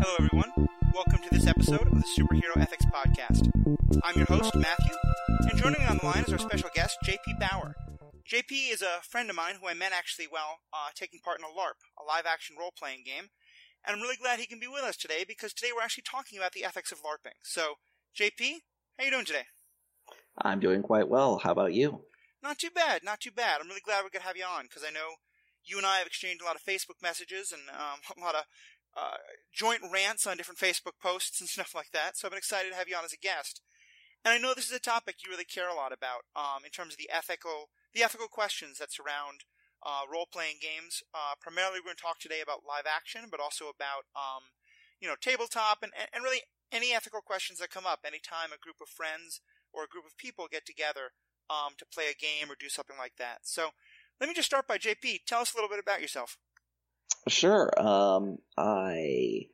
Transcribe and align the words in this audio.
Hello, 0.00 0.14
everyone. 0.18 0.50
Welcome 0.92 1.20
to 1.22 1.30
this 1.30 1.46
episode 1.46 1.86
of 1.86 1.94
the 1.94 2.04
Superhero 2.18 2.60
Ethics 2.60 2.84
Podcast. 2.86 3.48
I'm 4.02 4.16
your 4.16 4.26
host, 4.26 4.56
Matthew, 4.56 4.96
and 5.28 5.56
joining 5.56 5.80
me 5.80 5.86
on 5.86 5.98
the 5.98 6.06
line 6.06 6.24
is 6.24 6.32
our 6.32 6.40
special 6.40 6.70
guest, 6.74 6.98
JP 7.04 7.38
Bauer. 7.38 7.76
JP 8.28 8.72
is 8.72 8.82
a 8.82 9.00
friend 9.02 9.30
of 9.30 9.36
mine 9.36 9.54
who 9.60 9.68
I 9.68 9.74
met 9.74 9.92
actually 9.92 10.26
while 10.26 10.58
uh, 10.72 10.88
taking 10.94 11.20
part 11.20 11.38
in 11.38 11.44
a 11.44 11.48
LARP, 11.48 11.78
a 12.00 12.04
live 12.04 12.26
action 12.26 12.56
role 12.58 12.72
playing 12.76 13.04
game, 13.04 13.28
and 13.86 13.94
I'm 13.94 14.02
really 14.02 14.16
glad 14.16 14.40
he 14.40 14.46
can 14.46 14.58
be 14.58 14.66
with 14.66 14.82
us 14.82 14.96
today 14.96 15.24
because 15.26 15.52
today 15.52 15.70
we're 15.72 15.84
actually 15.84 16.04
talking 16.04 16.36
about 16.36 16.52
the 16.52 16.64
ethics 16.64 16.90
of 16.90 16.98
LARPing. 17.02 17.38
So, 17.44 17.74
JP, 18.18 18.54
how 18.98 19.04
you 19.04 19.12
doing 19.12 19.24
today? 19.24 19.44
I'm 20.36 20.58
doing 20.58 20.82
quite 20.82 21.08
well. 21.08 21.38
How 21.38 21.52
about 21.52 21.74
you? 21.74 22.00
Not 22.42 22.58
too 22.58 22.70
bad, 22.74 23.04
not 23.04 23.20
too 23.20 23.30
bad. 23.30 23.60
I'm 23.60 23.68
really 23.68 23.82
glad 23.84 24.02
we 24.02 24.10
could 24.10 24.22
have 24.22 24.36
you 24.36 24.44
on 24.44 24.64
because 24.64 24.82
I 24.84 24.90
know 24.90 25.14
you 25.64 25.78
and 25.78 25.86
I 25.86 25.98
have 25.98 26.06
exchanged 26.06 26.42
a 26.42 26.44
lot 26.44 26.56
of 26.56 26.62
Facebook 26.62 27.02
messages 27.02 27.52
and 27.52 27.62
um, 27.70 28.00
a 28.16 28.24
lot 28.24 28.34
of 28.34 28.44
uh, 28.96 29.16
joint 29.52 29.80
rants 29.92 30.26
on 30.26 30.36
different 30.36 30.60
Facebook 30.60 31.00
posts 31.00 31.40
and 31.40 31.48
stuff 31.52 31.74
like 31.74 31.90
that. 31.92 32.16
So 32.16 32.26
I've 32.26 32.32
been 32.32 32.38
excited 32.38 32.70
to 32.70 32.76
have 32.76 32.88
you 32.88 32.96
on 32.96 33.04
as 33.04 33.12
a 33.12 33.20
guest. 33.20 33.60
And 34.24 34.32
I 34.32 34.38
know 34.38 34.54
this 34.54 34.70
is 34.70 34.76
a 34.76 34.82
topic 34.82 35.16
you 35.24 35.30
really 35.30 35.44
care 35.44 35.68
a 35.68 35.74
lot 35.74 35.90
about 35.90 36.30
um, 36.36 36.62
in 36.64 36.70
terms 36.70 36.94
of 36.94 36.98
the 36.98 37.10
ethical, 37.10 37.70
the 37.92 38.04
ethical 38.04 38.28
questions 38.28 38.78
that 38.78 38.92
surround 38.92 39.42
uh, 39.82 40.06
role-playing 40.06 40.62
games. 40.62 41.02
Uh, 41.10 41.34
primarily, 41.42 41.82
we're 41.82 41.90
going 41.90 41.98
to 41.98 42.06
talk 42.06 42.22
today 42.22 42.38
about 42.38 42.62
live 42.62 42.86
action, 42.86 43.26
but 43.26 43.42
also 43.42 43.66
about 43.66 44.06
um, 44.14 44.54
you 45.02 45.10
know 45.10 45.18
tabletop 45.18 45.82
and, 45.82 45.90
and 46.14 46.22
really 46.22 46.46
any 46.70 46.94
ethical 46.94 47.20
questions 47.20 47.58
that 47.58 47.74
come 47.74 47.84
up 47.84 48.06
anytime 48.06 48.54
a 48.54 48.62
group 48.62 48.78
of 48.80 48.88
friends 48.88 49.42
or 49.74 49.82
a 49.82 49.90
group 49.90 50.06
of 50.06 50.16
people 50.16 50.46
get 50.46 50.64
together 50.64 51.10
um, 51.50 51.74
to 51.76 51.84
play 51.84 52.06
a 52.06 52.14
game 52.14 52.46
or 52.46 52.54
do 52.54 52.70
something 52.70 52.96
like 52.96 53.18
that. 53.18 53.42
So 53.42 53.74
let 54.22 54.28
me 54.28 54.34
just 54.36 54.46
start 54.46 54.68
by 54.68 54.78
JP. 54.78 55.24
Tell 55.26 55.40
us 55.40 55.52
a 55.52 55.56
little 55.56 55.68
bit 55.68 55.80
about 55.80 56.00
yourself. 56.00 56.38
Sure. 57.26 57.72
Um, 57.76 58.38
I 58.56 59.48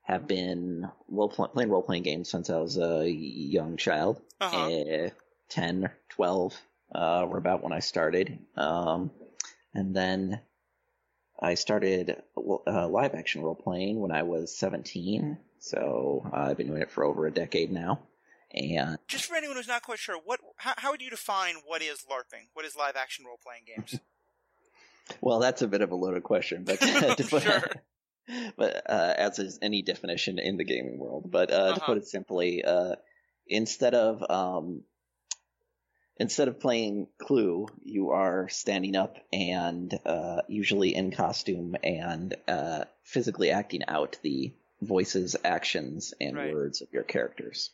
have 0.00 0.26
been 0.26 0.88
role 1.08 1.28
playing 1.28 1.68
role 1.68 1.82
playing 1.82 2.04
games 2.04 2.30
since 2.30 2.48
I 2.48 2.56
was 2.56 2.78
a 2.78 3.06
young 3.06 3.76
child. 3.76 4.22
Uh-huh. 4.40 4.72
Uh, 4.72 5.10
10, 5.50 5.90
12 6.08 6.54
uh, 6.94 7.26
were 7.28 7.36
about 7.36 7.62
when 7.62 7.74
I 7.74 7.80
started. 7.80 8.38
Um, 8.56 9.10
and 9.74 9.94
then 9.94 10.40
I 11.38 11.52
started 11.52 12.16
uh, 12.66 12.88
live 12.88 13.14
action 13.14 13.42
role 13.42 13.54
playing 13.54 14.00
when 14.00 14.10
I 14.10 14.22
was 14.22 14.56
17. 14.56 15.36
So 15.58 16.26
uh, 16.32 16.48
I've 16.48 16.56
been 16.56 16.68
doing 16.68 16.80
it 16.80 16.90
for 16.90 17.04
over 17.04 17.26
a 17.26 17.30
decade 17.30 17.70
now. 17.70 18.00
And 18.54 18.98
just 19.06 19.26
for 19.26 19.34
anyone 19.34 19.56
who's 19.56 19.68
not 19.68 19.82
quite 19.82 19.98
sure, 19.98 20.16
what 20.24 20.40
how, 20.56 20.74
how 20.76 20.90
would 20.92 21.02
you 21.02 21.10
define 21.10 21.56
what 21.66 21.82
is 21.82 22.06
LARPing? 22.10 22.48
What 22.54 22.64
is 22.64 22.74
live 22.74 22.96
action 22.96 23.26
role 23.26 23.38
playing 23.42 23.64
games? 23.66 24.00
Well, 25.20 25.40
that's 25.40 25.62
a 25.62 25.68
bit 25.68 25.82
of 25.82 25.90
a 25.90 25.94
loaded 25.96 26.22
question, 26.22 26.64
but 26.64 26.82
sure. 26.82 27.70
but 28.56 28.82
uh, 28.90 29.14
as 29.16 29.38
is 29.38 29.58
any 29.62 29.82
definition 29.82 30.38
in 30.38 30.56
the 30.56 30.64
gaming 30.64 30.98
world. 30.98 31.30
But 31.30 31.50
uh, 31.50 31.54
Uh-huh. 31.54 31.74
to 31.74 31.80
put 31.80 31.98
it 31.98 32.06
simply, 32.06 32.64
uh, 32.64 32.96
instead 33.46 33.94
of 33.94 34.22
um, 34.30 34.82
instead 36.16 36.48
of 36.48 36.60
playing 36.60 37.08
Clue, 37.18 37.66
you 37.82 38.10
are 38.10 38.48
standing 38.48 38.96
up 38.96 39.16
and 39.32 39.92
uh, 40.06 40.42
usually 40.48 40.94
in 40.94 41.10
costume 41.10 41.76
and 41.82 42.34
uh, 42.48 42.84
physically 43.02 43.50
acting 43.50 43.82
out 43.88 44.18
the 44.22 44.54
voices, 44.80 45.36
actions, 45.44 46.14
and 46.20 46.36
Right. 46.36 46.52
words 46.52 46.82
of 46.82 46.88
your 46.92 47.02
characters. 47.04 47.70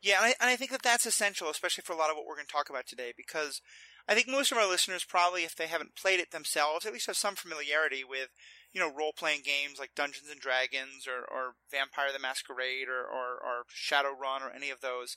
Yeah, 0.00 0.16
and 0.18 0.26
I, 0.26 0.34
and 0.40 0.50
I 0.50 0.56
think 0.56 0.72
that 0.72 0.82
that's 0.82 1.06
essential, 1.06 1.48
especially 1.48 1.82
for 1.82 1.92
a 1.92 1.96
lot 1.96 2.10
of 2.10 2.16
what 2.16 2.26
we're 2.26 2.34
going 2.34 2.46
to 2.46 2.52
talk 2.52 2.70
about 2.70 2.86
today, 2.86 3.12
because 3.16 3.60
I 4.08 4.14
think 4.14 4.28
most 4.28 4.52
of 4.52 4.58
our 4.58 4.68
listeners 4.68 5.04
probably, 5.04 5.44
if 5.44 5.54
they 5.54 5.66
haven't 5.66 5.96
played 5.96 6.20
it 6.20 6.30
themselves, 6.30 6.84
at 6.84 6.92
least 6.92 7.06
have 7.06 7.16
some 7.16 7.36
familiarity 7.36 8.02
with, 8.04 8.28
you 8.72 8.80
know, 8.80 8.92
role-playing 8.92 9.42
games 9.44 9.78
like 9.78 9.94
Dungeons 9.94 10.28
and 10.30 10.40
Dragons 10.40 11.06
or, 11.06 11.20
or 11.20 11.54
Vampire 11.70 12.12
the 12.12 12.18
Masquerade 12.18 12.88
or, 12.88 13.02
or, 13.02 13.34
or 13.34 13.64
Shadowrun 13.70 14.42
or 14.42 14.50
any 14.50 14.70
of 14.70 14.80
those, 14.80 15.16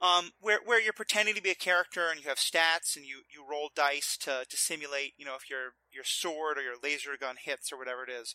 um, 0.00 0.32
where 0.40 0.58
where 0.64 0.80
you're 0.80 0.92
pretending 0.92 1.34
to 1.34 1.42
be 1.42 1.50
a 1.50 1.54
character 1.54 2.08
and 2.10 2.20
you 2.20 2.28
have 2.28 2.38
stats 2.38 2.96
and 2.96 3.06
you, 3.06 3.22
you 3.32 3.44
roll 3.48 3.70
dice 3.74 4.16
to, 4.18 4.44
to 4.48 4.56
simulate, 4.56 5.14
you 5.16 5.24
know, 5.24 5.36
if 5.36 5.48
your 5.48 5.74
your 5.92 6.04
sword 6.04 6.58
or 6.58 6.62
your 6.62 6.74
laser 6.82 7.16
gun 7.18 7.36
hits 7.42 7.72
or 7.72 7.78
whatever 7.78 8.04
it 8.04 8.10
is. 8.10 8.34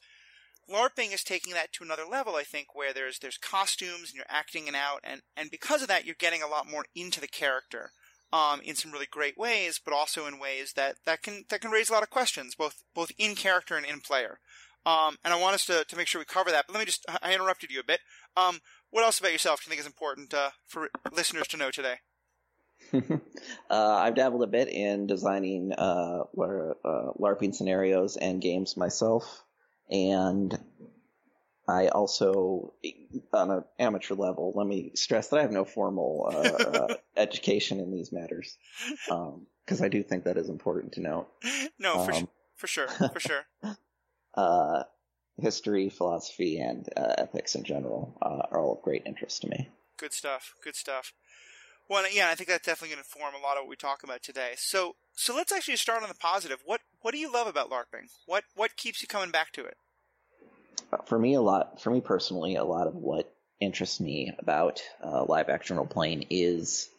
LARPing 0.69 1.13
is 1.13 1.23
taking 1.23 1.53
that 1.53 1.73
to 1.73 1.83
another 1.83 2.05
level, 2.05 2.35
I 2.35 2.43
think, 2.43 2.75
where 2.75 2.93
there's 2.93 3.19
there's 3.19 3.37
costumes 3.37 4.09
and 4.09 4.15
you're 4.15 4.25
acting 4.29 4.67
it 4.67 4.75
out, 4.75 5.01
and 5.03 5.21
and 5.35 5.51
because 5.51 5.81
of 5.81 5.87
that, 5.87 6.05
you're 6.05 6.15
getting 6.17 6.41
a 6.41 6.47
lot 6.47 6.69
more 6.69 6.85
into 6.95 7.19
the 7.19 7.27
character, 7.27 7.91
um, 8.31 8.61
in 8.61 8.75
some 8.75 8.91
really 8.91 9.07
great 9.09 9.37
ways, 9.37 9.79
but 9.83 9.93
also 9.93 10.25
in 10.25 10.39
ways 10.39 10.73
that 10.73 10.97
that 11.05 11.21
can 11.21 11.45
that 11.49 11.61
can 11.61 11.71
raise 11.71 11.89
a 11.89 11.93
lot 11.93 12.03
of 12.03 12.09
questions, 12.09 12.55
both 12.55 12.83
both 12.93 13.11
in 13.17 13.35
character 13.35 13.75
and 13.75 13.85
in 13.85 14.01
player. 14.01 14.39
Um, 14.85 15.17
and 15.23 15.33
I 15.33 15.39
want 15.39 15.55
us 15.55 15.65
to, 15.65 15.83
to 15.83 15.95
make 15.95 16.07
sure 16.07 16.19
we 16.19 16.25
cover 16.25 16.51
that. 16.51 16.65
But 16.67 16.73
let 16.73 16.79
me 16.79 16.85
just 16.85 17.05
I 17.21 17.33
interrupted 17.33 17.71
you 17.71 17.79
a 17.79 17.83
bit. 17.83 17.99
Um, 18.37 18.59
what 18.91 19.03
else 19.03 19.19
about 19.19 19.31
yourself 19.31 19.59
do 19.59 19.65
you 19.65 19.69
think 19.69 19.81
is 19.81 19.85
important 19.85 20.33
uh, 20.33 20.51
for 20.65 20.89
listeners 21.11 21.47
to 21.49 21.57
know 21.57 21.71
today? 21.71 21.95
uh, 22.93 22.99
I've 23.69 24.15
dabbled 24.15 24.43
a 24.43 24.47
bit 24.47 24.69
in 24.69 25.05
designing 25.05 25.73
uh, 25.73 26.23
uh, 26.23 27.11
LARPing 27.19 27.53
scenarios 27.53 28.15
and 28.15 28.41
games 28.41 28.77
myself, 28.77 29.43
and 29.89 30.57
I 31.69 31.87
also, 31.89 32.73
on 33.31 33.51
an 33.51 33.63
amateur 33.77 34.15
level, 34.15 34.53
let 34.55 34.65
me 34.65 34.91
stress 34.95 35.27
that 35.29 35.37
I 35.37 35.41
have 35.43 35.51
no 35.51 35.65
formal 35.65 36.31
uh, 36.33 36.37
uh, 36.91 36.95
education 37.15 37.79
in 37.79 37.91
these 37.91 38.11
matters, 38.11 38.57
because 39.05 39.81
I 39.81 39.87
do 39.87 40.01
think 40.01 40.23
that 40.23 40.37
is 40.37 40.49
important 40.49 40.93
to 40.93 41.01
note. 41.01 41.27
No, 41.77 42.05
for 42.05 42.13
Um, 42.13 42.27
for 42.55 42.67
sure, 42.67 42.87
for 42.87 43.19
sure. 43.19 43.45
Uh, 44.35 44.83
history, 45.41 45.89
philosophy, 45.89 46.59
and 46.59 46.87
uh, 46.95 47.15
ethics 47.17 47.55
in 47.55 47.63
general 47.63 48.15
uh, 48.21 48.43
are 48.51 48.61
all 48.61 48.73
of 48.77 48.81
great 48.83 49.01
interest 49.05 49.41
to 49.41 49.49
me. 49.49 49.67
Good 49.97 50.13
stuff. 50.13 50.53
Good 50.63 50.75
stuff. 50.75 51.11
Well, 51.89 52.05
yeah, 52.09 52.29
I 52.29 52.35
think 52.35 52.47
that's 52.47 52.65
definitely 52.65 52.95
going 52.95 53.03
to 53.03 53.09
inform 53.09 53.33
a 53.33 53.43
lot 53.45 53.57
of 53.57 53.63
what 53.63 53.69
we 53.69 53.75
talk 53.75 54.03
about 54.03 54.21
today. 54.21 54.53
So, 54.55 54.95
so 55.13 55.35
let's 55.35 55.51
actually 55.51 55.77
start 55.77 56.03
on 56.03 56.09
the 56.09 56.15
positive. 56.15 56.59
What 56.63 56.81
What 57.01 57.11
do 57.11 57.17
you 57.17 57.33
love 57.33 57.47
about 57.47 57.71
LARPing? 57.71 58.11
What 58.27 58.43
What 58.55 58.77
keeps 58.77 59.01
you 59.01 59.07
coming 59.07 59.31
back 59.31 59.51
to 59.53 59.65
it? 59.65 59.75
For 61.05 61.19
me, 61.19 61.35
a 61.35 61.41
lot, 61.41 61.81
for 61.81 61.91
me 61.91 62.01
personally, 62.01 62.55
a 62.55 62.63
lot 62.63 62.87
of 62.87 62.95
what 62.95 63.31
interests 63.59 63.99
me 63.99 64.33
about 64.39 64.81
uh, 65.03 65.25
live 65.25 65.49
action 65.49 65.77
role 65.77 65.85
playing 65.85 66.25
is 66.29 66.89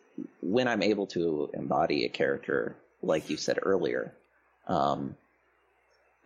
when 0.43 0.69
I'm 0.69 0.83
able 0.83 1.07
to 1.09 1.51
embody 1.55 2.05
a 2.05 2.09
character, 2.09 2.77
like 3.03 3.31
you 3.31 3.37
said 3.37 3.59
earlier. 3.63 4.15
Um, 4.67 5.17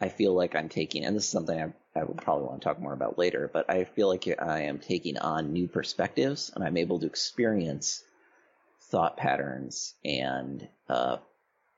I 0.01 0.09
feel 0.09 0.35
like 0.35 0.55
I'm 0.55 0.69
taking, 0.69 1.05
and 1.05 1.17
this 1.17 1.25
is 1.25 1.31
something 1.31 1.59
I, 1.59 1.73
I 1.99 2.05
would 2.05 2.19
probably 2.19 2.47
want 2.47 2.61
to 2.61 2.65
talk 2.65 2.81
more 2.81 2.93
about 2.93 3.19
later, 3.19 3.49
but 3.53 3.71
I 3.71 3.85
feel 3.85 4.09
like 4.09 4.27
I 4.39 4.63
am 4.63 4.79
taking 4.79 5.19
on 5.19 5.53
new 5.53 5.69
perspectives 5.69 6.51
and 6.55 6.65
I'm 6.65 6.77
able 6.77 6.99
to 7.01 7.07
experience 7.07 8.03
thought 8.83 9.17
patterns 9.17 9.95
and 10.05 10.67
uh, 10.89 11.19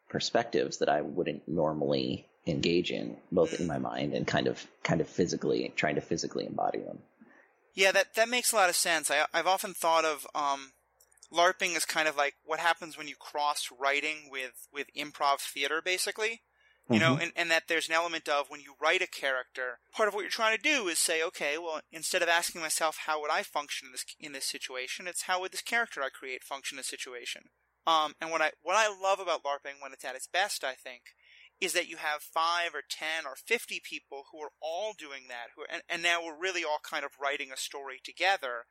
perspectives 0.08 0.78
that 0.78 0.88
I 0.88 1.02
wouldn't 1.02 1.46
normally 1.46 2.26
engage 2.46 2.90
in, 2.90 3.16
both 3.32 3.58
in 3.60 3.66
my 3.66 3.78
mind 3.78 4.14
and 4.14 4.26
kind 4.26 4.46
of 4.46 4.66
kind 4.82 5.00
of 5.00 5.08
physically 5.08 5.72
trying 5.76 5.96
to 5.96 6.00
physically 6.00 6.46
embody 6.46 6.78
them. 6.78 6.98
Yeah, 7.74 7.92
that 7.92 8.14
that 8.14 8.28
makes 8.28 8.52
a 8.52 8.56
lot 8.56 8.70
of 8.70 8.76
sense. 8.76 9.10
I, 9.10 9.26
I've 9.34 9.46
often 9.46 9.74
thought 9.74 10.04
of 10.04 10.26
um, 10.34 10.72
LARPing 11.32 11.76
as 11.76 11.84
kind 11.84 12.08
of 12.08 12.16
like 12.16 12.34
what 12.44 12.60
happens 12.60 12.96
when 12.96 13.08
you 13.08 13.16
cross 13.16 13.68
writing 13.76 14.28
with 14.30 14.68
with 14.72 14.86
improv 14.96 15.40
theater, 15.40 15.82
basically. 15.84 16.42
You 16.88 17.00
know, 17.00 17.18
and, 17.20 17.32
and 17.34 17.50
that 17.50 17.64
there's 17.66 17.88
an 17.88 17.96
element 17.96 18.28
of 18.28 18.46
when 18.48 18.60
you 18.60 18.74
write 18.80 19.02
a 19.02 19.08
character, 19.08 19.80
part 19.92 20.06
of 20.06 20.14
what 20.14 20.20
you're 20.20 20.30
trying 20.30 20.56
to 20.56 20.62
do 20.62 20.86
is 20.86 21.00
say, 21.00 21.20
okay, 21.20 21.58
well, 21.58 21.80
instead 21.90 22.22
of 22.22 22.28
asking 22.28 22.60
myself 22.60 22.98
how 23.06 23.20
would 23.20 23.30
I 23.32 23.42
function 23.42 23.86
in 23.88 23.92
this 23.92 24.04
in 24.20 24.30
this 24.30 24.44
situation, 24.44 25.08
it's 25.08 25.22
how 25.22 25.40
would 25.40 25.50
this 25.50 25.62
character 25.62 26.00
I 26.00 26.10
create 26.10 26.44
function 26.44 26.76
in 26.76 26.78
this 26.78 26.86
situation. 26.86 27.46
Um, 27.88 28.14
and 28.20 28.30
what 28.30 28.40
I 28.40 28.52
what 28.62 28.76
I 28.76 28.86
love 28.86 29.18
about 29.18 29.42
LARPing 29.42 29.82
when 29.82 29.92
it's 29.92 30.04
at 30.04 30.14
its 30.14 30.28
best, 30.28 30.62
I 30.62 30.74
think, 30.74 31.02
is 31.60 31.72
that 31.72 31.88
you 31.88 31.96
have 31.96 32.20
five 32.22 32.74
or 32.74 32.82
ten 32.88 33.24
or 33.24 33.34
fifty 33.34 33.80
people 33.82 34.24
who 34.30 34.40
are 34.40 34.52
all 34.60 34.92
doing 34.98 35.22
that, 35.28 35.48
who 35.54 35.62
are, 35.62 35.68
and, 35.70 35.82
and 35.88 36.02
now 36.02 36.24
we're 36.24 36.38
really 36.38 36.64
all 36.64 36.80
kind 36.82 37.04
of 37.04 37.12
writing 37.20 37.50
a 37.52 37.56
story 37.56 38.00
together, 38.02 38.66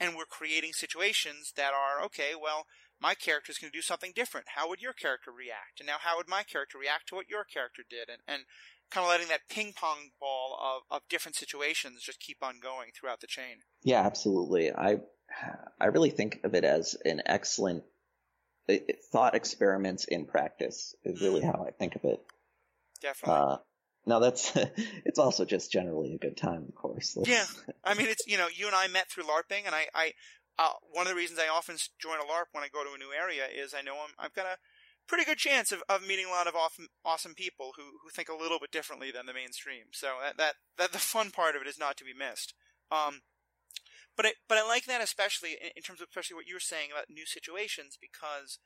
and 0.00 0.16
we're 0.16 0.24
creating 0.24 0.72
situations 0.72 1.52
that 1.56 1.72
are 1.72 2.04
okay. 2.04 2.32
Well, 2.40 2.66
my 3.00 3.14
character 3.14 3.50
is 3.50 3.58
going 3.58 3.70
to 3.70 3.78
do 3.78 3.82
something 3.82 4.12
different. 4.14 4.46
How 4.56 4.68
would 4.68 4.80
your 4.80 4.92
character 4.92 5.30
react? 5.30 5.78
And 5.78 5.86
now, 5.86 5.96
how 6.00 6.16
would 6.16 6.28
my 6.28 6.42
character 6.42 6.78
react 6.78 7.08
to 7.08 7.14
what 7.14 7.28
your 7.28 7.44
character 7.44 7.82
did? 7.88 8.08
And 8.08 8.22
and 8.26 8.42
kind 8.90 9.04
of 9.04 9.10
letting 9.10 9.28
that 9.28 9.48
ping 9.48 9.72
pong 9.74 10.10
ball 10.20 10.58
of, 10.62 10.82
of 10.90 11.08
different 11.08 11.36
situations 11.36 12.02
just 12.02 12.20
keep 12.20 12.38
on 12.42 12.60
going 12.62 12.90
throughout 12.94 13.20
the 13.20 13.26
chain. 13.26 13.62
Yeah, 13.82 14.00
absolutely. 14.00 14.72
I 14.72 14.98
I 15.80 15.86
really 15.86 16.10
think 16.10 16.40
of 16.44 16.54
it 16.54 16.64
as 16.64 16.96
an 17.04 17.22
excellent 17.26 17.84
thought 19.12 19.34
experiments 19.34 20.04
in 20.04 20.26
practice 20.26 20.94
is 21.04 21.20
really 21.20 21.42
how 21.42 21.64
I 21.66 21.70
think 21.70 21.96
of 21.96 22.04
it. 22.04 22.20
Definitely. 23.00 23.52
Uh, 23.52 23.56
now 24.06 24.18
that's 24.18 24.52
it's 25.04 25.18
also 25.18 25.44
just 25.44 25.70
generally 25.72 26.14
a 26.14 26.18
good 26.18 26.36
time, 26.36 26.64
of 26.68 26.74
course. 26.74 27.16
Let's- 27.16 27.28
Yeah. 27.30 27.44
I 27.84 27.94
mean, 27.94 28.08
it's 28.08 28.26
you 28.26 28.38
know, 28.38 28.48
you 28.54 28.66
and 28.66 28.74
I 28.74 28.88
met 28.88 29.10
through 29.10 29.24
LARPing, 29.24 29.66
and 29.66 29.74
I, 29.74 29.86
I 29.94 30.12
uh, 30.58 30.72
one 30.92 31.06
of 31.06 31.10
the 31.10 31.16
reasons 31.16 31.38
I 31.38 31.48
often 31.48 31.76
join 32.00 32.18
a 32.18 32.24
LARP 32.24 32.46
when 32.52 32.64
I 32.64 32.68
go 32.68 32.84
to 32.84 32.94
a 32.94 32.98
new 32.98 33.12
area 33.12 33.44
is 33.52 33.74
I 33.74 33.82
know 33.82 33.94
I'm, 33.94 34.14
I've 34.18 34.34
got 34.34 34.46
a 34.46 34.58
pretty 35.06 35.24
good 35.24 35.38
chance 35.38 35.72
of, 35.72 35.82
of 35.88 36.06
meeting 36.06 36.26
a 36.26 36.30
lot 36.30 36.46
of 36.46 36.54
awesome, 36.54 36.88
awesome 37.04 37.34
people 37.34 37.72
who, 37.76 37.82
who 38.02 38.10
think 38.10 38.28
a 38.28 38.36
little 38.36 38.58
bit 38.58 38.70
differently 38.70 39.10
than 39.10 39.26
the 39.26 39.34
mainstream. 39.34 39.86
So 39.92 40.08
that, 40.22 40.38
that, 40.38 40.54
that 40.78 40.92
the 40.92 40.98
fun 40.98 41.30
part 41.30 41.56
of 41.56 41.62
it 41.62 41.68
is 41.68 41.78
not 41.78 41.96
to 41.98 42.04
be 42.04 42.14
missed. 42.14 42.54
Um, 42.90 43.20
but 44.16 44.26
I, 44.26 44.32
but 44.48 44.58
I 44.58 44.66
like 44.66 44.86
that 44.86 45.02
especially 45.02 45.52
in, 45.52 45.70
in 45.76 45.82
terms 45.82 46.00
of 46.00 46.08
especially 46.08 46.36
what 46.36 46.48
you 46.48 46.54
were 46.54 46.60
saying 46.60 46.90
about 46.92 47.10
new 47.10 47.26
situations 47.26 47.98
because 48.00 48.58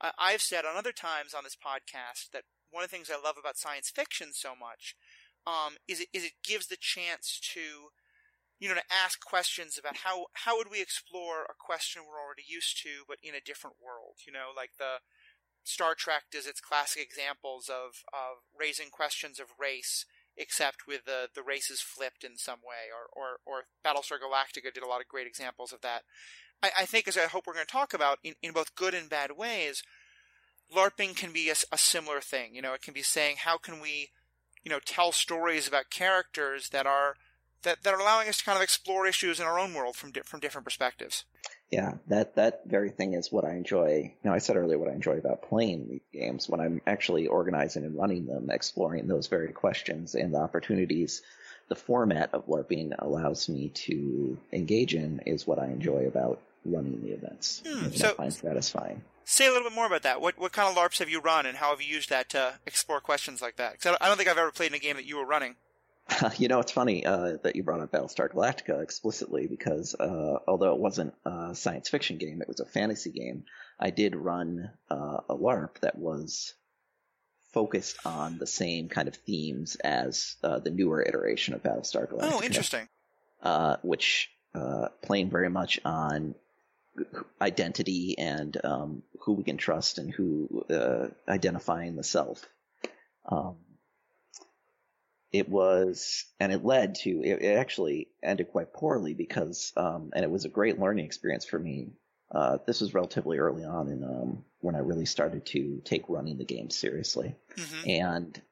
I, 0.00 0.12
I've 0.18 0.42
said 0.42 0.64
on 0.64 0.76
other 0.76 0.92
times 0.92 1.34
on 1.34 1.44
this 1.44 1.56
podcast 1.56 2.30
that 2.32 2.44
one 2.70 2.84
of 2.84 2.90
the 2.90 2.96
things 2.96 3.10
I 3.10 3.20
love 3.20 3.36
about 3.38 3.58
science 3.58 3.90
fiction 3.90 4.28
so 4.32 4.50
much 4.54 4.96
um, 5.46 5.76
is 5.88 6.00
it 6.00 6.08
is 6.12 6.24
it 6.24 6.44
gives 6.44 6.66
the 6.66 6.78
chance 6.78 7.40
to 7.54 7.90
you 8.58 8.68
know 8.68 8.74
to 8.74 8.92
ask 8.92 9.24
questions 9.24 9.78
about 9.78 10.04
how 10.04 10.26
how 10.44 10.56
would 10.56 10.70
we 10.70 10.82
explore 10.82 11.44
a 11.44 11.56
question 11.58 12.02
we're 12.04 12.20
already 12.20 12.44
used 12.46 12.80
to 12.82 13.04
but 13.08 13.18
in 13.22 13.34
a 13.34 13.40
different 13.40 13.76
world 13.82 14.20
you 14.26 14.32
know 14.32 14.52
like 14.54 14.72
the 14.78 15.00
Star 15.62 15.94
Trek 15.94 16.24
does 16.32 16.46
its 16.46 16.60
classic 16.60 17.02
examples 17.02 17.68
of 17.68 18.04
of 18.12 18.44
raising 18.58 18.90
questions 18.90 19.40
of 19.40 19.58
race 19.58 20.04
except 20.40 20.86
with 20.88 21.04
the 21.04 21.28
the 21.34 21.42
races 21.42 21.80
flipped 21.80 22.24
in 22.24 22.36
some 22.36 22.58
way 22.60 22.90
or 22.90 23.06
or, 23.12 23.38
or 23.46 23.64
Battlestar 23.84 24.18
Galactica 24.18 24.72
did 24.72 24.82
a 24.82 24.88
lot 24.88 25.00
of 25.00 25.08
great 25.08 25.26
examples 25.26 25.72
of 25.72 25.82
that 25.82 26.02
I, 26.62 26.70
I 26.80 26.86
think 26.86 27.06
as 27.06 27.16
I 27.16 27.26
hope 27.26 27.46
we're 27.46 27.54
going 27.54 27.66
to 27.66 27.72
talk 27.72 27.94
about 27.94 28.18
in, 28.24 28.34
in 28.42 28.52
both 28.52 28.74
good 28.74 28.94
and 28.94 29.08
bad 29.08 29.36
ways 29.36 29.82
LARPing 30.74 31.14
can 31.16 31.32
be 31.32 31.50
a, 31.50 31.54
a 31.70 31.78
similar 31.78 32.20
thing 32.20 32.54
you 32.54 32.62
know 32.62 32.72
it 32.72 32.82
can 32.82 32.94
be 32.94 33.02
saying 33.02 33.36
how 33.40 33.58
can 33.58 33.80
we 33.80 34.10
you 34.64 34.70
know 34.70 34.80
tell 34.84 35.12
stories 35.12 35.68
about 35.68 35.90
characters 35.90 36.70
that 36.70 36.86
are 36.86 37.16
that, 37.62 37.82
that 37.82 37.94
are 37.94 38.00
allowing 38.00 38.28
us 38.28 38.38
to 38.38 38.44
kind 38.44 38.56
of 38.56 38.62
explore 38.62 39.06
issues 39.06 39.38
in 39.38 39.46
our 39.46 39.58
own 39.58 39.74
world 39.74 39.96
from 39.96 40.12
di- 40.12 40.22
from 40.22 40.40
different 40.40 40.64
perspectives. 40.64 41.24
Yeah, 41.70 41.94
that 42.08 42.34
that 42.34 42.62
very 42.66 42.90
thing 42.90 43.14
is 43.14 43.30
what 43.30 43.44
I 43.44 43.52
enjoy. 43.52 44.12
You 44.22 44.28
know, 44.28 44.34
I 44.34 44.38
said 44.38 44.56
earlier 44.56 44.78
what 44.78 44.90
I 44.90 44.94
enjoy 44.94 45.18
about 45.18 45.42
playing 45.42 45.88
these 45.88 46.00
games 46.12 46.48
when 46.48 46.60
I'm 46.60 46.80
actually 46.86 47.28
organizing 47.28 47.84
and 47.84 47.96
running 47.96 48.26
them, 48.26 48.50
exploring 48.50 49.06
those 49.06 49.28
very 49.28 49.52
questions 49.52 50.14
and 50.14 50.34
the 50.34 50.38
opportunities 50.38 51.22
the 51.70 51.76
format 51.76 52.34
of 52.34 52.46
LARPing 52.46 52.92
allows 52.98 53.48
me 53.48 53.68
to 53.68 54.36
engage 54.52 54.94
in 54.94 55.20
is 55.24 55.46
what 55.46 55.58
I 55.58 55.66
enjoy 55.66 56.06
about 56.06 56.40
running 56.64 57.00
the 57.00 57.12
events. 57.12 57.62
Hmm, 57.66 57.90
so, 57.90 58.10
I 58.10 58.14
find 58.14 58.34
satisfying. 58.34 59.02
Say 59.24 59.46
a 59.46 59.50
little 59.50 59.68
bit 59.68 59.74
more 59.76 59.86
about 59.86 60.02
that. 60.02 60.20
What 60.20 60.36
what 60.36 60.52
kind 60.52 60.68
of 60.68 60.74
LARPs 60.74 60.98
have 60.98 61.08
you 61.08 61.20
run, 61.20 61.46
and 61.46 61.56
how 61.56 61.70
have 61.70 61.80
you 61.80 61.94
used 61.94 62.10
that 62.10 62.28
to 62.30 62.54
explore 62.66 63.00
questions 63.00 63.40
like 63.40 63.56
that? 63.56 63.72
Because 63.72 63.96
I 64.00 64.08
don't 64.08 64.16
think 64.16 64.28
I've 64.28 64.36
ever 64.36 64.50
played 64.50 64.72
in 64.72 64.74
a 64.74 64.80
game 64.80 64.96
that 64.96 65.06
you 65.06 65.16
were 65.16 65.24
running. 65.24 65.54
you 66.38 66.48
know, 66.48 66.60
it's 66.60 66.72
funny 66.72 67.04
uh, 67.04 67.36
that 67.42 67.56
you 67.56 67.62
brought 67.62 67.80
up 67.80 67.92
Battlestar 67.92 68.30
Galactica 68.30 68.82
explicitly 68.82 69.46
because 69.46 69.94
uh, 69.94 70.38
although 70.46 70.74
it 70.74 70.80
wasn't 70.80 71.14
a 71.24 71.54
science 71.54 71.88
fiction 71.88 72.18
game, 72.18 72.40
it 72.40 72.48
was 72.48 72.60
a 72.60 72.64
fantasy 72.64 73.10
game. 73.10 73.44
I 73.78 73.90
did 73.90 74.16
run 74.16 74.70
uh, 74.90 75.20
a 75.28 75.36
LARP 75.36 75.80
that 75.80 75.98
was 75.98 76.54
focused 77.52 77.96
on 78.04 78.38
the 78.38 78.46
same 78.46 78.88
kind 78.88 79.08
of 79.08 79.16
themes 79.16 79.76
as 79.76 80.36
uh, 80.42 80.58
the 80.60 80.70
newer 80.70 81.02
iteration 81.02 81.54
of 81.54 81.62
Battlestar 81.62 82.08
Galactica. 82.08 82.32
Oh, 82.32 82.42
interesting. 82.42 82.88
Uh, 83.42 83.76
which 83.82 84.30
uh, 84.54 84.88
playing 85.02 85.30
very 85.30 85.48
much 85.48 85.80
on 85.84 86.34
identity 87.40 88.16
and 88.18 88.56
um, 88.64 89.02
who 89.20 89.32
we 89.32 89.44
can 89.44 89.56
trust 89.56 89.98
and 89.98 90.12
who 90.12 90.64
identifying 91.28 91.96
the 91.96 92.02
self. 92.02 92.44
Um, 93.26 93.56
it 95.32 95.48
was, 95.48 96.24
and 96.40 96.52
it 96.52 96.64
led 96.64 96.96
to, 96.96 97.22
it, 97.22 97.42
it 97.42 97.56
actually 97.56 98.08
ended 98.22 98.48
quite 98.50 98.72
poorly 98.72 99.14
because, 99.14 99.72
um, 99.76 100.10
and 100.14 100.24
it 100.24 100.30
was 100.30 100.44
a 100.44 100.48
great 100.48 100.78
learning 100.78 101.04
experience 101.04 101.44
for 101.44 101.58
me. 101.58 101.92
Uh, 102.32 102.58
this 102.66 102.80
was 102.80 102.94
relatively 102.94 103.38
early 103.38 103.64
on 103.64 103.88
in, 103.88 104.04
um, 104.04 104.44
when 104.60 104.74
I 104.74 104.80
really 104.80 105.06
started 105.06 105.46
to 105.46 105.80
take 105.84 106.08
running 106.08 106.38
the 106.38 106.44
game 106.44 106.70
seriously. 106.70 107.34
Mm-hmm. 107.56 107.90
And 107.90 108.42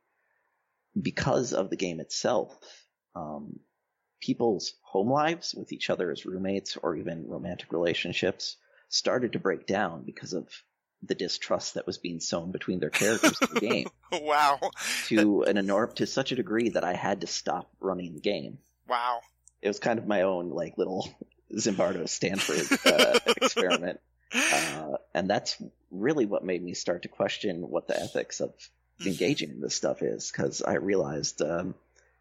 because 1.01 1.53
of 1.53 1.71
the 1.71 1.77
game 1.77 2.01
itself, 2.01 2.57
um, 3.15 3.61
people's 4.21 4.75
home 4.83 5.11
lives 5.11 5.55
with 5.55 5.73
each 5.73 5.91
other 5.91 6.11
as 6.11 6.27
roommates 6.27 6.77
or 6.77 6.97
even 6.97 7.29
romantic 7.29 7.73
relationships 7.73 8.57
started 8.89 9.33
to 9.33 9.39
break 9.39 9.67
down 9.67 10.03
because 10.05 10.33
of 10.33 10.49
the 11.03 11.15
distrust 11.15 11.75
that 11.75 11.87
was 11.87 11.99
being 11.99 12.21
sown 12.21 12.51
between 12.51 12.81
their 12.81 12.91
characters 12.91 13.39
in 13.41 13.55
the 13.55 13.61
game. 13.61 13.89
Wow. 14.11 14.59
To 15.09 15.43
an 15.43 15.57
enorm 15.57 15.95
to 15.97 16.07
such 16.07 16.33
a 16.33 16.35
degree 16.35 16.71
that 16.71 16.83
I 16.83 16.95
had 16.95 17.21
to 17.21 17.27
stop 17.27 17.71
running 17.79 18.15
the 18.15 18.21
game. 18.21 18.57
Wow. 18.89 19.21
It 19.61 19.69
was 19.69 19.79
kind 19.79 19.99
of 19.99 20.07
my 20.07 20.23
own 20.23 20.49
like 20.49 20.79
little 20.79 21.07
Zimbardo 21.55 22.09
Stanford 22.09 22.79
uh, 22.87 23.19
experiment. 23.27 24.01
Uh, 24.33 24.97
and 25.15 25.29
that's 25.29 25.63
really 25.91 26.25
what 26.25 26.43
made 26.43 26.63
me 26.63 26.73
start 26.73 27.03
to 27.03 27.09
question 27.09 27.69
what 27.69 27.87
the 27.87 28.01
ethics 28.01 28.41
of 28.41 28.51
mm-hmm. 28.51 29.09
engaging 29.09 29.51
in 29.51 29.61
this 29.61 29.75
stuff 29.75 30.03
is, 30.03 30.31
because 30.31 30.63
I 30.63 30.75
realized 30.75 31.43
um, 31.43 31.75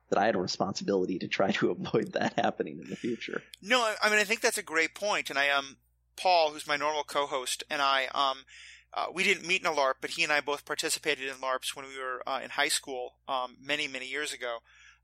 that 0.09 0.19
I 0.19 0.25
had 0.25 0.35
a 0.35 0.39
responsibility 0.39 1.19
to 1.19 1.27
try 1.27 1.51
to 1.51 1.71
avoid 1.71 2.13
that 2.13 2.33
happening 2.37 2.79
in 2.81 2.89
the 2.89 2.95
future. 2.95 3.41
No, 3.61 3.81
I 4.01 4.09
mean 4.09 4.19
I 4.19 4.23
think 4.23 4.41
that's 4.41 4.57
a 4.57 4.63
great 4.63 4.93
point, 4.93 5.29
and 5.29 5.39
I 5.39 5.49
um 5.49 5.77
Paul, 6.17 6.51
who's 6.51 6.67
my 6.67 6.77
normal 6.77 7.03
co-host, 7.03 7.63
and 7.69 7.81
I, 7.81 8.07
um, 8.13 8.39
uh, 8.93 9.05
we 9.13 9.23
didn't 9.23 9.47
meet 9.47 9.61
in 9.61 9.67
a 9.67 9.71
LARP, 9.71 9.95
but 10.01 10.11
he 10.11 10.23
and 10.23 10.31
I 10.31 10.41
both 10.41 10.65
participated 10.65 11.27
in 11.27 11.35
LARPs 11.35 11.75
when 11.75 11.85
we 11.85 11.97
were 11.99 12.21
uh, 12.27 12.39
in 12.43 12.51
high 12.51 12.67
school 12.69 13.15
um, 13.27 13.57
many, 13.61 13.87
many 13.87 14.07
years 14.07 14.33
ago. 14.33 14.59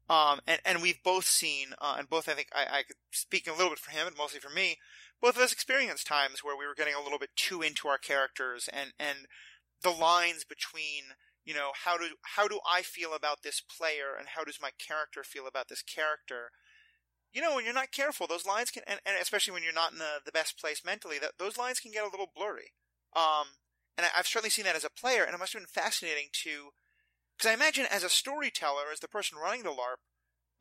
Um, 0.09 0.41
and, 0.47 0.59
and 0.65 0.81
we've 0.81 1.01
both 1.03 1.25
seen, 1.25 1.67
uh, 1.79 1.95
and 1.97 2.09
both 2.09 2.27
I 2.27 2.33
think 2.33 2.49
I, 2.53 2.79
I 2.79 2.83
could 2.83 2.97
speak 3.11 3.47
a 3.47 3.51
little 3.51 3.69
bit 3.69 3.79
for 3.79 3.91
him 3.91 4.07
and 4.07 4.17
mostly 4.17 4.39
for 4.39 4.49
me, 4.49 4.77
both 5.21 5.37
of 5.37 5.41
us 5.41 5.53
experienced 5.53 6.07
times 6.07 6.43
where 6.43 6.57
we 6.57 6.67
were 6.67 6.75
getting 6.75 6.93
a 6.93 7.01
little 7.01 7.19
bit 7.19 7.35
too 7.35 7.61
into 7.61 7.87
our 7.87 7.97
characters 7.97 8.69
and, 8.71 8.91
and 8.99 9.19
the 9.81 9.91
lines 9.91 10.43
between, 10.43 11.15
you 11.45 11.53
know, 11.53 11.71
how 11.85 11.97
do, 11.97 12.07
how 12.35 12.47
do 12.47 12.59
I 12.69 12.81
feel 12.81 13.13
about 13.13 13.43
this 13.43 13.61
player 13.61 14.15
and 14.17 14.29
how 14.35 14.43
does 14.43 14.59
my 14.61 14.71
character 14.77 15.23
feel 15.23 15.47
about 15.47 15.69
this 15.69 15.81
character? 15.81 16.51
You 17.33 17.41
know, 17.41 17.55
when 17.55 17.65
you're 17.65 17.73
not 17.73 17.91
careful, 17.91 18.27
those 18.27 18.45
lines 18.45 18.69
can, 18.69 18.83
and, 18.87 18.99
and 19.05 19.15
especially 19.21 19.53
when 19.53 19.63
you're 19.63 19.73
not 19.73 19.91
in 19.91 19.97
the, 19.97 20.21
the 20.25 20.31
best 20.31 20.59
place 20.59 20.83
mentally, 20.85 21.17
that 21.19 21.33
those 21.39 21.57
lines 21.57 21.79
can 21.79 21.91
get 21.91 22.03
a 22.03 22.09
little 22.09 22.31
blurry. 22.35 22.73
Um, 23.15 23.57
and 23.97 24.05
I, 24.05 24.17
have 24.17 24.27
certainly 24.27 24.49
seen 24.49 24.65
that 24.65 24.75
as 24.75 24.85
a 24.85 24.89
player, 24.89 25.23
and 25.23 25.33
it 25.33 25.39
must 25.39 25.53
have 25.53 25.61
been 25.61 25.67
fascinating 25.67 26.27
to, 26.43 26.69
because 27.35 27.49
I 27.49 27.53
imagine 27.53 27.85
as 27.91 28.03
a 28.03 28.09
storyteller, 28.09 28.91
as 28.91 28.99
the 28.99 29.07
person 29.07 29.37
running 29.41 29.63
the 29.63 29.69
LARP, 29.69 29.97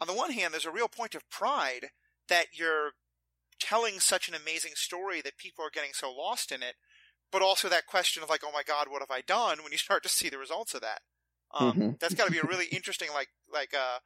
on 0.00 0.06
the 0.06 0.14
one 0.14 0.32
hand, 0.32 0.52
there's 0.52 0.66
a 0.66 0.72
real 0.72 0.88
point 0.88 1.14
of 1.14 1.28
pride 1.30 1.90
that 2.28 2.46
you're 2.54 2.92
telling 3.60 4.00
such 4.00 4.28
an 4.28 4.34
amazing 4.34 4.72
story 4.74 5.20
that 5.20 5.36
people 5.36 5.64
are 5.64 5.70
getting 5.72 5.92
so 5.92 6.12
lost 6.12 6.50
in 6.50 6.62
it, 6.62 6.74
but 7.30 7.42
also 7.42 7.68
that 7.68 7.86
question 7.86 8.22
of 8.22 8.28
like, 8.28 8.42
oh 8.44 8.50
my 8.52 8.62
god, 8.66 8.88
what 8.88 9.02
have 9.02 9.10
I 9.10 9.20
done? 9.20 9.62
When 9.62 9.72
you 9.72 9.78
start 9.78 10.02
to 10.02 10.08
see 10.08 10.28
the 10.28 10.38
results 10.38 10.74
of 10.74 10.80
that, 10.80 11.00
um, 11.54 11.72
mm-hmm. 11.72 11.90
that's 12.00 12.14
got 12.14 12.26
to 12.26 12.32
be 12.32 12.38
a 12.38 12.48
really 12.48 12.66
interesting 12.66 13.08
like 13.14 13.28
like 13.52 13.74
uh 13.74 13.98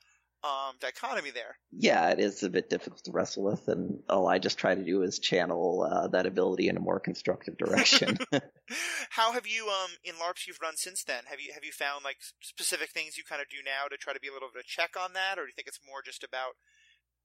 um, 0.46 0.76
dichotomy 0.80 1.30
there. 1.30 1.58
Yeah, 1.72 2.10
it 2.10 2.20
is 2.20 2.42
a 2.42 2.50
bit 2.50 2.70
difficult 2.70 3.04
to 3.04 3.12
wrestle 3.12 3.44
with, 3.44 3.68
and 3.68 3.98
all 4.08 4.28
I 4.28 4.38
just 4.38 4.58
try 4.58 4.74
to 4.74 4.84
do 4.84 5.02
is 5.02 5.18
channel 5.18 5.88
uh, 5.90 6.08
that 6.08 6.26
ability 6.26 6.68
in 6.68 6.76
a 6.76 6.80
more 6.80 7.00
constructive 7.00 7.56
direction. 7.58 8.16
How 9.10 9.32
have 9.32 9.46
you, 9.46 9.68
um, 9.68 9.90
in 10.04 10.14
LARPs 10.14 10.46
you've 10.46 10.60
run 10.62 10.76
since 10.76 11.02
then? 11.04 11.24
Have 11.28 11.40
you 11.40 11.52
have 11.52 11.64
you 11.64 11.72
found 11.72 12.04
like 12.04 12.16
specific 12.40 12.90
things 12.90 13.16
you 13.16 13.24
kind 13.28 13.42
of 13.42 13.48
do 13.48 13.58
now 13.64 13.88
to 13.90 13.96
try 13.96 14.12
to 14.12 14.20
be 14.20 14.28
a 14.28 14.32
little 14.32 14.48
bit 14.52 14.60
of 14.60 14.64
a 14.64 14.68
check 14.68 14.94
on 15.00 15.12
that, 15.14 15.38
or 15.38 15.42
do 15.42 15.48
you 15.48 15.54
think 15.54 15.68
it's 15.68 15.80
more 15.86 16.02
just 16.04 16.22
about 16.22 16.52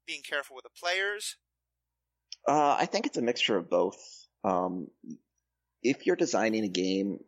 being 0.07 0.21
careful 0.27 0.55
with 0.55 0.63
the 0.63 0.79
players? 0.79 1.37
Uh, 2.47 2.75
I 2.79 2.85
think 2.85 3.05
it's 3.05 3.17
a 3.17 3.21
mixture 3.21 3.57
of 3.57 3.69
both. 3.69 3.99
Um, 4.43 4.87
if 5.83 6.05
you're 6.05 6.15
designing 6.15 6.63
a 6.63 6.69
game, 6.69 7.19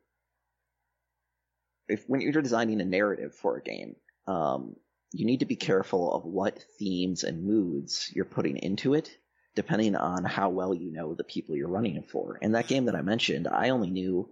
if 1.87 2.03
when 2.07 2.21
you're 2.21 2.41
designing 2.41 2.81
a 2.81 2.85
narrative 2.85 3.35
for 3.35 3.57
a 3.57 3.63
game, 3.63 3.95
um, 4.27 4.75
you 5.13 5.25
need 5.25 5.39
to 5.39 5.45
be 5.45 5.55
careful 5.55 6.13
of 6.13 6.25
what 6.25 6.63
themes 6.79 7.23
and 7.23 7.45
moods 7.45 8.11
you're 8.13 8.25
putting 8.25 8.57
into 8.57 8.95
it, 8.95 9.15
depending 9.55 9.95
on 9.95 10.25
how 10.25 10.49
well 10.49 10.73
you 10.73 10.91
know 10.91 11.13
the 11.13 11.23
people 11.23 11.55
you're 11.55 11.67
running 11.67 11.95
it 11.95 12.09
for. 12.09 12.37
In 12.37 12.53
that 12.53 12.67
game 12.67 12.85
that 12.85 12.95
I 12.95 13.01
mentioned, 13.01 13.47
I 13.47 13.69
only 13.69 13.91
knew 13.91 14.29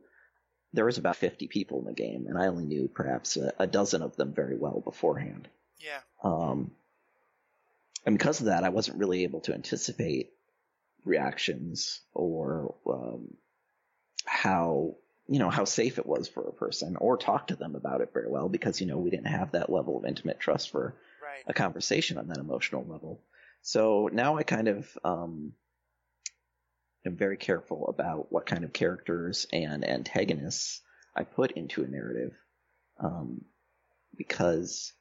there 0.73 0.85
was 0.85 0.97
about 0.97 1.17
50 1.17 1.47
people 1.47 1.79
in 1.79 1.85
the 1.85 1.93
game, 1.93 2.25
and 2.27 2.37
I 2.37 2.47
only 2.47 2.65
knew 2.65 2.89
perhaps 2.91 3.37
a, 3.37 3.53
a 3.59 3.67
dozen 3.67 4.01
of 4.01 4.15
them 4.15 4.33
very 4.33 4.57
well 4.57 4.81
beforehand. 4.81 5.47
Yeah. 5.77 5.99
Um, 6.23 6.71
and 8.05 8.17
because 8.17 8.39
of 8.39 8.47
that, 8.47 8.63
I 8.63 8.69
wasn't 8.69 8.97
really 8.97 9.23
able 9.23 9.41
to 9.41 9.53
anticipate 9.53 10.31
reactions 11.05 12.01
or 12.13 12.75
um, 12.87 13.35
how 14.25 14.95
you 15.31 15.39
know, 15.39 15.49
how 15.49 15.63
safe 15.63 15.97
it 15.97 16.05
was 16.05 16.27
for 16.27 16.45
a 16.45 16.51
person 16.51 16.97
or 16.97 17.15
talk 17.15 17.47
to 17.47 17.55
them 17.55 17.75
about 17.75 18.01
it 18.01 18.11
very 18.11 18.29
well 18.29 18.49
because, 18.49 18.81
you 18.81 18.85
know, 18.85 18.97
we 18.97 19.09
didn't 19.09 19.27
have 19.27 19.53
that 19.53 19.69
level 19.69 19.97
of 19.97 20.05
intimate 20.05 20.41
trust 20.41 20.69
for 20.71 20.93
right. 21.23 21.45
a 21.47 21.53
conversation 21.53 22.17
on 22.17 22.27
that 22.27 22.37
emotional 22.37 22.85
level. 22.85 23.23
So 23.61 24.09
now 24.11 24.35
I 24.35 24.43
kind 24.43 24.67
of, 24.67 24.97
um, 25.05 25.53
am 27.05 27.15
very 27.15 27.37
careful 27.37 27.87
about 27.87 28.29
what 28.29 28.45
kind 28.45 28.65
of 28.65 28.73
characters 28.73 29.47
and 29.53 29.87
antagonists 29.87 30.81
I 31.15 31.23
put 31.23 31.51
into 31.51 31.85
a 31.85 31.87
narrative. 31.87 32.33
Um, 32.99 33.45
because 34.17 34.91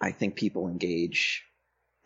I 0.00 0.12
think 0.12 0.36
people 0.36 0.68
engage 0.68 1.42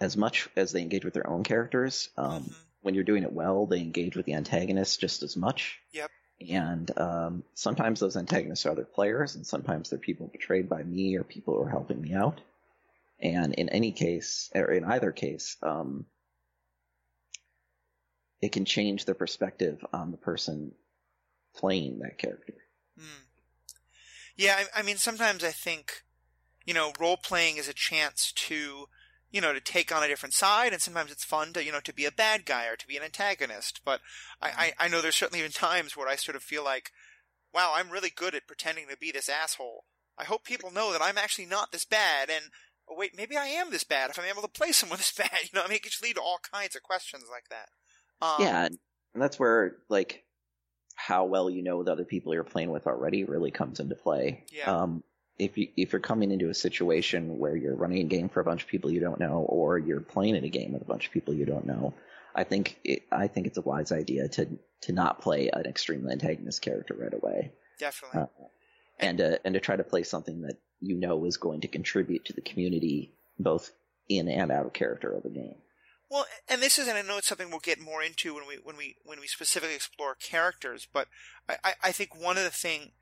as 0.00 0.16
much 0.16 0.48
as 0.56 0.72
they 0.72 0.80
engage 0.80 1.04
with 1.04 1.12
their 1.12 1.28
own 1.28 1.44
characters. 1.44 2.08
Um, 2.16 2.44
mm-hmm. 2.44 2.52
When 2.80 2.94
you're 2.94 3.04
doing 3.04 3.24
it 3.24 3.32
well, 3.32 3.66
they 3.66 3.80
engage 3.80 4.16
with 4.16 4.24
the 4.24 4.34
antagonist 4.34 5.00
just 5.00 5.22
as 5.22 5.36
much. 5.36 5.78
Yep 5.92 6.10
And 6.40 6.90
um, 6.98 7.44
sometimes 7.54 8.00
those 8.00 8.16
antagonists 8.16 8.66
are 8.66 8.70
other 8.70 8.84
players, 8.84 9.34
and 9.34 9.46
sometimes 9.46 9.90
they're 9.90 9.98
people 9.98 10.26
betrayed 10.26 10.68
by 10.68 10.82
me 10.82 11.16
or 11.16 11.24
people 11.24 11.54
who 11.54 11.62
are 11.62 11.70
helping 11.70 12.00
me 12.00 12.12
out. 12.12 12.40
And 13.20 13.54
in 13.54 13.68
any 13.68 13.92
case, 13.92 14.50
or 14.54 14.70
in 14.70 14.84
either 14.84 15.12
case, 15.12 15.56
um, 15.62 16.06
it 18.42 18.52
can 18.52 18.64
change 18.64 19.04
the 19.04 19.14
perspective 19.14 19.84
on 19.92 20.10
the 20.10 20.18
person 20.18 20.72
playing 21.56 22.00
that 22.00 22.18
character. 22.18 22.54
Mm. 22.98 23.24
Yeah, 24.36 24.56
I, 24.58 24.80
I 24.80 24.82
mean, 24.82 24.96
sometimes 24.96 25.44
I 25.44 25.52
think, 25.52 26.02
you 26.66 26.74
know, 26.74 26.92
role 26.98 27.16
playing 27.16 27.56
is 27.56 27.68
a 27.68 27.72
chance 27.72 28.32
to, 28.32 28.88
you 29.34 29.40
know, 29.40 29.52
to 29.52 29.60
take 29.60 29.92
on 29.92 30.04
a 30.04 30.06
different 30.06 30.32
side, 30.32 30.72
and 30.72 30.80
sometimes 30.80 31.10
it's 31.10 31.24
fun 31.24 31.52
to, 31.52 31.64
you 31.64 31.72
know, 31.72 31.80
to 31.80 31.92
be 31.92 32.04
a 32.04 32.12
bad 32.12 32.46
guy 32.46 32.68
or 32.68 32.76
to 32.76 32.86
be 32.86 32.96
an 32.96 33.02
antagonist. 33.02 33.80
But 33.84 34.00
I, 34.40 34.72
I, 34.78 34.84
I 34.84 34.88
know 34.88 35.00
there's 35.02 35.16
certainly 35.16 35.42
been 35.42 35.50
times 35.50 35.96
where 35.96 36.06
I 36.06 36.14
sort 36.14 36.36
of 36.36 36.42
feel 36.44 36.62
like, 36.62 36.92
wow, 37.52 37.72
I'm 37.74 37.90
really 37.90 38.12
good 38.14 38.36
at 38.36 38.46
pretending 38.46 38.86
to 38.88 38.96
be 38.96 39.10
this 39.10 39.28
asshole. 39.28 39.86
I 40.16 40.22
hope 40.22 40.44
people 40.44 40.70
know 40.70 40.92
that 40.92 41.02
I'm 41.02 41.18
actually 41.18 41.46
not 41.46 41.72
this 41.72 41.84
bad, 41.84 42.30
and 42.30 42.44
oh 42.88 42.94
wait, 42.96 43.16
maybe 43.16 43.36
I 43.36 43.46
am 43.46 43.72
this 43.72 43.82
bad 43.82 44.08
if 44.10 44.20
I'm 44.20 44.24
able 44.24 44.42
to 44.42 44.48
play 44.48 44.70
someone 44.70 44.98
this 45.00 45.10
bad. 45.10 45.30
You 45.42 45.50
know, 45.52 45.64
I 45.64 45.66
mean, 45.66 45.76
it 45.78 45.82
could 45.82 46.00
lead 46.00 46.14
to 46.14 46.22
all 46.22 46.38
kinds 46.52 46.76
of 46.76 46.84
questions 46.84 47.24
like 47.28 47.48
that. 47.50 47.70
Um, 48.24 48.36
yeah, 48.38 48.66
and 49.14 49.20
that's 49.20 49.40
where 49.40 49.78
like 49.88 50.22
how 50.94 51.24
well 51.24 51.50
you 51.50 51.64
know 51.64 51.82
the 51.82 51.90
other 51.90 52.04
people 52.04 52.32
you're 52.32 52.44
playing 52.44 52.70
with 52.70 52.86
already 52.86 53.24
really 53.24 53.50
comes 53.50 53.80
into 53.80 53.96
play. 53.96 54.44
Yeah. 54.52 54.70
Um, 54.70 55.02
if 55.38 55.58
you 55.58 55.68
if 55.76 55.92
you're 55.92 56.00
coming 56.00 56.30
into 56.30 56.48
a 56.48 56.54
situation 56.54 57.38
where 57.38 57.56
you're 57.56 57.74
running 57.74 58.00
a 58.00 58.08
game 58.08 58.28
for 58.28 58.40
a 58.40 58.44
bunch 58.44 58.62
of 58.62 58.68
people 58.68 58.90
you 58.90 59.00
don't 59.00 59.20
know, 59.20 59.44
or 59.48 59.78
you're 59.78 60.00
playing 60.00 60.36
in 60.36 60.44
a 60.44 60.48
game 60.48 60.72
with 60.72 60.82
a 60.82 60.86
bunch 60.86 61.06
of 61.06 61.12
people 61.12 61.34
you 61.34 61.44
don't 61.44 61.66
know, 61.66 61.94
I 62.34 62.44
think 62.44 62.78
it, 62.84 63.02
I 63.10 63.26
think 63.26 63.46
it's 63.46 63.58
a 63.58 63.62
wise 63.62 63.92
idea 63.92 64.28
to 64.28 64.48
to 64.82 64.92
not 64.92 65.20
play 65.20 65.50
an 65.52 65.66
extremely 65.66 66.12
antagonist 66.12 66.62
character 66.62 66.94
right 66.98 67.14
away. 67.14 67.52
Definitely. 67.78 68.20
Uh, 68.20 68.26
and 69.00 69.20
and, 69.20 69.34
uh, 69.34 69.38
and 69.44 69.54
to 69.54 69.60
try 69.60 69.76
to 69.76 69.84
play 69.84 70.04
something 70.04 70.42
that 70.42 70.58
you 70.80 70.96
know 70.96 71.24
is 71.24 71.36
going 71.36 71.62
to 71.62 71.68
contribute 71.68 72.26
to 72.26 72.32
the 72.32 72.40
community 72.40 73.14
both 73.38 73.72
in 74.08 74.28
and 74.28 74.52
out 74.52 74.66
of 74.66 74.72
character 74.72 75.12
of 75.12 75.22
the 75.22 75.30
game. 75.30 75.56
Well, 76.10 76.26
and 76.48 76.62
this 76.62 76.78
is, 76.78 76.86
and 76.86 76.96
I 76.96 77.02
know 77.02 77.18
it's 77.18 77.26
something 77.26 77.50
we'll 77.50 77.60
get 77.60 77.80
more 77.80 78.02
into 78.02 78.34
when 78.34 78.46
we 78.46 78.56
when 78.62 78.76
we 78.76 78.96
when 79.04 79.20
we 79.20 79.26
specifically 79.26 79.74
explore 79.74 80.14
characters. 80.14 80.86
But 80.92 81.08
I, 81.48 81.74
I 81.82 81.92
think 81.92 82.14
one 82.14 82.36
of 82.36 82.44
the 82.44 82.50
thing, 82.50 82.92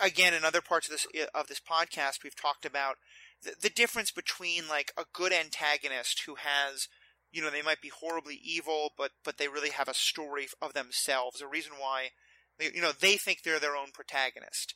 again, 0.00 0.34
in 0.34 0.44
other 0.44 0.60
parts 0.60 0.88
of 0.88 0.92
this 0.92 1.06
of 1.34 1.46
this 1.46 1.60
podcast, 1.60 2.22
we've 2.22 2.36
talked 2.36 2.64
about 2.64 2.96
the, 3.42 3.54
the 3.60 3.70
difference 3.70 4.10
between 4.10 4.68
like 4.68 4.92
a 4.96 5.04
good 5.12 5.32
antagonist 5.32 6.22
who 6.26 6.36
has, 6.36 6.88
you 7.32 7.42
know, 7.42 7.50
they 7.50 7.62
might 7.62 7.80
be 7.80 7.90
horribly 8.00 8.40
evil, 8.42 8.92
but 8.96 9.12
but 9.24 9.38
they 9.38 9.48
really 9.48 9.70
have 9.70 9.88
a 9.88 9.94
story 9.94 10.46
of 10.60 10.72
themselves, 10.72 11.40
a 11.40 11.46
reason 11.46 11.72
why, 11.78 12.08
they, 12.58 12.70
you 12.74 12.82
know, 12.82 12.92
they 12.92 13.16
think 13.16 13.42
they're 13.42 13.60
their 13.60 13.76
own 13.76 13.90
protagonist 13.92 14.74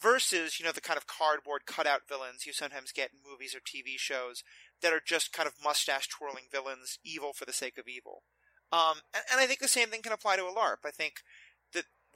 versus 0.00 0.60
you 0.60 0.66
know 0.66 0.72
the 0.72 0.80
kind 0.80 0.96
of 0.96 1.06
cardboard 1.06 1.66
cutout 1.66 2.02
villains 2.08 2.46
you 2.46 2.52
sometimes 2.52 2.92
get 2.92 3.10
in 3.12 3.18
movies 3.28 3.54
or 3.54 3.58
TV 3.58 3.98
shows 3.98 4.44
that 4.80 4.92
are 4.92 5.02
just 5.04 5.32
kind 5.32 5.46
of 5.46 5.54
mustache 5.62 6.08
twirling 6.08 6.44
villains, 6.50 6.98
evil 7.04 7.32
for 7.32 7.44
the 7.44 7.52
sake 7.52 7.78
of 7.78 7.88
evil. 7.88 8.22
Um, 8.70 9.00
and, 9.14 9.24
and, 9.32 9.40
I 9.40 9.46
think 9.46 9.60
the 9.60 9.68
same 9.68 9.88
thing 9.88 10.02
can 10.02 10.12
apply 10.12 10.36
to 10.36 10.44
a 10.44 10.52
LARP. 10.52 10.84
I 10.84 10.90
think 10.90 11.22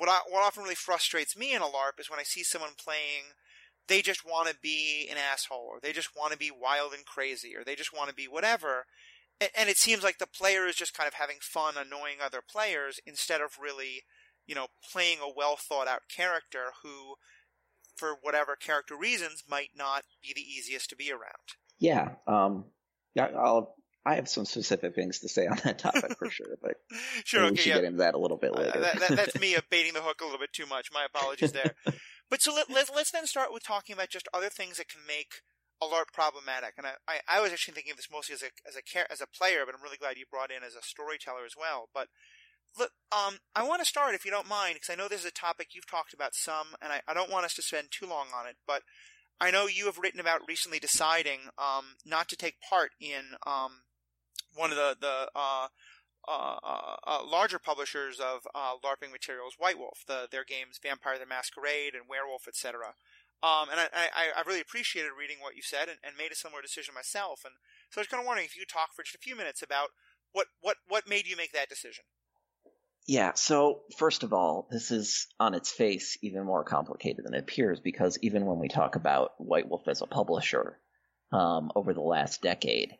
what 0.03 0.09
I, 0.09 0.19
what 0.29 0.45
often 0.45 0.65
really 0.65 0.75
frustrates 0.75 1.37
me 1.37 1.55
in 1.55 1.63
a 1.63 1.67
LARP 1.67 2.01
is 2.01 2.11
when 2.11 2.19
I 2.19 2.25
see 2.25 2.43
someone 2.43 2.73
playing, 2.77 3.37
they 3.87 4.03
just 4.03 4.27
want 4.27 4.49
to 4.49 4.57
be 4.61 5.07
an 5.09 5.17
asshole, 5.17 5.65
or 5.65 5.79
they 5.81 5.93
just 5.93 6.17
want 6.17 6.33
to 6.33 6.39
be 6.39 6.51
wild 6.51 6.93
and 6.93 7.07
crazy, 7.07 7.55
or 7.57 7.63
they 7.63 7.77
just 7.77 7.97
want 7.97 8.09
to 8.09 8.15
be 8.15 8.27
whatever. 8.27 8.87
And, 9.41 9.51
and 9.57 9.71
it 9.71 9.77
seems 9.77 10.03
like 10.03 10.19
the 10.19 10.27
player 10.27 10.67
is 10.67 10.75
just 10.75 10.93
kind 10.93 11.07
of 11.07 11.15
having 11.15 11.37
fun 11.41 11.75
annoying 11.77 12.17
other 12.21 12.41
players 12.43 12.99
instead 13.07 13.41
of 13.41 13.59
really, 13.63 14.03
you 14.45 14.57
know, 14.57 14.67
playing 14.93 15.19
a 15.23 15.33
well 15.33 15.55
thought 15.57 15.87
out 15.87 16.03
character 16.13 16.73
who, 16.83 17.15
for 17.95 18.17
whatever 18.23 18.57
character 18.57 18.97
reasons, 18.97 19.45
might 19.49 19.71
not 19.77 20.03
be 20.21 20.33
the 20.35 20.43
easiest 20.43 20.91
to 20.91 20.97
be 20.97 21.13
around. 21.13 21.55
Yeah, 21.79 22.15
um, 22.27 22.65
I'll. 23.17 23.77
I 24.05 24.17
have 24.17 24.29
some 24.29 24.45
specific 24.45 24.95
things 24.95 25.21
to 25.21 25.29
say 25.29 25.47
on 25.47 25.59
that 25.65 25.79
topic 25.79 26.19
for 26.19 26.29
sure, 26.31 26.59
but 26.61 26.75
sure, 27.25 27.43
okay, 27.43 27.51
we 27.51 27.57
should 27.57 27.67
yeah. 27.67 27.75
get 27.77 27.85
into 27.85 27.99
that 27.99 28.15
a 28.15 28.19
little 28.19 28.37
bit 28.37 28.55
later. 28.55 28.79
Uh, 28.79 28.81
that, 28.81 29.01
that, 29.01 29.11
that's 29.11 29.41
me 29.41 29.57
baiting 29.71 29.93
the 29.95 30.01
hook 30.01 30.21
a 30.21 30.25
little 30.25 30.41
bit 30.41 30.53
too 30.53 30.67
much. 30.67 30.89
My 30.93 31.05
apologies 31.05 31.53
there. 31.53 31.75
but 32.31 32.43
so 32.43 32.53
let, 32.53 32.69
let's 32.69 32.91
let's 32.95 33.13
then 33.13 33.27
start 33.27 33.53
with 33.53 33.63
talking 33.63 33.95
about 33.95 34.11
just 34.11 34.29
other 34.35 34.49
things 34.49 34.79
that 34.79 34.89
can 34.89 35.03
make 35.07 35.43
a 35.81 35.87
LARP 35.87 36.13
problematic. 36.13 36.75
And 36.79 36.87
I, 36.87 36.93
I, 37.09 37.39
I 37.39 37.41
was 37.41 37.53
actually 37.53 37.75
thinking 37.75 37.93
of 37.93 37.97
this 37.97 38.09
mostly 38.11 38.35
as 38.35 38.43
a 38.43 38.51
as 38.69 38.77
a 38.77 39.13
as 39.13 39.21
a 39.21 39.27
player, 39.27 39.63
but 39.65 39.75
I'm 39.75 39.83
really 39.83 39.99
glad 39.99 40.17
you 40.17 40.25
brought 40.31 40.51
in 40.51 40.63
as 40.65 40.75
a 40.75 40.83
storyteller 40.83 41.45
as 41.47 41.55
well. 41.57 41.89
But 41.95 42.09
look, 42.79 42.91
um, 43.13 43.39
I 43.55 43.63
want 43.63 43.83
to 43.83 43.87
start 43.87 44.15
if 44.15 44.25
you 44.25 44.31
don't 44.31 44.49
mind, 44.49 44.75
because 44.75 44.91
I 44.91 44.97
know 44.97 45.09
this 45.09 45.21
is 45.21 45.27
a 45.27 45.33
topic 45.33 45.69
you've 45.73 45.87
talked 45.87 46.15
about 46.15 46.35
some, 46.35 46.75
and 46.81 46.93
I, 46.93 47.03
I 47.07 47.15
don't 47.15 47.31
want 47.31 47.45
us 47.45 47.55
to 47.55 47.63
spend 47.63 47.89
too 47.91 48.07
long 48.07 48.29
on 48.35 48.47
it, 48.47 48.57
but 48.67 48.83
I 49.41 49.51
know 49.51 49.67
you 49.67 49.87
have 49.87 49.99
written 49.99 50.21
about 50.21 50.47
recently 50.47 50.79
deciding 50.79 51.41
um, 51.59 51.97
not 52.07 52.29
to 52.29 52.37
take 52.37 52.61
part 52.69 52.91
in 53.01 53.35
um, 53.47 53.83
one 54.55 54.71
of 54.71 54.77
the 54.77 54.97
the 55.01 55.29
uh, 55.35 55.69
uh, 56.29 56.57
uh, 56.63 56.97
uh 57.07 57.25
larger 57.27 57.59
publishers 57.59 58.21
of 58.21 58.47
uh, 58.55 58.75
LARPing 58.85 59.11
materials, 59.11 59.55
White 59.59 59.79
Wolf, 59.79 60.05
the, 60.07 60.29
their 60.31 60.45
games 60.45 60.79
Vampire 60.83 61.19
the 61.19 61.27
Masquerade 61.27 61.95
and 61.95 62.05
Werewolf, 62.09 62.47
etc. 62.47 62.95
Um, 63.43 63.71
and 63.73 63.81
I, 63.81 63.89
I, 63.93 64.25
I, 64.39 64.43
really 64.47 64.61
appreciated 64.61 65.11
reading 65.19 65.39
what 65.41 65.57
you 65.57 65.63
said 65.63 65.89
and, 65.89 65.99
and, 66.05 66.17
made 66.17 66.31
a 66.31 66.37
similar 66.37 66.63
decision 66.63 66.95
myself. 66.95 67.41
And 67.45 67.55
so 67.91 67.99
I 67.99 68.03
was 68.03 68.07
kind 68.07 68.21
of 68.21 68.27
wondering 68.29 68.47
if 68.47 68.57
you 68.57 68.65
talk 68.65 68.95
for 68.95 69.03
just 69.03 69.17
a 69.17 69.19
few 69.19 69.35
minutes 69.35 69.63
about 69.63 69.89
what, 70.31 70.47
what, 70.61 70.77
what 70.87 71.09
made 71.09 71.27
you 71.27 71.37
make 71.37 71.53
that 71.53 71.69
decision. 71.69 72.05
Yeah, 73.07 73.33
so 73.35 73.81
first 73.97 74.23
of 74.23 74.33
all, 74.33 74.69
this 74.71 74.93
is 74.93 75.27
on 75.41 75.55
its 75.55 75.73
face 75.73 76.17
even 76.23 76.45
more 76.45 76.63
complicated 76.63 77.25
than 77.25 77.35
it 77.35 77.41
appears 77.41 77.81
because 77.81 78.17
even 78.23 78.47
when 78.47 78.61
we 78.61 78.69
talk 78.69 78.95
about 78.95 79.33
White 79.39 79.69
Wolf 79.69 79.89
as 79.89 80.03
a 80.03 80.07
publisher 80.07 80.79
um, 81.33 81.73
over 81.75 81.95
the 81.95 82.01
last 82.01 82.43
decade, 82.43 82.93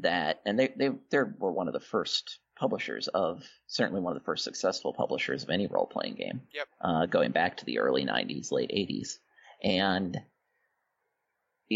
that 0.00 0.40
and 0.46 0.58
they 0.58 0.72
they 0.76 0.90
they 1.10 1.18
were 1.38 1.52
one 1.52 1.68
of 1.68 1.74
the 1.74 1.80
first 1.80 2.38
publishers 2.56 3.08
of 3.08 3.42
certainly 3.66 4.00
one 4.00 4.14
of 4.14 4.22
the 4.22 4.24
first 4.24 4.44
successful 4.44 4.92
publishers 4.92 5.42
of 5.42 5.50
any 5.50 5.66
role 5.66 5.86
playing 5.86 6.14
game. 6.14 6.42
Yep. 6.54 6.68
Uh, 6.80 7.06
going 7.06 7.32
back 7.32 7.58
to 7.58 7.64
the 7.64 7.78
early 7.78 8.04
'90s, 8.04 8.52
late 8.52 8.70
'80s, 8.70 9.18
and 9.62 10.20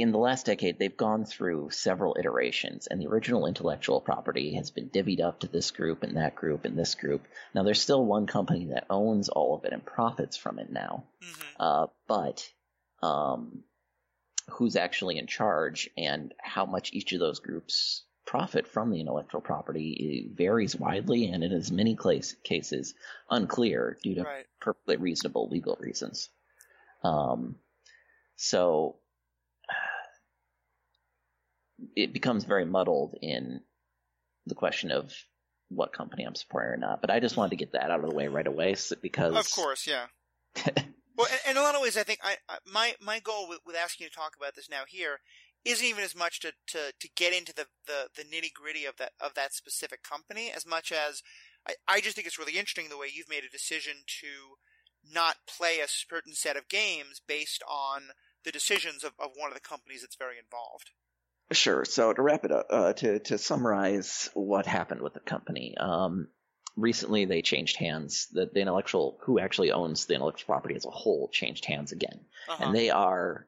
in 0.00 0.12
the 0.12 0.18
last 0.18 0.46
decade, 0.46 0.78
they've 0.78 0.96
gone 0.96 1.24
through 1.24 1.70
several 1.70 2.16
iterations, 2.18 2.86
and 2.86 3.00
the 3.00 3.06
original 3.06 3.46
intellectual 3.46 4.00
property 4.00 4.54
has 4.54 4.70
been 4.70 4.90
divvied 4.90 5.20
up 5.20 5.40
to 5.40 5.48
this 5.48 5.70
group 5.70 6.02
and 6.02 6.16
that 6.16 6.34
group 6.34 6.64
and 6.64 6.78
this 6.78 6.94
group. 6.94 7.26
Now, 7.54 7.62
there's 7.62 7.80
still 7.80 8.04
one 8.04 8.26
company 8.26 8.66
that 8.66 8.86
owns 8.90 9.28
all 9.28 9.56
of 9.56 9.64
it 9.64 9.72
and 9.72 9.84
profits 9.84 10.36
from 10.36 10.58
it 10.58 10.70
now, 10.70 11.04
mm-hmm. 11.22 11.62
uh, 11.62 11.86
but 12.06 12.48
um, 13.02 13.62
who's 14.50 14.76
actually 14.76 15.18
in 15.18 15.26
charge 15.26 15.88
and 15.96 16.34
how 16.40 16.66
much 16.66 16.92
each 16.92 17.12
of 17.12 17.20
those 17.20 17.40
groups 17.40 18.04
profit 18.26 18.66
from 18.66 18.90
the 18.90 19.00
intellectual 19.00 19.40
property 19.40 20.28
varies 20.34 20.76
widely 20.76 21.30
and 21.30 21.44
in 21.44 21.52
as 21.52 21.70
many 21.70 21.96
cases 22.42 22.94
unclear 23.30 23.96
due 24.02 24.16
to 24.16 24.22
right. 24.22 24.46
perfectly 24.60 24.96
reasonable 24.96 25.48
legal 25.48 25.76
reasons. 25.80 26.28
Um, 27.04 27.56
so 28.34 28.96
it 31.96 32.12
becomes 32.12 32.44
very 32.44 32.64
muddled 32.64 33.14
in 33.22 33.60
the 34.46 34.54
question 34.54 34.90
of 34.90 35.12
what 35.68 35.92
company 35.92 36.24
I'm 36.24 36.34
supporting 36.34 36.72
or 36.72 36.76
not. 36.76 37.00
But 37.00 37.10
I 37.10 37.20
just 37.20 37.36
wanted 37.36 37.50
to 37.50 37.56
get 37.56 37.72
that 37.72 37.90
out 37.90 38.02
of 38.02 38.10
the 38.10 38.14
way 38.14 38.28
right 38.28 38.46
away 38.46 38.76
because, 39.00 39.34
of 39.34 39.50
course, 39.52 39.86
yeah. 39.86 40.06
well, 41.16 41.28
in 41.48 41.56
a 41.56 41.60
lot 41.60 41.74
of 41.74 41.82
ways, 41.82 41.96
I 41.96 42.02
think 42.02 42.20
I, 42.22 42.36
my 42.72 42.94
my 43.00 43.20
goal 43.20 43.48
with, 43.48 43.60
with, 43.66 43.76
asking 43.76 44.04
you 44.04 44.10
to 44.10 44.16
talk 44.16 44.34
about 44.36 44.54
this 44.54 44.70
now 44.70 44.82
here 44.86 45.20
isn't 45.66 45.86
even 45.86 46.04
as 46.04 46.14
much 46.14 46.40
to, 46.40 46.52
to, 46.68 46.92
to 46.98 47.08
get 47.16 47.34
into 47.34 47.52
the, 47.52 47.66
the, 47.86 48.08
the 48.16 48.22
nitty 48.22 48.52
gritty 48.54 48.84
of 48.84 48.96
that 48.96 49.12
of 49.20 49.34
that 49.34 49.52
specific 49.52 50.02
company 50.02 50.52
as 50.54 50.64
much 50.64 50.92
as 50.92 51.22
I, 51.66 51.74
I 51.88 52.00
just 52.00 52.14
think 52.14 52.26
it's 52.26 52.38
really 52.38 52.52
interesting 52.52 52.88
the 52.88 52.96
way 52.96 53.08
you've 53.12 53.28
made 53.28 53.44
a 53.44 53.50
decision 53.50 53.94
to 54.20 54.56
not 55.12 55.36
play 55.46 55.80
a 55.80 55.88
certain 55.88 56.34
set 56.34 56.56
of 56.56 56.68
games 56.68 57.20
based 57.26 57.62
on 57.68 58.02
the 58.44 58.52
decisions 58.52 59.04
of, 59.04 59.12
of 59.18 59.30
one 59.36 59.50
of 59.50 59.54
the 59.54 59.60
companies 59.60 60.02
that's 60.02 60.16
very 60.16 60.36
involved. 60.38 60.90
Sure. 61.52 61.84
So 61.84 62.12
to 62.12 62.22
wrap 62.22 62.44
it 62.44 62.52
up, 62.52 62.66
uh, 62.70 62.92
to 62.94 63.18
to 63.20 63.38
summarize 63.38 64.30
what 64.34 64.66
happened 64.66 65.00
with 65.00 65.14
the 65.14 65.20
company, 65.20 65.76
um, 65.78 66.28
recently 66.76 67.24
they 67.24 67.42
changed 67.42 67.76
hands. 67.76 68.26
The, 68.32 68.50
the 68.52 68.60
intellectual 68.60 69.18
who 69.22 69.38
actually 69.38 69.70
owns 69.70 70.06
the 70.06 70.14
intellectual 70.14 70.46
property 70.46 70.74
as 70.74 70.86
a 70.86 70.90
whole 70.90 71.28
changed 71.32 71.64
hands 71.64 71.92
again, 71.92 72.20
uh-huh. 72.48 72.64
and 72.64 72.74
they 72.74 72.90
are 72.90 73.46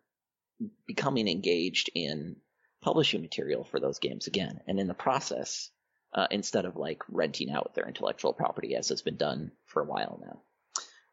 becoming 0.87 1.29
engaged 1.29 1.91
in 1.95 2.37
publishing 2.81 3.23
material 3.23 3.65
for 3.65 3.81
those 3.81 3.99
games 3.99 4.27
again. 4.27 4.61
And 4.67 4.79
in 4.79 4.87
the 4.87 4.95
process, 4.95 5.71
uh, 6.15 6.27
instead 6.31 6.65
of 6.65 6.77
like 6.77 7.03
renting 7.09 7.51
out 7.51 7.75
their 7.75 7.87
intellectual 7.87 8.33
property 8.33 8.75
as 8.75 8.89
has 8.89 9.03
been 9.03 9.17
done 9.17 9.53
for 9.67 9.83
a 9.83 9.87
while 9.87 10.21
now, 10.25 10.43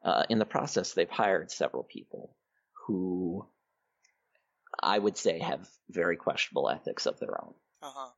uh, 0.09 0.23
in 0.29 0.39
the 0.39 0.45
process 0.45 0.93
they've 0.93 1.09
hired 1.09 1.51
several 1.51 1.83
people 1.83 2.35
who 2.85 3.45
I 4.81 4.97
would 4.97 5.17
say 5.17 5.39
have 5.39 5.67
very 5.89 6.17
questionable 6.17 6.69
ethics 6.69 7.05
of 7.05 7.19
their 7.19 7.41
own. 7.41 7.53
Uh-huh. 7.81 8.09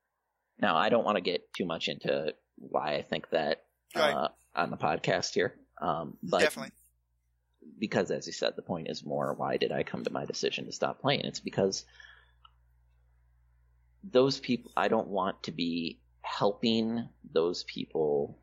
Now, 0.59 0.75
I 0.75 0.89
don't 0.89 1.05
want 1.05 1.17
to 1.17 1.21
get 1.21 1.53
too 1.53 1.65
much 1.65 1.87
into 1.87 2.33
why 2.57 2.95
I 2.95 3.01
think 3.03 3.29
that 3.29 3.63
right. 3.95 4.13
uh, 4.13 4.29
on 4.55 4.71
the 4.71 4.77
podcast 4.77 5.33
here, 5.33 5.53
um, 5.79 6.17
but 6.23 6.39
Definitely. 6.39 6.71
Because, 7.79 8.11
as 8.11 8.27
you 8.27 8.33
said, 8.33 8.55
the 8.55 8.61
point 8.61 8.89
is 8.89 9.05
more 9.05 9.33
why 9.33 9.57
did 9.57 9.71
I 9.71 9.83
come 9.83 10.03
to 10.03 10.11
my 10.11 10.25
decision 10.25 10.65
to 10.65 10.71
stop 10.71 11.01
playing? 11.01 11.21
It's 11.21 11.39
because 11.39 11.85
those 14.03 14.39
people, 14.39 14.71
I 14.75 14.87
don't 14.87 15.09
want 15.09 15.43
to 15.43 15.51
be 15.51 15.99
helping 16.21 17.07
those 17.31 17.63
people 17.63 18.39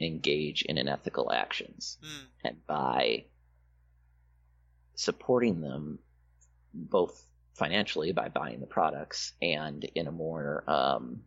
engage 0.00 0.62
in 0.62 0.78
unethical 0.78 1.32
actions. 1.32 1.98
Mm. 2.02 2.26
And 2.44 2.66
by 2.66 3.24
supporting 4.94 5.60
them 5.60 5.98
both 6.74 7.26
financially 7.54 8.12
by 8.12 8.28
buying 8.28 8.60
the 8.60 8.66
products 8.66 9.32
and 9.40 9.84
in 9.94 10.06
a 10.06 10.12
more 10.12 10.64
um, 10.66 11.22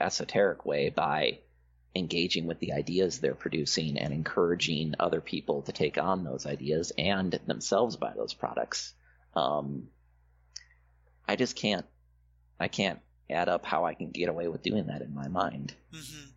esoteric 0.00 0.66
way 0.66 0.90
by 0.90 1.38
engaging 1.94 2.46
with 2.46 2.58
the 2.58 2.72
ideas 2.72 3.18
they're 3.18 3.34
producing 3.34 3.98
and 3.98 4.12
encouraging 4.12 4.94
other 4.98 5.20
people 5.20 5.62
to 5.62 5.72
take 5.72 5.98
on 5.98 6.24
those 6.24 6.46
ideas 6.46 6.92
and 6.96 7.38
themselves 7.46 7.96
buy 7.96 8.12
those 8.16 8.32
products. 8.32 8.94
Um, 9.34 9.88
I 11.28 11.36
just 11.36 11.54
can't, 11.54 11.84
I 12.58 12.68
can't 12.68 13.00
add 13.30 13.48
up 13.48 13.64
how 13.64 13.84
I 13.84 13.94
can 13.94 14.10
get 14.10 14.28
away 14.28 14.48
with 14.48 14.62
doing 14.62 14.86
that 14.86 15.02
in 15.02 15.14
my 15.14 15.28
mind. 15.28 15.74
Mm-hmm. 15.94 16.30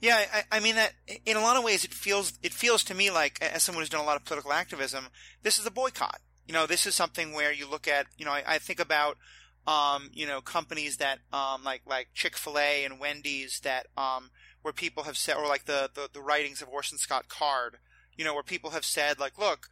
Yeah, 0.00 0.20
I, 0.34 0.56
I, 0.56 0.60
mean 0.60 0.74
that 0.74 0.92
in 1.24 1.36
a 1.36 1.40
lot 1.40 1.56
of 1.56 1.62
ways 1.62 1.84
it 1.84 1.94
feels 1.94 2.32
it 2.42 2.52
feels 2.52 2.82
to 2.84 2.94
me 2.94 3.12
like 3.12 3.40
as 3.40 3.62
someone 3.62 3.82
who's 3.82 3.88
done 3.88 4.00
a 4.00 4.04
lot 4.04 4.16
of 4.16 4.24
political 4.24 4.52
activism, 4.52 5.06
this 5.44 5.60
is 5.60 5.66
a 5.66 5.70
boycott. 5.70 6.20
You 6.48 6.54
know, 6.54 6.66
this 6.66 6.86
is 6.86 6.96
something 6.96 7.32
where 7.32 7.52
you 7.52 7.70
look 7.70 7.86
at, 7.86 8.06
you 8.18 8.24
know, 8.24 8.32
I, 8.32 8.42
I 8.44 8.58
think 8.58 8.80
about, 8.80 9.16
um, 9.64 10.10
you 10.12 10.26
know, 10.26 10.40
companies 10.40 10.96
that, 10.96 11.20
um, 11.32 11.62
like 11.62 11.82
like 11.86 12.08
Chick 12.14 12.36
Fil 12.36 12.58
A 12.58 12.84
and 12.84 12.98
Wendy's 12.98 13.60
that, 13.60 13.86
um, 13.96 14.30
where 14.62 14.72
people 14.72 15.02
have 15.04 15.16
said, 15.16 15.36
or 15.36 15.46
like 15.46 15.66
the, 15.66 15.90
the 15.94 16.08
the 16.12 16.22
writings 16.22 16.62
of 16.62 16.68
Orson 16.68 16.98
Scott 16.98 17.28
Card, 17.28 17.78
you 18.16 18.24
know, 18.24 18.34
where 18.34 18.42
people 18.42 18.70
have 18.70 18.84
said, 18.84 19.18
like, 19.18 19.38
look, 19.38 19.68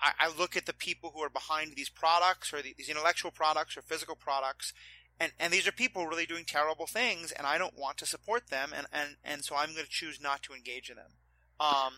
I, 0.00 0.12
I 0.20 0.32
look 0.36 0.56
at 0.56 0.66
the 0.66 0.72
people 0.72 1.12
who 1.14 1.20
are 1.22 1.30
behind 1.30 1.72
these 1.74 1.88
products 1.88 2.52
or 2.52 2.60
these 2.62 2.88
intellectual 2.88 3.30
products 3.30 3.76
or 3.76 3.82
physical 3.82 4.16
products, 4.16 4.72
and 5.18 5.32
and 5.38 5.52
these 5.52 5.66
are 5.66 5.72
people 5.72 6.06
really 6.06 6.26
doing 6.26 6.44
terrible 6.44 6.86
things, 6.86 7.32
and 7.32 7.46
I 7.46 7.58
don't 7.58 7.78
want 7.78 7.98
to 7.98 8.06
support 8.06 8.48
them, 8.48 8.72
and 8.76 8.86
and 8.92 9.16
and 9.24 9.44
so 9.44 9.56
I'm 9.56 9.72
going 9.72 9.84
to 9.84 9.90
choose 9.90 10.20
not 10.20 10.42
to 10.44 10.54
engage 10.54 10.90
in 10.90 10.96
them. 10.96 11.12
Um, 11.60 11.94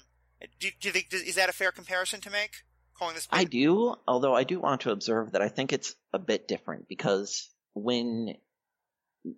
do, 0.61 0.69
do 0.81 0.89
you 0.89 0.93
think 0.93 1.09
is 1.13 1.35
that 1.37 1.49
a 1.49 1.53
fair 1.53 1.73
comparison 1.73 2.21
to 2.23 2.31
make? 2.31 2.65
Calling 2.99 3.15
this, 3.15 3.29
I 3.31 3.45
do, 3.45 3.95
although 4.09 4.35
I 4.35 4.45
do 4.45 4.59
want 4.59 4.83
to 4.83 4.91
observe 4.91 5.33
that 5.33 5.43
I 5.43 5.49
think 5.49 5.75
it's 5.75 5.95
a 6.15 6.19
bit 6.19 6.49
different 6.49 6.89
because 6.89 7.51
when 7.75 8.37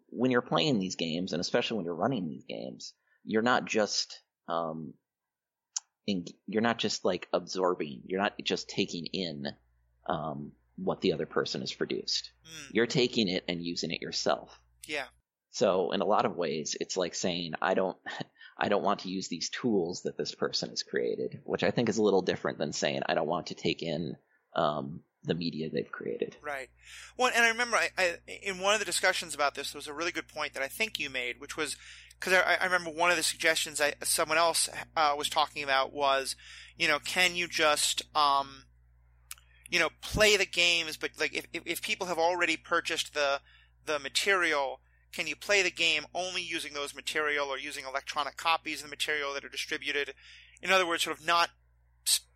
when 0.08 0.30
you're 0.30 0.42
playing 0.42 0.78
these 0.78 0.96
games, 0.96 1.32
and 1.32 1.40
especially 1.40 1.76
when 1.76 1.84
you're 1.84 1.94
running 1.94 2.28
these 2.28 2.44
games, 2.44 2.94
you're 3.24 3.42
not 3.42 3.64
just 3.64 4.20
um, 4.48 4.94
in, 6.06 6.24
you're 6.46 6.62
not 6.62 6.78
just 6.78 7.04
like 7.04 7.28
absorbing, 7.32 8.02
you're 8.06 8.20
not 8.20 8.34
just 8.42 8.68
taking 8.68 9.06
in 9.06 9.46
um, 10.08 10.52
what 10.76 11.00
the 11.00 11.12
other 11.12 11.26
person 11.26 11.60
has 11.60 11.72
produced. 11.72 12.30
Mm. 12.44 12.74
You're 12.74 12.86
taking 12.86 13.28
it 13.28 13.44
and 13.48 13.62
using 13.62 13.90
it 13.90 14.02
yourself. 14.02 14.58
Yeah. 14.86 15.04
So 15.50 15.92
in 15.92 16.00
a 16.00 16.06
lot 16.06 16.24
of 16.24 16.36
ways, 16.36 16.76
it's 16.80 16.96
like 16.96 17.14
saying, 17.14 17.52
I 17.60 17.74
don't, 17.74 17.96
I 18.60 18.68
don't 18.68 18.82
want 18.82 19.00
to 19.00 19.08
use 19.08 19.28
these 19.28 19.50
tools 19.50 20.02
that 20.02 20.18
this 20.18 20.34
person 20.34 20.70
has 20.70 20.82
created, 20.82 21.40
which 21.44 21.62
I 21.62 21.70
think 21.70 21.88
is 21.88 21.98
a 21.98 22.02
little 22.02 22.22
different 22.22 22.58
than 22.58 22.72
saying, 22.72 23.02
I 23.06 23.14
don't 23.14 23.28
want 23.28 23.48
to 23.48 23.54
take 23.54 23.82
in, 23.82 24.16
um, 24.56 25.00
the 25.24 25.34
media 25.34 25.68
they've 25.70 25.90
created. 25.90 26.36
Right. 26.42 26.68
Well, 27.16 27.32
and 27.34 27.44
I 27.44 27.48
remember 27.48 27.76
I, 27.76 27.90
I, 27.98 28.16
in 28.42 28.60
one 28.60 28.74
of 28.74 28.80
the 28.80 28.86
discussions 28.86 29.34
about 29.34 29.54
this, 29.54 29.72
there 29.72 29.78
was 29.78 29.88
a 29.88 29.92
really 29.92 30.12
good 30.12 30.28
point 30.28 30.54
that 30.54 30.62
I 30.62 30.68
think 30.68 30.98
you 30.98 31.10
made, 31.10 31.40
which 31.40 31.56
was 31.56 31.76
because 32.18 32.32
I, 32.32 32.56
I, 32.60 32.64
remember 32.64 32.90
one 32.90 33.10
of 33.10 33.16
the 33.16 33.22
suggestions 33.22 33.80
I, 33.80 33.94
someone 34.02 34.38
else 34.38 34.68
uh, 34.96 35.14
was 35.16 35.28
talking 35.28 35.62
about 35.62 35.92
was, 35.92 36.36
you 36.76 36.88
know, 36.88 36.98
can 36.98 37.36
you 37.36 37.46
just, 37.46 38.02
um, 38.14 38.64
you 39.68 39.78
know, 39.78 39.90
play 40.00 40.36
the 40.36 40.46
games, 40.46 40.96
but 40.96 41.10
like 41.18 41.34
if, 41.34 41.46
if, 41.52 41.62
if 41.66 41.82
people 41.82 42.06
have 42.06 42.18
already 42.18 42.56
purchased 42.56 43.14
the 43.14 43.40
the 43.86 43.98
material, 43.98 44.80
can 45.12 45.26
you 45.26 45.34
play 45.34 45.62
the 45.62 45.70
game 45.70 46.04
only 46.14 46.42
using 46.42 46.74
those 46.74 46.94
material 46.94 47.48
or 47.48 47.58
using 47.58 47.84
electronic 47.86 48.36
copies 48.36 48.80
of 48.80 48.86
the 48.86 48.90
material 48.90 49.32
that 49.34 49.44
are 49.44 49.48
distributed? 49.48 50.14
In 50.62 50.70
other 50.70 50.86
words, 50.86 51.04
sort 51.04 51.18
of 51.18 51.26
not 51.26 51.50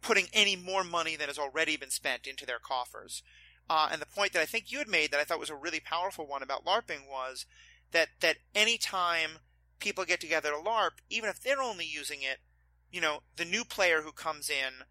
putting 0.01 0.27
any 0.33 0.57
more 0.57 0.85
money 0.85 1.17
than 1.17 1.29
has 1.29 1.39
already 1.39 1.77
been 1.77 1.91
spent 1.91 2.27
into 2.27 2.47
their 2.47 2.59
coffers. 2.59 3.23
Uh, 3.71 3.89
and 3.91 4.03
the 4.03 4.07
point 4.07 4.33
that 4.33 4.43
I 4.43 4.47
think 4.47 4.71
you 4.71 4.79
had 4.79 4.89
made 4.89 5.11
that 5.11 5.21
I 5.21 5.25
thought 5.25 5.39
was 5.39 5.51
a 5.51 5.55
really 5.55 5.81
powerful 5.81 6.27
one 6.27 6.43
about 6.43 6.65
LARPing 6.65 7.09
was 7.09 7.47
that 7.93 8.09
that 8.21 8.39
any 8.55 8.77
time 8.77 9.39
people 9.79 10.05
get 10.05 10.21
together 10.21 10.51
to 10.51 10.57
LARP, 10.57 11.01
even 11.11 11.31
if 11.31 11.41
they're 11.41 11.63
only 11.63 11.87
using 11.87 12.23
it, 12.23 12.39
you 12.91 13.01
know, 13.01 13.23
the 13.37 13.45
new 13.45 13.65
player 13.65 14.03
who 14.03 14.13
comes 14.13 14.51
in 14.51 14.85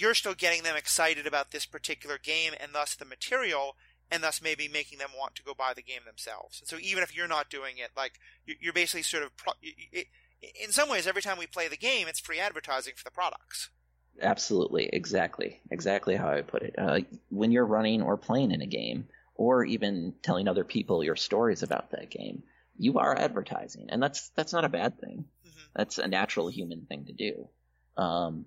you're 0.00 0.14
still 0.14 0.34
getting 0.34 0.62
them 0.62 0.76
excited 0.76 1.26
about 1.26 1.50
this 1.50 1.66
particular 1.66 2.18
game 2.18 2.52
and 2.58 2.72
thus 2.72 2.94
the 2.94 3.04
material 3.04 3.76
and 4.10 4.22
thus 4.22 4.42
maybe 4.42 4.68
making 4.68 4.98
them 4.98 5.10
want 5.16 5.34
to 5.36 5.42
go 5.42 5.54
buy 5.54 5.72
the 5.74 5.82
game 5.82 6.00
themselves. 6.06 6.60
And 6.60 6.68
so 6.68 6.76
even 6.80 7.02
if 7.02 7.14
you're 7.14 7.28
not 7.28 7.50
doing 7.50 7.78
it, 7.78 7.90
like 7.96 8.18
you're 8.44 8.72
basically 8.72 9.02
sort 9.02 9.22
of, 9.22 9.36
pro- 9.36 9.52
in 9.62 10.72
some 10.72 10.88
ways, 10.88 11.06
every 11.06 11.22
time 11.22 11.38
we 11.38 11.46
play 11.46 11.68
the 11.68 11.76
game, 11.76 12.08
it's 12.08 12.18
free 12.18 12.40
advertising 12.40 12.94
for 12.96 13.04
the 13.04 13.10
products. 13.10 13.70
Absolutely, 14.20 14.86
exactly, 14.86 15.60
exactly 15.70 16.14
how 16.16 16.30
I 16.30 16.42
put 16.42 16.62
it. 16.62 16.74
Uh, 16.76 17.00
when 17.30 17.52
you're 17.52 17.64
running 17.64 18.02
or 18.02 18.16
playing 18.16 18.52
in 18.52 18.60
a 18.60 18.66
game, 18.66 19.08
or 19.34 19.64
even 19.64 20.14
telling 20.22 20.48
other 20.48 20.64
people 20.64 21.02
your 21.02 21.16
stories 21.16 21.62
about 21.62 21.92
that 21.92 22.10
game, 22.10 22.42
you 22.76 22.98
are 22.98 23.16
advertising, 23.16 23.86
and 23.88 24.02
that's 24.02 24.28
that's 24.30 24.52
not 24.52 24.64
a 24.66 24.68
bad 24.68 25.00
thing. 25.00 25.24
Mm-hmm. 25.46 25.60
That's 25.74 25.98
a 25.98 26.08
natural 26.08 26.48
human 26.48 26.86
thing 26.86 27.06
to 27.06 27.12
do. 27.12 27.48
Um, 27.96 28.46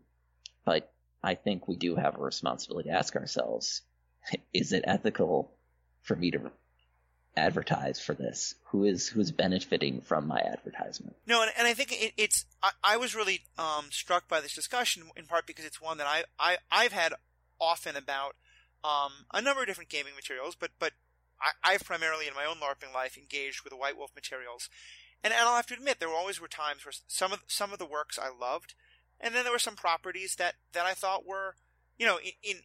but 0.65 0.93
I 1.23 1.35
think 1.35 1.67
we 1.67 1.75
do 1.75 1.95
have 1.95 2.15
a 2.15 2.21
responsibility 2.21 2.89
to 2.89 2.95
ask 2.95 3.15
ourselves, 3.15 3.81
is 4.53 4.71
it 4.73 4.83
ethical 4.85 5.57
for 6.03 6.15
me 6.15 6.31
to 6.31 6.51
advertise 7.35 7.99
for 7.99 8.13
this? 8.13 8.55
Who 8.65 8.83
is 8.85 9.07
who's 9.07 9.31
benefiting 9.31 10.01
from 10.01 10.27
my 10.27 10.39
advertisement? 10.39 11.15
No, 11.27 11.41
and, 11.41 11.51
and 11.57 11.67
I 11.67 11.73
think 11.73 11.91
it, 11.91 12.13
it's. 12.17 12.45
I, 12.61 12.71
I, 12.83 12.97
was 12.97 13.15
really 13.15 13.41
um, 13.57 13.85
struck 13.89 14.27
by 14.27 14.41
this 14.41 14.53
discussion 14.53 15.03
in 15.15 15.25
part 15.25 15.47
because 15.47 15.65
it's 15.65 15.81
one 15.81 15.97
that 15.97 16.07
I, 16.07 16.23
I 16.39 16.57
I've 16.71 16.93
had 16.93 17.13
often 17.59 17.95
about 17.95 18.35
um, 18.83 19.11
a 19.33 19.41
number 19.41 19.61
of 19.61 19.67
different 19.67 19.89
gaming 19.89 20.15
materials, 20.15 20.55
but 20.55 20.71
but 20.79 20.93
I, 21.63 21.73
have 21.73 21.83
primarily 21.83 22.27
in 22.27 22.33
my 22.33 22.45
own 22.45 22.57
LARPing 22.57 22.93
life 22.93 23.17
engaged 23.17 23.63
with 23.63 23.71
the 23.71 23.77
White 23.77 23.97
Wolf 23.97 24.11
materials, 24.15 24.69
and, 25.23 25.33
and 25.33 25.41
I'll 25.41 25.55
have 25.55 25.67
to 25.67 25.73
admit 25.73 25.99
there 25.99 26.09
always 26.09 26.39
were 26.39 26.47
times 26.47 26.85
where 26.85 26.93
some 27.07 27.33
of 27.33 27.43
some 27.47 27.73
of 27.73 27.79
the 27.79 27.85
works 27.85 28.19
I 28.19 28.29
loved, 28.29 28.75
and 29.19 29.33
then 29.33 29.43
there 29.43 29.53
were 29.53 29.59
some 29.59 29.75
properties 29.75 30.35
that, 30.35 30.55
that 30.73 30.85
I 30.85 30.93
thought 30.93 31.25
were, 31.25 31.55
you 31.97 32.05
know, 32.05 32.17
in, 32.17 32.31
in, 32.43 32.57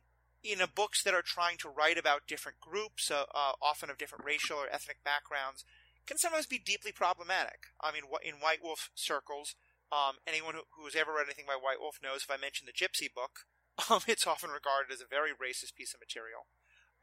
in 0.49 0.59
books 0.75 1.03
that 1.03 1.15
are 1.15 1.23
trying 1.23 1.57
to 1.59 1.69
write 1.69 1.99
about 1.99 2.27
different 2.27 2.61
groups, 2.61 3.11
uh, 3.11 3.25
uh, 3.35 3.53
often 3.61 3.91
of 3.91 3.99
different 3.99 4.25
racial 4.25 4.59
or 4.59 4.69
ethnic 4.73 4.99
backgrounds, 5.05 5.65
can 6.07 6.17
sometimes 6.17 6.47
be 6.47 6.59
deeply 6.59 6.93
problematic. 6.93 7.69
I 7.81 7.93
mean, 7.93 8.03
in 8.25 8.41
White 8.41 8.63
Wolf 8.63 8.91
circles, 8.95 9.55
um, 9.93 10.17
anyone 10.27 10.55
who, 10.55 10.63
who 10.77 10.85
has 10.85 10.97
ever 10.97 11.13
read 11.13 11.27
anything 11.27 11.47
by 11.47 11.57
White 11.61 11.81
Wolf 11.81 12.01
knows 12.03 12.25
if 12.25 12.31
I 12.31 12.41
mention 12.41 12.67
the 12.67 12.73
Gypsy 12.73 13.13
book, 13.13 13.45
um, 13.91 14.01
it's 14.09 14.27
often 14.27 14.51
regarded 14.51 14.93
as 14.93 15.01
a 15.01 15.09
very 15.09 15.31
racist 15.31 15.77
piece 15.77 15.95
of 15.95 16.01
material. 16.01 16.49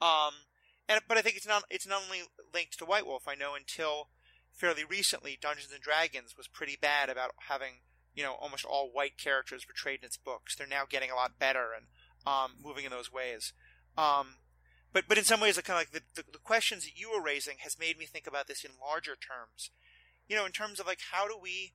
Um, 0.02 0.50
and 0.90 1.02
but 1.08 1.18
I 1.18 1.22
think 1.22 1.38
it's 1.38 1.48
not 1.48 1.64
it's 1.70 1.88
not 1.88 2.04
only 2.04 2.24
linked 2.54 2.78
to 2.80 2.86
White 2.86 3.06
Wolf. 3.06 3.28
I 3.28 3.36
know 3.36 3.56
until 3.56 4.10
fairly 4.54 4.84
recently, 4.84 5.38
Dungeons 5.40 5.72
and 5.74 5.82
Dragons 5.82 6.36
was 6.38 6.48
pretty 6.48 6.78
bad 6.80 7.10
about 7.10 7.32
having 7.48 7.82
you 8.14 8.24
know 8.24 8.34
almost 8.34 8.66
all 8.66 8.92
white 8.92 9.18
characters 9.18 9.66
portrayed 9.66 10.00
in 10.02 10.06
its 10.06 10.18
books. 10.18 10.56
They're 10.56 10.68
now 10.68 10.84
getting 10.88 11.10
a 11.10 11.16
lot 11.16 11.40
better 11.40 11.74
and 11.76 11.88
um, 12.26 12.54
moving 12.64 12.86
in 12.86 12.92
those 12.92 13.12
ways. 13.12 13.54
Um, 13.98 14.36
but 14.94 15.06
but 15.08 15.18
in 15.18 15.24
some 15.24 15.42
ways, 15.42 15.58
kind 15.58 15.80
of 15.80 15.82
like 15.82 15.92
the, 15.92 16.22
the, 16.22 16.32
the 16.32 16.40
questions 16.40 16.84
that 16.86 17.00
you 17.00 17.12
were 17.12 17.22
raising 17.22 17.58
has 17.60 17.78
made 17.80 17.98
me 17.98 18.06
think 18.06 18.28
about 18.28 18.48
this 18.48 18.64
in 18.64 18.72
larger 18.82 19.16
terms. 19.16 19.72
You 20.28 20.36
know, 20.36 20.46
in 20.46 20.52
terms 20.52 20.80
of 20.80 20.88
like 20.88 21.00
how 21.12 21.28
do 21.28 21.36
we 21.42 21.74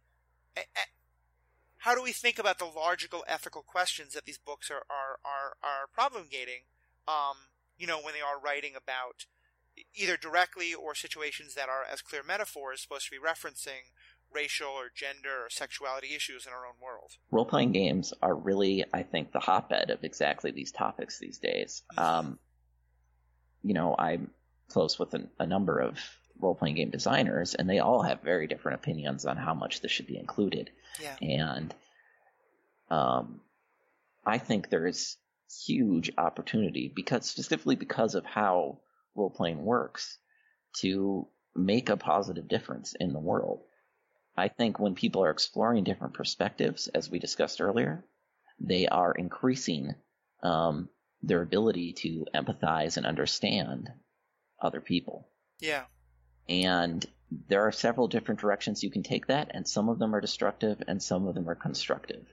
how 1.78 1.94
do 1.94 2.02
we 2.02 2.12
think 2.12 2.38
about 2.38 2.58
the 2.58 2.64
logical 2.64 3.24
ethical 3.26 3.62
questions 3.62 4.12
that 4.14 4.24
these 4.24 4.38
books 4.38 4.70
are 4.70 4.84
are 4.90 5.18
are, 5.24 5.56
are 5.62 5.86
promulgating? 5.92 6.64
Um, 7.08 7.48
you 7.78 7.86
know, 7.86 8.00
when 8.00 8.14
they 8.14 8.20
are 8.20 8.38
writing 8.38 8.72
about 8.76 9.26
either 9.94 10.16
directly 10.16 10.74
or 10.74 10.94
situations 10.94 11.54
that 11.54 11.68
are 11.68 11.84
as 11.90 12.02
clear 12.02 12.22
metaphors 12.26 12.82
supposed 12.82 13.06
to 13.06 13.10
be 13.10 13.18
referencing 13.18 13.92
racial 14.34 14.68
or 14.68 14.90
gender 14.94 15.44
or 15.46 15.50
sexuality 15.50 16.14
issues 16.14 16.46
in 16.46 16.52
our 16.52 16.66
own 16.66 16.74
world. 16.82 17.10
Role 17.30 17.44
playing 17.44 17.72
games 17.72 18.12
are 18.22 18.34
really, 18.34 18.84
I 18.92 19.02
think, 19.02 19.32
the 19.32 19.40
hotbed 19.40 19.90
of 19.90 20.04
exactly 20.04 20.50
these 20.50 20.72
topics 20.72 21.18
these 21.18 21.38
days. 21.38 21.82
Mm-hmm. 21.96 22.04
Um, 22.04 22.38
you 23.62 23.74
know, 23.74 23.94
I'm 23.98 24.30
close 24.68 24.98
with 24.98 25.14
a, 25.14 25.28
a 25.38 25.46
number 25.46 25.78
of 25.78 25.98
role 26.38 26.54
playing 26.54 26.76
game 26.76 26.90
designers, 26.90 27.54
and 27.54 27.68
they 27.68 27.80
all 27.80 28.02
have 28.02 28.22
very 28.22 28.46
different 28.46 28.80
opinions 28.80 29.26
on 29.26 29.36
how 29.36 29.54
much 29.54 29.80
this 29.80 29.90
should 29.90 30.06
be 30.06 30.18
included. 30.18 30.70
Yeah. 31.00 31.16
And 31.20 31.74
um, 32.90 33.40
I 34.24 34.38
think 34.38 34.70
there 34.70 34.86
is 34.86 35.16
huge 35.66 36.12
opportunity 36.16 36.92
because 36.94 37.26
specifically 37.26 37.76
because 37.76 38.14
of 38.14 38.24
how 38.24 38.78
role 39.14 39.30
playing 39.30 39.64
works 39.64 40.18
to 40.78 41.26
make 41.54 41.88
a 41.88 41.96
positive 41.96 42.48
difference 42.48 42.94
in 42.98 43.12
the 43.12 43.18
world. 43.18 43.62
I 44.36 44.48
think 44.48 44.78
when 44.78 44.94
people 44.94 45.24
are 45.24 45.30
exploring 45.30 45.84
different 45.84 46.14
perspectives, 46.14 46.88
as 46.88 47.10
we 47.10 47.18
discussed 47.18 47.60
earlier, 47.60 48.04
they 48.58 48.86
are 48.86 49.12
increasing 49.12 49.94
um, 50.42 50.88
their 51.22 51.42
ability 51.42 51.92
to 51.94 52.26
empathize 52.34 52.96
and 52.96 53.06
understand 53.06 53.90
other 54.60 54.80
people. 54.80 55.28
Yeah. 55.58 55.84
And 56.48 57.04
there 57.48 57.66
are 57.66 57.72
several 57.72 58.08
different 58.08 58.40
directions 58.40 58.82
you 58.82 58.90
can 58.90 59.02
take 59.02 59.26
that, 59.26 59.50
and 59.54 59.68
some 59.68 59.88
of 59.88 59.98
them 59.98 60.14
are 60.14 60.20
destructive 60.20 60.82
and 60.86 61.02
some 61.02 61.26
of 61.26 61.34
them 61.34 61.48
are 61.48 61.54
constructive. 61.54 62.26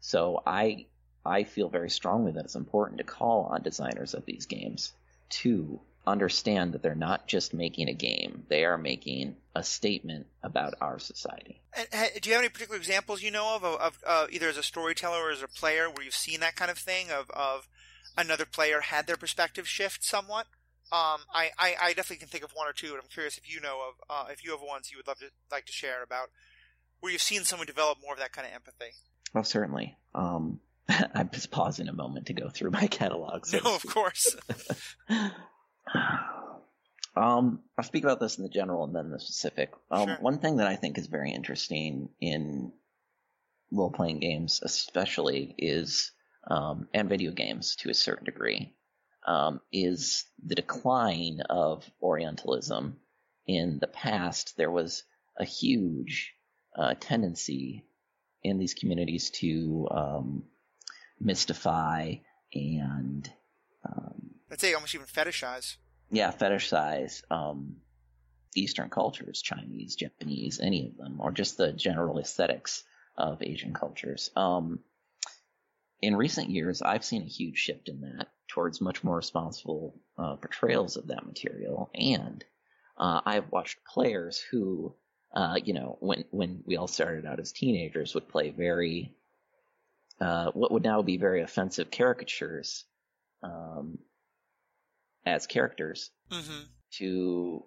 So 0.00 0.42
I 0.46 0.86
I 1.24 1.44
feel 1.44 1.68
very 1.68 1.90
strongly 1.90 2.32
that 2.32 2.44
it's 2.44 2.54
important 2.54 2.98
to 2.98 3.04
call 3.04 3.44
on 3.46 3.62
designers 3.62 4.14
of 4.14 4.24
these 4.24 4.46
games 4.46 4.92
to 5.28 5.80
understand 6.06 6.72
that 6.72 6.82
they're 6.82 6.94
not 6.94 7.26
just 7.26 7.54
making 7.54 7.88
a 7.88 7.94
game; 7.94 8.44
they 8.48 8.64
are 8.64 8.78
making 8.78 9.36
a 9.54 9.62
statement 9.62 10.26
about 10.42 10.74
our 10.80 10.98
society. 10.98 11.60
And, 11.92 12.10
do 12.20 12.28
you 12.28 12.34
have 12.34 12.42
any 12.42 12.50
particular 12.50 12.76
examples 12.76 13.22
you 13.22 13.30
know 13.30 13.56
of, 13.56 13.64
of, 13.64 13.98
uh, 14.06 14.26
either 14.30 14.48
as 14.48 14.56
a 14.56 14.62
storyteller 14.62 15.18
or 15.18 15.30
as 15.30 15.42
a 15.42 15.48
player, 15.48 15.88
where 15.88 16.04
you've 16.04 16.14
seen 16.14 16.40
that 16.40 16.56
kind 16.56 16.70
of 16.70 16.78
thing 16.78 17.10
of 17.10 17.30
of 17.30 17.68
another 18.16 18.44
player 18.44 18.80
had 18.80 19.06
their 19.06 19.16
perspective 19.16 19.66
shift 19.66 20.04
somewhat? 20.04 20.46
Um, 20.92 21.20
I, 21.34 21.50
I, 21.58 21.74
I, 21.82 21.88
definitely 21.94 22.18
can 22.18 22.28
think 22.28 22.44
of 22.44 22.52
one 22.52 22.68
or 22.68 22.72
two, 22.72 22.88
and 22.88 22.98
I'm 22.98 23.08
curious 23.08 23.36
if 23.38 23.52
you 23.52 23.60
know 23.60 23.88
of 23.88 23.94
uh, 24.08 24.30
if 24.30 24.44
you 24.44 24.52
have 24.52 24.60
ones 24.60 24.92
you 24.92 24.98
would 24.98 25.08
love 25.08 25.18
to 25.18 25.26
like 25.50 25.66
to 25.66 25.72
share 25.72 26.04
about 26.04 26.28
where 27.00 27.10
you've 27.10 27.22
seen 27.22 27.42
someone 27.42 27.66
develop 27.66 27.98
more 28.00 28.12
of 28.12 28.20
that 28.20 28.32
kind 28.32 28.46
of 28.46 28.54
empathy. 28.54 28.92
Oh, 29.34 29.42
certainly. 29.42 29.96
Um, 30.14 30.60
I'm 30.88 31.30
just 31.30 31.50
pausing 31.50 31.88
a 31.88 31.92
moment 31.92 32.26
to 32.26 32.34
go 32.34 32.48
through 32.48 32.70
my 32.70 32.86
catalog. 32.90 33.46
So 33.46 33.58
no, 33.64 33.74
of 33.74 33.86
course. 33.86 34.36
um, 37.16 37.60
I'll 37.76 37.84
speak 37.84 38.04
about 38.04 38.20
this 38.20 38.38
in 38.38 38.44
the 38.44 38.50
general 38.50 38.84
and 38.84 38.94
then 38.94 39.10
the 39.10 39.20
specific. 39.20 39.72
Um, 39.90 40.08
sure. 40.08 40.16
One 40.20 40.38
thing 40.38 40.56
that 40.56 40.66
I 40.66 40.76
think 40.76 40.98
is 40.98 41.06
very 41.06 41.32
interesting 41.32 42.10
in 42.20 42.72
role 43.70 43.90
playing 43.90 44.20
games, 44.20 44.60
especially, 44.62 45.54
is 45.58 46.12
um, 46.48 46.88
and 46.94 47.08
video 47.08 47.32
games 47.32 47.76
to 47.76 47.90
a 47.90 47.94
certain 47.94 48.24
degree, 48.24 48.74
um, 49.26 49.60
is 49.72 50.24
the 50.44 50.54
decline 50.54 51.40
of 51.50 51.88
Orientalism. 52.00 52.96
In 53.46 53.78
the 53.80 53.86
past, 53.86 54.56
there 54.56 54.70
was 54.70 55.04
a 55.36 55.44
huge 55.44 56.32
uh, 56.76 56.94
tendency 56.98 57.84
in 58.42 58.58
these 58.58 58.74
communities 58.74 59.30
to 59.30 59.88
um, 59.90 60.44
mystify 61.20 62.14
and 62.52 63.30
um, 63.84 64.25
I'd 64.50 64.60
say 64.60 64.74
almost 64.74 64.94
even 64.94 65.06
fetishize. 65.06 65.76
Yeah, 66.10 66.30
fetishize 66.30 67.22
um, 67.30 67.76
Eastern 68.54 68.90
cultures, 68.90 69.42
Chinese, 69.42 69.96
Japanese, 69.96 70.60
any 70.60 70.86
of 70.86 70.96
them, 70.96 71.20
or 71.20 71.32
just 71.32 71.56
the 71.56 71.72
general 71.72 72.18
aesthetics 72.18 72.84
of 73.16 73.42
Asian 73.42 73.74
cultures. 73.74 74.30
Um, 74.36 74.80
in 76.00 76.14
recent 76.14 76.50
years, 76.50 76.82
I've 76.82 77.04
seen 77.04 77.22
a 77.22 77.26
huge 77.26 77.58
shift 77.58 77.88
in 77.88 78.02
that 78.02 78.28
towards 78.48 78.80
much 78.80 79.02
more 79.02 79.16
responsible 79.16 79.98
uh, 80.18 80.36
portrayals 80.36 80.96
of 80.96 81.08
that 81.08 81.26
material, 81.26 81.90
and 81.94 82.44
uh, 82.96 83.20
I've 83.24 83.50
watched 83.50 83.84
players 83.84 84.38
who, 84.38 84.94
uh, 85.34 85.58
you 85.62 85.72
know, 85.72 85.96
when 86.00 86.24
when 86.30 86.62
we 86.66 86.76
all 86.76 86.86
started 86.86 87.26
out 87.26 87.40
as 87.40 87.52
teenagers, 87.52 88.14
would 88.14 88.28
play 88.28 88.50
very 88.50 89.14
uh, 90.20 90.50
what 90.52 90.70
would 90.70 90.84
now 90.84 91.02
be 91.02 91.16
very 91.16 91.42
offensive 91.42 91.90
caricatures 91.90 92.84
um, 93.42 93.98
as 95.26 95.46
characters 95.46 96.10
mm-hmm. 96.30 96.62
to 96.92 97.64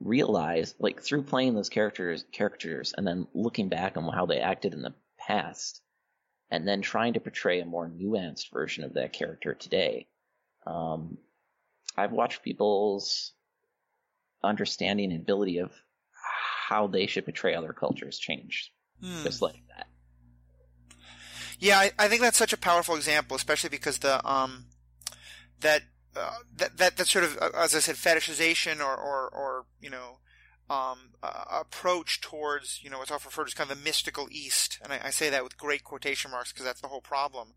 realize, 0.00 0.74
like 0.78 1.02
through 1.02 1.24
playing 1.24 1.54
those 1.54 1.68
characters, 1.68 2.24
characters, 2.32 2.94
and 2.96 3.06
then 3.06 3.26
looking 3.34 3.68
back 3.68 3.96
on 3.96 4.08
how 4.12 4.26
they 4.26 4.38
acted 4.38 4.72
in 4.72 4.82
the 4.82 4.94
past, 5.18 5.82
and 6.50 6.66
then 6.66 6.80
trying 6.80 7.14
to 7.14 7.20
portray 7.20 7.60
a 7.60 7.66
more 7.66 7.88
nuanced 7.88 8.52
version 8.52 8.84
of 8.84 8.94
that 8.94 9.12
character 9.12 9.52
today. 9.52 10.06
Um, 10.66 11.18
I've 11.96 12.12
watched 12.12 12.42
people's 12.42 13.32
understanding 14.44 15.12
and 15.12 15.20
ability 15.20 15.58
of 15.58 15.72
how 16.68 16.86
they 16.86 17.06
should 17.06 17.24
portray 17.24 17.54
other 17.54 17.72
cultures 17.72 18.18
change, 18.18 18.72
mm. 19.02 19.22
just 19.24 19.42
like 19.42 19.62
that. 19.76 19.86
Yeah, 21.58 21.78
I, 21.78 21.92
I, 21.98 22.08
think 22.08 22.20
that's 22.20 22.36
such 22.36 22.52
a 22.52 22.58
powerful 22.58 22.96
example, 22.96 23.34
especially 23.34 23.70
because 23.70 23.98
the 23.98 24.24
um, 24.28 24.66
that 25.60 25.82
uh, 26.16 26.30
that, 26.56 26.76
that 26.78 26.96
that 26.96 27.06
sort 27.06 27.24
of, 27.24 27.38
uh, 27.40 27.50
as 27.54 27.74
I 27.74 27.80
said, 27.80 27.96
fetishization 27.96 28.80
or 28.80 28.96
or, 28.96 29.28
or 29.28 29.64
you 29.80 29.90
know, 29.90 30.18
um, 30.68 31.10
uh, 31.22 31.44
approach 31.50 32.20
towards 32.20 32.80
you 32.82 32.90
know 32.90 32.98
what's 32.98 33.10
often 33.10 33.28
referred 33.28 33.44
to 33.44 33.48
as 33.48 33.54
kind 33.54 33.70
of 33.70 33.78
the 33.78 33.84
mystical 33.84 34.28
East, 34.30 34.78
and 34.82 34.92
I, 34.92 35.00
I 35.04 35.10
say 35.10 35.30
that 35.30 35.44
with 35.44 35.56
great 35.56 35.84
quotation 35.84 36.30
marks 36.30 36.52
because 36.52 36.64
that's 36.64 36.80
the 36.80 36.88
whole 36.88 37.00
problem. 37.00 37.54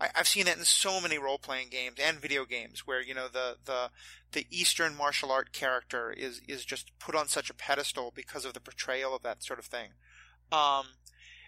I, 0.00 0.08
have 0.14 0.28
seen 0.28 0.46
that 0.46 0.58
in 0.58 0.64
so 0.64 1.00
many 1.00 1.18
role 1.18 1.38
playing 1.38 1.68
games 1.70 1.96
and 2.02 2.18
video 2.18 2.44
games 2.44 2.86
where 2.86 3.02
you 3.02 3.14
know 3.14 3.28
the 3.28 3.56
the 3.64 3.90
the 4.32 4.46
Eastern 4.50 4.96
martial 4.96 5.32
art 5.32 5.52
character 5.52 6.10
is 6.10 6.40
is 6.48 6.64
just 6.64 6.96
put 6.98 7.14
on 7.14 7.28
such 7.28 7.50
a 7.50 7.54
pedestal 7.54 8.12
because 8.14 8.44
of 8.44 8.54
the 8.54 8.60
portrayal 8.60 9.14
of 9.14 9.22
that 9.22 9.42
sort 9.42 9.58
of 9.58 9.66
thing. 9.66 9.90
Um, 10.52 10.86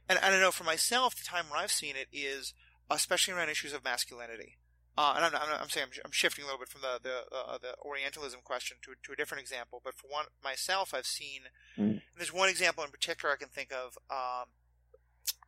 and, 0.08 0.18
and 0.22 0.34
I 0.34 0.40
know 0.40 0.50
for 0.50 0.64
myself, 0.64 1.16
the 1.16 1.24
time 1.24 1.46
where 1.48 1.60
I've 1.60 1.72
seen 1.72 1.94
it 1.96 2.08
is 2.12 2.54
especially 2.90 3.34
around 3.34 3.48
issues 3.48 3.72
of 3.72 3.84
masculinity. 3.84 4.56
Uh, 4.96 5.14
and 5.16 5.24
I'm, 5.24 5.34
I'm, 5.34 5.62
I'm 5.62 5.68
saying 5.70 5.86
I'm, 5.86 6.00
I'm, 6.04 6.10
shifting 6.12 6.44
a 6.44 6.46
little 6.46 6.58
bit 6.58 6.68
from 6.68 6.82
the 6.82 7.00
the, 7.02 7.34
uh, 7.34 7.58
the 7.58 7.74
Orientalism 7.82 8.40
question 8.44 8.76
to 8.82 8.92
to 9.02 9.12
a 9.12 9.16
different 9.16 9.42
example. 9.42 9.80
But 9.82 9.94
for 9.94 10.06
one 10.08 10.26
myself, 10.42 10.92
I've 10.94 11.06
seen 11.06 11.42
mm. 11.78 12.02
there's 12.16 12.32
one 12.32 12.48
example 12.48 12.84
in 12.84 12.90
particular 12.90 13.34
I 13.34 13.38
can 13.38 13.48
think 13.48 13.72
of. 13.72 13.98
Um, 14.10 14.48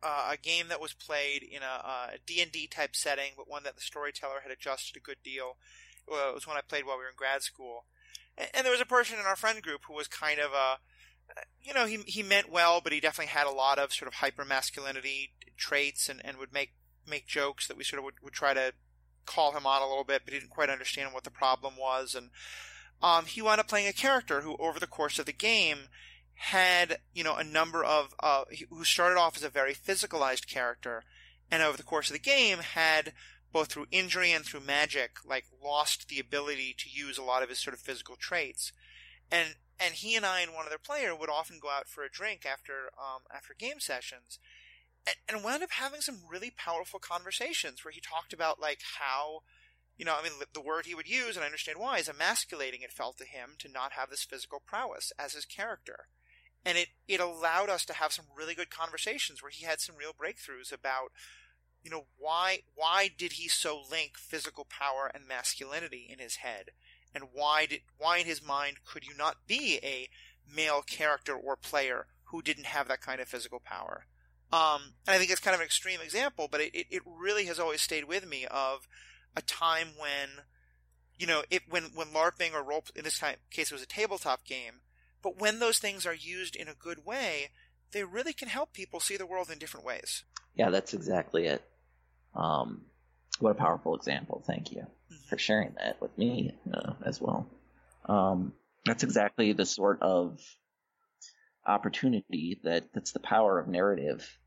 uh, 0.03 0.31
a 0.33 0.37
game 0.37 0.67
that 0.69 0.79
was 0.79 0.93
played 0.93 1.41
in 1.41 1.61
a 1.63 2.17
D 2.25 2.41
and 2.41 2.51
D 2.51 2.67
type 2.67 2.95
setting, 2.95 3.31
but 3.35 3.49
one 3.49 3.63
that 3.63 3.75
the 3.75 3.81
storyteller 3.81 4.41
had 4.43 4.51
adjusted 4.51 4.95
a 4.97 4.99
good 4.99 5.17
deal. 5.23 5.57
Well, 6.07 6.29
it 6.29 6.35
was 6.35 6.47
one 6.47 6.57
I 6.57 6.61
played 6.61 6.85
while 6.85 6.97
we 6.97 7.03
were 7.03 7.09
in 7.09 7.15
grad 7.17 7.41
school, 7.41 7.85
and, 8.37 8.47
and 8.53 8.65
there 8.65 8.71
was 8.71 8.81
a 8.81 8.85
person 8.85 9.19
in 9.19 9.25
our 9.25 9.35
friend 9.35 9.61
group 9.61 9.81
who 9.87 9.93
was 9.93 10.07
kind 10.07 10.39
of 10.39 10.53
a 10.53 10.77
you 11.61 11.73
know, 11.73 11.85
he 11.85 11.97
he 12.05 12.23
meant 12.23 12.51
well, 12.51 12.81
but 12.81 12.93
he 12.93 12.99
definitely 12.99 13.31
had 13.31 13.47
a 13.47 13.51
lot 13.51 13.79
of 13.79 13.93
sort 13.93 14.07
of 14.07 14.15
hyper 14.15 14.45
masculinity 14.45 15.33
traits 15.57 16.09
and, 16.09 16.23
and 16.23 16.37
would 16.37 16.53
make 16.53 16.73
make 17.07 17.27
jokes 17.27 17.67
that 17.67 17.77
we 17.77 17.83
sort 17.83 17.99
of 17.99 18.05
would, 18.05 18.15
would 18.21 18.33
try 18.33 18.53
to 18.53 18.73
call 19.25 19.53
him 19.53 19.65
on 19.65 19.81
a 19.81 19.87
little 19.87 20.03
bit, 20.03 20.21
but 20.25 20.33
he 20.33 20.39
didn't 20.39 20.51
quite 20.51 20.69
understand 20.69 21.13
what 21.13 21.23
the 21.23 21.31
problem 21.31 21.75
was. 21.77 22.15
And 22.15 22.29
um, 23.01 23.25
he 23.25 23.41
wound 23.41 23.59
up 23.59 23.67
playing 23.67 23.87
a 23.87 23.93
character 23.93 24.41
who, 24.41 24.55
over 24.57 24.79
the 24.79 24.87
course 24.87 25.19
of 25.19 25.25
the 25.25 25.33
game, 25.33 25.89
had 26.35 26.97
you 27.13 27.23
know 27.23 27.35
a 27.35 27.43
number 27.43 27.83
of 27.83 28.13
uh, 28.21 28.43
who 28.69 28.83
started 28.83 29.17
off 29.17 29.37
as 29.37 29.43
a 29.43 29.49
very 29.49 29.73
physicalized 29.73 30.47
character, 30.47 31.03
and 31.51 31.63
over 31.63 31.77
the 31.77 31.83
course 31.83 32.09
of 32.09 32.13
the 32.13 32.19
game 32.19 32.59
had 32.59 33.13
both 33.51 33.71
through 33.71 33.87
injury 33.89 34.33
and 34.33 34.43
through 34.43 34.59
magic, 34.59 35.11
like 35.25 35.45
lost 35.63 36.09
the 36.09 36.19
ability 36.19 36.75
to 36.77 36.89
use 36.89 37.17
a 37.17 37.23
lot 37.23 37.41
of 37.41 37.47
his 37.47 37.59
sort 37.59 37.73
of 37.73 37.79
physical 37.79 38.15
traits. 38.17 38.73
And 39.31 39.55
and 39.79 39.93
he 39.93 40.15
and 40.15 40.25
I 40.25 40.41
and 40.41 40.53
one 40.53 40.65
other 40.65 40.77
player 40.77 41.15
would 41.15 41.29
often 41.29 41.59
go 41.61 41.69
out 41.69 41.87
for 41.87 42.03
a 42.03 42.11
drink 42.11 42.45
after 42.45 42.89
um, 42.97 43.21
after 43.33 43.53
game 43.53 43.79
sessions, 43.79 44.39
and, 45.27 45.43
wound 45.43 45.63
up 45.63 45.71
having 45.71 46.01
some 46.01 46.19
really 46.29 46.51
powerful 46.55 46.99
conversations 46.99 47.83
where 47.83 47.91
he 47.91 48.01
talked 48.01 48.33
about 48.33 48.59
like 48.59 48.81
how, 48.99 49.41
you 49.97 50.05
know, 50.05 50.15
I 50.17 50.23
mean, 50.23 50.33
the 50.53 50.61
word 50.61 50.85
he 50.85 50.95
would 50.95 51.07
use, 51.07 51.35
and 51.35 51.43
I 51.43 51.47
understand 51.47 51.79
why, 51.79 51.97
is 51.97 52.09
emasculating. 52.09 52.81
It 52.81 52.91
felt 52.91 53.17
to 53.17 53.25
him 53.25 53.51
to 53.59 53.71
not 53.71 53.93
have 53.93 54.09
this 54.09 54.23
physical 54.23 54.61
prowess 54.65 55.11
as 55.19 55.33
his 55.33 55.45
character, 55.45 56.07
and 56.65 56.77
it 56.77 56.89
it 57.07 57.19
allowed 57.19 57.69
us 57.69 57.85
to 57.85 57.93
have 57.93 58.13
some 58.13 58.25
really 58.35 58.55
good 58.55 58.69
conversations 58.69 59.41
where 59.41 59.51
he 59.51 59.65
had 59.65 59.79
some 59.79 59.95
real 59.97 60.13
breakthroughs 60.13 60.71
about. 60.73 61.11
You 61.83 61.91
know 61.91 62.05
why? 62.17 62.61
Why 62.73 63.11
did 63.15 63.33
he 63.33 63.47
so 63.47 63.79
link 63.91 64.17
physical 64.17 64.65
power 64.67 65.11
and 65.13 65.27
masculinity 65.27 66.07
in 66.11 66.17
his 66.17 66.37
head? 66.37 66.71
and 67.15 67.29
why 67.31 67.65
did 67.65 67.81
why 67.97 68.17
in 68.17 68.25
his 68.25 68.43
mind 68.43 68.77
could 68.85 69.05
you 69.07 69.15
not 69.17 69.47
be 69.47 69.79
a 69.81 70.09
male 70.53 70.81
character 70.81 71.33
or 71.33 71.55
player 71.55 72.07
who 72.25 72.41
didn't 72.41 72.65
have 72.65 72.87
that 72.89 73.01
kind 73.01 73.21
of 73.21 73.27
physical 73.27 73.61
power? 73.63 74.05
Um, 74.53 74.93
and 75.07 75.15
I 75.15 75.17
think 75.17 75.31
it's 75.31 75.41
kind 75.41 75.55
of 75.55 75.61
an 75.61 75.65
extreme 75.65 75.99
example, 76.01 76.47
but 76.49 76.61
it, 76.61 76.73
it 76.73 77.01
really 77.05 77.45
has 77.45 77.59
always 77.59 77.81
stayed 77.81 78.05
with 78.05 78.27
me 78.27 78.45
of 78.49 78.87
a 79.35 79.41
time 79.41 79.89
when, 79.97 80.43
you 81.17 81.27
know, 81.27 81.43
it 81.49 81.63
when 81.69 81.85
when 81.95 82.07
LARPing 82.07 82.53
or 82.53 82.63
role 82.63 82.85
in 82.95 83.03
this 83.03 83.21
case 83.51 83.71
it 83.71 83.73
was 83.73 83.81
a 83.81 83.87
tabletop 83.87 84.45
game, 84.45 84.81
but 85.21 85.39
when 85.39 85.59
those 85.59 85.79
things 85.79 86.05
are 86.05 86.13
used 86.13 86.55
in 86.55 86.67
a 86.67 86.73
good 86.73 87.05
way, 87.05 87.49
they 87.91 88.03
really 88.03 88.33
can 88.33 88.47
help 88.47 88.73
people 88.73 88.99
see 88.99 89.17
the 89.17 89.25
world 89.25 89.49
in 89.49 89.57
different 89.57 89.85
ways. 89.85 90.23
Yeah, 90.55 90.69
that's 90.69 90.93
exactly 90.93 91.47
it. 91.47 91.63
Um, 92.33 92.81
what 93.39 93.51
a 93.51 93.55
powerful 93.55 93.95
example. 93.95 94.43
Thank 94.45 94.71
you 94.71 94.85
for 95.27 95.37
sharing 95.37 95.73
that 95.77 96.01
with 96.01 96.17
me 96.17 96.53
uh, 96.73 96.93
as 97.03 97.19
well. 97.19 97.47
Um, 98.05 98.53
that's 98.85 99.03
exactly 99.03 99.53
the 99.53 99.65
sort 99.65 100.01
of 100.01 100.39
opportunity 101.65 102.59
that 102.63 102.93
that's 102.93 103.11
the 103.11 103.19
power 103.19 103.59
of 103.59 103.67
narrative 103.67 104.37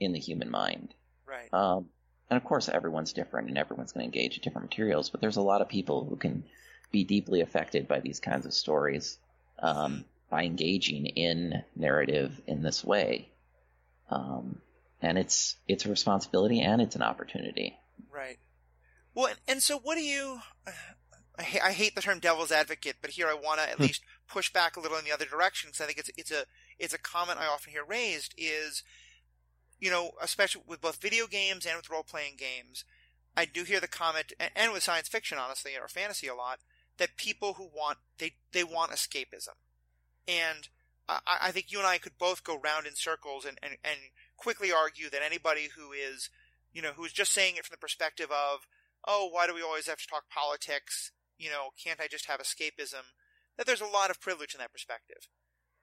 in 0.00 0.12
the 0.12 0.18
human 0.18 0.50
mind. 0.50 0.94
Right. 1.26 1.52
Um, 1.52 1.88
and 2.30 2.36
of 2.36 2.44
course, 2.44 2.68
everyone's 2.68 3.12
different, 3.12 3.48
and 3.48 3.58
everyone's 3.58 3.92
going 3.92 4.10
to 4.10 4.18
engage 4.18 4.36
in 4.36 4.42
different 4.42 4.70
materials. 4.70 5.10
But 5.10 5.20
there's 5.20 5.36
a 5.36 5.42
lot 5.42 5.60
of 5.60 5.68
people 5.68 6.04
who 6.04 6.16
can 6.16 6.44
be 6.90 7.04
deeply 7.04 7.40
affected 7.40 7.86
by 7.86 8.00
these 8.00 8.20
kinds 8.20 8.46
of 8.46 8.54
stories 8.54 9.18
um, 9.58 10.04
by 10.30 10.44
engaging 10.44 11.06
in 11.06 11.62
narrative 11.76 12.40
in 12.46 12.62
this 12.62 12.84
way. 12.84 13.30
Um, 14.10 14.60
and 15.02 15.18
it's 15.18 15.56
it's 15.68 15.84
a 15.84 15.90
responsibility 15.90 16.60
and 16.60 16.80
it's 16.80 16.96
an 16.96 17.02
opportunity. 17.02 17.76
Right. 18.10 18.38
Well, 19.14 19.26
and, 19.26 19.38
and 19.46 19.62
so 19.62 19.78
what 19.78 19.96
do 19.96 20.02
you? 20.02 20.40
I, 21.36 21.60
I 21.64 21.72
hate 21.72 21.96
the 21.96 22.00
term 22.00 22.20
devil's 22.20 22.52
advocate, 22.52 22.96
but 23.02 23.10
here 23.10 23.26
I 23.26 23.34
want 23.34 23.58
to 23.58 23.68
at 23.68 23.80
least 23.80 24.02
push 24.28 24.52
back 24.52 24.76
a 24.76 24.80
little 24.80 24.98
in 24.98 25.04
the 25.04 25.10
other 25.10 25.24
direction 25.24 25.68
because 25.68 25.80
I 25.80 25.86
think 25.86 25.98
it's 25.98 26.10
it's 26.16 26.30
a 26.30 26.44
it's 26.78 26.94
a 26.94 26.98
comment 26.98 27.38
I 27.40 27.46
often 27.46 27.72
hear 27.72 27.84
raised 27.84 28.34
is, 28.36 28.82
you 29.80 29.90
know, 29.90 30.12
especially 30.20 30.62
with 30.66 30.80
both 30.80 31.00
video 31.00 31.26
games 31.26 31.66
and 31.66 31.76
with 31.76 31.90
role 31.90 32.02
playing 32.02 32.36
games, 32.36 32.84
I 33.36 33.44
do 33.44 33.64
hear 33.64 33.80
the 33.80 33.88
comment, 33.88 34.32
and, 34.54 34.72
with 34.72 34.82
science 34.82 35.08
fiction, 35.08 35.38
honestly, 35.38 35.72
or 35.80 35.88
fantasy 35.88 36.28
a 36.28 36.34
lot, 36.34 36.60
that 36.98 37.16
people 37.16 37.54
who 37.54 37.64
want 37.64 37.98
they 38.18 38.34
they 38.52 38.62
want 38.62 38.92
escapism, 38.92 39.56
and 40.28 40.68
I, 41.08 41.18
I 41.26 41.50
think 41.50 41.72
you 41.72 41.78
and 41.78 41.86
I 41.86 41.98
could 41.98 42.16
both 42.18 42.44
go 42.44 42.56
round 42.56 42.86
in 42.86 42.94
circles 42.94 43.44
and, 43.44 43.58
and 43.62 43.76
and 43.82 43.98
quickly 44.36 44.72
argue 44.72 45.10
that 45.10 45.22
anybody 45.24 45.68
who 45.76 45.92
is, 45.92 46.30
you 46.72 46.82
know, 46.82 46.92
who's 46.94 47.12
just 47.12 47.32
saying 47.32 47.56
it 47.56 47.64
from 47.64 47.74
the 47.74 47.78
perspective 47.78 48.30
of, 48.30 48.66
oh, 49.06 49.28
why 49.30 49.46
do 49.46 49.54
we 49.54 49.62
always 49.62 49.88
have 49.88 49.98
to 49.98 50.06
talk 50.06 50.30
politics? 50.30 51.10
You 51.38 51.50
know, 51.50 51.70
can't 51.82 52.00
I 52.00 52.06
just 52.06 52.26
have 52.26 52.40
escapism? 52.40 53.12
That 53.56 53.66
there's 53.66 53.80
a 53.80 53.86
lot 53.86 54.10
of 54.10 54.20
privilege 54.20 54.54
in 54.54 54.58
that 54.58 54.72
perspective. 54.72 55.28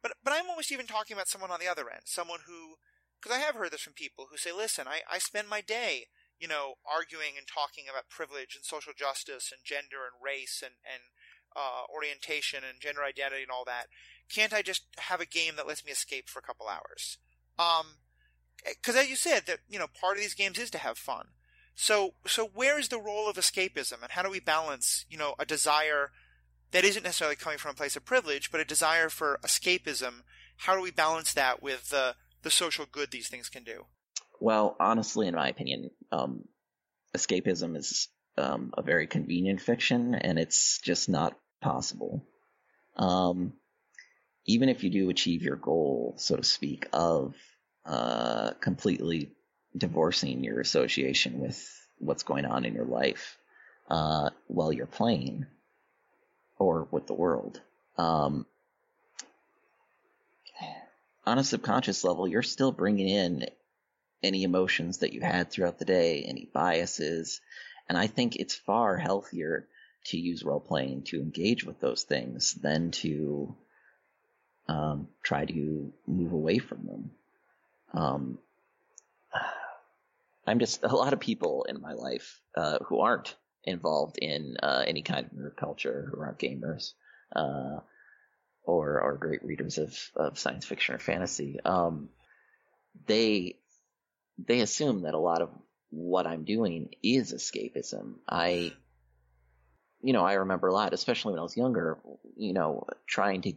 But 0.02 0.14
but 0.24 0.34
I'm 0.34 0.50
almost 0.50 0.72
even 0.72 0.88
talking 0.88 1.16
about 1.16 1.28
someone 1.28 1.52
on 1.52 1.60
the 1.60 1.68
other 1.68 1.90
end, 1.90 2.04
someone 2.06 2.40
who, 2.48 2.76
because 3.22 3.38
I 3.38 3.42
have 3.42 3.56
heard 3.56 3.72
this 3.72 3.82
from 3.82 3.94
people 3.94 4.28
who 4.30 4.38
say, 4.38 4.52
listen, 4.52 4.88
I, 4.88 5.02
I 5.10 5.20
spend 5.20 5.48
my 5.48 5.62
day, 5.62 6.08
you 6.40 6.48
know, 6.48 6.76
arguing 6.86 7.38
and 7.38 7.48
talking 7.48 7.86
about 7.90 8.10
privilege 8.10 8.56
and 8.56 8.66
social 8.66 8.94
justice 8.98 9.52
and 9.52 9.62
gender 9.64 10.04
and 10.06 10.24
race 10.24 10.64
and 10.64 10.76
and 10.86 11.04
uh, 11.56 11.84
orientation 11.94 12.64
and 12.68 12.80
gender 12.80 13.04
identity 13.04 13.44
and 13.44 13.52
all 13.52 13.66
that. 13.66 13.88
Can't 14.30 14.54
I 14.54 14.62
just 14.62 14.84
have 14.98 15.22
a 15.22 15.26
game 15.26 15.56
that 15.58 15.68
lets 15.68 15.86
me 15.86 15.92
escape 15.92 16.30
for 16.30 16.40
a 16.40 16.44
couple 16.44 16.68
hours? 16.68 17.18
Um, 17.60 17.98
because 18.66 18.96
as 18.96 19.10
you 19.10 19.16
said, 19.16 19.46
that 19.48 19.60
you 19.70 19.78
know, 19.80 19.88
part 19.88 20.18
of 20.18 20.22
these 20.22 20.34
games 20.36 20.58
is 20.58 20.72
to 20.72 20.78
have 20.78 20.98
fun. 20.98 21.28
So, 21.76 22.14
so 22.28 22.46
where 22.46 22.78
is 22.78 22.90
the 22.90 23.00
role 23.00 23.30
of 23.30 23.38
escapism, 23.38 24.02
and 24.04 24.12
how 24.12 24.22
do 24.24 24.30
we 24.30 24.40
balance, 24.40 25.06
you 25.10 25.18
know, 25.18 25.36
a 25.40 25.46
desire 25.46 26.12
that 26.72 26.84
isn't 26.84 27.04
necessarily 27.04 27.36
coming 27.36 27.58
from 27.58 27.72
a 27.72 27.76
place 27.76 27.96
of 27.96 28.06
privilege, 28.06 28.52
but 28.52 28.62
a 28.62 28.66
desire 28.66 29.10
for 29.10 29.40
escapism? 29.44 30.24
How 30.58 30.76
do 30.76 30.82
we 30.82 30.92
balance 30.92 31.34
that 31.34 31.62
with 31.62 31.90
the 31.90 32.16
the 32.44 32.52
social 32.52 32.86
good 32.92 33.12
these 33.12 33.28
things 33.28 33.50
can 33.50 33.64
do? 33.64 33.86
Well, 34.40 34.76
honestly, 34.80 35.28
in 35.28 35.36
my 35.36 35.50
opinion, 35.50 35.92
um, 36.12 36.46
escapism 37.16 37.78
is 37.78 38.08
um, 38.38 38.74
a 38.76 38.82
very 38.82 39.08
convenient 39.08 39.62
fiction, 39.62 40.16
and 40.16 40.40
it's 40.40 40.80
just 40.80 41.10
not 41.10 41.38
possible. 41.62 42.26
Um, 42.98 43.54
even 44.46 44.70
if 44.70 44.84
you 44.84 44.90
do 44.90 45.10
achieve 45.10 45.44
your 45.44 45.56
goal, 45.56 46.16
so 46.18 46.36
to 46.36 46.44
speak, 46.44 46.88
of 46.92 47.36
uh, 47.86 48.52
completely 48.60 49.32
divorcing 49.78 50.44
your 50.44 50.60
association 50.60 51.40
with 51.40 51.64
what's 52.00 52.24
going 52.24 52.46
on 52.46 52.66
in 52.66 52.74
your 52.74 52.86
life 52.86 53.38
uh, 53.90 54.30
while 54.48 54.74
you're 54.74 54.88
playing 54.88 55.46
or 56.62 56.88
with 56.92 57.08
the 57.08 57.14
world. 57.14 57.60
Um, 57.98 58.46
on 61.26 61.40
a 61.40 61.44
subconscious 61.44 62.04
level, 62.04 62.28
you're 62.28 62.44
still 62.44 62.72
bringing 62.72 63.10
in 63.10 63.48
any 64.22 64.44
emotions 64.44 65.00
that 65.00 65.12
you 65.12 65.22
had 65.22 65.50
throughout 65.50 65.80
the 65.80 65.86
day, 65.86 66.22
any 66.22 66.48
biases, 66.54 67.42
and 67.90 67.98
I 67.98 68.06
think 68.08 68.36
it's 68.36 68.54
far 68.54 68.96
healthier 68.98 69.68
to 70.06 70.18
use 70.18 70.44
role 70.44 70.60
playing 70.60 71.04
to 71.06 71.20
engage 71.20 71.64
with 71.64 71.80
those 71.80 72.04
things 72.04 72.54
than 72.54 72.92
to 72.92 73.56
um, 74.68 75.08
try 75.24 75.46
to 75.46 75.92
move 76.06 76.32
away 76.32 76.60
from 76.60 76.86
them. 76.86 77.12
Um, 77.94 78.38
I'm 80.48 80.60
just 80.60 80.84
a 80.84 80.96
lot 80.96 81.14
of 81.14 81.20
people 81.20 81.66
in 81.68 81.82
my 81.82 81.94
life 81.94 82.40
uh, 82.56 82.80
who 82.86 83.00
aren't 83.00 83.36
involved 83.64 84.18
in 84.18 84.58
uh, 84.62 84.84
any 84.86 85.02
kind 85.02 85.26
of 85.26 85.32
nerd 85.32 85.56
culture, 85.56 86.10
who 86.12 86.22
aren't 86.22 86.40
gamers, 86.40 86.94
uh, 87.36 87.80
or 88.64 89.02
are 89.02 89.18
great 89.18 89.44
readers 89.44 89.78
of, 89.78 89.98
of 90.16 90.40
science 90.40 90.66
fiction 90.66 90.96
or 90.96 91.00
fantasy. 91.00 91.60
Um, 91.64 92.10
they 93.08 93.58
they 94.38 94.62
assume 94.62 95.04
that 95.04 95.14
a 95.14 95.20
lot 95.20 95.42
of 95.42 95.50
what 95.90 96.26
I'm 96.26 96.44
doing 96.44 96.90
is 97.04 97.34
escapism. 97.34 98.16
I, 98.28 98.74
you 100.02 100.14
know, 100.14 100.24
I 100.24 100.34
remember 100.34 100.68
a 100.68 100.74
lot, 100.74 100.94
especially 100.94 101.34
when 101.34 101.40
I 101.40 101.44
was 101.44 101.58
younger, 101.58 102.00
you 102.36 102.54
know, 102.54 102.88
trying 103.06 103.42
to 103.44 103.54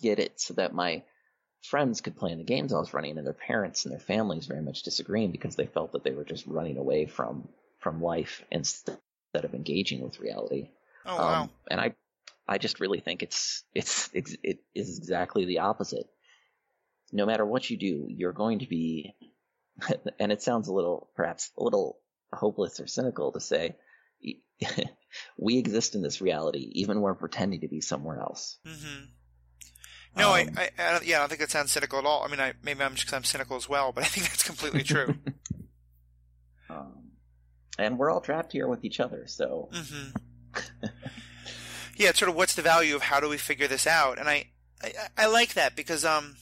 get 0.00 0.18
it 0.18 0.40
so 0.40 0.54
that 0.54 0.74
my 0.74 1.02
friends 1.62 2.00
could 2.00 2.16
play 2.16 2.32
in 2.32 2.38
the 2.38 2.44
games 2.44 2.72
I 2.72 2.78
was 2.78 2.94
running, 2.94 3.18
and 3.18 3.26
their 3.26 3.32
parents 3.34 3.84
and 3.84 3.92
their 3.92 4.00
families 4.00 4.46
very 4.46 4.62
much 4.62 4.82
disagreeing 4.82 5.30
because 5.30 5.56
they 5.56 5.66
felt 5.66 5.92
that 5.92 6.04
they 6.04 6.12
were 6.12 6.24
just 6.24 6.46
running 6.46 6.78
away 6.78 7.06
from 7.06 7.48
from 7.86 8.02
life 8.02 8.44
instead 8.50 8.98
of 9.32 9.54
engaging 9.54 10.00
with 10.00 10.18
reality. 10.18 10.70
Oh 11.04 11.16
wow! 11.16 11.42
Um, 11.42 11.50
and 11.70 11.80
I, 11.80 11.94
I 12.48 12.58
just 12.58 12.80
really 12.80 12.98
think 12.98 13.22
it's 13.22 13.62
it's 13.76 14.10
it 14.12 14.58
is 14.74 14.98
exactly 14.98 15.44
the 15.44 15.60
opposite. 15.60 16.08
No 17.12 17.26
matter 17.26 17.46
what 17.46 17.70
you 17.70 17.76
do, 17.76 18.06
you're 18.08 18.32
going 18.32 18.58
to 18.58 18.66
be, 18.66 19.14
and 20.18 20.32
it 20.32 20.42
sounds 20.42 20.66
a 20.66 20.72
little 20.72 21.10
perhaps 21.14 21.52
a 21.56 21.62
little 21.62 22.00
hopeless 22.32 22.80
or 22.80 22.88
cynical 22.88 23.30
to 23.30 23.40
say. 23.40 23.76
we 25.38 25.58
exist 25.58 25.94
in 25.94 26.02
this 26.02 26.20
reality, 26.20 26.68
even 26.72 26.96
when 26.96 27.12
we're 27.12 27.14
pretending 27.14 27.60
to 27.60 27.68
be 27.68 27.80
somewhere 27.80 28.18
else. 28.18 28.58
Mm-hmm. 28.66 29.04
No, 30.16 30.30
um, 30.30 30.34
I, 30.56 30.70
I, 30.76 30.82
I, 30.82 31.00
yeah, 31.04 31.18
I 31.18 31.20
don't 31.20 31.28
think 31.28 31.40
that 31.40 31.52
sounds 31.52 31.70
cynical 31.70 32.00
at 32.00 32.04
all. 32.04 32.24
I 32.24 32.28
mean, 32.28 32.40
I, 32.40 32.54
maybe 32.64 32.82
I'm 32.82 32.94
just 32.94 33.04
because 33.04 33.16
I'm 33.16 33.22
cynical 33.22 33.56
as 33.56 33.68
well, 33.68 33.92
but 33.92 34.02
I 34.02 34.08
think 34.08 34.26
that's 34.26 34.42
completely 34.42 34.82
true. 34.82 35.14
um, 36.70 37.05
and 37.78 37.98
we're 37.98 38.10
all 38.10 38.20
trapped 38.20 38.52
here 38.52 38.68
with 38.68 38.84
each 38.84 39.00
other, 39.00 39.26
so. 39.26 39.68
Mm-hmm. 39.72 40.16
yeah, 41.96 42.10
it's 42.10 42.18
sort 42.18 42.28
of 42.28 42.36
what's 42.36 42.54
the 42.54 42.62
value 42.62 42.96
of 42.96 43.02
how 43.02 43.20
do 43.20 43.28
we 43.28 43.38
figure 43.38 43.68
this 43.68 43.86
out? 43.86 44.18
And 44.18 44.28
I, 44.28 44.50
I, 44.82 44.92
I 45.18 45.26
like 45.26 45.54
that 45.54 45.76
because 45.76 46.04
um, 46.04 46.36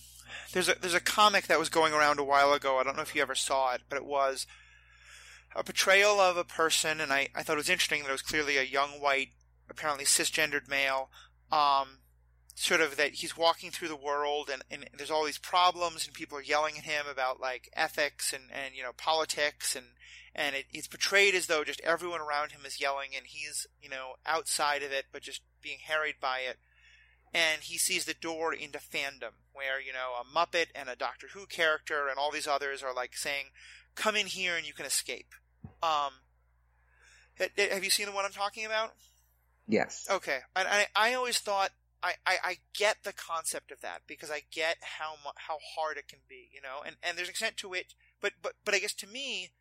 there's 0.52 0.68
a 0.68 0.76
there's 0.80 0.94
a 0.94 1.00
comic 1.00 1.46
that 1.46 1.58
was 1.58 1.68
going 1.68 1.92
around 1.92 2.18
a 2.18 2.24
while 2.24 2.52
ago. 2.52 2.78
I 2.78 2.84
don't 2.84 2.96
know 2.96 3.02
if 3.02 3.14
you 3.14 3.22
ever 3.22 3.34
saw 3.34 3.74
it, 3.74 3.82
but 3.88 3.96
it 3.96 4.04
was 4.04 4.46
a 5.54 5.62
portrayal 5.62 6.20
of 6.20 6.36
a 6.36 6.44
person, 6.44 7.00
and 7.00 7.12
I, 7.12 7.28
I 7.34 7.42
thought 7.42 7.54
it 7.54 7.58
was 7.58 7.70
interesting 7.70 8.02
that 8.02 8.08
it 8.08 8.12
was 8.12 8.22
clearly 8.22 8.56
a 8.56 8.62
young 8.62 9.00
white, 9.00 9.28
apparently 9.70 10.04
cisgendered 10.04 10.68
male. 10.68 11.10
Um, 11.52 11.98
sort 12.54 12.80
of 12.80 12.96
that 12.96 13.14
he's 13.14 13.36
walking 13.36 13.70
through 13.70 13.88
the 13.88 13.96
world 13.96 14.48
and, 14.52 14.62
and 14.70 14.88
there's 14.96 15.10
all 15.10 15.24
these 15.24 15.38
problems 15.38 16.06
and 16.06 16.14
people 16.14 16.38
are 16.38 16.42
yelling 16.42 16.78
at 16.78 16.84
him 16.84 17.04
about 17.10 17.40
like 17.40 17.68
ethics 17.74 18.32
and, 18.32 18.44
and 18.52 18.76
you 18.76 18.82
know 18.82 18.92
politics 18.96 19.74
and 19.74 19.86
and 20.34 20.56
it, 20.56 20.66
it's 20.72 20.88
portrayed 20.88 21.34
as 21.34 21.46
though 21.46 21.64
just 21.64 21.80
everyone 21.80 22.20
around 22.20 22.52
him 22.52 22.62
is 22.66 22.80
yelling 22.80 23.10
and 23.16 23.26
he's 23.26 23.66
you 23.82 23.88
know 23.88 24.14
outside 24.26 24.82
of 24.82 24.92
it 24.92 25.06
but 25.12 25.22
just 25.22 25.42
being 25.62 25.78
harried 25.86 26.16
by 26.20 26.40
it. 26.40 26.58
And 27.36 27.62
he 27.62 27.78
sees 27.78 28.04
the 28.04 28.14
door 28.14 28.54
into 28.54 28.78
fandom 28.78 29.34
where 29.52 29.80
you 29.80 29.92
know 29.92 30.12
a 30.20 30.24
muppet 30.24 30.66
and 30.74 30.88
a 30.88 30.96
doctor 30.96 31.28
who 31.32 31.46
character 31.46 32.08
and 32.08 32.18
all 32.18 32.30
these 32.30 32.48
others 32.48 32.82
are 32.82 32.94
like 32.94 33.16
saying 33.16 33.46
come 33.94 34.16
in 34.16 34.26
here 34.26 34.56
and 34.56 34.66
you 34.66 34.72
can 34.72 34.86
escape. 34.86 35.34
Um 35.82 36.12
have 37.38 37.82
you 37.82 37.90
seen 37.90 38.06
the 38.06 38.12
one 38.12 38.24
i'm 38.24 38.32
talking 38.32 38.64
about? 38.64 38.92
Yes. 39.66 40.06
Okay. 40.10 40.38
And 40.54 40.68
I, 40.68 40.86
I 40.94 41.14
always 41.14 41.38
thought 41.38 41.70
I, 42.02 42.12
I, 42.26 42.36
I, 42.44 42.56
get 42.74 42.98
the 43.02 43.14
concept 43.14 43.72
of 43.72 43.80
that 43.80 44.02
because 44.06 44.30
I 44.30 44.42
get 44.50 44.76
how 44.82 45.14
mu- 45.24 45.32
how 45.36 45.56
hard 45.74 45.96
it 45.96 46.06
can 46.06 46.18
be, 46.28 46.50
you 46.52 46.60
know, 46.60 46.82
and, 46.84 46.96
and 47.02 47.16
there's 47.16 47.28
an 47.28 47.32
extent 47.32 47.56
to 47.58 47.72
it, 47.72 47.94
but 48.20 48.32
but 48.42 48.52
but 48.64 48.74
I 48.74 48.78
guess 48.78 48.92
to 48.94 49.06
me, 49.06 49.52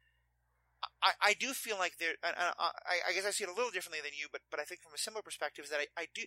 I, 1.01 1.11
I 1.21 1.33
do 1.33 1.53
feel 1.53 1.77
like 1.77 1.97
there. 1.99 2.15
Uh, 2.23 2.53
I, 2.59 3.09
I, 3.09 3.13
guess 3.13 3.25
I 3.25 3.31
see 3.31 3.43
it 3.43 3.49
a 3.49 3.55
little 3.55 3.71
differently 3.71 4.01
than 4.03 4.17
you, 4.17 4.27
but 4.31 4.41
but 4.49 4.59
I 4.59 4.63
think 4.63 4.81
from 4.81 4.95
a 4.95 5.01
similar 5.01 5.21
perspective 5.21 5.65
is 5.65 5.71
that 5.71 5.81
I, 5.81 5.87
I 5.97 6.07
do. 6.13 6.23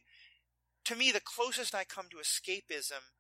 To 0.87 0.97
me, 0.97 1.11
the 1.11 1.25
closest 1.25 1.75
I 1.75 1.85
come 1.85 2.07
to 2.11 2.23
escapism 2.23 3.17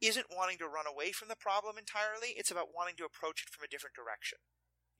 isn't 0.00 0.28
wanting 0.28 0.58
to 0.58 0.68
run 0.68 0.84
away 0.84 1.12
from 1.12 1.28
the 1.28 1.38
problem 1.38 1.78
entirely. 1.78 2.36
It's 2.36 2.50
about 2.50 2.76
wanting 2.76 2.96
to 3.00 3.08
approach 3.08 3.40
it 3.40 3.52
from 3.52 3.64
a 3.64 3.72
different 3.72 3.96
direction. 3.96 4.38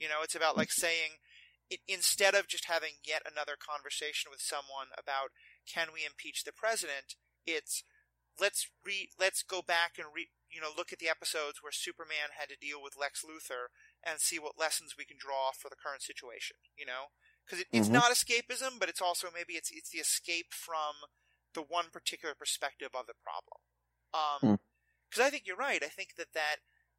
You 0.01 0.09
know, 0.09 0.25
it's 0.25 0.37
about 0.37 0.57
like 0.57 0.73
mm-hmm. 0.73 0.89
saying, 0.89 1.11
it, 1.69 1.81
instead 1.89 2.35
of 2.35 2.49
just 2.49 2.71
having 2.73 3.05
yet 3.05 3.23
another 3.29 3.57
conversation 3.61 4.33
with 4.33 4.41
someone 4.41 4.95
about 4.97 5.37
can 5.69 5.93
we 5.93 6.07
impeach 6.07 6.45
the 6.45 6.57
president, 6.57 7.17
it's 7.45 7.85
let's 8.41 8.69
re 8.85 9.09
let's 9.19 9.43
go 9.43 9.61
back 9.61 9.97
and 9.99 10.09
re 10.15 10.29
you 10.49 10.61
know 10.61 10.71
look 10.77 10.93
at 10.93 10.99
the 10.99 11.09
episodes 11.09 11.61
where 11.61 11.73
Superman 11.73 12.37
had 12.39 12.49
to 12.49 12.61
deal 12.61 12.81
with 12.81 12.97
Lex 12.99 13.25
Luthor 13.25 13.73
and 14.07 14.21
see 14.21 14.39
what 14.39 14.59
lessons 14.59 14.95
we 14.97 15.05
can 15.05 15.19
draw 15.19 15.51
for 15.51 15.69
the 15.69 15.77
current 15.77 16.03
situation. 16.03 16.57
You 16.79 16.87
know, 16.87 17.11
because 17.45 17.61
it, 17.61 17.67
it's 17.73 17.89
mm-hmm. 17.89 18.01
not 18.01 18.13
escapism, 18.13 18.79
but 18.79 18.89
it's 18.89 19.03
also 19.03 19.29
maybe 19.35 19.55
it's 19.55 19.71
it's 19.71 19.91
the 19.91 19.99
escape 19.99 20.55
from 20.55 21.11
the 21.55 21.63
one 21.63 21.87
particular 21.93 22.35
perspective 22.35 22.91
of 22.95 23.07
the 23.07 23.19
problem. 23.23 23.59
Um, 24.15 24.59
because 25.09 25.25
mm. 25.25 25.27
I 25.27 25.31
think 25.31 25.45
you're 25.47 25.57
right. 25.57 25.83
I 25.83 25.89
think 25.89 26.15
that 26.17 26.33
that 26.35 26.57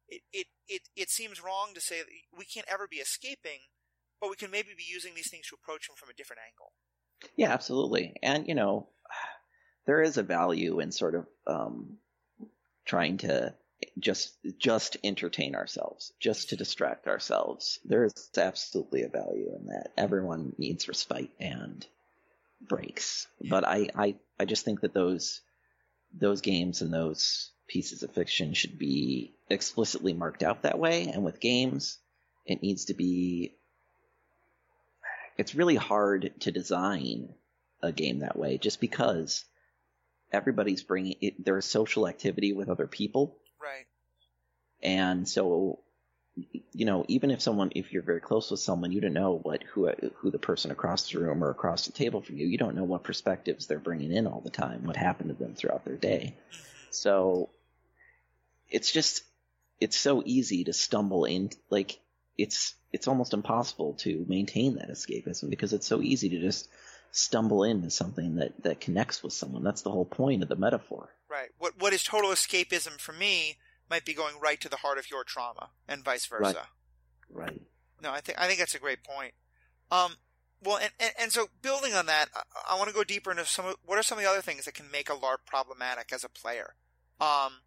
it, 0.08 0.22
it 0.32 0.46
it 0.68 0.82
it 0.96 1.10
seems 1.10 1.42
wrong 1.42 1.70
to 1.74 1.80
say 1.80 1.98
that 1.98 2.08
we 2.36 2.44
can't 2.44 2.66
ever 2.70 2.86
be 2.88 2.96
escaping, 2.96 3.70
but 4.20 4.30
we 4.30 4.36
can 4.36 4.50
maybe 4.50 4.70
be 4.76 4.84
using 4.86 5.14
these 5.14 5.30
things 5.30 5.48
to 5.48 5.56
approach 5.56 5.86
them 5.88 5.96
from 5.96 6.10
a 6.10 6.14
different 6.14 6.42
angle. 6.46 6.72
Yeah, 7.36 7.52
absolutely. 7.52 8.14
And 8.22 8.46
you 8.46 8.54
know, 8.54 8.88
there 9.86 10.02
is 10.02 10.16
a 10.16 10.22
value 10.22 10.80
in 10.80 10.92
sort 10.92 11.14
of 11.14 11.26
um, 11.46 11.98
trying 12.84 13.18
to 13.18 13.54
just 13.98 14.34
just 14.58 14.96
entertain 15.04 15.54
ourselves, 15.54 16.12
just 16.18 16.50
to 16.50 16.56
distract 16.56 17.06
ourselves. 17.06 17.78
There 17.84 18.04
is 18.04 18.30
absolutely 18.36 19.02
a 19.02 19.08
value 19.08 19.54
in 19.54 19.66
that. 19.66 19.92
Everyone 19.96 20.54
needs 20.58 20.88
respite 20.88 21.30
and 21.38 21.86
breaks, 22.60 23.26
but 23.48 23.66
I, 23.66 23.88
I 23.94 24.14
I 24.38 24.44
just 24.44 24.64
think 24.64 24.80
that 24.80 24.94
those 24.94 25.40
those 26.12 26.40
games 26.40 26.82
and 26.82 26.92
those 26.92 27.50
pieces 27.68 28.02
of 28.02 28.12
fiction 28.12 28.54
should 28.54 28.78
be 28.78 29.34
explicitly 29.50 30.14
marked 30.14 30.42
out 30.42 30.62
that 30.62 30.78
way. 30.78 31.08
And 31.08 31.24
with 31.24 31.40
games, 31.40 31.98
it 32.46 32.62
needs 32.62 32.86
to 32.86 32.94
be. 32.94 33.54
It's 35.36 35.54
really 35.54 35.76
hard 35.76 36.32
to 36.40 36.50
design 36.50 37.32
a 37.80 37.92
game 37.92 38.20
that 38.20 38.36
way, 38.36 38.58
just 38.58 38.80
because 38.80 39.44
everybody's 40.32 40.82
bringing 40.82 41.14
it, 41.20 41.44
there's 41.44 41.64
social 41.64 42.08
activity 42.08 42.52
with 42.52 42.68
other 42.68 42.88
people 42.88 43.36
Right. 43.68 43.86
and 44.82 45.28
so 45.28 45.80
you 46.72 46.84
know 46.84 47.04
even 47.08 47.30
if 47.30 47.40
someone 47.40 47.72
if 47.74 47.92
you're 47.92 48.02
very 48.02 48.20
close 48.20 48.50
with 48.50 48.60
someone 48.60 48.92
you 48.92 49.00
don't 49.00 49.12
know 49.12 49.40
what 49.42 49.62
who 49.64 49.90
who 50.16 50.30
the 50.30 50.38
person 50.38 50.70
across 50.70 51.10
the 51.10 51.18
room 51.18 51.42
or 51.42 51.50
across 51.50 51.86
the 51.86 51.92
table 51.92 52.20
from 52.20 52.36
you 52.36 52.46
you 52.46 52.58
don't 52.58 52.76
know 52.76 52.84
what 52.84 53.02
perspectives 53.02 53.66
they're 53.66 53.78
bringing 53.78 54.12
in 54.12 54.26
all 54.26 54.40
the 54.40 54.50
time 54.50 54.84
what 54.84 54.96
happened 54.96 55.30
to 55.30 55.34
them 55.34 55.54
throughout 55.54 55.84
their 55.84 55.96
day 55.96 56.34
so 56.90 57.50
it's 58.70 58.92
just 58.92 59.22
it's 59.80 59.96
so 59.96 60.22
easy 60.24 60.64
to 60.64 60.72
stumble 60.72 61.24
in 61.24 61.50
like 61.70 61.98
it's 62.36 62.74
it's 62.92 63.08
almost 63.08 63.34
impossible 63.34 63.94
to 63.94 64.24
maintain 64.28 64.76
that 64.76 64.90
escapism 64.90 65.50
because 65.50 65.72
it's 65.72 65.86
so 65.86 66.00
easy 66.00 66.30
to 66.30 66.40
just 66.40 66.68
stumble 67.10 67.64
into 67.64 67.90
something 67.90 68.36
that 68.36 68.62
that 68.62 68.80
connects 68.80 69.22
with 69.22 69.32
someone 69.32 69.64
that's 69.64 69.82
the 69.82 69.90
whole 69.90 70.04
point 70.04 70.42
of 70.42 70.48
the 70.48 70.56
metaphor 70.56 71.10
Right. 71.28 71.50
What 71.58 71.74
what 71.78 71.92
is 71.92 72.02
total 72.02 72.30
escapism 72.30 72.98
for 72.98 73.12
me 73.12 73.58
might 73.90 74.04
be 74.04 74.14
going 74.14 74.40
right 74.40 74.60
to 74.60 74.68
the 74.68 74.76
heart 74.76 74.98
of 74.98 75.10
your 75.10 75.24
trauma, 75.24 75.70
and 75.86 76.04
vice 76.04 76.26
versa. 76.26 76.68
Right. 77.30 77.50
right 77.50 77.60
No, 78.02 78.10
I 78.10 78.20
think 78.20 78.40
I 78.40 78.46
think 78.46 78.58
that's 78.58 78.74
a 78.74 78.80
great 78.80 79.04
point. 79.04 79.34
Um, 79.90 80.16
well, 80.62 80.78
and, 80.78 80.90
and, 80.98 81.12
and 81.18 81.32
so 81.32 81.48
building 81.62 81.94
on 81.94 82.06
that, 82.06 82.26
I, 82.34 82.74
I 82.74 82.78
want 82.78 82.88
to 82.88 82.94
go 82.94 83.04
deeper 83.04 83.30
into 83.30 83.44
some. 83.44 83.66
Of, 83.66 83.76
what 83.84 83.98
are 83.98 84.02
some 84.02 84.18
of 84.18 84.24
the 84.24 84.30
other 84.30 84.40
things 84.40 84.64
that 84.64 84.74
can 84.74 84.90
make 84.90 85.10
a 85.10 85.14
LARP 85.14 85.46
problematic 85.46 86.12
as 86.12 86.24
a 86.24 86.28
player? 86.28 86.74
Um, 87.20 87.60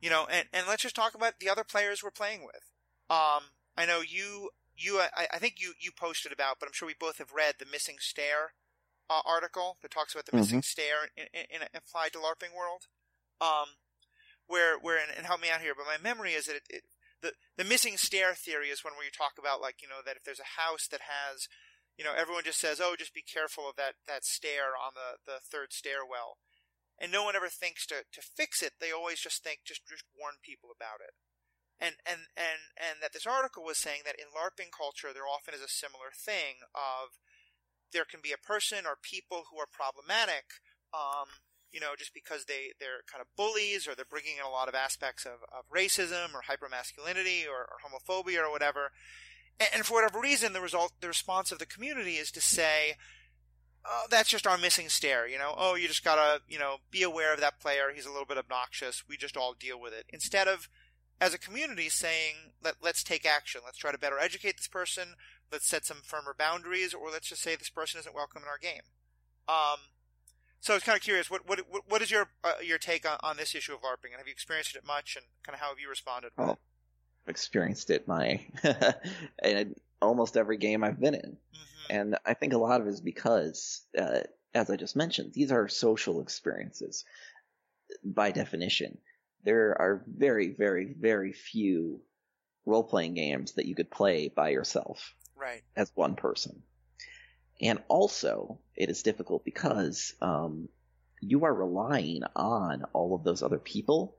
you 0.00 0.10
know, 0.10 0.26
and, 0.30 0.48
and 0.52 0.66
let's 0.66 0.82
just 0.82 0.96
talk 0.96 1.14
about 1.14 1.40
the 1.40 1.48
other 1.48 1.64
players 1.64 2.02
we're 2.02 2.10
playing 2.10 2.44
with. 2.44 2.72
Um, 3.10 3.44
I 3.76 3.86
know 3.86 4.00
you 4.00 4.50
you 4.76 5.00
I, 5.00 5.26
I 5.34 5.38
think 5.38 5.56
you 5.58 5.74
you 5.78 5.90
posted 5.92 6.32
about, 6.32 6.58
but 6.58 6.66
I'm 6.66 6.72
sure 6.72 6.86
we 6.86 6.94
both 6.98 7.18
have 7.18 7.32
read 7.32 7.56
the 7.58 7.66
missing 7.70 7.96
stair 8.00 8.54
uh, 9.10 9.20
article 9.26 9.78
that 9.82 9.90
talks 9.90 10.14
about 10.14 10.26
the 10.26 10.36
missing 10.36 10.62
stair 10.62 11.10
in, 11.16 11.26
in, 11.32 11.62
in 11.62 11.68
applied 11.74 12.12
to 12.12 12.18
LARPing 12.18 12.56
world. 12.56 12.86
Um, 13.40 13.76
where 14.46 14.78
where 14.78 15.00
and, 15.00 15.10
and 15.16 15.26
help 15.26 15.40
me 15.40 15.50
out 15.50 15.60
here, 15.60 15.74
but 15.76 15.88
my 15.88 16.00
memory 16.00 16.32
is 16.32 16.46
that 16.46 16.56
it, 16.56 16.66
it 16.68 16.82
the 17.22 17.32
the 17.56 17.64
missing 17.64 17.96
stair 17.96 18.34
theory 18.34 18.68
is 18.68 18.84
one 18.84 18.94
where 18.94 19.04
you 19.04 19.14
talk 19.14 19.40
about 19.40 19.60
like 19.60 19.80
you 19.80 19.88
know 19.88 20.04
that 20.04 20.16
if 20.16 20.24
there's 20.24 20.42
a 20.42 20.60
house 20.60 20.86
that 20.88 21.08
has 21.08 21.48
you 21.96 22.04
know 22.04 22.12
everyone 22.12 22.44
just 22.44 22.60
says 22.60 22.80
oh 22.80 22.94
just 22.98 23.16
be 23.16 23.24
careful 23.24 23.64
of 23.68 23.76
that 23.76 23.96
that 24.06 24.24
stair 24.24 24.76
on 24.76 24.92
the 24.92 25.20
the 25.24 25.40
third 25.40 25.72
stairwell. 25.72 26.38
And 26.94 27.10
no 27.10 27.26
one 27.26 27.34
ever 27.34 27.48
thinks 27.48 27.86
to 27.90 28.06
to 28.12 28.22
fix 28.22 28.62
it. 28.62 28.78
They 28.78 28.92
always 28.92 29.18
just 29.18 29.42
think 29.42 29.64
just 29.64 29.88
just 29.88 30.04
warn 30.14 30.38
people 30.44 30.70
about 30.70 31.00
it. 31.02 31.16
And 31.80 31.96
and 32.06 32.30
and 32.36 32.76
and 32.78 33.02
that 33.02 33.12
this 33.12 33.26
article 33.26 33.64
was 33.64 33.78
saying 33.80 34.04
that 34.04 34.20
in 34.20 34.30
larping 34.30 34.70
culture 34.70 35.10
there 35.10 35.26
often 35.26 35.54
is 35.56 35.64
a 35.64 35.68
similar 35.68 36.14
thing 36.14 36.62
of 36.76 37.18
there 37.94 38.04
can 38.04 38.20
be 38.22 38.32
a 38.32 38.46
person 38.46 38.84
or 38.84 38.98
people 39.00 39.44
who 39.50 39.58
are 39.58 39.70
problematic 39.70 40.60
um 40.92 41.30
you 41.74 41.80
know, 41.80 41.98
just 41.98 42.14
because 42.14 42.44
they, 42.44 42.70
they're 42.78 43.02
kind 43.10 43.20
of 43.20 43.26
bullies 43.36 43.88
or 43.88 43.96
they're 43.96 44.04
bringing 44.08 44.36
in 44.38 44.46
a 44.46 44.48
lot 44.48 44.68
of 44.68 44.76
aspects 44.76 45.26
of, 45.26 45.42
of 45.52 45.68
racism 45.68 46.32
or 46.32 46.42
hypermasculinity 46.46 47.48
or, 47.48 47.66
or 47.66 47.78
homophobia 47.82 48.46
or 48.46 48.50
whatever. 48.52 48.92
And, 49.58 49.68
and, 49.74 49.84
for 49.84 49.94
whatever 49.94 50.20
reason, 50.20 50.52
the 50.52 50.60
result, 50.60 50.92
the 51.00 51.08
response 51.08 51.50
of 51.50 51.58
the 51.58 51.66
community 51.66 52.14
is 52.14 52.30
to 52.30 52.40
say, 52.40 52.94
oh, 53.84 54.04
that's 54.08 54.28
just 54.28 54.46
our 54.46 54.56
missing 54.56 54.88
stair, 54.88 55.26
you 55.26 55.36
know, 55.36 55.52
oh, 55.56 55.74
you 55.74 55.88
just 55.88 56.04
gotta, 56.04 56.40
you 56.48 56.60
know, 56.60 56.76
be 56.92 57.02
aware 57.02 57.34
of 57.34 57.40
that 57.40 57.58
player. 57.58 57.90
He's 57.92 58.06
a 58.06 58.10
little 58.10 58.24
bit 58.24 58.38
obnoxious. 58.38 59.02
We 59.08 59.16
just 59.16 59.36
all 59.36 59.56
deal 59.58 59.80
with 59.80 59.92
it. 59.92 60.06
Instead 60.10 60.46
of, 60.46 60.68
as 61.20 61.34
a 61.34 61.38
community 61.38 61.88
saying, 61.88 62.52
Let, 62.62 62.76
let's 62.82 63.02
take 63.02 63.26
action. 63.26 63.62
Let's 63.64 63.78
try 63.78 63.90
to 63.90 63.98
better 63.98 64.18
educate 64.18 64.58
this 64.58 64.68
person. 64.68 65.16
Let's 65.52 65.66
set 65.66 65.84
some 65.84 65.98
firmer 66.02 66.34
boundaries 66.36 66.94
or 66.94 67.10
let's 67.10 67.28
just 67.28 67.42
say 67.42 67.56
this 67.56 67.70
person 67.70 68.00
isn't 68.00 68.14
welcome 68.14 68.42
in 68.42 68.48
our 68.48 68.58
game. 68.58 68.82
Um, 69.48 69.78
so 70.64 70.72
I 70.72 70.76
was 70.76 70.82
kind 70.82 70.96
of 70.96 71.02
curious, 71.02 71.30
what 71.30 71.46
what 71.46 71.60
what 71.86 72.00
is 72.00 72.10
your 72.10 72.30
uh, 72.42 72.54
your 72.64 72.78
take 72.78 73.06
on, 73.06 73.18
on 73.22 73.36
this 73.36 73.54
issue 73.54 73.74
of 73.74 73.82
LARPing, 73.82 74.12
and 74.12 74.16
have 74.16 74.26
you 74.26 74.32
experienced 74.32 74.74
it 74.74 74.86
much, 74.86 75.14
and 75.14 75.26
kind 75.42 75.54
of 75.54 75.60
how 75.60 75.68
have 75.68 75.78
you 75.78 75.90
responded? 75.90 76.30
Well, 76.38 76.58
I've 77.26 77.28
experienced 77.28 77.90
it 77.90 78.08
my 78.08 78.40
in 79.44 79.74
almost 80.00 80.38
every 80.38 80.56
game 80.56 80.82
I've 80.82 80.98
been 80.98 81.14
in, 81.14 81.32
mm-hmm. 81.32 81.90
and 81.90 82.16
I 82.24 82.32
think 82.32 82.54
a 82.54 82.58
lot 82.58 82.80
of 82.80 82.86
it 82.86 82.90
is 82.90 83.02
because, 83.02 83.82
uh, 83.98 84.20
as 84.54 84.70
I 84.70 84.76
just 84.76 84.96
mentioned, 84.96 85.34
these 85.34 85.52
are 85.52 85.68
social 85.68 86.22
experiences 86.22 87.04
by 88.02 88.30
definition. 88.30 88.96
There 89.44 89.76
are 89.78 90.02
very, 90.06 90.48
very, 90.48 90.94
very 90.98 91.34
few 91.34 92.00
role 92.64 92.84
playing 92.84 93.12
games 93.12 93.52
that 93.52 93.66
you 93.66 93.74
could 93.74 93.90
play 93.90 94.28
by 94.28 94.48
yourself, 94.48 95.14
right, 95.36 95.62
as 95.76 95.90
one 95.94 96.16
person. 96.16 96.62
And 97.60 97.82
also, 97.88 98.58
it 98.74 98.90
is 98.90 99.02
difficult 99.02 99.44
because 99.44 100.14
um, 100.20 100.68
you 101.20 101.44
are 101.44 101.54
relying 101.54 102.22
on 102.34 102.84
all 102.92 103.14
of 103.14 103.24
those 103.24 103.42
other 103.42 103.58
people 103.58 104.16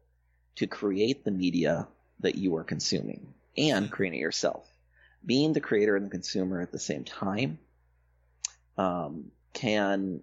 to 0.55 0.67
create 0.67 1.23
the 1.23 1.31
media 1.31 1.87
that 2.21 2.35
you 2.35 2.55
are 2.55 2.63
consuming 2.63 3.33
and 3.57 3.91
creating 3.91 4.19
it 4.19 4.23
yourself. 4.23 4.67
Being 5.25 5.53
the 5.53 5.61
creator 5.61 5.95
and 5.95 6.05
the 6.05 6.11
consumer 6.11 6.61
at 6.61 6.71
the 6.71 6.79
same 6.79 7.03
time 7.03 7.59
um, 8.77 9.31
can. 9.53 10.21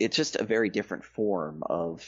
It's 0.00 0.16
just 0.16 0.36
a 0.36 0.44
very 0.44 0.70
different 0.70 1.04
form 1.04 1.62
of 1.62 2.04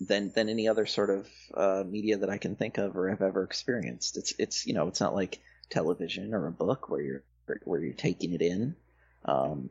than 0.00 0.32
than 0.34 0.48
any 0.48 0.66
other 0.68 0.86
sort 0.86 1.10
of 1.10 1.28
uh, 1.54 1.84
media 1.86 2.16
that 2.16 2.30
I 2.30 2.38
can 2.38 2.56
think 2.56 2.78
of 2.78 2.96
or 2.96 3.10
have 3.10 3.22
ever 3.22 3.44
experienced. 3.44 4.16
It's 4.16 4.34
it's 4.38 4.66
you 4.66 4.72
know 4.72 4.88
it's 4.88 5.00
not 5.00 5.14
like 5.14 5.40
television 5.70 6.34
or 6.34 6.46
a 6.46 6.52
book 6.52 6.88
where 6.88 7.00
you're 7.00 7.24
where 7.64 7.80
you're 7.80 7.94
taking 7.94 8.32
it 8.32 8.42
in, 8.42 8.76
um, 9.24 9.70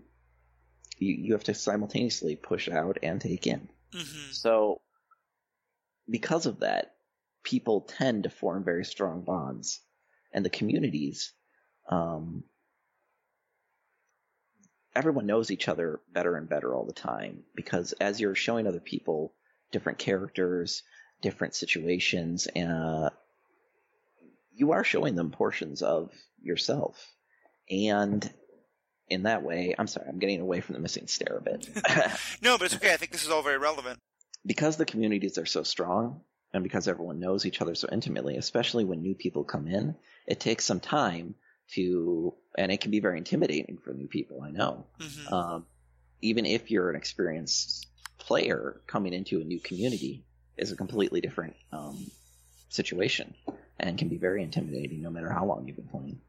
you 0.97 1.13
you 1.13 1.33
have 1.33 1.43
to 1.45 1.53
simultaneously 1.53 2.35
push 2.35 2.69
out 2.69 2.97
and 3.03 3.21
take 3.21 3.47
in. 3.47 3.69
Mm-hmm. 3.93 4.31
So, 4.31 4.81
because 6.09 6.45
of 6.45 6.59
that, 6.59 6.93
people 7.43 7.81
tend 7.81 8.23
to 8.23 8.29
form 8.29 8.63
very 8.63 8.85
strong 8.85 9.21
bonds, 9.21 9.79
and 10.33 10.43
the 10.43 10.49
communities, 10.49 11.33
um, 11.89 12.43
everyone 14.95 15.25
knows 15.25 15.51
each 15.51 15.67
other 15.67 16.01
better 16.11 16.35
and 16.35 16.49
better 16.49 16.73
all 16.75 16.85
the 16.85 16.93
time 16.93 17.43
because 17.55 17.93
as 17.93 18.19
you're 18.19 18.35
showing 18.35 18.67
other 18.67 18.79
people 18.79 19.33
different 19.71 19.97
characters, 19.97 20.83
different 21.21 21.55
situations, 21.55 22.47
uh, 22.47 23.09
you 24.59 24.73
are 24.73 24.83
showing 24.83 25.15
them 25.15 25.31
portions 25.31 25.81
of 25.81 26.11
yourself. 26.41 27.13
And 27.69 28.29
in 29.07 29.23
that 29.23 29.41
way, 29.41 29.73
I'm 29.79 29.87
sorry, 29.87 30.07
I'm 30.09 30.19
getting 30.19 30.41
away 30.41 30.59
from 30.59 30.73
the 30.73 30.81
missing 30.81 31.07
stair 31.07 31.37
a 31.37 31.41
bit. 31.41 31.67
no, 32.41 32.57
but 32.57 32.65
it's 32.65 32.75
okay. 32.75 32.93
I 32.93 32.97
think 32.97 33.11
this 33.11 33.23
is 33.23 33.29
all 33.29 33.41
very 33.41 33.57
relevant. 33.57 33.99
Because 34.45 34.75
the 34.75 34.85
communities 34.85 35.37
are 35.37 35.45
so 35.45 35.63
strong 35.63 36.21
and 36.53 36.63
because 36.63 36.87
everyone 36.87 37.19
knows 37.19 37.45
each 37.45 37.61
other 37.61 37.73
so 37.73 37.87
intimately, 37.91 38.35
especially 38.35 38.83
when 38.83 39.01
new 39.01 39.15
people 39.15 39.43
come 39.43 39.67
in, 39.67 39.95
it 40.27 40.39
takes 40.39 40.65
some 40.65 40.81
time 40.81 41.35
to, 41.71 42.33
and 42.57 42.71
it 42.71 42.81
can 42.81 42.91
be 42.91 42.99
very 42.99 43.17
intimidating 43.17 43.77
for 43.77 43.93
new 43.93 44.07
people, 44.07 44.41
I 44.41 44.51
know. 44.51 44.87
Mm-hmm. 44.99 45.33
Um, 45.33 45.65
even 46.21 46.45
if 46.45 46.69
you're 46.69 46.89
an 46.89 46.97
experienced 46.97 47.87
player 48.17 48.81
coming 48.87 49.13
into 49.13 49.39
a 49.39 49.43
new 49.45 49.59
community 49.59 50.25
is 50.57 50.71
a 50.71 50.75
completely 50.75 51.21
different 51.21 51.55
um, 51.71 52.11
situation 52.67 53.33
and 53.79 53.97
can 53.97 54.09
be 54.09 54.17
very 54.17 54.43
intimidating 54.43 55.01
no 55.01 55.09
matter 55.09 55.29
how 55.29 55.45
long 55.45 55.67
you've 55.67 55.77
been 55.77 55.87
playing. 55.87 56.19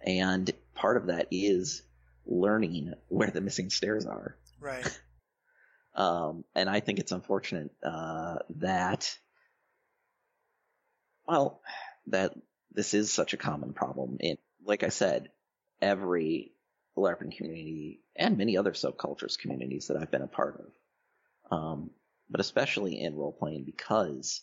And 0.00 0.50
part 0.74 0.96
of 0.96 1.06
that 1.06 1.28
is 1.30 1.82
learning 2.26 2.94
where 3.08 3.30
the 3.30 3.40
missing 3.40 3.70
stairs 3.70 4.06
are. 4.06 4.36
Right. 4.60 5.00
um, 5.94 6.44
and 6.54 6.68
I 6.68 6.80
think 6.80 6.98
it's 6.98 7.12
unfortunate 7.12 7.70
uh, 7.82 8.36
that, 8.56 9.16
well, 11.26 11.60
that 12.08 12.34
this 12.72 12.94
is 12.94 13.12
such 13.12 13.34
a 13.34 13.38
common 13.38 13.72
problem. 13.72 14.18
In, 14.20 14.38
like 14.64 14.82
I 14.82 14.88
said, 14.88 15.30
every 15.80 16.52
LARPing 16.96 17.36
community 17.36 18.00
and 18.16 18.38
many 18.38 18.56
other 18.56 18.72
subcultures 18.72 19.38
communities 19.38 19.88
that 19.88 19.96
I've 19.96 20.10
been 20.10 20.22
a 20.22 20.26
part 20.26 20.60
of. 20.60 21.56
Um, 21.56 21.90
but 22.30 22.40
especially 22.40 23.00
in 23.00 23.16
role 23.16 23.32
playing 23.32 23.64
because 23.64 24.40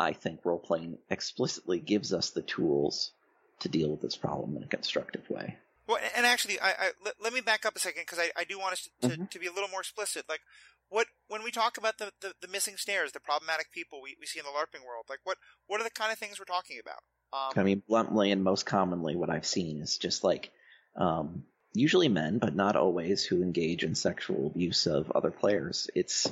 I 0.00 0.14
think 0.14 0.40
role 0.44 0.58
playing 0.58 0.96
explicitly 1.10 1.78
gives 1.78 2.14
us 2.14 2.30
the 2.30 2.40
tools 2.40 3.12
to 3.60 3.68
deal 3.68 3.90
with 3.90 4.00
this 4.00 4.16
problem 4.16 4.56
in 4.56 4.62
a 4.62 4.66
constructive 4.66 5.28
way. 5.28 5.58
Well, 5.86 5.98
and 6.16 6.24
actually, 6.24 6.58
I, 6.58 6.70
I 6.70 6.90
let, 7.04 7.14
let, 7.22 7.32
me 7.34 7.42
back 7.42 7.66
up 7.66 7.76
a 7.76 7.78
second 7.78 8.02
because 8.02 8.18
I, 8.18 8.30
I, 8.34 8.44
do 8.44 8.58
want 8.58 8.72
us 8.72 8.88
to, 9.02 9.08
to, 9.08 9.14
mm-hmm. 9.14 9.24
to, 9.26 9.38
be 9.38 9.46
a 9.46 9.52
little 9.52 9.68
more 9.68 9.80
explicit. 9.80 10.24
Like, 10.28 10.40
what 10.88 11.06
when 11.28 11.42
we 11.42 11.50
talk 11.50 11.76
about 11.76 11.98
the, 11.98 12.12
the, 12.22 12.32
the 12.40 12.48
missing 12.48 12.76
stairs, 12.78 13.12
the 13.12 13.20
problematic 13.20 13.72
people 13.72 14.00
we, 14.00 14.16
we 14.18 14.26
see 14.26 14.38
in 14.38 14.46
the 14.46 14.52
LARPing 14.52 14.86
world, 14.86 15.04
like 15.10 15.18
what 15.24 15.36
what 15.66 15.80
are 15.80 15.84
the 15.84 15.90
kind 15.90 16.12
of 16.12 16.18
things 16.18 16.38
we're 16.38 16.44
talking 16.46 16.80
about? 16.80 17.02
Um, 17.32 17.60
I 17.60 17.62
mean, 17.62 17.82
bluntly 17.86 18.30
and 18.30 18.42
most 18.42 18.64
commonly, 18.64 19.16
what 19.16 19.30
I've 19.30 19.46
seen 19.46 19.82
is 19.82 19.98
just 19.98 20.24
like 20.24 20.50
um, 20.96 21.44
usually 21.74 22.08
men, 22.08 22.38
but 22.38 22.54
not 22.54 22.76
always, 22.76 23.24
who 23.24 23.42
engage 23.42 23.84
in 23.84 23.94
sexual 23.94 24.46
abuse 24.46 24.86
of 24.86 25.10
other 25.10 25.30
players. 25.30 25.90
It's 25.94 26.30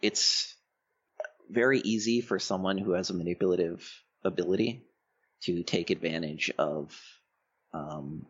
it's 0.00 0.55
very 1.48 1.80
easy 1.80 2.20
for 2.20 2.38
someone 2.38 2.78
who 2.78 2.92
has 2.92 3.10
a 3.10 3.14
manipulative 3.14 3.88
ability 4.24 4.82
to 5.42 5.62
take 5.62 5.90
advantage 5.90 6.50
of 6.58 6.98
um, 7.72 8.26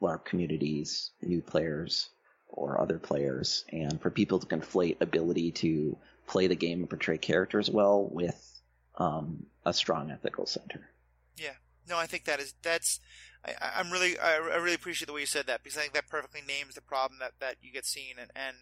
LARP 0.00 0.24
communities, 0.24 1.10
new 1.22 1.42
players, 1.42 2.10
or 2.48 2.80
other 2.80 2.98
players, 2.98 3.64
and 3.72 4.00
for 4.00 4.10
people 4.10 4.38
to 4.38 4.46
conflate 4.46 5.00
ability 5.00 5.52
to 5.52 5.96
play 6.26 6.46
the 6.46 6.54
game 6.54 6.80
and 6.80 6.90
portray 6.90 7.18
characters 7.18 7.70
well 7.70 8.08
with 8.10 8.60
um, 8.96 9.46
a 9.64 9.72
strong 9.72 10.10
ethical 10.10 10.46
center. 10.46 10.88
Yeah, 11.36 11.54
no, 11.88 11.96
I 11.96 12.06
think 12.06 12.24
that 12.24 12.40
is 12.40 12.54
that's. 12.62 13.00
I, 13.42 13.80
am 13.80 13.90
really 13.90 14.18
I, 14.18 14.36
really 14.36 14.74
appreciate 14.74 15.06
the 15.06 15.14
way 15.14 15.20
you 15.20 15.26
said 15.26 15.46
that 15.46 15.62
because 15.62 15.78
I 15.78 15.80
think 15.80 15.94
that 15.94 16.08
perfectly 16.08 16.42
names 16.46 16.74
the 16.74 16.82
problem 16.82 17.20
that 17.20 17.32
that 17.40 17.56
you 17.62 17.72
get 17.72 17.86
seen 17.86 18.16
and 18.20 18.30
and 18.36 18.56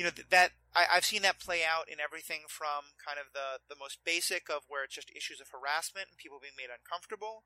you 0.00 0.08
know 0.08 0.16
that 0.16 0.56
I, 0.72 0.88
I've 0.88 1.04
seen 1.04 1.20
that 1.28 1.36
play 1.36 1.60
out 1.60 1.84
in 1.92 2.00
everything 2.00 2.48
from 2.48 2.96
kind 2.96 3.20
of 3.20 3.36
the 3.36 3.60
the 3.68 3.76
most 3.76 4.00
basic 4.00 4.48
of 4.48 4.64
where 4.64 4.88
it's 4.88 4.96
just 4.96 5.12
issues 5.12 5.44
of 5.44 5.52
harassment 5.52 6.08
and 6.08 6.16
people 6.16 6.40
being 6.40 6.56
made 6.56 6.72
uncomfortable 6.72 7.44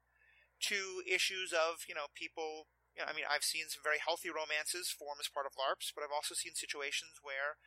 to 0.71 1.03
issues 1.03 1.51
of 1.51 1.83
you 1.91 1.99
know 1.99 2.07
people 2.15 2.71
you 2.95 3.03
know, 3.03 3.11
I 3.11 3.15
mean, 3.15 3.27
I've 3.27 3.43
seen 3.43 3.67
some 3.67 3.83
very 3.83 3.99
healthy 3.99 4.31
romances 4.31 4.87
form 4.87 5.19
as 5.19 5.27
part 5.27 5.51
of 5.51 5.59
LARPs, 5.59 5.91
but 5.91 6.07
I've 6.07 6.15
also 6.15 6.39
seen 6.39 6.55
situations 6.55 7.19
where 7.27 7.59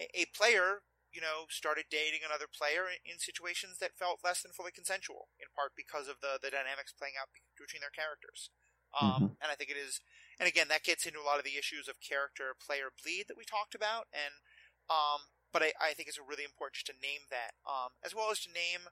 a, 0.00 0.08
a 0.16 0.32
player, 0.32 0.88
you 1.12 1.20
know, 1.20 1.44
started 1.52 1.92
dating 1.92 2.24
another 2.24 2.48
player 2.48 2.88
in, 2.88 2.96
in, 3.04 3.20
situations 3.20 3.76
that 3.84 4.00
felt 4.00 4.24
less 4.24 4.40
than 4.40 4.56
fully 4.56 4.72
consensual, 4.72 5.28
in 5.36 5.52
part 5.52 5.76
because 5.76 6.08
of 6.08 6.24
the, 6.24 6.40
the 6.40 6.48
dynamics 6.48 6.96
playing 6.96 7.20
out 7.20 7.28
between 7.60 7.84
their 7.84 7.92
characters. 7.92 8.48
Um, 8.96 9.36
mm-hmm. 9.36 9.44
And 9.44 9.52
I 9.52 9.54
think 9.60 9.68
it 9.68 9.76
is, 9.76 10.00
and 10.40 10.48
again, 10.48 10.72
that 10.72 10.88
gets 10.88 11.04
into 11.04 11.20
a 11.20 11.28
lot 11.28 11.36
of 11.36 11.44
the 11.44 11.60
issues 11.60 11.86
of 11.86 12.00
character 12.00 12.56
player 12.56 12.88
bleed 12.88 13.28
that 13.28 13.36
we 13.36 13.44
talked 13.44 13.76
about. 13.76 14.08
And, 14.10 14.40
um, 14.88 15.28
but 15.52 15.60
I, 15.60 15.76
I 15.76 15.92
think 15.92 16.08
it's 16.08 16.16
really 16.16 16.48
important 16.48 16.80
just 16.80 16.88
to 16.88 16.96
name 16.96 17.28
that, 17.28 17.60
um, 17.68 18.00
as 18.00 18.16
well 18.16 18.32
as 18.32 18.40
to 18.42 18.48
name 18.48 18.88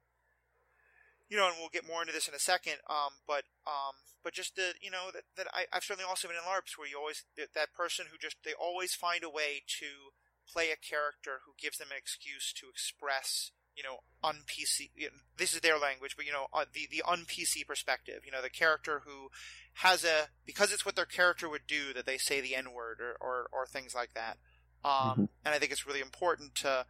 you 1.29 1.37
know, 1.37 1.47
and 1.47 1.57
we'll 1.61 1.69
get 1.69 1.87
more 1.87 2.01
into 2.01 2.13
this 2.13 2.27
in 2.27 2.35
a 2.35 2.41
second. 2.41 2.81
Um, 2.89 3.21
but 3.29 3.45
um, 3.69 4.01
but 4.25 4.33
just 4.33 4.57
the 4.57 4.73
you 4.81 4.91
know 4.91 5.13
that, 5.13 5.25
that 5.37 5.47
I, 5.53 5.69
I've 5.73 5.85
certainly 5.85 6.09
also 6.09 6.29
been 6.29 6.41
in 6.41 6.49
LARPs 6.49 6.77
where 6.77 6.89
you 6.89 6.97
always 6.99 7.25
that, 7.37 7.53
that 7.55 7.77
person 7.77 8.07
who 8.11 8.17
just 8.17 8.37
they 8.45 8.57
always 8.57 8.95
find 8.95 9.23
a 9.23 9.31
way 9.31 9.63
to 9.81 10.17
play 10.49 10.73
a 10.73 10.81
character 10.81 11.45
who 11.45 11.53
gives 11.61 11.77
them 11.77 11.93
an 11.93 12.01
excuse 12.01 12.53
to 12.57 12.73
express 12.73 13.53
you 13.79 13.85
know 13.85 13.99
un 14.25 14.43
PC. 14.47 14.91
You 14.97 15.07
know, 15.07 15.13
this 15.37 15.55
is 15.55 15.61
their 15.61 15.79
language, 15.79 16.17
but 16.17 16.27
you 16.27 16.33
know 16.33 16.49
uh, 16.53 16.65
the 16.73 16.89
the 16.91 17.03
un 17.07 17.25
PC 17.27 17.67
perspective. 17.67 18.23
You 18.27 18.33
know 18.33 18.43
the 18.43 18.51
character 18.51 19.03
who 19.07 19.31
has 19.75 20.05
a 20.05 20.29
because 20.45 20.73
it's 20.73 20.85
what 20.85 20.97
their 20.97 21.07
character 21.07 21.49
would 21.49 21.67
do 21.69 21.95
that 21.95 22.05
they 22.05 22.19
say 22.19 22.41
the 22.41 22.57
N 22.57 22.73
word 22.75 22.99
or, 23.01 23.17
or 23.21 23.49
or 23.53 23.67
things 23.67 23.95
like 23.95 24.15
that. 24.15 24.39
Um, 24.85 24.93
mm-hmm. 24.93 25.25
and 25.45 25.55
I 25.55 25.59
think 25.59 25.73
it's 25.73 25.87
really 25.87 26.01
important 26.01 26.57
to 26.57 26.87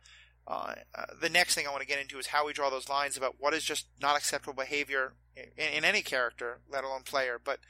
uh, 0.47 0.75
uh, 0.95 1.05
the 1.21 1.29
next 1.29 1.55
thing 1.55 1.67
I 1.67 1.71
want 1.71 1.83
to 1.83 1.87
get 1.87 2.01
into 2.01 2.19
is 2.19 2.29
how 2.29 2.47
we 2.47 2.55
draw 2.55 2.71
those 2.71 2.89
lines 2.89 3.19
about 3.19 3.37
what 3.39 3.53
is 3.53 3.65
just 3.65 3.87
not 4.01 4.17
acceptable 4.17 4.55
behavior 4.55 5.13
in, 5.37 5.69
in 5.69 5.85
any 5.85 6.01
character, 6.01 6.61
let 6.71 6.85
alone 6.85 7.03
player. 7.03 7.39
But 7.43 7.61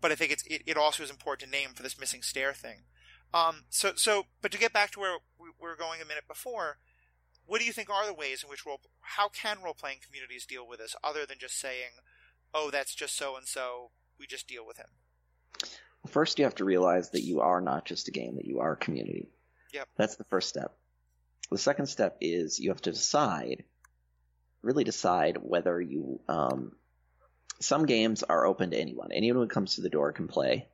but 0.00 0.10
I 0.10 0.16
think 0.16 0.32
it's 0.32 0.42
it, 0.44 0.62
it, 0.66 0.76
also 0.76 1.04
is 1.04 1.10
important 1.10 1.50
to 1.50 1.56
name 1.56 1.70
for 1.74 1.84
this 1.84 1.98
missing 1.98 2.22
stair 2.22 2.52
thing. 2.52 2.82
Um, 3.32 3.64
so 3.70 3.92
so 3.94 4.24
but 4.42 4.50
to 4.50 4.58
get 4.58 4.72
back 4.72 4.90
to 4.92 5.00
where 5.00 5.18
we 5.38 5.48
were 5.60 5.76
going 5.76 6.02
a 6.02 6.04
minute 6.04 6.26
before, 6.26 6.78
what 7.46 7.60
do 7.60 7.66
you 7.66 7.72
think 7.72 7.90
are 7.90 8.06
the 8.06 8.14
ways 8.14 8.42
in 8.42 8.48
which 8.48 8.66
role 8.66 8.80
how 9.00 9.28
can 9.28 9.58
role 9.62 9.74
playing 9.74 9.98
communities 10.04 10.46
deal 10.46 10.66
with 10.66 10.78
this 10.78 10.96
other 11.04 11.26
than 11.26 11.38
just 11.38 11.58
saying, 11.58 11.90
oh 12.52 12.70
that's 12.70 12.94
just 12.94 13.16
so 13.16 13.36
and 13.36 13.46
so, 13.46 13.90
we 14.18 14.26
just 14.26 14.48
deal 14.48 14.66
with 14.66 14.76
him. 14.78 14.86
First, 16.08 16.38
you 16.38 16.44
have 16.44 16.54
to 16.56 16.64
realize 16.64 17.10
that 17.10 17.22
you 17.22 17.40
are 17.40 17.60
not 17.60 17.86
just 17.86 18.08
a 18.08 18.10
game; 18.10 18.36
that 18.36 18.44
you 18.44 18.60
are 18.60 18.72
a 18.72 18.76
community. 18.76 19.28
Yep. 19.72 19.88
That's 19.96 20.16
the 20.16 20.24
first 20.24 20.48
step. 20.48 20.76
The 21.50 21.58
second 21.58 21.86
step 21.86 22.18
is 22.20 22.60
you 22.60 22.70
have 22.70 22.82
to 22.82 22.92
decide, 22.92 23.64
really 24.62 24.84
decide 24.84 25.38
whether 25.40 25.80
you. 25.80 26.20
Um, 26.28 26.72
some 27.60 27.86
games 27.86 28.22
are 28.22 28.44
open 28.44 28.70
to 28.72 28.78
anyone. 28.78 29.12
Anyone 29.12 29.42
who 29.42 29.48
comes 29.48 29.76
to 29.76 29.80
the 29.80 29.88
door 29.88 30.12
can 30.12 30.28
play 30.28 30.68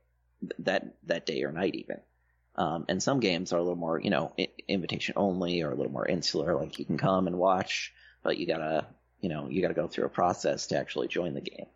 that 0.60 0.96
that 1.04 1.26
day 1.26 1.42
or 1.44 1.52
night 1.52 1.74
even. 1.74 2.00
Um, 2.60 2.84
and 2.90 3.02
some 3.02 3.20
games 3.20 3.54
are 3.54 3.56
a 3.56 3.62
little 3.62 3.74
more, 3.74 3.98
you 3.98 4.10
know, 4.10 4.34
invitation 4.68 5.14
only 5.16 5.62
or 5.62 5.70
a 5.70 5.74
little 5.74 5.90
more 5.90 6.06
insular. 6.06 6.54
Like 6.54 6.78
you 6.78 6.84
can 6.84 6.98
come 6.98 7.26
and 7.26 7.38
watch, 7.38 7.94
but 8.22 8.36
you 8.36 8.46
gotta, 8.46 8.86
you 9.22 9.30
know, 9.30 9.48
you 9.48 9.62
gotta 9.62 9.72
go 9.72 9.88
through 9.88 10.04
a 10.04 10.10
process 10.10 10.66
to 10.66 10.76
actually 10.76 11.08
join 11.08 11.32
the 11.32 11.40
game. 11.40 11.68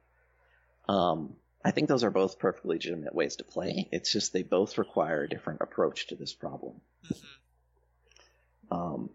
Um, 0.86 1.36
I 1.64 1.70
think 1.70 1.88
those 1.88 2.04
are 2.04 2.10
both 2.10 2.38
perfectly 2.38 2.74
legitimate 2.74 3.14
ways 3.14 3.36
to 3.36 3.44
play. 3.44 3.88
It's 3.92 4.12
just 4.12 4.34
they 4.34 4.42
both 4.42 4.76
require 4.76 5.22
a 5.22 5.28
different 5.28 5.62
approach 5.62 6.08
to 6.08 6.16
this 6.16 6.34
problem. 6.34 6.74
Mm-hmm. 7.10 8.74
Um, 8.74 9.10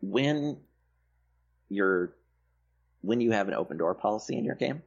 when 0.00 0.56
you're 1.68 2.16
when 3.00 3.20
you 3.20 3.30
have 3.30 3.46
an 3.46 3.54
open 3.54 3.76
door 3.76 3.94
policy 3.94 4.36
in 4.36 4.44
your 4.44 4.56
game, 4.56 4.82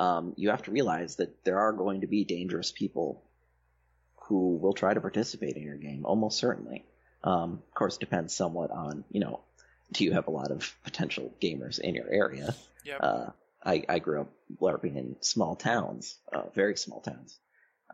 um, 0.00 0.32
you 0.36 0.50
have 0.50 0.62
to 0.62 0.70
realize 0.70 1.16
that 1.16 1.44
there 1.44 1.58
are 1.58 1.72
going 1.72 2.00
to 2.00 2.06
be 2.06 2.24
dangerous 2.24 2.72
people 2.72 3.22
who 4.22 4.56
will 4.56 4.72
try 4.72 4.94
to 4.94 5.00
participate 5.00 5.56
in 5.56 5.62
your 5.62 5.76
game, 5.76 6.06
almost 6.06 6.38
certainly. 6.38 6.84
Um, 7.22 7.62
of 7.68 7.74
course, 7.74 7.98
depends 7.98 8.34
somewhat 8.34 8.70
on 8.70 9.04
you 9.10 9.20
know, 9.20 9.40
do 9.92 10.04
you 10.04 10.12
have 10.12 10.26
a 10.26 10.30
lot 10.30 10.50
of 10.50 10.74
potential 10.84 11.32
gamers 11.42 11.78
in 11.78 11.94
your 11.94 12.08
area? 12.08 12.54
Yep. 12.84 13.00
Uh, 13.02 13.26
I, 13.62 13.84
I 13.88 13.98
grew 13.98 14.22
up 14.22 14.32
LARPing 14.58 14.96
in 14.96 15.16
small 15.20 15.54
towns, 15.54 16.16
uh, 16.32 16.44
very 16.54 16.78
small 16.78 17.00
towns, 17.00 17.38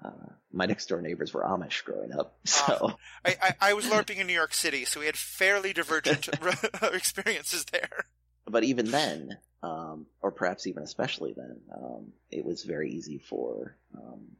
uh, 0.04 0.10
my 0.52 0.66
next 0.66 0.86
door 0.86 1.00
neighbors 1.00 1.32
were 1.32 1.42
Amish 1.42 1.84
growing 1.84 2.12
up, 2.12 2.36
so 2.44 2.96
I, 3.24 3.36
I, 3.42 3.54
I, 3.60 3.72
was 3.74 3.86
LARPing 3.86 4.18
in 4.18 4.26
New 4.26 4.32
York 4.32 4.54
City, 4.54 4.84
so 4.84 5.00
we 5.00 5.06
had 5.06 5.16
fairly 5.16 5.72
divergent 5.72 6.28
experiences 6.82 7.64
there. 7.72 8.06
But 8.48 8.64
even 8.64 8.90
then, 8.90 9.38
um, 9.62 10.06
or 10.22 10.30
perhaps 10.30 10.66
even 10.66 10.82
especially 10.82 11.32
then, 11.36 11.60
um, 11.74 12.12
it 12.30 12.44
was 12.44 12.62
very 12.62 12.92
easy 12.92 13.18
for 13.18 13.76
um, 13.94 14.36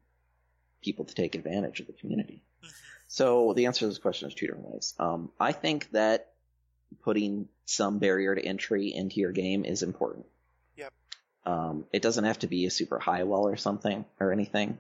people 0.83 1.05
to 1.05 1.15
take 1.15 1.35
advantage 1.35 1.81
of 1.81 1.87
the 1.87 1.93
community. 1.93 2.43
Mm-hmm. 2.63 2.73
So 3.09 3.53
the 3.53 3.67
answer 3.67 3.81
to 3.81 3.89
this 3.89 3.99
question 3.99 4.29
is 4.29 4.35
two 4.35 4.47
different 4.47 4.69
ways. 4.69 4.95
Um, 4.99 5.31
I 5.41 5.53
think 5.53 5.91
that 5.93 6.29
putting 7.03 7.49
some 7.65 7.99
barrier 7.99 8.35
to 8.35 8.45
entry 8.45 8.95
into 8.95 9.21
your 9.21 9.33
game 9.33 9.65
is 9.65 9.83
important. 9.83 10.27
Yep. 10.77 10.93
Um, 11.45 11.85
it 11.93 12.03
doesn't 12.03 12.25
have 12.25 12.39
to 12.41 12.47
be 12.47 12.67
a 12.67 12.71
super 12.71 12.99
high 12.99 13.25
wall 13.25 13.49
or 13.49 13.57
something 13.57 14.05
or 14.21 14.33
anything. 14.33 14.79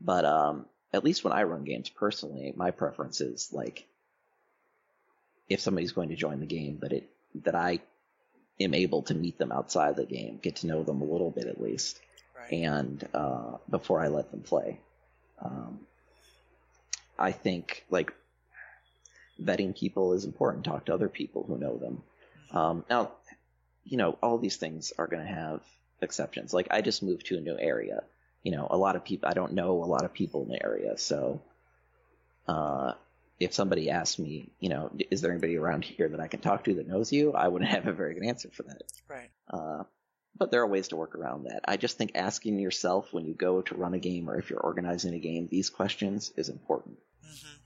But 0.00 0.24
um, 0.24 0.66
at 0.92 1.04
least 1.04 1.24
when 1.24 1.32
I 1.32 1.42
run 1.42 1.64
games 1.64 1.88
personally, 1.88 2.52
my 2.56 2.70
preference 2.70 3.20
is 3.20 3.50
like 3.52 3.86
if 5.48 5.60
somebody's 5.60 5.92
going 5.92 6.10
to 6.10 6.16
join 6.16 6.40
the 6.40 6.46
game, 6.46 6.78
that 6.82 6.92
it 6.92 7.10
that 7.42 7.54
I 7.54 7.80
am 8.60 8.74
able 8.74 9.02
to 9.02 9.14
meet 9.14 9.38
them 9.38 9.52
outside 9.52 9.96
the 9.96 10.04
game, 10.04 10.38
get 10.42 10.56
to 10.56 10.66
know 10.66 10.82
them 10.82 11.00
a 11.00 11.04
little 11.04 11.30
bit 11.30 11.46
at 11.46 11.60
least, 11.60 11.98
right. 12.38 12.52
and 12.52 13.08
uh, 13.14 13.56
before 13.68 14.00
I 14.00 14.08
let 14.08 14.30
them 14.30 14.42
play. 14.42 14.80
Um, 15.42 15.80
I 17.18 17.32
think 17.32 17.84
like 17.90 18.12
vetting 19.42 19.76
people 19.76 20.12
is 20.12 20.24
important. 20.24 20.64
Talk 20.64 20.86
to 20.86 20.94
other 20.94 21.08
people 21.08 21.44
who 21.44 21.58
know 21.58 21.76
them. 21.76 22.02
Um, 22.52 22.84
now, 22.90 23.12
you 23.84 23.96
know, 23.96 24.18
all 24.22 24.38
these 24.38 24.56
things 24.56 24.92
are 24.98 25.06
going 25.06 25.26
to 25.26 25.32
have 25.32 25.60
exceptions. 26.02 26.52
Like 26.52 26.68
I 26.70 26.82
just 26.82 27.02
moved 27.02 27.26
to 27.26 27.38
a 27.38 27.40
new 27.40 27.56
area 27.58 28.02
you 28.42 28.52
know, 28.52 28.66
a 28.70 28.76
lot 28.76 28.96
of 28.96 29.04
people, 29.04 29.28
I 29.28 29.34
don't 29.34 29.52
know 29.52 29.82
a 29.82 29.86
lot 29.86 30.04
of 30.04 30.12
people 30.12 30.42
in 30.42 30.48
the 30.48 30.62
area. 30.62 30.96
So, 30.96 31.42
uh, 32.48 32.92
if 33.40 33.54
somebody 33.54 33.88
asked 33.88 34.18
me, 34.18 34.52
you 34.60 34.68
know, 34.68 34.90
is 35.10 35.22
there 35.22 35.30
anybody 35.30 35.56
around 35.56 35.82
here 35.82 36.10
that 36.10 36.20
I 36.20 36.28
can 36.28 36.40
talk 36.40 36.64
to 36.64 36.74
that 36.74 36.86
knows 36.86 37.10
you? 37.10 37.32
I 37.32 37.48
wouldn't 37.48 37.70
have 37.70 37.86
a 37.86 37.92
very 37.92 38.12
good 38.12 38.24
answer 38.24 38.50
for 38.52 38.64
that. 38.64 38.82
Right. 39.08 39.30
Uh, 39.48 39.84
but 40.36 40.50
there 40.50 40.60
are 40.60 40.66
ways 40.66 40.88
to 40.88 40.96
work 40.96 41.14
around 41.14 41.44
that. 41.44 41.62
I 41.66 41.78
just 41.78 41.96
think 41.96 42.12
asking 42.14 42.58
yourself 42.58 43.12
when 43.12 43.24
you 43.24 43.32
go 43.32 43.62
to 43.62 43.74
run 43.74 43.94
a 43.94 43.98
game 43.98 44.28
or 44.28 44.38
if 44.38 44.50
you're 44.50 44.60
organizing 44.60 45.14
a 45.14 45.18
game 45.18 45.48
these 45.50 45.70
questions 45.70 46.32
is 46.36 46.50
important. 46.50 46.98
Mm-hmm. 47.24 47.56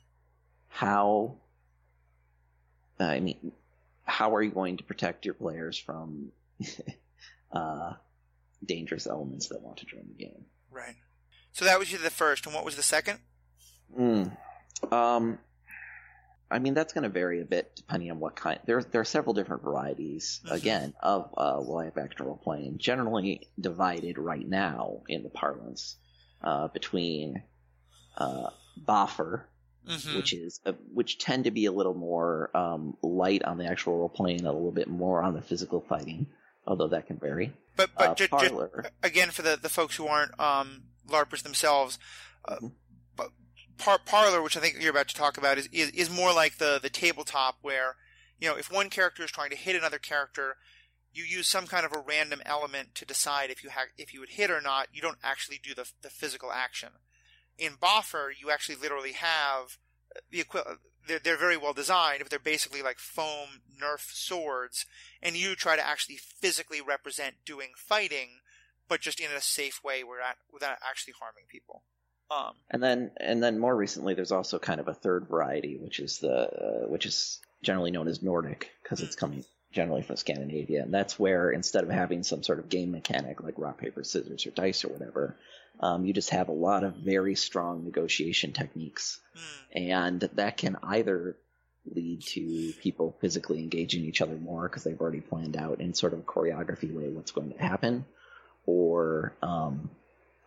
How, 0.69 1.37
I 3.01 3.19
mean, 3.19 3.53
how 4.05 4.35
are 4.37 4.43
you 4.43 4.51
going 4.51 4.77
to 4.77 4.85
protect 4.85 5.25
your 5.25 5.35
players 5.35 5.77
from 5.77 6.31
uh, 7.53 7.95
dangerous 8.65 9.09
elements 9.09 9.49
that 9.49 9.61
want 9.61 9.79
to 9.79 9.87
join 9.87 10.05
the 10.07 10.25
game? 10.25 10.45
Right. 10.71 10.97
So 11.53 11.65
that 11.65 11.81
was 11.81 11.91
the 11.91 12.11
first, 12.11 12.47
and 12.47 12.55
what 12.55 12.65
was 12.65 12.77
the 12.77 12.83
second? 12.83 13.19
Mm. 13.97 14.37
Um, 14.91 15.39
I 16.55 16.61
mean 16.61 16.75
that's 16.75 16.93
going 16.93 17.03
to 17.03 17.09
vary 17.11 17.41
a 17.41 17.45
bit 17.45 17.75
depending 17.75 18.11
on 18.11 18.21
what 18.21 18.37
kind. 18.37 18.61
There, 18.65 18.81
there 18.83 19.01
are 19.01 19.05
several 19.05 19.35
different 19.35 19.63
varieties 19.65 20.41
mm-hmm. 20.45 20.55
again 20.55 20.95
of 21.01 21.31
uh, 21.37 21.59
live 21.61 21.99
action 21.99 22.25
role 22.27 22.41
playing, 22.43 22.79
generally 22.79 23.49
divided 23.61 24.19
right 24.19 24.47
now 24.47 25.03
in 25.09 25.23
the 25.25 25.31
parlance 25.31 25.97
uh, 26.43 26.69
between 26.69 27.43
uh, 28.17 28.51
Boffer, 28.79 29.43
Mhm. 29.89 30.17
which 30.17 30.33
is 30.33 30.61
uh, 30.65 30.73
which 30.95 31.19
tend 31.19 31.45
to 31.45 31.51
be 31.51 31.67
a 31.67 31.73
little 31.73 31.93
more 31.93 32.51
um, 32.57 32.97
light 33.03 33.43
on 33.45 33.59
the 33.59 33.67
actual 33.67 33.99
role 33.99 34.09
playing, 34.09 34.47
a 34.47 34.53
little 34.53 34.73
bit 34.73 34.89
more 34.89 35.23
on 35.23 35.35
the 35.35 35.43
physical 35.43 35.83
fighting, 35.83 36.27
although 36.67 36.89
that 36.89 37.07
can 37.07 37.19
vary. 37.19 37.53
but 37.77 37.91
but 37.99 38.09
Uh, 38.11 38.15
ju- 38.15 38.25
ju- 38.25 38.29
Parlor, 38.31 38.91
again 39.03 39.31
for 39.31 39.43
the, 39.43 39.59
the 39.61 39.69
folks 39.69 39.97
who 39.97 40.07
aren't 40.07 40.39
um, 40.41 40.85
LARPers 41.09 41.43
themselves, 41.43 41.99
uh, 42.47 42.57
Mhm. 42.63 42.73
but 42.84 42.84
par- 43.79 44.01
Parlor, 44.05 44.43
which 44.43 44.57
I 44.57 44.61
think 44.61 44.77
you're 44.81 44.91
about 44.91 45.09
to 45.09 45.15
talk 45.15 45.37
about, 45.37 45.59
is, 45.59 45.69
is 45.73 45.91
is 45.91 46.11
more 46.11 46.33
like 46.33 46.59
the 46.59 46.79
the 46.83 46.91
tabletop 46.91 47.59
where 47.63 47.97
you 48.41 48.49
know 48.49 48.57
if 48.57 48.71
one 48.71 48.91
character 48.91 49.23
is 49.23 49.31
trying 49.31 49.51
to 49.51 49.57
hit 49.57 49.77
another 49.77 49.99
character, 49.99 50.57
you 51.13 51.25
use 51.25 51.47
some 51.47 51.67
kind 51.67 51.87
of 51.87 51.93
a 51.93 51.99
random 51.99 52.41
element 52.45 52.95
to 52.97 53.05
decide 53.05 53.51
if 53.51 53.63
you 53.63 53.71
ha- 53.71 53.93
if 53.97 54.13
you 54.13 54.21
would 54.21 54.31
hit 54.31 54.51
or 54.51 54.61
not. 54.61 54.89
You 54.93 55.03
don't 55.03 55.19
actually 55.23 55.61
do 55.63 55.75
the 55.75 55.91
the 56.03 56.11
physical 56.11 56.53
action. 56.53 56.91
In 57.57 57.75
Boffer, 57.75 58.31
you 58.39 58.51
actually 58.51 58.77
literally 58.77 59.13
have 59.13 59.79
the 60.31 60.41
equi- 60.41 60.61
they're, 61.07 61.19
they're 61.19 61.37
very 61.37 61.57
well 61.57 61.73
designed, 61.73 62.21
but 62.21 62.31
they're 62.31 62.39
basically 62.39 62.83
like 62.83 62.99
foam 62.99 63.61
Nerf 63.81 64.13
swords, 64.13 64.87
and 65.23 65.37
you 65.37 65.55
try 65.55 65.77
to 65.77 65.87
actually 65.87 66.17
physically 66.17 66.81
represent 66.81 67.37
doing 67.45 67.71
fighting, 67.77 68.41
but 68.89 69.01
just 69.01 69.21
in 69.21 69.31
a 69.31 69.41
safe 69.41 69.83
way 69.85 70.03
without 70.03 70.37
without 70.53 70.79
actually 70.83 71.15
harming 71.19 71.45
people. 71.49 71.83
Um, 72.31 72.53
and 72.71 72.83
then 72.83 73.11
and 73.19 73.43
then 73.43 73.59
more 73.59 73.75
recently, 73.75 74.15
there's 74.15 74.33
also 74.33 74.59
kind 74.59 74.81
of 74.81 74.89
a 74.89 74.95
third 74.95 75.29
variety, 75.29 75.77
which 75.77 76.01
is 76.01 76.19
the 76.19 76.33
uh, 76.33 76.89
which 76.89 77.07
is 77.07 77.41
generally 77.63 77.91
known 77.91 78.09
as 78.09 78.23
Nordic 78.23 78.71
because 78.83 79.01
it's 79.01 79.17
coming 79.17 79.45
generally 79.73 80.03
from 80.03 80.17
Scandinavia, 80.17 80.83
and 80.83 80.95
that's 80.95 81.19
where 81.19 81.51
instead 81.51 81.85
of 81.85 81.91
having 81.91 82.23
some 82.23 82.43
sort 82.43 82.59
of 82.59 82.69
game 82.69 82.93
mechanic 82.93 83.43
like 83.43 83.55
rock 83.59 83.79
paper 83.79 84.05
scissors 84.05 84.47
or 84.47 84.51
dice 84.51 84.85
or 84.85 84.89
whatever, 84.89 85.37
um, 85.81 86.07
you 86.07 86.13
just 86.13 86.31
have 86.31 86.49
a 86.49 86.53
lot 86.53 86.85
of 86.85 86.95
very 86.95 87.35
strong 87.35 87.85
negotiation 87.85 88.53
techniques, 88.53 89.21
mm, 89.37 89.99
and 89.99 90.21
that 90.35 90.57
can 90.57 90.77
either 90.83 91.37
lead 91.93 92.23
to 92.23 92.73
people 92.81 93.15
physically 93.21 93.59
engaging 93.59 94.05
each 94.05 94.23
other 94.23 94.37
more 94.37 94.69
because 94.69 94.85
they've 94.85 95.01
already 95.01 95.21
planned 95.21 95.57
out 95.57 95.81
in 95.81 95.93
sort 95.93 96.15
of 96.15 96.21
a 96.21 96.23
choreography 96.23 96.93
way 96.95 97.09
what's 97.11 97.33
going 97.33 97.53
to 97.53 97.59
happen, 97.59 98.05
or 98.67 99.35
um, 99.43 99.91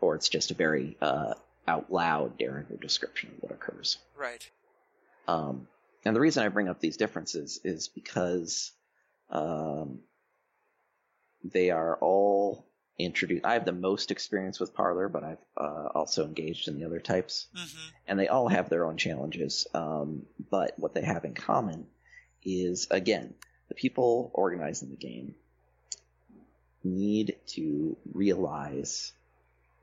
or 0.01 0.15
it's 0.15 0.29
just 0.29 0.51
a 0.51 0.55
very 0.55 0.97
uh, 1.01 1.33
out 1.67 1.91
loud 1.91 2.39
narrative 2.39 2.79
description 2.79 3.31
of 3.35 3.43
what 3.43 3.51
occurs. 3.51 3.97
right. 4.17 4.49
Um, 5.27 5.67
and 6.05 6.15
the 6.15 6.21
reason 6.21 6.43
I 6.43 6.47
bring 6.47 6.69
up 6.69 6.79
these 6.79 6.95
differences 6.95 7.59
is 7.65 7.89
because 7.89 8.71
um, 9.29 9.99
they 11.43 11.69
are 11.69 11.97
all 11.97 12.65
introduced. 12.97 13.45
I 13.45 13.53
have 13.53 13.65
the 13.65 13.73
most 13.73 14.09
experience 14.09 14.59
with 14.59 14.73
Parlor, 14.73 15.09
but 15.09 15.23
I've 15.23 15.43
uh, 15.57 15.89
also 15.93 16.25
engaged 16.25 16.67
in 16.67 16.79
the 16.79 16.85
other 16.85 16.99
types, 16.99 17.47
hmm 17.55 17.87
and 18.09 18.17
they 18.17 18.29
all 18.29 18.47
have 18.47 18.69
their 18.69 18.85
own 18.85 18.95
challenges. 18.95 19.67
Um, 19.73 20.25
but 20.49 20.75
what 20.77 20.93
they 20.93 21.01
have 21.01 21.25
in 21.25 21.33
common 21.33 21.87
is, 22.41 22.87
again, 22.89 23.33
the 23.67 23.75
people 23.75 24.31
organizing 24.33 24.89
the 24.89 24.95
game 24.95 25.35
need 26.85 27.35
to 27.47 27.97
realize 28.13 29.11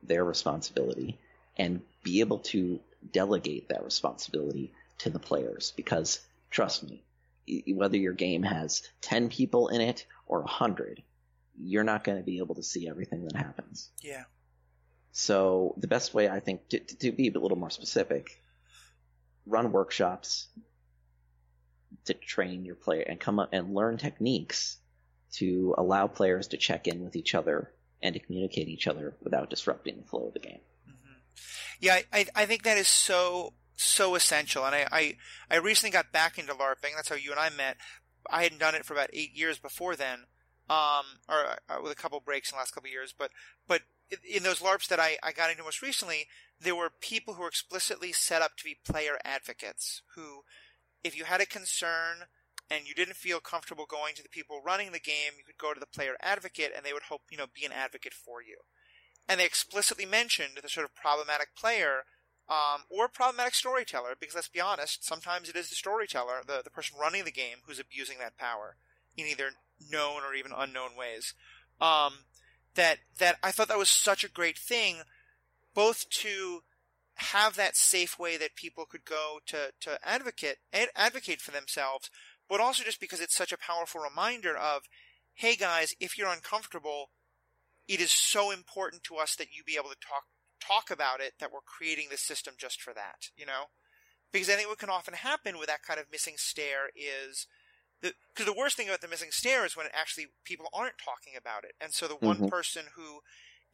their 0.03 0.25
responsibility 0.25 1.19
and 1.57 1.81
be 2.03 2.21
able 2.21 2.39
to 2.39 2.81
delegate 3.13 3.69
that 3.69 3.85
responsibility 3.85 4.73
to 4.99 5.11
the 5.11 5.19
players. 5.19 5.73
Because 5.77 6.21
trust 6.51 6.83
me 6.83 7.05
whether 7.69 7.97
your 7.97 8.13
game 8.13 8.43
has 8.43 8.83
10 9.03 9.29
people 9.29 9.69
in 9.69 9.81
it 9.81 10.07
or 10.27 10.41
100 10.41 11.03
you're 11.57 11.85
not 11.85 12.03
going 12.03 12.19
to 12.19 12.25
be 12.25 12.39
able 12.39 12.55
to 12.57 12.63
see 12.63 12.89
everything 12.89 13.25
that 13.25 13.37
happens. 13.37 13.91
Yeah. 14.03 14.25
so 15.13 15.75
the 15.79 15.87
best 15.87 16.15
way 16.15 16.29
i 16.29 16.41
think 16.41 16.69
to, 16.71 16.79
to 16.79 17.13
be 17.13 17.29
a 17.29 17.39
little 17.39 17.59
more 17.59 17.71
specific 17.71 18.41
run 19.47 19.73
workshops 19.73 20.49
to 22.07 22.15
train 22.15 22.65
your 22.65 22.75
player 22.75 23.03
and 23.03 23.21
come 23.21 23.39
up 23.39 23.51
and 23.53 23.75
learn 23.75 23.99
techniques 23.99 24.79
to 25.33 25.75
allow 25.77 26.07
players 26.07 26.49
to 26.49 26.57
check 26.57 26.89
in 26.89 27.05
with 27.05 27.15
each 27.15 27.35
other 27.35 27.71
and 28.03 28.15
to 28.15 28.21
communicate 28.21 28.69
each 28.69 28.87
other 28.87 29.15
without 29.23 29.51
disrupting 29.51 29.97
the 29.99 30.07
flow 30.07 30.27
of 30.27 30.33
the 30.33 30.41
game 30.41 30.61
Yeah, 31.81 32.01
I, 32.13 32.27
I 32.35 32.47
think 32.47 32.63
that 32.63 32.79
is 32.79 32.89
so 32.89 33.55
so 33.77 34.15
essential. 34.15 34.65
And 34.65 34.75
I, 34.75 34.87
I 34.91 35.17
I 35.51 35.57
recently 35.57 35.93
got 35.93 36.13
back 36.13 36.39
into 36.39 36.55
LARPing. 36.55 36.95
That's 36.95 37.09
how 37.09 37.17
you 37.17 37.31
and 37.31 37.41
I 37.41 37.51
met. 37.51 37.77
I 38.31 38.43
hadn't 38.43 38.61
done 38.61 38.75
it 38.75 38.85
for 38.85 38.95
about 38.95 39.11
eight 39.13 39.37
years 39.37 39.59
before 39.59 39.97
then, 39.97 40.21
um, 40.71 41.05
or 41.29 41.57
uh, 41.69 41.81
with 41.83 41.93
a 41.93 41.97
couple 41.97 42.21
breaks 42.21 42.51
in 42.51 42.57
the 42.57 42.61
last 42.61 42.75
couple 42.75 42.91
years. 42.91 43.15
But 43.17 43.31
but 43.67 43.83
in- 44.29 44.43
those 44.43 44.61
LARPs 44.61 44.89
that 44.89 45.01
I, 45.01 45.19
I 45.23 45.33
got 45.33 45.51
into 45.51 45.63
most 45.63 45.83
recently, 45.83 46.27
there 46.61 46.77
were 46.77 46.91
people 47.01 47.35
who 47.35 47.43
were 47.43 47.49
explicitly 47.49 48.13
set 48.13 48.43
up 48.43 48.57
to 48.59 48.65
be 48.65 48.79
player 48.85 49.19
advocates. 49.25 50.03
Who, 50.15 50.43
if 51.03 51.17
you 51.17 51.25
had 51.25 51.41
a 51.41 51.47
concern 51.47 52.29
and 52.71 52.87
you 52.89 52.95
didn't 52.95 53.17
feel 53.17 53.41
comfortable 53.41 53.85
going 53.87 54.15
to 54.15 54.23
the 54.23 54.29
people 54.31 54.63
running 54.65 54.93
the 54.93 55.01
game, 55.01 55.33
you 55.37 55.45
could 55.45 55.59
go 55.59 55.75
to 55.75 55.81
the 55.81 55.87
player 55.87 56.17
advocate, 56.23 56.73
and 56.75 56.85
they 56.85 56.93
would 56.95 57.03
help 57.09 57.23
you 57.31 57.37
know 57.37 57.47
be 57.53 57.67
an 57.67 57.73
advocate 57.73 58.15
for 58.15 58.43
you 58.43 58.57
and 59.29 59.41
they 59.41 59.47
explicitly 59.47 60.07
mentioned 60.07 60.59
the 60.63 60.69
sort 60.69 60.85
of 60.85 60.95
problematic 60.95 61.55
player 61.57 62.05
um, 62.49 62.83
or 62.91 63.09
problematic 63.09 63.55
storyteller, 63.55 64.15
because 64.19 64.35
let's 64.35 64.49
be 64.49 64.61
honest, 64.61 65.05
sometimes 65.05 65.49
it 65.49 65.57
is 65.57 65.71
the 65.71 65.75
storyteller, 65.75 66.43
the, 66.47 66.61
the 66.63 66.71
person 66.71 66.99
running 67.01 67.25
the 67.25 67.33
game, 67.33 67.59
who's 67.67 67.81
abusing 67.81 68.19
that 68.19 68.37
power 68.37 68.77
in 69.17 69.27
either 69.27 69.51
known 69.91 70.23
or 70.23 70.35
even 70.35 70.53
unknown 70.57 70.91
ways. 70.97 71.35
Um, 71.81 72.25
that 72.75 72.99
that 73.19 73.39
I 73.43 73.51
thought 73.51 73.69
that 73.69 73.79
was 73.79 73.89
such 73.89 74.25
a 74.25 74.31
great 74.31 74.59
thing, 74.59 75.03
both 75.75 76.09
to 76.11 76.63
have 77.15 77.55
that 77.57 77.77
safe 77.77 78.19
way 78.19 78.37
that 78.37 78.57
people 78.57 78.85
could 78.85 79.05
go 79.05 79.39
to 79.47 79.73
to 79.81 79.99
advocate 80.07 80.57
ad- 80.73 80.89
advocate 80.97 81.41
for 81.41 81.53
themselves, 81.53 82.11
but 82.49 82.61
also 82.61 82.85
just 82.85 83.01
because 83.01 83.21
it's 83.21 83.37
such 83.37 83.53
a 83.53 83.59
powerful 83.59 84.01
reminder 84.01 84.57
of, 84.57 84.83
hey 85.35 85.57
guys, 85.57 85.95
if 86.01 86.19
you're 86.19 86.33
uncomfortable, 86.33 87.11
it 87.89 88.01
is 88.01 88.13
so 88.13 88.51
important 88.51 89.03
to 89.05 89.17
us 89.17 89.37
that 89.37 89.53
you 89.53 89.65
be 89.65 89.77
able 89.77 89.91
to 89.91 89.97
talk 90.01 90.25
talk 90.61 90.91
about 90.91 91.21
it 91.21 91.35
that 91.39 91.53
we're 91.53 91.61
creating 91.61 92.09
this 92.11 92.23
system 92.23 92.55
just 92.59 92.81
for 92.81 92.95
that, 92.95 93.31
you 93.37 93.45
know? 93.45 93.67
Because 94.33 94.51
I 94.51 94.57
think 94.57 94.69
what 94.69 94.79
can 94.79 94.91
often 94.91 95.15
happen 95.15 95.59
with 95.59 95.69
that 95.69 95.83
kind 95.83 96.01
of 96.01 96.11
missing 96.11 96.37
stair 96.37 96.91
is 96.97 97.47
because 98.03 98.47
the 98.47 98.55
worst 98.55 98.77
thing 98.77 98.89
about 98.89 99.01
the 99.03 99.09
missing 99.09 99.31
stair 99.33 99.65
is 99.67 99.77
when 99.77 99.87
it 99.87 99.93
actually 99.95 100.29
people 100.45 100.69
aren't 100.73 100.99
talking 100.99 101.37
about 101.37 101.65
it. 101.65 101.75
And 101.81 101.93
so 101.95 102.09
the 102.09 102.17
one 102.17 102.43
Mhm. 102.43 102.49
person 102.49 102.87
who 102.95 103.23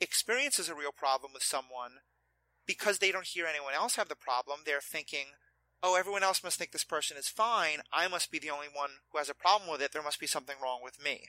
experiences 0.00 0.68
a 0.68 0.74
real 0.74 0.92
problem 0.92 1.32
with 1.34 1.42
someone 1.44 2.00
because 2.66 2.98
they 2.98 3.12
don't 3.12 3.26
hear 3.26 3.46
anyone 3.46 3.74
else 3.74 3.96
have 3.96 4.08
the 4.08 4.16
problem, 4.16 4.62
they're 4.64 4.80
thinking, 4.80 5.34
"Oh, 5.82 5.94
everyone 5.96 6.22
else 6.22 6.42
must 6.42 6.58
think 6.58 6.72
this 6.72 6.84
person 6.84 7.16
is 7.16 7.28
fine. 7.28 7.82
I 7.92 8.08
must 8.08 8.30
be 8.30 8.38
the 8.38 8.50
only 8.50 8.68
one 8.68 9.00
who 9.11 9.18
has 9.18 9.28
a 9.28 9.34
problem 9.34 9.70
with 9.70 9.82
it. 9.82 9.92
There 9.92 10.02
must 10.02 10.20
be 10.20 10.26
something 10.26 10.58
wrong 10.61 10.82
with 10.82 10.98
me." 10.98 11.28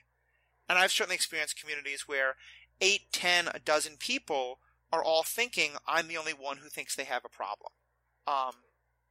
And 0.68 0.78
I've 0.78 0.92
certainly 0.92 1.16
experienced 1.16 1.56
communities 1.56 2.08
where 2.08 2.36
eight, 2.82 3.12
ten, 3.12 3.48
a 3.48 3.58
dozen 3.58 3.96
people 3.96 4.58
are 4.92 5.02
all 5.02 5.22
thinking, 5.22 5.70
I'm 5.86 6.08
the 6.08 6.18
only 6.18 6.32
one 6.32 6.58
who 6.58 6.68
thinks 6.68 6.94
they 6.94 7.04
have 7.04 7.24
a 7.24 7.30
problem. 7.30 7.70
Um, 8.26 8.56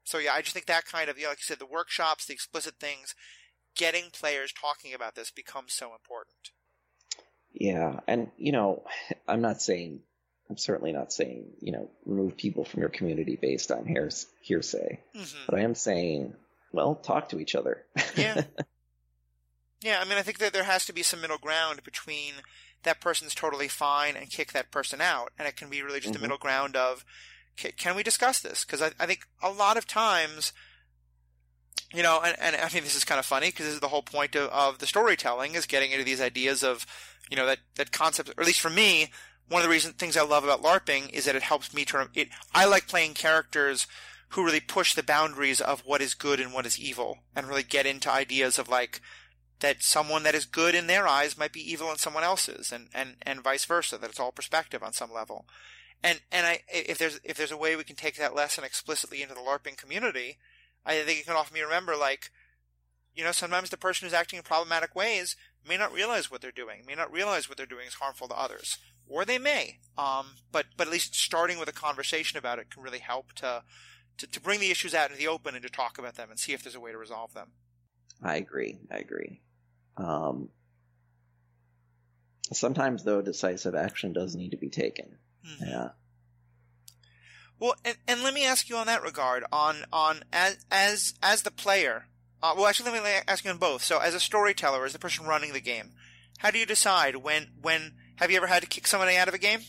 so 0.03 0.19
yeah, 0.19 0.33
I 0.33 0.41
just 0.41 0.53
think 0.53 0.67
that 0.67 0.85
kind 0.85 1.09
of, 1.09 1.17
you 1.17 1.23
know, 1.23 1.29
like 1.29 1.39
you 1.39 1.43
said, 1.43 1.59
the 1.59 1.65
workshops, 1.65 2.25
the 2.25 2.33
explicit 2.33 2.75
things, 2.79 3.15
getting 3.75 4.11
players 4.11 4.53
talking 4.53 4.93
about 4.93 5.15
this 5.15 5.31
becomes 5.31 5.73
so 5.73 5.93
important. 5.93 6.51
Yeah, 7.53 7.99
and 8.07 8.29
you 8.37 8.51
know, 8.51 8.83
I'm 9.27 9.41
not 9.41 9.61
saying, 9.61 10.01
I'm 10.49 10.57
certainly 10.57 10.91
not 10.91 11.11
saying, 11.11 11.45
you 11.61 11.71
know, 11.71 11.89
remove 12.05 12.37
people 12.37 12.65
from 12.65 12.81
your 12.81 12.89
community 12.89 13.37
based 13.41 13.71
on 13.71 13.85
hears- 13.85 14.27
hearsay, 14.41 14.99
hmm 15.15 15.23
but 15.47 15.59
I 15.59 15.63
am 15.63 15.75
saying, 15.75 16.35
well, 16.71 16.95
talk 16.95 17.29
to 17.29 17.39
each 17.39 17.55
other. 17.55 17.83
Yeah. 18.15 18.43
Yeah, 19.83 19.99
I 19.99 20.07
mean, 20.07 20.19
I 20.19 20.21
think 20.21 20.37
that 20.37 20.53
there 20.53 20.65
has 20.65 20.85
to 20.85 20.93
be 20.93 21.01
some 21.01 21.21
middle 21.21 21.39
ground 21.39 21.83
between 21.83 22.33
that 22.83 22.99
person's 23.01 23.35
totally 23.35 23.67
fine 23.67 24.15
and 24.15 24.29
kick 24.29 24.51
that 24.53 24.71
person 24.71 25.01
out, 25.01 25.31
and 25.37 25.47
it 25.47 25.55
can 25.55 25.69
be 25.69 25.81
really 25.81 25.99
just 25.99 26.13
Mhm. 26.13 26.17
a 26.17 26.21
middle 26.21 26.37
ground 26.37 26.75
of, 26.75 27.05
ca- 27.57 27.71
can 27.77 27.95
we 27.95 28.03
discuss 28.03 28.39
this? 28.39 28.63
Because 28.65 28.81
I, 28.81 28.91
I 28.99 29.05
think 29.05 29.27
a 29.41 29.51
lot 29.51 29.77
of 29.77 29.85
times, 29.87 30.51
you 31.93 32.03
know, 32.03 32.21
and, 32.23 32.37
and 32.39 32.55
I 32.55 32.67
think 32.69 32.83
this 32.85 32.95
is 32.95 33.03
kind 33.03 33.19
of 33.19 33.25
funny 33.25 33.47
because 33.47 33.65
this 33.65 33.75
is 33.75 33.81
the 33.81 33.89
whole 33.89 34.01
point 34.03 34.35
of, 34.35 34.49
of 34.49 34.79
the 34.79 34.87
storytelling 34.87 35.55
is 35.55 35.65
getting 35.65 35.91
into 35.91 36.05
these 36.05 36.21
ideas 36.21 36.63
of, 36.63 36.85
you 37.29 37.35
know, 37.35 37.45
that 37.45 37.59
that 37.75 37.91
concept, 37.91 38.29
or 38.29 38.41
at 38.41 38.47
least 38.47 38.61
for 38.61 38.69
me, 38.69 39.11
one 39.49 39.61
of 39.61 39.67
the 39.67 39.71
reason 39.73 39.93
things 39.93 40.15
I 40.15 40.23
love 40.23 40.43
about 40.45 40.63
LARPing 40.63 41.09
is 41.09 41.25
that 41.25 41.35
it 41.35 41.43
helps 41.43 41.73
me 41.73 41.83
turn 41.83 42.07
it. 42.13 42.29
I 42.53 42.65
like 42.65 42.87
playing 42.87 43.13
characters 43.15 43.87
who 44.29 44.45
really 44.45 44.61
push 44.61 44.93
the 44.95 45.03
boundaries 45.03 45.59
of 45.59 45.81
what 45.81 46.01
is 46.01 46.13
good 46.13 46.39
and 46.39 46.53
what 46.53 46.65
is 46.65 46.79
evil, 46.79 47.19
and 47.35 47.45
really 47.47 47.63
get 47.63 47.85
into 47.85 48.09
ideas 48.09 48.57
of 48.57 48.69
like 48.69 49.01
that 49.61 49.81
someone 49.83 50.23
that 50.23 50.35
is 50.35 50.45
good 50.45 50.75
in 50.75 50.87
their 50.87 51.07
eyes 51.07 51.37
might 51.37 51.53
be 51.53 51.71
evil 51.71 51.89
in 51.91 51.97
someone 51.97 52.23
else's, 52.23 52.71
and 52.71 52.89
and 52.93 53.15
and 53.21 53.41
vice 53.41 53.65
versa. 53.65 53.97
That 53.97 54.09
it's 54.09 54.19
all 54.19 54.31
perspective 54.31 54.83
on 54.83 54.93
some 54.93 55.11
level. 55.11 55.45
And 56.03 56.21
and 56.31 56.45
I 56.45 56.59
if 56.67 56.97
there's 56.97 57.19
if 57.23 57.37
there's 57.37 57.51
a 57.51 57.57
way 57.57 57.75
we 57.75 57.83
can 57.83 57.95
take 57.95 58.17
that 58.17 58.35
lesson 58.35 58.63
explicitly 58.63 59.21
into 59.21 59.35
the 59.35 59.41
LARPing 59.41 59.77
community, 59.77 60.37
I 60.85 60.99
think 61.01 61.19
it 61.19 61.25
can 61.25 61.35
often 61.35 61.53
be 61.53 61.61
remember 61.61 61.95
like, 61.95 62.31
you 63.15 63.23
know, 63.23 63.31
sometimes 63.31 63.69
the 63.69 63.77
person 63.77 64.05
who's 64.05 64.13
acting 64.13 64.37
in 64.37 64.43
problematic 64.43 64.95
ways 64.95 65.35
may 65.67 65.77
not 65.77 65.93
realize 65.93 66.31
what 66.31 66.41
they're 66.41 66.51
doing, 66.51 66.83
may 66.87 66.95
not 66.95 67.11
realize 67.11 67.47
what 67.47 67.57
they're 67.57 67.67
doing 67.67 67.87
is 67.87 67.95
harmful 67.95 68.27
to 68.27 68.39
others, 68.39 68.79
or 69.07 69.25
they 69.25 69.37
may. 69.37 69.77
Um, 69.97 70.37
but 70.51 70.65
but 70.75 70.87
at 70.87 70.93
least 70.93 71.15
starting 71.15 71.59
with 71.59 71.69
a 71.69 71.73
conversation 71.73 72.39
about 72.39 72.57
it 72.57 72.71
can 72.71 72.81
really 72.81 72.99
help 72.99 73.33
to 73.33 73.63
to, 74.17 74.27
to 74.27 74.41
bring 74.41 74.59
the 74.59 74.71
issues 74.71 74.95
out 74.95 75.11
into 75.11 75.19
the 75.19 75.27
open 75.27 75.53
and 75.53 75.63
to 75.63 75.69
talk 75.69 75.99
about 75.99 76.15
them 76.15 76.31
and 76.31 76.39
see 76.39 76.53
if 76.53 76.63
there's 76.63 76.75
a 76.75 76.79
way 76.79 76.91
to 76.91 76.97
resolve 76.97 77.33
them. 77.33 77.51
I 78.23 78.35
agree. 78.35 78.79
I 78.91 78.97
agree. 78.97 79.41
Um, 79.97 80.49
sometimes, 82.51 83.03
though, 83.03 83.21
decisive 83.21 83.75
action 83.75 84.13
does 84.13 84.35
need 84.35 84.51
to 84.51 84.57
be 84.57 84.69
taken. 84.69 85.17
Mm-hmm. 85.45 85.65
Yeah. 85.65 85.89
Well, 87.59 87.75
and, 87.85 87.97
and 88.07 88.23
let 88.23 88.33
me 88.33 88.45
ask 88.45 88.69
you 88.69 88.77
on 88.77 88.87
that 88.87 89.03
regard, 89.03 89.43
on 89.51 89.83
on 89.93 90.23
as 90.33 90.57
as 90.71 91.13
as 91.21 91.43
the 91.43 91.51
player. 91.51 92.07
Uh, 92.41 92.55
well, 92.57 92.65
actually, 92.65 92.89
let 92.91 93.03
me 93.03 93.09
ask 93.27 93.45
you 93.45 93.51
on 93.51 93.57
both. 93.57 93.83
So, 93.83 93.99
as 93.99 94.15
a 94.15 94.19
storyteller, 94.19 94.83
as 94.83 94.93
the 94.93 94.99
person 94.99 95.27
running 95.27 95.53
the 95.53 95.61
game, 95.61 95.91
how 96.39 96.49
do 96.49 96.57
you 96.57 96.65
decide 96.65 97.17
when 97.17 97.49
when 97.61 97.93
have 98.15 98.31
you 98.31 98.37
ever 98.37 98.47
had 98.47 98.63
to 98.63 98.67
kick 98.67 98.87
somebody 98.87 99.15
out 99.15 99.27
of 99.27 99.35
a 99.35 99.37
game? 99.37 99.61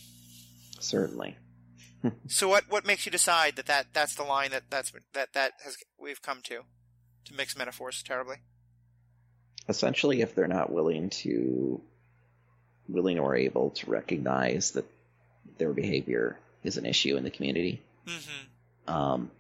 Certainly. 0.81 1.37
so, 2.29 2.49
what 2.49 2.65
what 2.71 2.87
makes 2.87 3.05
you 3.05 3.13
decide 3.13 3.57
that, 3.57 3.67
that 3.67 3.89
that's 3.93 4.15
the 4.15 4.23
line 4.23 4.51
that 4.53 4.65
that's 4.71 4.91
that 5.13 5.35
that 5.35 5.53
has 5.63 5.77
we've 5.99 6.23
come 6.23 6.41
to 6.45 6.63
to 7.27 7.35
mix 7.35 7.57
metaphors 7.59 8.03
terribly? 8.03 8.37
Essentially, 9.69 10.23
if 10.23 10.35
they're 10.35 10.49
not 10.49 10.73
willing 10.73 11.11
to 11.11 11.81
willing 12.89 13.19
or 13.19 13.35
able 13.35 13.71
to 13.71 13.91
recognize 13.91 14.73
that 14.73 14.85
their 15.59 15.73
behavior 15.73 16.39
is 16.65 16.77
an 16.77 16.87
issue 16.87 17.17
in 17.17 17.25
the 17.25 17.31
community. 17.31 17.83
Mm-hmm. 18.07 18.93
Um, 18.93 19.31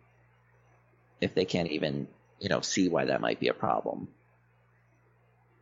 if 1.20 1.34
they 1.34 1.44
can't 1.44 1.70
even, 1.70 2.08
you 2.40 2.48
know, 2.48 2.60
see 2.60 2.88
why 2.88 3.06
that 3.06 3.20
might 3.20 3.40
be 3.40 3.48
a 3.48 3.54
problem, 3.54 4.08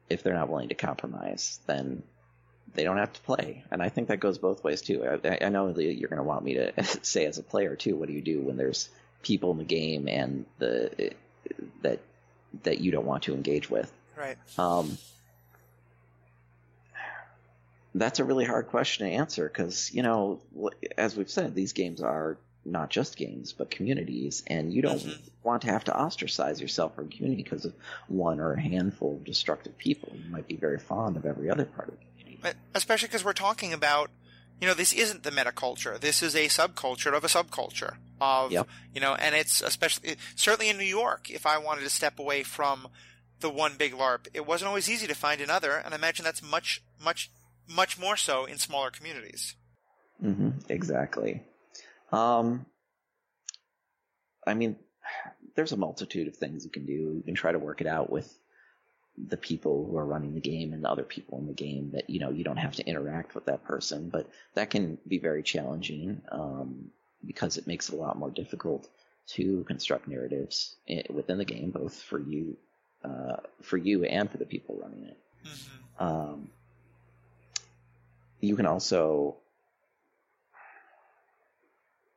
if 0.08 0.22
they're 0.22 0.34
not 0.34 0.48
willing 0.48 0.68
to 0.68 0.74
compromise, 0.74 1.61
then 1.66 2.02
they 2.74 2.84
don't 2.84 2.98
have 2.98 3.12
to 3.12 3.20
play. 3.22 3.64
And 3.70 3.82
I 3.82 3.88
think 3.88 4.08
that 4.08 4.20
goes 4.20 4.38
both 4.38 4.64
ways 4.64 4.80
too. 4.80 5.20
I, 5.24 5.38
I 5.42 5.48
know 5.48 5.68
you're 5.68 6.08
going 6.08 6.18
to 6.18 6.22
want 6.22 6.44
me 6.44 6.54
to 6.54 6.72
say 7.02 7.26
as 7.26 7.38
a 7.38 7.42
player 7.42 7.76
too. 7.76 7.96
What 7.96 8.08
do 8.08 8.14
you 8.14 8.22
do 8.22 8.40
when 8.40 8.56
there's 8.56 8.88
people 9.22 9.50
in 9.50 9.58
the 9.58 9.64
game 9.64 10.08
and 10.08 10.46
the 10.58 11.12
that 11.82 12.00
that 12.62 12.80
you 12.80 12.90
don't 12.90 13.06
want 13.06 13.24
to 13.24 13.34
engage 13.34 13.70
with? 13.70 13.92
Right. 14.20 14.36
Um, 14.58 14.98
that's 17.94 18.20
a 18.20 18.24
really 18.24 18.44
hard 18.44 18.68
question 18.68 19.06
to 19.06 19.12
answer 19.12 19.48
because 19.48 19.92
you 19.92 20.02
know 20.02 20.40
as 20.96 21.16
we've 21.16 21.30
said 21.30 21.54
these 21.54 21.72
games 21.72 22.00
are 22.00 22.36
not 22.64 22.90
just 22.90 23.16
games 23.16 23.52
but 23.52 23.70
communities 23.70 24.42
and 24.46 24.72
you 24.72 24.82
don't 24.82 25.00
mm-hmm. 25.00 25.20
want 25.42 25.62
to 25.62 25.68
have 25.68 25.84
to 25.84 25.96
ostracize 25.96 26.60
yourself 26.60 26.94
from 26.94 27.06
a 27.06 27.08
community 27.08 27.42
because 27.42 27.64
of 27.64 27.74
one 28.06 28.38
or 28.38 28.52
a 28.52 28.60
handful 28.60 29.16
of 29.16 29.24
destructive 29.24 29.76
people 29.78 30.12
you 30.14 30.30
might 30.30 30.46
be 30.46 30.56
very 30.56 30.78
fond 30.78 31.16
of 31.16 31.24
every 31.24 31.50
other 31.50 31.64
part 31.64 31.88
of 31.88 31.94
the 31.94 32.22
community 32.22 32.58
especially 32.74 33.08
because 33.08 33.24
we're 33.24 33.32
talking 33.32 33.72
about 33.72 34.10
you 34.60 34.68
know 34.68 34.74
this 34.74 34.92
isn't 34.92 35.22
the 35.22 35.30
metaculture 35.30 35.98
this 35.98 36.22
is 36.22 36.36
a 36.36 36.46
subculture 36.46 37.16
of 37.16 37.24
a 37.24 37.28
subculture 37.28 37.96
of 38.20 38.52
yep. 38.52 38.68
you 38.94 39.00
know 39.00 39.14
and 39.14 39.34
it's 39.34 39.62
especially 39.62 40.16
certainly 40.36 40.68
in 40.68 40.76
new 40.76 40.84
york 40.84 41.30
if 41.30 41.46
i 41.46 41.56
wanted 41.58 41.80
to 41.80 41.90
step 41.90 42.18
away 42.18 42.42
from 42.42 42.86
the 43.41 43.51
one 43.51 43.76
big 43.76 43.93
larp 43.93 44.26
it 44.34 44.47
wasn't 44.47 44.68
always 44.68 44.88
easy 44.88 45.07
to 45.07 45.14
find 45.14 45.41
another 45.41 45.72
and 45.72 45.95
i 45.95 45.97
imagine 45.97 46.24
that's 46.24 46.43
much 46.43 46.82
much 47.03 47.30
much 47.70 47.99
more 47.99 48.16
so 48.16 48.45
in 48.45 48.59
smaller 48.59 48.91
communities. 48.91 49.55
Mm-hmm, 50.22 50.51
exactly. 50.68 51.43
Um, 52.12 52.66
I 54.47 54.55
mean, 54.55 54.76
there's 55.55 55.72
a 55.72 55.76
multitude 55.76 56.28
of 56.28 56.36
things 56.36 56.64
you 56.64 56.70
can 56.70 56.86
do. 56.86 56.93
You 56.93 57.22
can 57.24 57.34
try 57.34 57.53
to 57.53 57.59
work 57.59 57.80
it 57.80 57.86
out 57.86 58.11
with 58.11 58.32
the 59.16 59.36
people 59.36 59.86
who 59.86 59.97
are 59.99 60.05
running 60.05 60.34
the 60.34 60.41
game 60.41 60.72
and 60.72 60.84
the 60.84 60.91
other 60.91 61.03
people 61.03 61.38
in 61.38 61.47
the 61.47 61.53
game 61.53 61.91
that 61.93 62.09
you 62.09 62.20
know 62.20 62.30
you 62.30 62.45
don't 62.45 62.57
have 62.57 62.76
to 62.76 62.86
interact 62.86 63.34
with 63.34 63.47
that 63.47 63.64
person, 63.64 64.09
but 64.09 64.28
that 64.55 64.70
can 64.70 64.99
be 65.07 65.18
very 65.18 65.43
challenging 65.43 66.22
um, 66.30 66.91
because 67.26 67.57
it 67.57 67.66
makes 67.66 67.88
it 67.88 67.95
a 67.95 67.99
lot 67.99 68.18
more 68.18 68.30
difficult 68.30 68.88
to 69.26 69.62
construct 69.64 70.09
narratives 70.09 70.74
within 71.09 71.38
the 71.38 71.45
game, 71.45 71.70
both 71.70 72.03
for 72.03 72.18
you, 72.18 72.57
uh, 73.05 73.36
for 73.62 73.76
you 73.76 74.05
and 74.05 74.30
for 74.30 74.38
the 74.38 74.44
people 74.44 74.78
running 74.82 75.05
it. 75.05 75.18
Mm-hmm. 75.46 76.05
Um, 76.05 76.51
you 78.40 78.57
can 78.57 78.66
also 78.66 79.36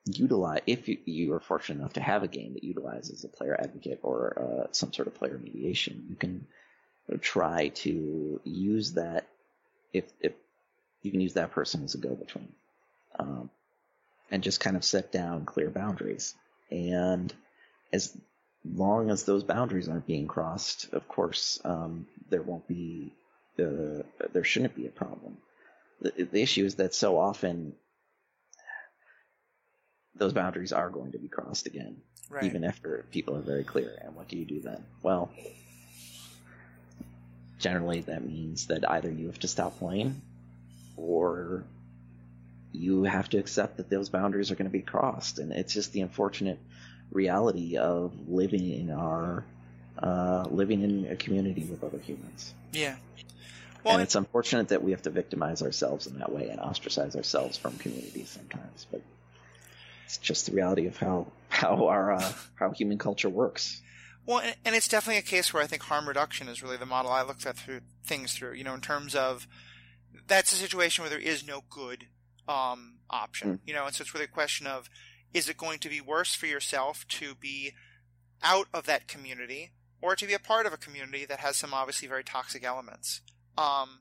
utilize 0.05 0.61
if 0.67 0.87
you, 0.87 0.97
you, 1.05 1.33
are 1.33 1.39
fortunate 1.39 1.79
enough 1.79 1.93
to 1.93 2.01
have 2.01 2.23
a 2.23 2.27
game 2.27 2.53
that 2.53 2.63
utilizes 2.63 3.23
a 3.23 3.29
player 3.29 3.55
advocate 3.57 3.99
or 4.03 4.65
uh, 4.65 4.67
some 4.71 4.91
sort 4.91 5.07
of 5.07 5.15
player 5.15 5.39
mediation 5.41 6.05
you 6.09 6.15
can 6.15 6.45
try 7.21 7.69
to 7.69 8.41
use 8.43 8.93
that 8.93 9.27
if 9.93 10.05
if 10.19 10.33
you 11.01 11.11
can 11.11 11.21
use 11.21 11.33
that 11.33 11.51
person 11.51 11.83
as 11.83 11.95
a 11.95 11.97
go-between 11.97 12.51
um, 13.17 13.49
and 14.31 14.43
just 14.43 14.59
kind 14.59 14.75
of 14.75 14.83
set 14.83 15.11
down 15.11 15.45
clear 15.45 15.69
boundaries 15.69 16.35
and 16.69 17.33
as 17.93 18.17
long 18.65 19.09
as 19.09 19.23
those 19.23 19.43
boundaries 19.43 19.89
aren't 19.89 20.07
being 20.07 20.27
crossed 20.27 20.91
of 20.93 21.07
course 21.07 21.59
um, 21.65 22.07
there 22.29 22.41
won't 22.41 22.67
be 22.67 23.13
uh, 23.59 24.01
there 24.31 24.43
shouldn't 24.43 24.75
be 24.75 24.87
a 24.87 24.91
problem 24.91 25.37
the, 26.01 26.27
the 26.31 26.41
issue 26.41 26.65
is 26.65 26.75
that 26.75 26.93
so 26.93 27.17
often 27.17 27.73
those 30.15 30.33
boundaries 30.33 30.71
are 30.71 30.89
going 30.89 31.11
to 31.13 31.17
be 31.17 31.27
crossed 31.27 31.67
again, 31.67 31.97
right. 32.29 32.43
even 32.43 32.63
after 32.63 33.05
people 33.11 33.35
are 33.35 33.41
very 33.41 33.63
clear. 33.63 33.97
And 34.01 34.15
what 34.15 34.27
do 34.27 34.37
you 34.37 34.45
do 34.45 34.61
then? 34.61 34.83
Well, 35.01 35.31
generally 37.59 38.01
that 38.01 38.25
means 38.25 38.67
that 38.67 38.89
either 38.89 39.11
you 39.11 39.27
have 39.27 39.39
to 39.39 39.47
stop 39.47 39.79
playing 39.79 40.21
or 40.97 41.63
you 42.71 43.03
have 43.03 43.29
to 43.29 43.37
accept 43.37 43.77
that 43.77 43.89
those 43.89 44.09
boundaries 44.09 44.51
are 44.51 44.55
going 44.55 44.69
to 44.69 44.71
be 44.71 44.81
crossed. 44.81 45.39
And 45.39 45.51
it's 45.51 45.73
just 45.73 45.93
the 45.93 46.01
unfortunate 46.01 46.59
reality 47.13 47.77
of 47.77 48.11
living 48.27 48.69
in 48.69 48.91
our 48.91 49.45
uh, 49.99 50.45
living 50.49 50.81
in 50.81 51.07
a 51.11 51.15
community 51.15 51.63
with 51.63 51.83
other 51.83 51.99
humans. 51.99 52.53
Yeah, 52.71 52.95
well, 53.83 53.95
and 53.95 54.03
it's 54.03 54.15
unfortunate 54.15 54.69
that 54.69 54.81
we 54.81 54.91
have 54.91 55.01
to 55.03 55.09
victimize 55.09 55.61
ourselves 55.61 56.07
in 56.07 56.19
that 56.19 56.31
way 56.31 56.49
and 56.49 56.59
ostracize 56.59 57.15
ourselves 57.15 57.57
from 57.57 57.77
communities 57.77 58.29
sometimes, 58.29 58.87
but 58.89 59.01
it's 60.05 60.17
just 60.17 60.45
the 60.45 60.53
reality 60.53 60.87
of 60.87 60.97
how 60.97 61.27
how 61.49 61.87
our 61.87 62.13
uh, 62.13 62.33
how 62.55 62.71
human 62.71 62.97
culture 62.97 63.29
works. 63.29 63.81
Well, 64.25 64.41
and, 64.63 64.73
it's 64.73 64.87
definitely 64.87 65.19
a 65.19 65.21
case 65.21 65.53
where 65.53 65.61
I 65.61 65.67
think 65.67 65.83
harm 65.83 66.07
reduction 66.07 66.47
is 66.47 66.63
really 66.63 66.77
the 66.77 66.85
model 66.85 67.11
I 67.11 67.23
looked 67.23 67.45
at 67.45 67.57
through 67.57 67.81
things 68.05 68.33
through. 68.33 68.53
You 68.53 68.63
know, 68.63 68.73
in 68.73 68.79
terms 68.79 69.15
of 69.15 69.47
that's 70.27 70.53
a 70.53 70.55
situation 70.55 71.03
where 71.03 71.09
there 71.09 71.19
is 71.19 71.45
no 71.45 71.63
good 71.69 72.07
um, 72.47 72.99
option. 73.09 73.55
Mm. 73.55 73.59
You 73.65 73.73
know, 73.73 73.85
and 73.85 73.93
so 73.93 74.03
it's 74.03 74.13
really 74.13 74.25
a 74.25 74.29
question 74.29 74.65
of 74.65 74.89
is 75.33 75.49
it 75.49 75.57
going 75.57 75.79
to 75.79 75.89
be 75.89 76.01
worse 76.01 76.35
for 76.35 76.45
yourself 76.45 77.07
to 77.07 77.35
be 77.35 77.73
out 78.43 78.67
of 78.73 78.85
that 78.85 79.07
community 79.07 79.71
or 80.01 80.15
to 80.15 80.27
be 80.27 80.33
a 80.33 80.39
part 80.39 80.65
of 80.65 80.73
a 80.73 80.77
community 80.77 81.25
that 81.25 81.39
has 81.39 81.55
some 81.55 81.73
obviously 81.73 82.07
very 82.07 82.23
toxic 82.23 82.63
elements. 82.63 83.21
Um, 83.57 83.99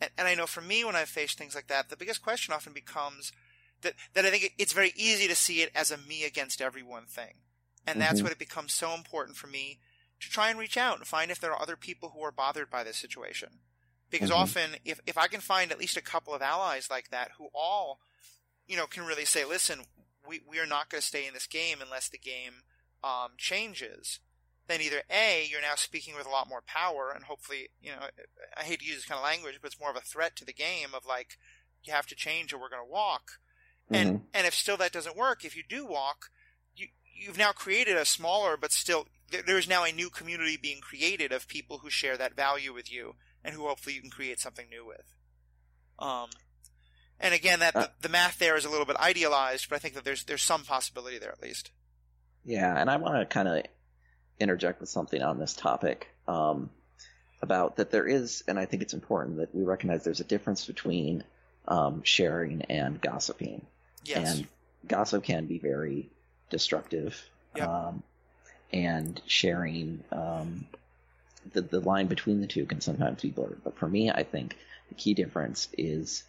and, 0.00 0.10
and 0.18 0.26
I 0.26 0.34
know 0.34 0.46
for 0.46 0.60
me, 0.60 0.84
when 0.84 0.96
I've 0.96 1.08
faced 1.08 1.38
things 1.38 1.54
like 1.54 1.68
that, 1.68 1.88
the 1.88 1.96
biggest 1.96 2.22
question 2.22 2.52
often 2.52 2.72
becomes 2.72 3.32
that, 3.82 3.94
that 4.14 4.24
I 4.24 4.30
think 4.30 4.54
it's 4.58 4.72
very 4.72 4.92
easy 4.96 5.28
to 5.28 5.36
see 5.36 5.62
it 5.62 5.70
as 5.74 5.90
a 5.90 5.96
me 5.96 6.24
against 6.24 6.60
everyone 6.60 7.06
thing. 7.06 7.34
And 7.86 8.00
that's 8.00 8.16
mm-hmm. 8.16 8.24
what 8.24 8.32
it 8.32 8.38
becomes 8.38 8.74
so 8.74 8.92
important 8.94 9.36
for 9.36 9.46
me 9.46 9.78
to 10.20 10.28
try 10.28 10.50
and 10.50 10.58
reach 10.58 10.76
out 10.76 10.98
and 10.98 11.06
find 11.06 11.30
if 11.30 11.40
there 11.40 11.52
are 11.52 11.62
other 11.62 11.76
people 11.76 12.10
who 12.10 12.22
are 12.22 12.32
bothered 12.32 12.68
by 12.68 12.82
this 12.82 12.96
situation. 12.96 13.60
Because 14.10 14.30
mm-hmm. 14.30 14.40
often, 14.40 14.70
if, 14.84 15.00
if 15.06 15.16
I 15.16 15.28
can 15.28 15.40
find 15.40 15.70
at 15.70 15.78
least 15.78 15.96
a 15.96 16.02
couple 16.02 16.34
of 16.34 16.42
allies 16.42 16.88
like 16.90 17.10
that 17.10 17.30
who 17.38 17.48
all, 17.54 18.00
you 18.66 18.76
know, 18.76 18.86
can 18.86 19.06
really 19.06 19.24
say, 19.24 19.44
listen, 19.44 19.80
we, 20.28 20.40
we 20.48 20.58
are 20.58 20.66
not 20.66 20.90
going 20.90 21.00
to 21.00 21.06
stay 21.06 21.26
in 21.26 21.34
this 21.34 21.46
game 21.46 21.78
unless 21.82 22.08
the 22.08 22.18
game 22.18 22.62
um, 23.02 23.30
changes, 23.38 24.20
then 24.66 24.80
either 24.82 25.02
A, 25.10 25.46
you're 25.50 25.62
now 25.62 25.76
speaking 25.76 26.14
with 26.14 26.26
a 26.26 26.30
lot 26.30 26.48
more 26.48 26.62
power, 26.66 27.10
and 27.14 27.24
hopefully, 27.24 27.70
you 27.80 27.90
know, 27.90 28.06
I 28.56 28.64
hate 28.64 28.80
to 28.80 28.86
use 28.86 28.96
this 28.96 29.06
kind 29.06 29.18
of 29.18 29.24
language, 29.24 29.58
but 29.62 29.68
it's 29.68 29.80
more 29.80 29.90
of 29.90 29.96
a 29.96 30.00
threat 30.00 30.36
to 30.36 30.44
the 30.44 30.52
game 30.52 30.88
of 30.94 31.06
like, 31.06 31.38
you 31.84 31.92
have 31.92 32.06
to 32.08 32.14
change 32.14 32.52
or 32.52 32.60
we're 32.60 32.68
going 32.68 32.84
to 32.84 32.92
walk. 32.92 33.38
Mm-hmm. 33.90 33.94
And, 33.94 34.20
and 34.34 34.46
if 34.46 34.54
still 34.54 34.76
that 34.76 34.92
doesn't 34.92 35.16
work, 35.16 35.44
if 35.44 35.56
you 35.56 35.62
do 35.66 35.86
walk, 35.86 36.26
you, 36.76 36.88
you've 37.02 37.38
now 37.38 37.52
created 37.52 37.96
a 37.96 38.04
smaller, 38.04 38.56
but 38.56 38.72
still, 38.72 39.06
there's 39.46 39.68
now 39.68 39.84
a 39.84 39.92
new 39.92 40.10
community 40.10 40.58
being 40.60 40.80
created 40.80 41.32
of 41.32 41.48
people 41.48 41.78
who 41.78 41.90
share 41.90 42.16
that 42.16 42.36
value 42.36 42.74
with 42.74 42.92
you 42.92 43.14
and 43.42 43.54
who 43.54 43.66
hopefully 43.66 43.94
you 43.94 44.02
can 44.02 44.10
create 44.10 44.40
something 44.40 44.66
new 44.68 44.86
with. 44.86 45.14
Um, 45.98 46.28
and 47.20 47.34
again, 47.34 47.60
that 47.60 47.76
uh, 47.76 47.80
the, 47.80 47.90
the 48.02 48.08
math 48.08 48.38
there 48.38 48.56
is 48.56 48.64
a 48.64 48.70
little 48.70 48.86
bit 48.86 48.96
idealized, 48.96 49.68
but 49.68 49.76
I 49.76 49.78
think 49.78 49.94
that 49.94 50.04
there's, 50.04 50.24
there's 50.24 50.42
some 50.42 50.64
possibility 50.64 51.18
there 51.18 51.32
at 51.32 51.42
least. 51.42 51.70
Yeah, 52.44 52.74
and 52.76 52.88
I 52.90 52.96
want 52.96 53.16
to 53.18 53.26
kind 53.26 53.48
of 53.48 53.64
interject 54.40 54.80
with 54.80 54.88
something 54.88 55.22
on 55.22 55.38
this 55.38 55.54
topic 55.54 56.08
um, 56.26 56.70
about 57.42 57.76
that 57.76 57.90
there 57.90 58.06
is, 58.06 58.44
and 58.48 58.58
I 58.58 58.64
think 58.64 58.82
it's 58.82 58.94
important 58.94 59.38
that 59.38 59.54
we 59.54 59.64
recognize 59.64 60.04
there's 60.04 60.20
a 60.20 60.24
difference 60.24 60.64
between 60.64 61.24
um, 61.66 62.02
sharing 62.04 62.62
and 62.62 63.00
gossiping. 63.00 63.66
Yes. 64.04 64.38
And 64.38 64.46
gossip 64.86 65.24
can 65.24 65.46
be 65.46 65.58
very 65.58 66.08
destructive. 66.50 67.22
Yep. 67.56 67.68
Um, 67.68 68.02
and 68.72 69.20
sharing, 69.26 70.04
um, 70.12 70.66
the, 71.52 71.62
the 71.62 71.80
line 71.80 72.06
between 72.06 72.40
the 72.40 72.46
two 72.46 72.66
can 72.66 72.80
sometimes 72.80 73.22
be 73.22 73.30
blurred. 73.30 73.60
But 73.64 73.78
for 73.78 73.88
me, 73.88 74.10
I 74.10 74.22
think 74.22 74.56
the 74.88 74.94
key 74.94 75.14
difference 75.14 75.68
is 75.76 76.22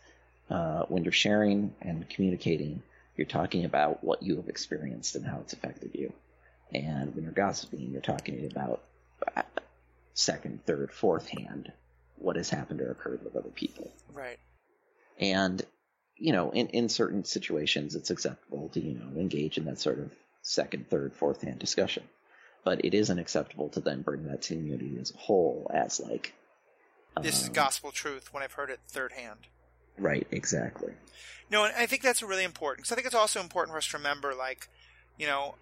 uh, 0.50 0.84
when 0.88 1.04
you're 1.04 1.12
sharing 1.12 1.74
and 1.82 2.10
communicating, 2.10 2.82
you're 3.16 3.28
talking 3.28 3.66
about 3.66 4.04
what 4.04 4.24
you 4.24 4.36
have 4.38 4.48
experienced 4.48 5.16
and 5.16 5.26
how 5.26 5.40
it's 5.40 5.54
affected 5.54 5.92
you. 5.94 6.14
And 6.74 7.14
when 7.16 7.24
you're 7.24 7.34
gossiping, 7.34 7.92
you're 7.92 8.02
talking 8.02 8.46
about 8.50 8.82
uh, 9.36 9.44
second, 10.14 10.66
third, 10.66 10.92
fourth 10.92 11.28
hand 11.28 11.72
what 12.18 12.36
has 12.36 12.50
happened 12.50 12.82
or 12.82 12.92
occurred 12.92 13.24
with 13.24 13.36
other 13.36 13.50
people. 13.50 13.92
Right. 14.14 14.40
And, 15.20 15.62
you 16.16 16.34
know, 16.34 16.52
in, 16.52 16.68
in 16.68 16.90
certain 16.90 17.24
situations, 17.24 17.96
it's 17.96 18.10
acceptable 18.10 18.70
to, 18.70 18.80
you 18.80 18.94
know, 18.94 19.20
engage 19.20 19.58
in 19.58 19.66
that 19.66 19.80
sort 19.80 20.00
of 20.00 20.12
second, 20.42 20.90
third, 20.90 21.14
fourth 21.14 21.42
hand 21.42 21.60
discussion. 21.60 22.04
But 22.64 22.84
it 22.84 22.94
isn't 22.94 23.20
acceptable 23.20 23.70
to 23.70 23.80
then 23.80 24.02
bring 24.02 24.26
that 24.26 24.42
to 24.44 24.50
the 24.50 24.60
community 24.60 24.98
as 25.00 25.14
a 25.14 25.18
whole 25.18 25.72
as 25.74 26.00
like. 26.00 26.34
This 27.22 27.42
is 27.42 27.48
um, 27.48 27.54
gospel 27.54 27.92
truth 27.92 28.34
when 28.34 28.44
I've 28.44 28.54
heard 28.54 28.70
it 28.70 28.80
third 28.88 29.14
hand. 29.14 29.48
Right, 30.00 30.26
exactly. 30.32 30.94
No, 31.52 31.66
and 31.66 31.74
I 31.76 31.86
think 31.86 32.02
that's 32.02 32.22
really 32.22 32.44
important 32.44 32.80
because 32.80 32.92
I 32.92 32.96
think 32.96 33.08
it's 33.08 33.16
also 33.16 33.40
important 33.40 33.74
for 33.74 33.78
us 33.78 33.88
to 33.88 33.98
remember, 33.98 34.34
like, 34.34 34.70
you 35.18 35.28
know, 35.28 35.56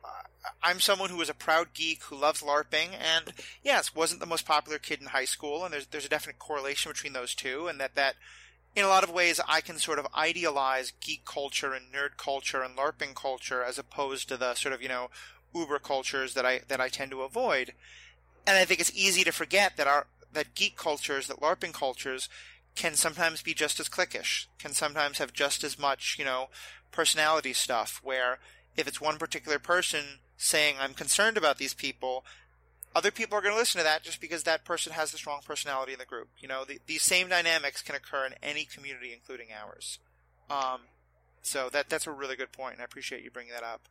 I'm 0.62 0.80
someone 0.80 1.10
who 1.10 1.22
is 1.22 1.30
a 1.30 1.34
proud 1.34 1.74
geek 1.74 2.04
who 2.04 2.16
loves 2.16 2.42
LARPing, 2.42 2.90
and 3.00 3.34
yes, 3.64 3.96
wasn't 3.96 4.20
the 4.20 4.26
most 4.26 4.46
popular 4.46 4.80
kid 4.80 5.02
in 5.02 5.08
high 5.08 5.26
school, 5.26 5.64
and 5.64 5.74
there's 5.74 5.88
there's 5.88 6.06
a 6.06 6.10
definite 6.10 6.40
correlation 6.40 6.92
between 6.92 7.14
those 7.14 7.34
two, 7.34 7.68
and 7.68 7.80
that 7.80 7.96
that 7.96 8.16
in 8.76 8.86
a 8.86 8.90
lot 8.90 9.04
of 9.04 9.10
ways 9.10 9.40
I 9.48 9.62
can 9.62 9.80
sort 9.80 10.00
of 10.00 10.08
idealize 10.16 10.94
geek 11.02 11.26
culture 11.26 11.74
and 11.74 11.92
nerd 11.92 12.18
culture 12.18 12.62
and 12.62 12.78
LARPing 12.78 13.16
culture 13.16 13.64
as 13.64 13.80
opposed 13.80 14.30
to 14.30 14.38
the 14.38 14.54
sort 14.54 14.74
of 14.74 14.82
you 14.82 14.90
know 14.90 15.10
uber 15.54 15.80
cultures 15.80 16.34
that 16.36 16.46
I 16.46 16.62
that 16.68 16.82
I 16.82 16.90
tend 16.90 17.12
to 17.12 17.22
avoid, 17.22 17.74
and 18.46 18.58
I 18.58 18.66
think 18.66 18.80
it's 18.80 18.96
easy 18.96 19.24
to 19.24 19.32
forget 19.32 19.78
that 19.78 19.88
our 19.88 20.08
that 20.34 20.54
geek 20.54 20.78
cultures, 20.78 21.28
that 21.28 21.40
LARPing 21.40 21.74
cultures, 21.74 22.30
can 22.78 22.96
sometimes 22.96 23.42
be 23.42 23.56
just 23.56 23.80
as 23.80 23.90
cliquish, 23.90 24.46
can 24.60 24.72
sometimes 24.72 25.18
have 25.18 25.34
just 25.34 25.64
as 25.64 25.80
much, 25.80 26.16
you 26.18 26.24
know, 26.24 26.48
personality 26.92 27.52
stuff 27.52 28.00
where 28.04 28.38
if 28.78 28.88
it's 28.88 29.02
one 29.02 29.18
particular 29.18 29.58
person 29.58 30.20
saying, 30.38 30.76
I'm 30.80 30.94
concerned 30.94 31.38
about 31.38 31.58
these 31.58 31.74
people, 31.74 32.24
other 32.96 33.10
people 33.10 33.36
are 33.36 33.42
going 33.42 33.54
to 33.54 33.60
listen 33.60 33.80
to 33.80 33.84
that 33.84 34.04
just 34.04 34.22
because 34.22 34.44
that 34.44 34.64
person 34.64 34.94
has 34.94 35.12
the 35.12 35.18
strong 35.18 35.42
personality 35.44 35.94
in 35.94 36.00
the 36.00 36.06
group. 36.06 36.30
You 36.38 36.48
know, 36.48 36.64
the, 36.66 36.80
these 36.86 37.02
same 37.02 37.28
dynamics 37.28 37.82
can 37.82 37.96
occur 37.96 38.28
in 38.28 38.36
any 38.44 38.64
community, 38.64 39.12
including 39.12 39.48
ours. 39.52 39.98
Um, 40.50 40.82
so 41.42 41.70
that 41.70 41.90
that's 41.90 42.06
a 42.06 42.12
really 42.12 42.36
good 42.36 42.52
point, 42.52 42.74
and 42.74 42.82
I 42.82 42.86
appreciate 42.86 43.24
you 43.24 43.32
bringing 43.32 43.54
that 43.54 43.64
up. 43.64 43.82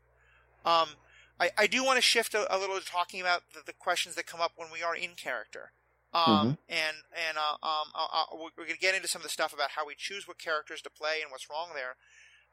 Um, 0.65 0.91
I, 1.41 1.51
I 1.59 1.67
do 1.67 1.85
want 1.85 1.97
to 1.97 2.03
shift 2.03 2.35
a, 2.35 2.55
a 2.55 2.59
little 2.59 2.79
to 2.79 2.85
talking 2.85 3.21
about 3.21 3.43
the, 3.53 3.61
the, 3.67 3.73
questions 3.73 4.15
that 4.15 4.27
come 4.27 4.41
up 4.41 4.53
when 4.57 4.69
we 4.73 4.83
are 4.83 4.97
in 4.97 5.11
character. 5.17 5.73
Um, 6.15 6.23
mm-hmm. 6.25 6.49
and 6.69 6.97
and 7.29 7.37
uh, 7.37 7.67
um, 7.67 7.89
uh, 7.95 8.07
uh, 8.13 8.25
we're 8.33 8.65
going 8.65 8.71
to 8.71 8.79
get 8.79 8.95
into 8.95 9.09
some 9.09 9.21
of 9.21 9.25
the 9.25 9.29
stuff 9.29 9.53
about 9.53 9.73
how 9.73 9.87
we 9.87 9.95
choose 9.97 10.27
what 10.27 10.39
characters 10.39 10.81
to 10.83 10.91
play 10.91 11.21
and 11.21 11.31
what's 11.31 11.51
wrong 11.51 11.71
there. 11.75 11.97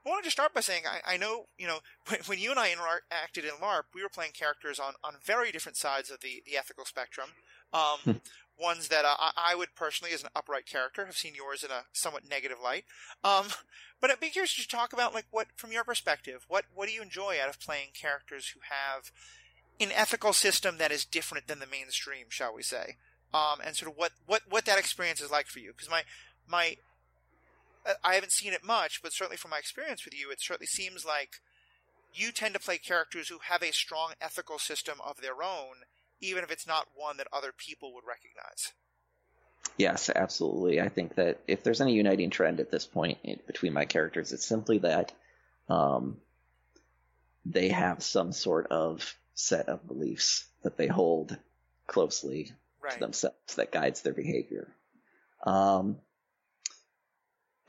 I 0.05 0.09
wanted 0.09 0.25
to 0.25 0.31
start 0.31 0.53
by 0.53 0.59
saying 0.59 0.83
I, 0.85 1.13
I 1.13 1.17
know, 1.17 1.45
you 1.57 1.67
know, 1.67 1.79
when, 2.07 2.19
when, 2.25 2.39
you 2.39 2.51
and 2.51 2.59
I 2.59 2.69
interacted 2.69 3.43
in 3.43 3.61
LARP, 3.61 3.83
we 3.95 4.03
were 4.03 4.09
playing 4.09 4.31
characters 4.33 4.79
on, 4.79 4.93
on 5.03 5.15
very 5.23 5.51
different 5.51 5.77
sides 5.77 6.11
of 6.11 6.19
the, 6.19 6.43
the 6.45 6.57
ethical 6.57 6.85
spectrum. 6.85 7.29
Um, 7.73 7.99
hmm. 8.03 8.11
ones 8.59 8.89
that 8.89 9.03
uh, 9.03 9.15
I, 9.17 9.31
I, 9.35 9.55
would 9.55 9.73
personally, 9.75 10.13
as 10.13 10.21
an 10.21 10.29
upright 10.35 10.67
character, 10.67 11.07
have 11.07 11.17
seen 11.17 11.33
yours 11.33 11.63
in 11.63 11.71
a 11.71 11.85
somewhat 11.91 12.29
negative 12.29 12.57
light. 12.63 12.85
Um, 13.23 13.47
but 14.01 14.11
I'd 14.11 14.19
be 14.19 14.29
curious 14.29 14.55
to 14.55 14.67
talk 14.67 14.93
about, 14.93 15.13
like, 15.13 15.25
what, 15.31 15.47
from 15.55 15.71
your 15.71 15.83
perspective, 15.83 16.45
what, 16.47 16.65
what 16.75 16.87
do 16.87 16.93
you 16.93 17.01
enjoy 17.01 17.37
out 17.41 17.49
of 17.49 17.59
playing 17.59 17.89
characters 17.99 18.49
who 18.49 18.59
have 18.69 19.11
an 19.79 19.91
ethical 19.91 20.33
system 20.33 20.77
that 20.77 20.91
is 20.91 21.03
different 21.03 21.47
than 21.47 21.57
the 21.57 21.65
mainstream, 21.65 22.25
shall 22.29 22.53
we 22.53 22.61
say? 22.61 22.97
Um, 23.33 23.59
and 23.65 23.75
sort 23.75 23.91
of 23.91 23.97
what, 23.97 24.11
what, 24.27 24.41
what 24.47 24.65
that 24.65 24.77
experience 24.77 25.19
is 25.19 25.31
like 25.31 25.47
for 25.47 25.59
you. 25.59 25.71
Because 25.71 25.89
my, 25.89 26.03
my 26.47 26.77
I 28.03 28.15
haven't 28.15 28.31
seen 28.31 28.53
it 28.53 28.63
much, 28.63 29.01
but 29.01 29.11
certainly 29.11 29.37
from 29.37 29.51
my 29.51 29.57
experience 29.57 30.05
with 30.05 30.13
you, 30.17 30.31
it 30.31 30.41
certainly 30.41 30.67
seems 30.67 31.03
like 31.05 31.41
you 32.13 32.31
tend 32.31 32.53
to 32.53 32.59
play 32.59 32.77
characters 32.77 33.29
who 33.29 33.39
have 33.49 33.63
a 33.63 33.73
strong 33.73 34.13
ethical 34.21 34.59
system 34.59 34.99
of 35.03 35.19
their 35.21 35.41
own, 35.43 35.83
even 36.21 36.43
if 36.43 36.51
it's 36.51 36.67
not 36.67 36.87
one 36.95 37.17
that 37.17 37.27
other 37.33 37.51
people 37.51 37.93
would 37.93 38.05
recognize. 38.07 38.71
Yes, 39.77 40.09
absolutely. 40.13 40.79
I 40.79 40.89
think 40.89 41.15
that 41.15 41.39
if 41.47 41.63
there's 41.63 41.81
any 41.81 41.93
uniting 41.93 42.29
trend 42.29 42.59
at 42.59 42.71
this 42.71 42.85
point 42.85 43.17
between 43.47 43.73
my 43.73 43.85
characters, 43.85 44.31
it's 44.31 44.45
simply 44.45 44.77
that 44.79 45.11
um, 45.67 46.17
they 47.45 47.69
have 47.69 48.03
some 48.03 48.31
sort 48.31 48.67
of 48.67 49.15
set 49.33 49.67
of 49.67 49.87
beliefs 49.87 50.45
that 50.61 50.77
they 50.77 50.87
hold 50.87 51.37
closely 51.87 52.51
right. 52.83 52.93
to 52.93 52.99
themselves 52.99 53.55
that 53.55 53.71
guides 53.71 54.01
their 54.01 54.13
behavior. 54.13 54.67
Um, 55.45 55.97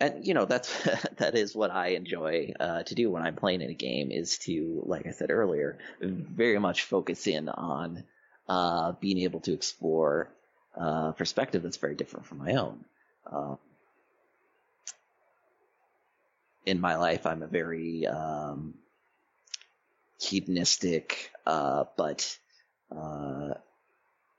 and 0.01 0.27
you 0.27 0.35
know 0.35 0.45
that's 0.45 0.71
that 1.17 1.37
is 1.37 1.55
what 1.55 1.71
I 1.71 1.89
enjoy 1.89 2.53
uh, 2.59 2.83
to 2.85 2.95
do 2.95 3.11
when 3.11 3.23
I'm 3.23 3.37
playing 3.37 3.63
in 3.63 3.71
a 3.71 3.75
game 3.75 4.11
is 4.11 4.39
to, 4.39 4.83
like 4.87 5.07
I 5.07 5.11
said 5.11 5.31
earlier, 5.31 5.79
very 6.01 6.59
much 6.59 6.83
focus 6.83 7.27
in 7.27 7.49
on 7.49 8.05
uh, 8.49 8.93
being 8.93 9.19
able 9.19 9.41
to 9.41 9.53
explore 9.53 10.29
uh, 10.79 11.13
perspective 11.13 11.63
that's 11.63 11.77
very 11.77 11.95
different 11.95 12.27
from 12.27 12.39
my 12.39 12.55
own. 12.55 12.85
Um, 13.31 13.59
in 16.67 16.81
my 16.81 16.97
life, 16.97 17.27
I'm 17.27 17.43
a 17.43 17.47
very 17.47 18.07
um, 18.07 18.75
hedonistic, 20.21 21.31
uh, 21.47 21.85
but 21.97 22.37
uh, 22.95 23.55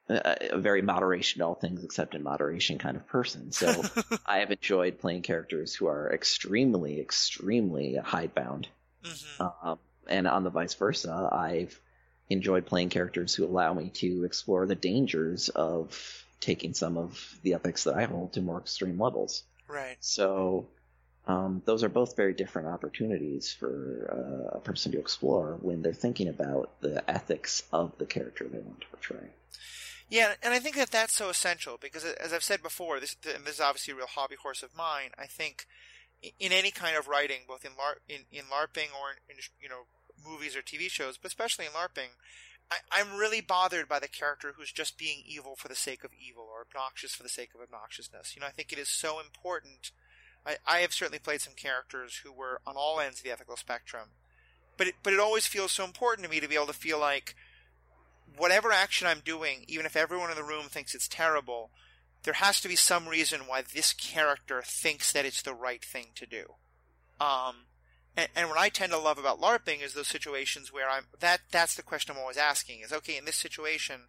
a, 0.10 0.58
very 0.58 0.82
moderation 0.82 1.42
all 1.42 1.56
things 1.56 1.84
except 1.84 2.16
in 2.16 2.24
moderation 2.24 2.78
kind 2.78 2.96
of 2.96 3.08
person. 3.08 3.52
So 3.52 3.84
I 4.26 4.40
have 4.40 4.52
enjoyed 4.52 5.00
playing 5.00 5.24
characters 5.24 5.74
who 5.74 5.88
are 5.88 6.12
extremely, 6.14 7.00
extremely 7.00 7.96
hidebound. 7.96 8.68
Mm-hmm. 9.04 9.68
Um, 9.68 9.80
and 10.08 10.28
on 10.28 10.44
the 10.44 10.50
vice 10.50 10.74
versa, 10.76 11.30
I've 11.32 11.80
enjoyed 12.30 12.66
playing 12.66 12.90
characters 12.90 13.34
who 13.34 13.46
allow 13.46 13.74
me 13.74 13.90
to 13.90 14.24
explore 14.24 14.66
the 14.66 14.76
dangers 14.76 15.50
of 15.50 16.26
taking 16.40 16.74
some 16.74 16.98
of 16.98 17.40
the 17.44 17.54
ethics 17.54 17.86
that 17.86 17.96
I 17.96 18.06
hold 18.06 18.34
to 18.34 18.42
more 18.42 18.60
extreme 18.60 19.00
levels. 19.00 19.44
Right. 19.68 19.98
So 20.00 20.68
um, 21.28 21.64
those 21.66 21.84
are 21.84 21.90
both 21.90 22.16
very 22.16 22.34
different 22.34 22.68
opportunities 22.68 23.52
for 23.52 24.52
uh, 24.54 24.58
a 24.58 24.60
person 24.60 24.92
to 24.92 25.00
explore 25.00 25.58
when 25.62 25.82
they're 25.82 25.94
thinking 25.94 26.28
about 26.28 26.70
the 26.82 27.10
ethics 27.10 27.64
of 27.72 27.98
the 27.98 28.06
character 28.06 28.48
they 28.48 28.60
want 28.60 28.82
to 28.82 28.88
portray. 28.88 29.30
Yeah, 30.10 30.34
and 30.44 30.54
I 30.54 30.60
think 30.60 30.76
that 30.76 30.92
that's 30.92 31.16
so 31.16 31.30
essential 31.30 31.78
because, 31.82 32.06
as 32.06 32.32
I've 32.32 32.44
said 32.44 32.62
before, 32.62 33.00
this 33.00 33.16
and 33.36 33.46
this 33.46 33.56
is 33.56 33.62
obviously 33.62 33.94
a 33.94 33.98
real 33.98 34.08
hobby 34.08 34.36
horse 34.42 34.62
of 34.62 34.76
mine. 34.76 35.10
I 35.18 35.26
think 35.26 35.66
in 36.40 36.52
any 36.52 36.72
kind 36.72 36.96
of 36.96 37.08
writing, 37.08 37.42
both 37.48 37.66
in 37.66 37.72
LARP, 37.72 37.98
in, 38.08 38.22
in 38.32 38.46
LARPing 38.46 38.94
or 38.94 39.12
in, 39.12 39.36
in 39.36 39.38
you 39.60 39.70
know 39.70 39.88
movies 40.24 40.56
or 40.56 40.62
TV 40.62 40.90
shows, 40.90 41.18
but 41.18 41.28
especially 41.28 41.66
in 41.66 41.72
LARPing, 41.72 42.14
I, 42.72 43.00
am 43.00 43.18
really 43.18 43.42
bothered 43.42 43.88
by 43.88 44.00
the 44.00 44.08
character 44.08 44.54
who's 44.56 44.72
just 44.72 44.98
being 44.98 45.24
evil 45.26 45.56
for 45.56 45.68
the 45.68 45.76
sake 45.76 46.04
of 46.04 46.12
evil 46.14 46.48
or 46.52 46.62
obnoxious 46.62 47.14
for 47.14 47.24
the 47.24 47.30
sake 47.30 47.50
of 47.54 47.62
obnoxiousness. 47.62 48.36
You 48.36 48.42
know, 48.42 48.48
I 48.48 48.52
think 48.52 48.72
it 48.72 48.80
is 48.80 48.90
so 48.90 49.20
important. 49.20 49.92
I, 50.46 50.58
I 50.66 50.78
have 50.80 50.94
certainly 50.94 51.20
played 51.20 51.42
some 51.42 51.54
characters 51.54 52.22
who 52.24 52.32
were 52.32 52.62
on 52.66 52.76
all 52.76 53.00
ends 53.00 53.20
of 53.20 53.24
the 53.24 53.32
ethical 53.32 53.58
spectrum, 53.58 54.10
but 54.78 54.88
it, 54.88 54.96
but 55.04 55.14
it 55.14 55.20
always 55.20 55.48
feels 55.48 55.72
so 55.72 55.84
important 55.84 56.26
to 56.26 56.32
me 56.32 56.40
to 56.40 56.48
be 56.48 56.56
able 56.56 56.68
to 56.68 56.74
feel 56.74 57.00
like 57.00 57.36
whatever 58.38 58.72
action 58.72 59.08
I'm 59.08 59.22
doing, 59.24 59.66
even 59.68 59.86
if 59.86 59.96
everyone 59.96 60.30
in 60.30 60.36
the 60.36 60.44
room 60.44 60.66
thinks 60.66 60.96
it's 60.96 61.08
terrible, 61.08 61.72
there 62.24 62.34
has 62.34 62.60
to 62.62 62.68
be 62.68 62.76
some 62.76 63.08
reason 63.08 63.42
why 63.42 63.62
this 63.62 63.94
character 63.94 64.62
thinks 64.66 65.12
that 65.12 65.26
it's 65.26 65.42
the 65.42 65.54
right 65.54 65.84
thing 65.84 66.08
to 66.16 66.26
do. 66.26 66.54
Um, 67.20 67.68
and, 68.18 68.30
and 68.36 68.50
what 68.50 68.58
I 68.58 68.70
tend 68.70 68.92
to 68.92 68.98
love 68.98 69.18
about 69.18 69.40
LARPing 69.40 69.84
is 69.84 69.94
those 69.94 70.08
situations 70.08 70.74
where 70.74 70.90
I'm 70.90 71.06
that 71.20 71.42
that's 71.52 71.76
the 71.76 71.84
question 71.84 72.16
I'm 72.16 72.22
always 72.22 72.38
asking 72.38 72.82
is 72.82 72.92
okay 72.92 73.18
in 73.18 73.26
this 73.26 73.36
situation, 73.36 74.02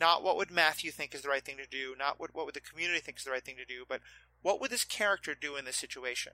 not 0.00 0.22
what 0.22 0.36
would 0.36 0.50
Matthew 0.50 0.90
think 0.90 1.14
is 1.14 1.22
the 1.22 1.28
right 1.28 1.44
thing 1.44 1.56
to 1.58 1.68
do, 1.68 1.94
not 1.98 2.18
what 2.18 2.34
what 2.34 2.46
would 2.46 2.54
the 2.54 2.60
community 2.60 3.00
think 3.00 3.18
is 3.18 3.24
the 3.24 3.30
right 3.30 3.44
thing 3.44 3.56
to 3.56 3.64
do, 3.64 3.84
but 3.88 4.00
what 4.42 4.60
would 4.60 4.70
this 4.70 4.84
character 4.84 5.34
do 5.34 5.56
in 5.56 5.64
this 5.64 5.76
situation? 5.76 6.32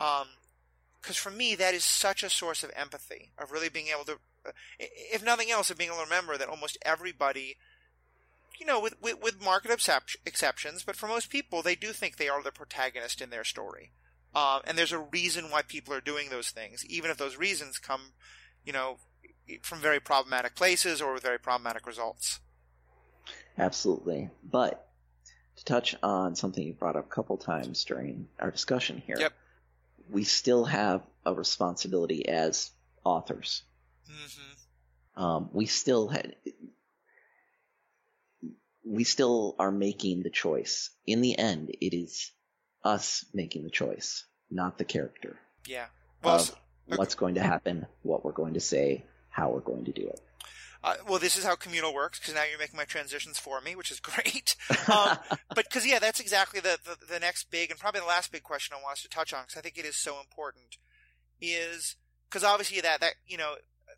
Um, 0.00 0.28
because 1.00 1.16
for 1.16 1.30
me 1.30 1.54
that 1.56 1.74
is 1.74 1.84
such 1.84 2.22
a 2.22 2.30
source 2.30 2.62
of 2.62 2.70
empathy 2.74 3.32
of 3.38 3.50
really 3.50 3.68
being 3.68 3.88
able 3.88 4.04
to 4.04 4.18
if 4.78 5.24
nothing 5.24 5.50
else, 5.50 5.70
of 5.70 5.78
being 5.78 5.90
able 5.90 5.98
to 5.98 6.04
remember 6.04 6.36
that 6.36 6.48
almost 6.48 6.78
everybody, 6.82 7.56
you 8.58 8.66
know, 8.66 8.80
with, 8.80 8.94
with, 9.00 9.22
with 9.22 9.42
market 9.42 9.70
exceptions, 10.26 10.82
but 10.84 10.96
for 10.96 11.06
most 11.06 11.30
people, 11.30 11.62
they 11.62 11.74
do 11.74 11.92
think 11.92 12.16
they 12.16 12.28
are 12.28 12.42
the 12.42 12.52
protagonist 12.52 13.20
in 13.20 13.30
their 13.30 13.44
story. 13.44 13.92
Uh, 14.34 14.60
and 14.64 14.78
there's 14.78 14.92
a 14.92 14.98
reason 14.98 15.50
why 15.50 15.62
people 15.62 15.92
are 15.92 16.00
doing 16.00 16.30
those 16.30 16.50
things, 16.50 16.84
even 16.86 17.10
if 17.10 17.18
those 17.18 17.36
reasons 17.36 17.78
come, 17.78 18.12
you 18.64 18.72
know, 18.72 18.96
from 19.62 19.80
very 19.80 20.00
problematic 20.00 20.54
places 20.54 21.02
or 21.02 21.12
with 21.12 21.22
very 21.22 21.38
problematic 21.38 21.86
results. 21.86 22.40
Absolutely. 23.58 24.30
But 24.42 24.88
to 25.56 25.64
touch 25.64 25.94
on 26.02 26.34
something 26.34 26.66
you 26.66 26.72
brought 26.72 26.96
up 26.96 27.06
a 27.06 27.14
couple 27.14 27.36
times 27.36 27.84
during 27.84 28.28
our 28.40 28.50
discussion 28.50 29.02
here, 29.04 29.16
yep. 29.18 29.32
we 30.10 30.24
still 30.24 30.64
have 30.64 31.02
a 31.26 31.34
responsibility 31.34 32.28
as 32.28 32.70
authors 33.04 33.62
Mm-hmm. 34.10 35.22
Um, 35.22 35.50
we 35.52 35.66
still 35.66 36.08
had, 36.08 36.34
we 38.84 39.04
still 39.04 39.56
are 39.58 39.72
making 39.72 40.22
the 40.22 40.30
choice. 40.30 40.90
In 41.06 41.20
the 41.20 41.38
end, 41.38 41.70
it 41.80 41.94
is 41.94 42.32
us 42.84 43.24
making 43.32 43.64
the 43.64 43.70
choice, 43.70 44.24
not 44.50 44.78
the 44.78 44.84
character. 44.84 45.38
Yeah. 45.66 45.86
Well, 46.22 46.36
of 46.36 46.56
what's 46.86 47.14
going 47.14 47.34
to 47.34 47.42
happen, 47.42 47.86
what 48.02 48.24
we're 48.24 48.32
going 48.32 48.54
to 48.54 48.60
say, 48.60 49.04
how 49.28 49.50
we're 49.50 49.60
going 49.60 49.84
to 49.84 49.92
do 49.92 50.06
it. 50.06 50.20
Uh, 50.84 50.94
well, 51.08 51.20
this 51.20 51.36
is 51.36 51.44
how 51.44 51.54
communal 51.54 51.94
works 51.94 52.18
because 52.18 52.34
now 52.34 52.42
you're 52.48 52.58
making 52.58 52.76
my 52.76 52.84
transitions 52.84 53.38
for 53.38 53.60
me, 53.60 53.76
which 53.76 53.90
is 53.90 54.00
great. 54.00 54.56
Um, 54.92 55.16
but 55.54 55.64
because 55.68 55.86
yeah, 55.86 56.00
that's 56.00 56.18
exactly 56.18 56.58
the, 56.58 56.76
the, 56.84 56.96
the 57.06 57.20
next 57.20 57.50
big 57.50 57.70
and 57.70 57.78
probably 57.78 58.00
the 58.00 58.06
last 58.06 58.32
big 58.32 58.42
question 58.42 58.74
I 58.76 58.82
want 58.82 58.94
us 58.94 59.02
to 59.02 59.08
touch 59.08 59.32
on 59.32 59.44
because 59.44 59.56
I 59.56 59.60
think 59.60 59.78
it 59.78 59.84
is 59.84 59.96
so 59.96 60.18
important. 60.18 60.76
Is 61.40 61.94
because 62.28 62.42
obviously 62.42 62.80
that 62.80 63.00
that 63.00 63.14
you 63.26 63.36
know, 63.36 63.54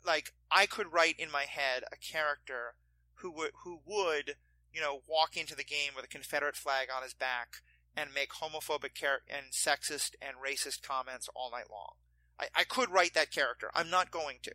like 0.07 0.33
I 0.51 0.67
could 0.67 0.93
write 0.93 1.19
in 1.19 1.31
my 1.31 1.45
head 1.45 1.85
a 1.93 1.97
character 1.97 2.75
who 3.17 3.31
would 3.33 3.51
who 3.65 3.81
would 3.87 4.37
you 4.73 4.81
know 4.81 5.01
walk 5.09 5.37
into 5.37 5.55
the 5.55 5.65
game 5.65 5.93
with 5.95 6.05
a 6.05 6.09
Confederate 6.09 6.57
flag 6.57 6.89
on 6.95 7.03
his 7.03 7.15
back 7.15 7.57
and 7.97 8.11
make 8.15 8.31
homophobic 8.33 8.95
char- 8.95 9.23
and 9.29 9.47
sexist 9.53 10.13
and 10.21 10.37
racist 10.45 10.83
comments 10.83 11.29
all 11.35 11.51
night 11.51 11.71
long. 11.71 11.95
I, 12.39 12.47
I 12.55 12.65
could 12.65 12.91
write 12.91 13.15
that 13.15 13.31
character. 13.31 13.71
I'm 13.75 13.91
not 13.91 14.11
going 14.11 14.39
to 14.43 14.53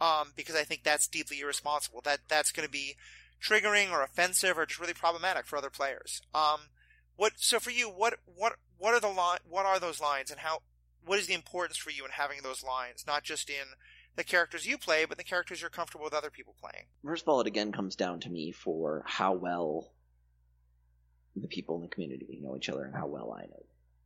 um, 0.00 0.32
because 0.36 0.54
I 0.54 0.64
think 0.64 0.82
that's 0.82 1.08
deeply 1.08 1.40
irresponsible. 1.40 2.00
That 2.04 2.20
that's 2.28 2.52
going 2.52 2.66
to 2.66 2.72
be 2.72 2.96
triggering 3.42 3.90
or 3.90 4.02
offensive 4.02 4.58
or 4.58 4.66
just 4.66 4.80
really 4.80 4.94
problematic 4.94 5.46
for 5.46 5.56
other 5.56 5.70
players. 5.70 6.20
Um, 6.34 6.68
what 7.16 7.32
so 7.36 7.58
for 7.60 7.70
you? 7.70 7.88
What 7.88 8.18
what 8.24 8.54
what 8.78 8.94
are 8.94 9.00
the 9.00 9.08
li- 9.08 9.44
what 9.48 9.66
are 9.66 9.78
those 9.78 10.00
lines 10.00 10.30
and 10.30 10.40
how? 10.40 10.60
What 11.04 11.18
is 11.18 11.26
the 11.26 11.34
importance 11.34 11.76
for 11.76 11.90
you 11.90 12.04
in 12.04 12.12
having 12.12 12.38
those 12.42 12.64
lines, 12.64 13.04
not 13.06 13.24
just 13.24 13.50
in 13.50 13.76
the 14.16 14.24
characters 14.24 14.66
you 14.66 14.78
play, 14.78 15.04
but 15.04 15.18
the 15.18 15.24
characters 15.24 15.60
you're 15.60 15.70
comfortable 15.70 16.04
with 16.04 16.14
other 16.14 16.30
people 16.30 16.54
playing? 16.60 16.86
First 17.04 17.22
of 17.22 17.28
all, 17.28 17.40
it 17.40 17.46
again 17.46 17.72
comes 17.72 17.96
down 17.96 18.20
to 18.20 18.30
me 18.30 18.52
for 18.52 19.02
how 19.06 19.34
well 19.34 19.90
the 21.36 21.48
people 21.48 21.76
in 21.76 21.82
the 21.82 21.88
community 21.88 22.38
know 22.42 22.56
each 22.56 22.68
other 22.68 22.84
and 22.84 22.94
how 22.94 23.06
well 23.06 23.32
I 23.32 23.46
know. 23.46 23.64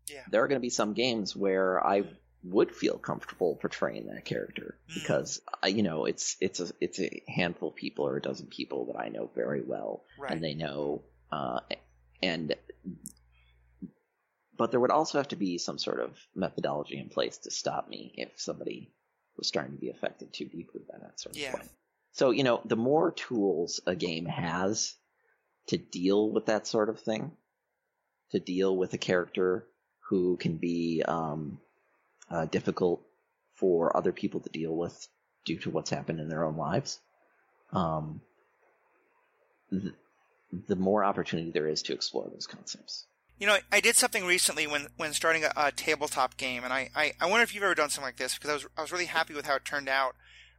Yeah. 0.09 0.23
There 0.31 0.43
are 0.43 0.49
going 0.49 0.61
to 0.61 0.63
be 0.63 0.71
some 0.71 0.95
games 0.95 1.37
where 1.37 1.85
I 1.87 2.05
would 2.45 2.75
feel 2.75 2.99
comfortable 2.99 3.57
portraying 3.57 4.07
that 4.07 4.25
character 4.25 4.79
mm. 4.91 4.95
because 4.95 5.41
uh, 5.63 5.67
you 5.67 5.83
know 5.83 6.05
it's 6.05 6.37
it's 6.41 6.61
a 6.61 6.71
it's 6.81 7.01
a 7.01 7.23
handful 7.29 7.71
of 7.71 7.75
people 7.75 8.07
or 8.07 8.17
a 8.17 8.23
dozen 8.23 8.47
people 8.47 8.87
that 8.87 8.99
I 8.99 9.09
know 9.09 9.29
very 9.35 9.61
well 9.61 10.05
right. 10.19 10.31
and 10.31 10.43
they 10.43 10.55
know 10.55 11.03
uh, 11.33 11.61
and 12.23 12.55
but 14.57 14.71
there 14.71 14.81
would 14.81 14.91
also 14.91 15.19
have 15.19 15.29
to 15.29 15.37
be 15.37 15.59
some 15.59 15.79
sort 15.79 16.01
of 16.01 16.17
methodology 16.35 16.99
in 16.99 17.09
place 17.09 17.39
to 17.39 17.51
stop 17.51 17.89
me 17.89 18.13
if 18.17 18.41
somebody 18.41 18.93
was 19.39 19.49
starting 19.49 19.75
to 19.75 19.81
be 19.81 19.91
affected 19.91 20.33
too 20.33 20.47
deeply 20.47 20.83
by 20.91 20.99
that 20.99 21.19
sort 21.19 21.37
of 21.37 21.41
yeah. 21.41 21.53
point. 21.53 21.71
So 22.13 22.31
you 22.31 22.43
know 22.43 22.61
the 22.65 22.77
more 22.77 23.13
tools 23.13 23.81
a 23.87 23.95
game 23.95 24.27
has 24.27 24.95
to 25.69 25.79
deal 25.79 26.31
with 26.31 26.47
that 26.47 26.67
sort 26.67 26.89
of 26.89 27.01
thing, 27.01 27.33
to 28.33 28.41
deal 28.41 28.77
with 28.77 28.93
a 28.95 28.99
character 28.99 29.67
who 30.09 30.37
can 30.37 30.57
be 30.57 31.03
um, 31.07 31.61
uh, 32.31 32.47
difficult 32.47 33.03
for 33.55 33.97
other 33.97 34.13
people 34.13 34.41
to 34.41 34.49
deal 34.49 34.75
with 34.75 35.07
due 35.45 35.59
to 35.59 35.71
what's 35.71 35.91
happened 35.91 36.21
in 36.21 36.29
their 36.29 36.45
own 36.45 36.57
lives, 36.57 36.99
um, 37.73 38.21
the, 39.71 39.93
the 40.69 40.77
more 40.77 41.05
opportunity 41.05 41.51
there 41.51 41.69
is 41.69 41.83
to 41.83 41.93
explore 41.93 42.29
those 42.31 42.47
concepts. 42.47 43.07
You 43.39 43.47
know, 43.47 43.59
I 43.71 43.81
did 43.81 43.95
something 43.95 44.27
recently 44.27 44.67
when, 44.67 44.89
when 44.97 45.13
starting 45.13 45.45
a, 45.45 45.53
a 45.57 45.73
tabletop 45.73 46.37
game, 46.37 46.65
and 46.65 46.73
I, 46.73 46.91
I, 46.95 47.13
I, 47.21 47.27
wonder 47.27 47.45
if 47.45 47.55
you've 47.55 47.63
ever 47.63 47.75
done 47.75 47.89
something 47.89 48.09
like 48.09 48.17
this 48.17 48.35
because 48.35 48.51
I 48.51 48.55
was 48.55 48.67
I 48.77 48.83
was 48.83 48.93
really 48.93 49.05
happy 49.05 49.33
with 49.33 49.47
how 49.47 49.57
it 49.57 49.65
turned 49.65 49.89
out. 49.89 50.17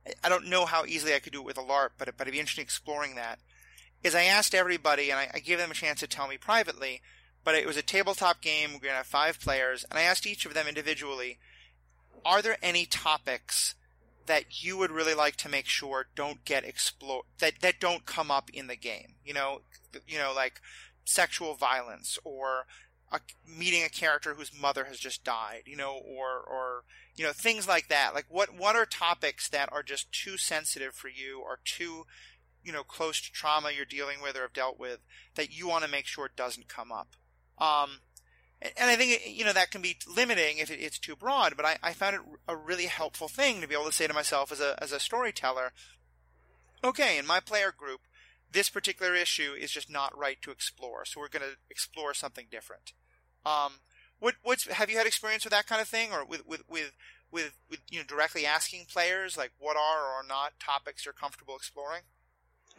I, 0.08 0.14
I 0.24 0.30
don't 0.30 0.48
know 0.48 0.66
how 0.66 0.86
easily 0.86 1.14
I 1.14 1.20
could 1.20 1.34
do 1.34 1.42
it 1.42 1.46
with 1.46 1.58
a 1.58 1.62
LARP, 1.62 1.90
but 1.98 2.10
but 2.18 2.22
it'd 2.22 2.32
be 2.32 2.40
interesting 2.40 2.64
exploring 2.64 3.16
that. 3.16 3.40
Is 4.02 4.16
I 4.16 4.24
asked 4.24 4.56
everybody, 4.56 5.10
and 5.10 5.20
I, 5.20 5.30
I 5.34 5.40
gave 5.40 5.58
them 5.58 5.72
a 5.72 5.74
chance 5.74 6.00
to 6.00 6.08
tell 6.08 6.30
me 6.30 6.38
privately, 6.38 7.02
but 7.44 7.56
it 7.56 7.68
was 7.68 7.76
a 7.76 7.82
tabletop 7.82 8.42
game. 8.42 8.72
We're 8.74 8.80
gonna 8.80 8.94
have 8.94 9.08
five 9.08 9.42
players, 9.42 9.86
and 9.90 10.00
I 10.00 10.04
asked 10.04 10.26
each 10.26 10.46
of 10.46 10.54
them 10.54 10.68
individually, 10.68 11.38
are 12.24 12.42
there 12.42 12.58
any 12.62 12.86
topics 12.86 13.76
that 14.30 14.64
you 14.64 14.78
would 14.78 14.92
really 14.92 15.16
like 15.16 15.36
to 15.36 15.50
make 15.50 15.66
sure 15.66 16.06
don't 16.16 16.46
get 16.46 16.64
explored 16.64 17.26
that 17.40 17.54
that 17.62 17.80
don't 17.80 18.06
come 18.06 18.30
up 18.30 18.48
in 18.54 18.68
the 18.68 18.76
game 18.76 19.16
you 19.26 19.34
know 19.34 19.62
you 20.08 20.20
know 20.20 20.32
like 20.36 20.62
sexual 21.06 21.56
violence 21.56 22.18
or 22.24 22.66
a, 23.12 23.20
meeting 23.48 23.84
a 23.84 23.90
character 23.90 24.36
whose 24.36 24.52
mother 24.60 24.86
has 24.86 25.00
just 25.00 25.24
died 25.24 25.64
you 25.66 25.76
know 25.76 25.94
or 25.94 26.40
or 26.40 26.84
you 27.16 27.26
know 27.26 27.32
things 27.32 27.68
like 27.68 27.88
that 27.88 28.14
like 28.14 28.26
what 28.30 28.56
what 28.56 28.76
are 28.76 28.86
topics 28.86 29.50
that 29.50 29.72
are 29.72 29.84
just 29.84 30.12
too 30.12 30.38
sensitive 30.38 30.94
for 30.94 31.08
you 31.08 31.42
or 31.42 31.60
too 31.66 32.06
you 32.64 32.72
know 32.72 32.84
close 32.84 33.20
to 33.22 33.32
trauma 33.32 33.72
you're 33.76 33.86
dealing 33.86 34.22
with 34.22 34.36
or 34.36 34.42
have 34.42 34.54
dealt 34.54 34.80
with 34.80 35.00
that 35.36 35.52
you 35.52 35.68
want 35.68 35.84
to 35.84 35.90
make 35.90 36.06
sure 36.06 36.30
doesn't 36.36 36.68
come 36.68 36.92
up 36.92 37.16
um 37.58 38.00
and 38.62 38.90
I 38.90 38.96
think 38.96 39.22
you 39.26 39.46
know 39.46 39.54
that 39.54 39.72
can 39.72 39.82
be 39.82 39.98
limiting 40.14 40.58
if 40.58 40.70
it's 40.70 41.00
too 41.00 41.16
broad. 41.16 41.56
But 41.56 41.66
I, 41.66 41.78
I 41.82 41.94
found 41.94 42.16
it 42.16 42.22
a 42.48 42.56
really 42.56 42.88
helpful 42.88 43.28
thing 43.28 43.62
to 43.62 43.68
be 43.68 43.74
able 43.74 43.86
to 43.86 43.92
say 43.92 44.08
to 44.08 44.14
myself 44.14 44.52
as 44.52 44.60
a 44.60 44.82
as 44.84 44.92
a 44.92 45.00
storyteller, 45.00 45.72
okay, 46.84 47.18
in 47.18 47.26
my 47.26 47.40
player 47.40 47.74
group, 47.76 48.02
this 48.52 48.70
particular 48.70 49.16
issue 49.16 49.54
is 49.54 49.72
just 49.72 49.90
not 49.90 50.18
right 50.18 50.42
to 50.42 50.52
explore, 50.52 51.06
so 51.06 51.20
we're 51.20 51.30
going 51.30 51.46
to 51.46 51.58
explore 51.70 52.14
something 52.14 52.48
different. 52.50 52.94
Um, 53.46 53.74
what 54.20 54.36
what's 54.44 54.68
have 54.68 54.90
you 54.90 54.98
had 54.98 55.08
experience 55.08 55.44
with 55.44 55.52
that 55.52 55.68
kind 55.68 55.82
of 55.82 55.88
thing, 55.88 56.12
or 56.12 56.26
with 56.26 56.46
with 56.46 56.64
with 56.70 56.92
with, 57.32 57.54
with 57.70 57.80
you 57.90 58.00
know 58.00 58.06
directly 58.06 58.46
asking 58.46 58.86
players 58.92 59.38
like 59.38 59.52
what 59.60 59.78
are 59.78 60.04
or 60.04 60.20
are 60.20 60.28
not 60.28 60.60
topics 60.60 61.06
you're 61.06 61.14
comfortable 61.14 61.56
exploring? 61.56 62.02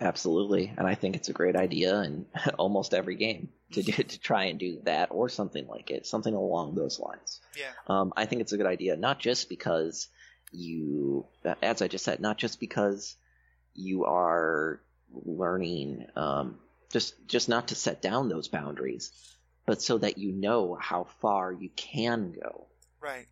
Absolutely, 0.01 0.73
and 0.77 0.87
I 0.87 0.95
think 0.95 1.17
it's 1.17 1.29
a 1.29 1.35
great 1.35 1.57
idea 1.57 2.01
in 2.03 2.27
almost 2.59 2.95
every 2.95 3.17
game 3.17 3.51
to 3.73 3.83
do, 3.83 3.93
to 3.93 4.19
try 4.21 4.45
and 4.45 4.59
do 4.59 4.81
that 4.85 5.09
or 5.11 5.29
something 5.29 5.67
like 5.67 5.91
it, 5.91 6.07
something 6.07 6.35
along 6.35 6.75
those 6.75 6.99
lines. 6.99 7.41
Yeah. 7.57 7.73
Um, 7.87 8.13
I 8.17 8.27
think 8.27 8.43
it's 8.43 8.53
a 8.53 8.57
good 8.57 8.67
idea, 8.67 8.97
not 8.97 9.19
just 9.19 9.49
because 9.49 10.09
you, 10.53 11.27
as 11.63 11.83
I 11.83 11.89
just 11.89 12.05
said, 12.05 12.21
not 12.21 12.39
just 12.39 12.61
because 12.61 13.17
you 13.75 14.05
are 14.05 14.81
learning, 15.13 16.07
um, 16.17 16.59
just 16.91 17.15
just 17.27 17.49
not 17.49 17.69
to 17.69 17.75
set 17.75 18.03
down 18.03 18.29
those 18.29 18.49
boundaries, 18.49 19.13
but 19.67 19.83
so 19.83 19.99
that 19.99 20.19
you 20.19 20.33
know 20.33 20.77
how 20.81 21.05
far 21.21 21.53
you 21.53 21.71
can 21.77 22.33
go. 22.33 22.67
Right. 23.01 23.27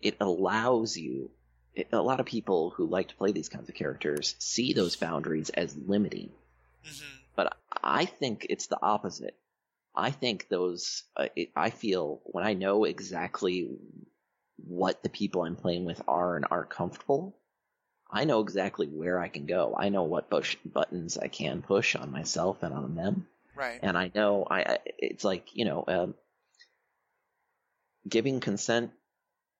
It 0.00 0.16
allows 0.20 0.96
you 0.96 1.30
a 1.92 2.00
lot 2.00 2.20
of 2.20 2.26
people 2.26 2.70
who 2.70 2.86
like 2.86 3.08
to 3.08 3.16
play 3.16 3.32
these 3.32 3.48
kinds 3.48 3.68
of 3.68 3.74
characters 3.74 4.36
see 4.38 4.72
those 4.72 4.96
boundaries 4.96 5.50
as 5.50 5.76
limiting. 5.76 6.30
Mm-hmm. 6.86 7.16
But 7.34 7.56
I 7.82 8.04
think 8.04 8.46
it's 8.48 8.66
the 8.68 8.78
opposite. 8.80 9.36
I 9.94 10.10
think 10.10 10.48
those, 10.48 11.04
uh, 11.16 11.28
it, 11.34 11.50
I 11.56 11.70
feel 11.70 12.20
when 12.24 12.44
I 12.44 12.54
know 12.54 12.84
exactly 12.84 13.70
what 14.56 15.02
the 15.02 15.08
people 15.08 15.42
I'm 15.42 15.56
playing 15.56 15.84
with 15.84 16.00
are 16.06 16.36
and 16.36 16.46
are 16.50 16.64
comfortable, 16.64 17.36
I 18.14 18.24
know 18.24 18.40
exactly 18.40 18.86
where 18.86 19.18
I 19.18 19.26
can 19.26 19.44
go. 19.44 19.74
I 19.76 19.88
know 19.88 20.04
what 20.04 20.30
push 20.30 20.56
buttons 20.64 21.18
I 21.18 21.26
can 21.26 21.62
push 21.62 21.96
on 21.96 22.12
myself 22.12 22.62
and 22.62 22.72
on 22.72 22.94
them. 22.94 23.26
Right. 23.56 23.80
And 23.82 23.98
I 23.98 24.12
know 24.14 24.46
I, 24.48 24.78
it's 24.98 25.24
like, 25.24 25.48
you 25.52 25.64
know, 25.64 25.84
um, 25.88 26.14
giving 28.08 28.38
consent 28.38 28.92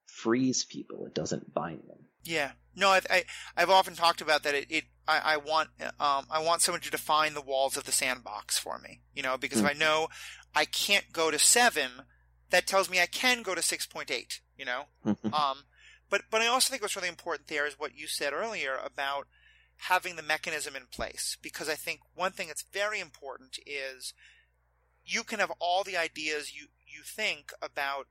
frees 0.06 0.64
people. 0.64 1.04
It 1.06 1.14
doesn't 1.14 1.52
bind 1.52 1.80
them. 1.88 1.98
Yeah. 2.22 2.52
No, 2.76 2.90
I, 2.90 3.00
I 3.10 3.24
I've 3.56 3.70
often 3.70 3.94
talked 3.94 4.20
about 4.20 4.44
that. 4.44 4.54
It, 4.54 4.66
it 4.70 4.84
I, 5.06 5.34
I 5.34 5.36
want 5.36 5.70
um 5.80 6.26
I 6.30 6.40
want 6.42 6.62
someone 6.62 6.80
to 6.82 6.90
define 6.90 7.34
the 7.34 7.40
walls 7.40 7.76
of 7.76 7.84
the 7.84 7.92
sandbox 7.92 8.58
for 8.58 8.78
me. 8.78 9.00
You 9.14 9.22
know, 9.22 9.36
because 9.36 9.58
mm-hmm. 9.58 9.66
if 9.66 9.70
I 9.70 9.74
mm-hmm. 9.74 9.80
know 9.80 10.08
I 10.54 10.64
can't 10.64 11.12
go 11.12 11.30
to 11.30 11.38
seven, 11.38 11.90
that 12.50 12.66
tells 12.66 12.88
me 12.88 13.00
I 13.00 13.06
can 13.06 13.42
go 13.42 13.54
to 13.54 13.62
six 13.62 13.86
point 13.86 14.10
eight. 14.10 14.40
You 14.56 14.64
know. 14.64 14.82
Mm-hmm. 15.04 15.34
um, 15.34 15.58
but 16.10 16.22
but 16.30 16.42
I 16.42 16.46
also 16.46 16.70
think 16.70 16.82
what's 16.82 16.96
really 16.96 17.08
important 17.08 17.48
there 17.48 17.66
is 17.66 17.78
what 17.78 17.96
you 17.96 18.06
said 18.06 18.32
earlier 18.32 18.78
about 18.84 19.26
having 19.76 20.16
the 20.16 20.22
mechanism 20.22 20.76
in 20.76 20.86
place 20.90 21.36
because 21.42 21.68
I 21.68 21.74
think 21.74 22.00
one 22.14 22.32
thing 22.32 22.48
that's 22.48 22.64
very 22.72 23.00
important 23.00 23.58
is 23.66 24.14
you 25.04 25.22
can 25.24 25.40
have 25.40 25.52
all 25.58 25.84
the 25.84 25.96
ideas 25.96 26.54
you 26.54 26.66
you 26.86 27.02
think 27.02 27.52
about 27.60 28.06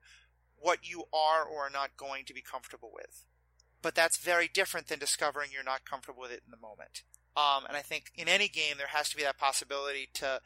what 0.64 0.90
you 0.90 1.04
are 1.14 1.44
or 1.44 1.68
are 1.68 1.70
not 1.70 1.98
going 1.98 2.26
to 2.26 2.34
be 2.34 2.42
comfortable 2.42 2.92
with. 2.94 3.26
But 3.82 3.96
that's 3.96 4.18
very 4.18 4.48
different 4.48 4.88
than 4.88 5.00
discovering 5.00 5.50
you're 5.52 5.64
not 5.64 5.86
comfortable 5.86 6.22
with 6.22 6.32
it 6.32 6.44
in 6.46 6.52
the 6.52 6.58
moment. 6.58 7.04
Um, 7.36 7.66
and 7.68 7.76
I 7.76 7.82
think 7.82 8.12
in 8.16 8.30
any 8.30 8.48
game 8.48 8.76
there 8.78 8.88
has 8.88 9.10
to 9.10 9.18
be 9.18 9.24
that 9.24 9.38
possibility 9.38 10.10
to 10.16 10.40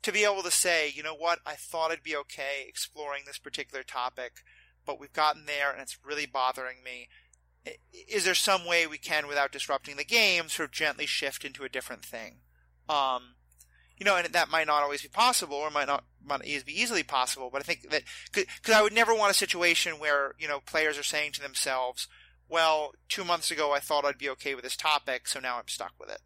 to 0.00 0.12
be 0.12 0.24
able 0.24 0.42
to 0.42 0.50
say, 0.50 0.90
you 0.94 1.02
know 1.02 1.14
what, 1.14 1.40
I 1.44 1.54
thought 1.54 1.90
I'd 1.90 2.04
be 2.04 2.16
okay 2.16 2.64
exploring 2.66 3.24
this 3.26 3.38
particular 3.38 3.82
topic, 3.82 4.44
but 4.88 4.98
we've 4.98 5.12
gotten 5.12 5.44
there 5.44 5.70
and 5.70 5.82
it's 5.82 5.98
really 6.02 6.24
bothering 6.24 6.78
me. 6.82 7.08
Is 8.08 8.24
there 8.24 8.34
some 8.34 8.64
way 8.64 8.86
we 8.86 8.96
can, 8.96 9.28
without 9.28 9.52
disrupting 9.52 9.98
the 9.98 10.04
game, 10.04 10.48
sort 10.48 10.70
of 10.70 10.72
gently 10.72 11.04
shift 11.04 11.44
into 11.44 11.62
a 11.62 11.68
different 11.68 12.02
thing? 12.02 12.38
Um, 12.88 13.34
you 13.98 14.06
know, 14.06 14.16
and 14.16 14.26
that 14.26 14.48
might 14.48 14.66
not 14.66 14.82
always 14.82 15.02
be 15.02 15.08
possible, 15.08 15.56
or 15.58 15.70
might 15.70 15.88
not 15.88 16.04
might 16.24 16.40
be 16.40 16.80
easily 16.80 17.02
possible. 17.02 17.50
But 17.52 17.60
I 17.60 17.64
think 17.64 17.90
that 17.90 18.04
because 18.32 18.74
I 18.74 18.80
would 18.80 18.94
never 18.94 19.14
want 19.14 19.30
a 19.30 19.34
situation 19.34 19.98
where 19.98 20.34
you 20.38 20.48
know 20.48 20.60
players 20.60 20.96
are 20.96 21.02
saying 21.02 21.32
to 21.32 21.42
themselves, 21.42 22.08
"Well, 22.48 22.92
two 23.10 23.24
months 23.24 23.50
ago 23.50 23.72
I 23.72 23.80
thought 23.80 24.06
I'd 24.06 24.16
be 24.16 24.30
okay 24.30 24.54
with 24.54 24.64
this 24.64 24.76
topic, 24.76 25.28
so 25.28 25.40
now 25.40 25.58
I'm 25.58 25.68
stuck 25.68 25.92
with 26.00 26.08
it." 26.08 26.22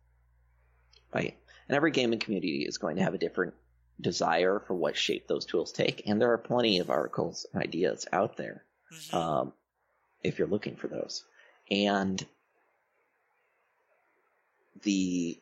Right, 1.12 1.36
and 1.66 1.74
every 1.74 1.90
gaming 1.90 2.20
community 2.20 2.64
is 2.68 2.78
going 2.78 2.94
to 2.96 3.02
have 3.02 3.14
a 3.14 3.18
different 3.18 3.54
desire 4.02 4.62
for 4.66 4.74
what 4.74 4.96
shape 4.96 5.26
those 5.26 5.46
tools 5.46 5.72
take, 5.72 6.02
and 6.06 6.20
there 6.20 6.32
are 6.32 6.38
plenty 6.38 6.78
of 6.80 6.90
articles 6.90 7.46
and 7.52 7.62
ideas 7.62 8.06
out 8.12 8.36
there 8.36 8.64
mm-hmm. 8.92 9.16
um, 9.16 9.52
if 10.22 10.38
you're 10.38 10.48
looking 10.48 10.76
for 10.76 10.88
those. 10.88 11.24
And 11.70 12.24
the 14.82 15.38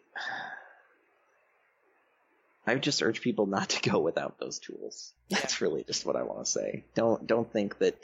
I 2.66 2.74
would 2.74 2.82
just 2.82 3.02
urge 3.02 3.20
people 3.20 3.46
not 3.46 3.70
to 3.70 3.90
go 3.90 3.98
without 3.98 4.38
those 4.38 4.58
tools. 4.58 5.12
That's 5.28 5.60
really 5.60 5.82
just 5.84 6.06
what 6.06 6.16
I 6.16 6.22
want 6.22 6.44
to 6.44 6.50
say. 6.50 6.84
Don't 6.94 7.26
don't 7.26 7.50
think 7.50 7.78
that 7.78 7.96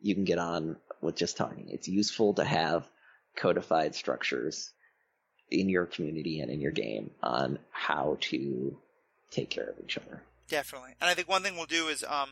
you 0.00 0.14
can 0.14 0.24
get 0.24 0.38
on 0.38 0.76
with 1.00 1.16
just 1.16 1.36
talking. 1.36 1.68
It's 1.68 1.88
useful 1.88 2.34
to 2.34 2.44
have 2.44 2.88
codified 3.36 3.94
structures 3.94 4.70
in 5.50 5.68
your 5.68 5.86
community 5.86 6.40
and 6.40 6.50
in 6.50 6.60
your 6.60 6.72
game 6.72 7.10
on 7.22 7.58
how 7.70 8.16
to 8.20 8.78
take 9.34 9.50
care 9.50 9.64
of 9.64 9.76
each 9.82 9.98
other. 9.98 10.22
Definitely. 10.48 10.94
And 11.00 11.10
I 11.10 11.14
think 11.14 11.28
one 11.28 11.42
thing 11.42 11.56
we'll 11.56 11.66
do 11.66 11.88
is 11.88 12.02
um, 12.04 12.30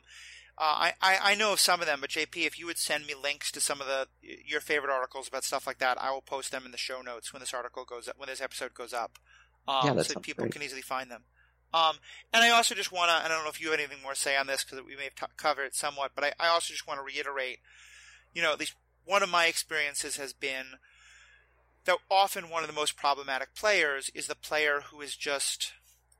uh, 0.59 0.91
I, 0.91 0.93
I, 1.01 1.19
I 1.23 1.35
know 1.35 1.53
of 1.53 1.61
some 1.61 1.81
of 1.81 1.87
them, 1.87 2.01
but 2.01 2.11
JP, 2.11 2.47
if 2.47 2.59
you 2.59 2.67
would 2.67 2.79
send 2.79 3.07
me 3.07 3.15
links 3.15 3.51
to 3.53 3.61
some 3.61 3.81
of 3.81 3.87
the 3.87 4.07
your 4.23 4.61
favorite 4.61 4.93
articles 4.93 5.29
about 5.29 5.45
stuff 5.45 5.67
like 5.67 5.79
that, 5.79 6.01
I 6.01 6.11
will 6.11 6.21
post 6.21 6.53
them 6.53 6.65
in 6.65 6.73
the 6.73 6.79
show 6.79 7.01
notes 7.01 7.33
when 7.33 7.41
this 7.41 7.55
article 7.55 7.85
goes 7.85 8.09
up, 8.09 8.19
when 8.19 8.29
this 8.29 8.41
episode 8.41 8.75
goes 8.75 8.93
up, 8.93 9.19
um, 9.67 9.97
yeah, 9.97 10.03
so 10.03 10.15
that 10.15 10.23
people 10.23 10.43
great. 10.43 10.53
can 10.53 10.63
easily 10.63 10.83
find 10.83 11.11
them. 11.11 11.25
Um, 11.75 11.97
and 12.35 12.45
I 12.45 12.51
also 12.51 12.75
just 12.75 12.93
want 12.93 13.09
to, 13.09 13.15
I 13.15 13.29
don't 13.29 13.45
know 13.45 13.51
if 13.51 13.61
you 13.61 13.71
have 13.71 13.79
anything 13.79 14.03
more 14.03 14.13
to 14.13 14.21
say 14.21 14.37
on 14.37 14.47
this 14.47 14.63
because 14.63 14.85
we 14.85 14.95
may 14.95 15.05
have 15.05 15.15
t- 15.15 15.27
covered 15.39 15.65
it 15.65 15.75
somewhat, 15.75 16.13
but 16.15 16.25
I, 16.25 16.33
I 16.39 16.49
also 16.49 16.73
just 16.73 16.87
want 16.87 17.01
to 17.01 17.05
reiterate, 17.05 17.61
you 18.35 18.43
know, 18.43 18.53
at 18.53 18.61
least 18.61 18.75
one 19.07 19.23
of 19.23 19.31
my 19.31 19.47
experiences 19.47 20.17
has 20.17 20.35
been 20.35 20.67
that 21.87 21.97
often 22.11 22.51
one 22.51 22.63
of 22.63 22.69
the 22.69 22.75
most 22.75 22.97
problematic 22.97 23.55
players 23.55 24.11
is 24.15 24.27
the 24.27 24.35
player 24.35 24.83
who 24.91 25.01
is 25.01 25.17
just 25.17 25.73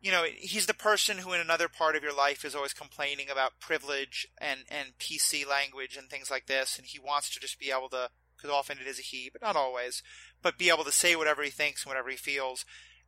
you 0.03 0.11
know, 0.11 0.25
he's 0.37 0.67
the 0.67 0.75
person 0.75 1.19
who 1.19 1.33
in 1.33 1.41
another 1.41 1.69
part 1.69 1.95
of 1.95 2.03
your 2.03 2.15
life 2.15 2.45
is 2.45 2.57
always 2.57 2.73
complaining 2.73 3.31
about 3.31 3.61
privilege 3.61 4.27
and, 4.39 4.61
and 4.69 4.99
PC 4.99 5.49
language 5.49 5.97
and 5.97 6.11
things 6.11 6.29
like 6.29 6.47
this, 6.47 6.77
and 6.77 6.89
he 6.89 6.99
wants 6.99 7.31
to 7.31 7.41
just 7.41 7.61
be 7.61 7.71
able 7.71 7.89
to, 7.91 8.11
because 8.37 8.51
often 8.51 8.79
it 8.81 8.89
is 8.89 8.99
a 8.99 9.03
he, 9.03 9.31
but 9.33 9.41
not 9.41 9.55
always, 9.55 10.03
but 10.43 10.59
be 10.59 10.71
able 10.71 10.83
to 10.83 10.91
say 10.91 11.15
whatever 11.15 11.45
he 11.45 11.51
thinks 11.51 11.85
and 11.85 11.91
whatever 11.91 12.11
he 12.11 12.17
feels. 12.17 12.65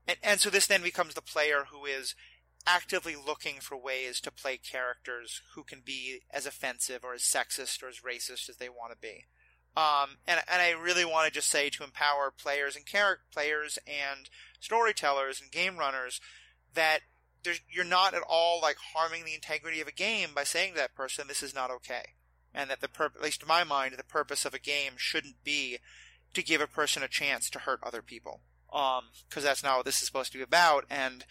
And, 0.07 0.17
and 0.23 0.41
so 0.41 0.51
this 0.51 0.69
then 0.69 0.83
becomes 0.83 1.15
the 1.15 1.21
player 1.21 1.65
who 1.73 1.85
is 1.85 2.15
actively 2.65 3.17
looking 3.17 3.57
for 3.61 3.77
ways 3.77 4.21
to 4.21 4.31
play 4.31 4.57
characters 4.57 5.43
who 5.55 5.65
can 5.65 5.83
be 5.85 6.21
as 6.31 6.47
offensive 6.47 7.01
or 7.03 7.13
as 7.13 7.23
sexist 7.23 7.83
or 7.83 7.89
as 7.89 8.01
racist 8.01 8.49
as 8.49 8.57
they 8.59 8.69
want 8.69 8.93
to 8.93 8.99
be. 8.99 9.25
Um, 9.77 10.19
and, 10.29 10.41
and 10.49 10.63
I 10.63 10.71
really 10.71 11.05
want 11.05 11.27
to 11.27 11.35
just 11.35 11.51
say 11.51 11.69
to 11.71 11.83
empower 11.83 12.31
players 12.31 12.77
and 12.77 12.87
character 12.87 13.25
players 13.33 13.81
and 13.89 14.31
storytellers 14.61 15.41
and 15.41 15.51
game 15.51 15.77
runners 15.77 16.21
that 16.75 17.01
you're 17.71 17.85
not 17.85 18.15
at 18.15 18.23
all 18.29 18.61
like 18.61 18.77
harming 18.95 19.25
the 19.25 19.35
integrity 19.35 19.81
of 19.81 19.89
a 19.89 19.93
game 19.93 20.31
by 20.35 20.45
saying 20.45 20.73
to 20.73 20.79
that 20.79 20.95
person 20.95 21.29
this 21.29 21.43
is 21.43 21.55
not 21.55 21.71
okay, 21.71 22.15
and 22.55 22.71
that 22.71 22.81
the 22.81 22.89
pur- 22.89 23.13
at 23.15 23.23
least 23.23 23.41
to 23.41 23.47
my 23.47 23.65
mind 23.65 23.95
the 23.97 24.05
purpose 24.05 24.45
of 24.45 24.55
a 24.55 24.59
game 24.59 24.93
shouldn't 24.97 25.43
be 25.45 25.79
to 26.33 26.43
give 26.43 26.61
a 26.61 26.67
person 26.67 27.03
a 27.03 27.09
chance 27.09 27.51
to 27.51 27.61
hurt 27.61 27.81
other 27.83 28.03
people, 28.03 28.41
because 28.67 28.99
um, 28.99 29.43
that's 29.43 29.63
not 29.63 29.77
what 29.77 29.87
this 29.87 30.01
is 30.01 30.07
supposed 30.07 30.33
to 30.33 30.39
be 30.39 30.45
about. 30.45 30.85
And 30.91 31.25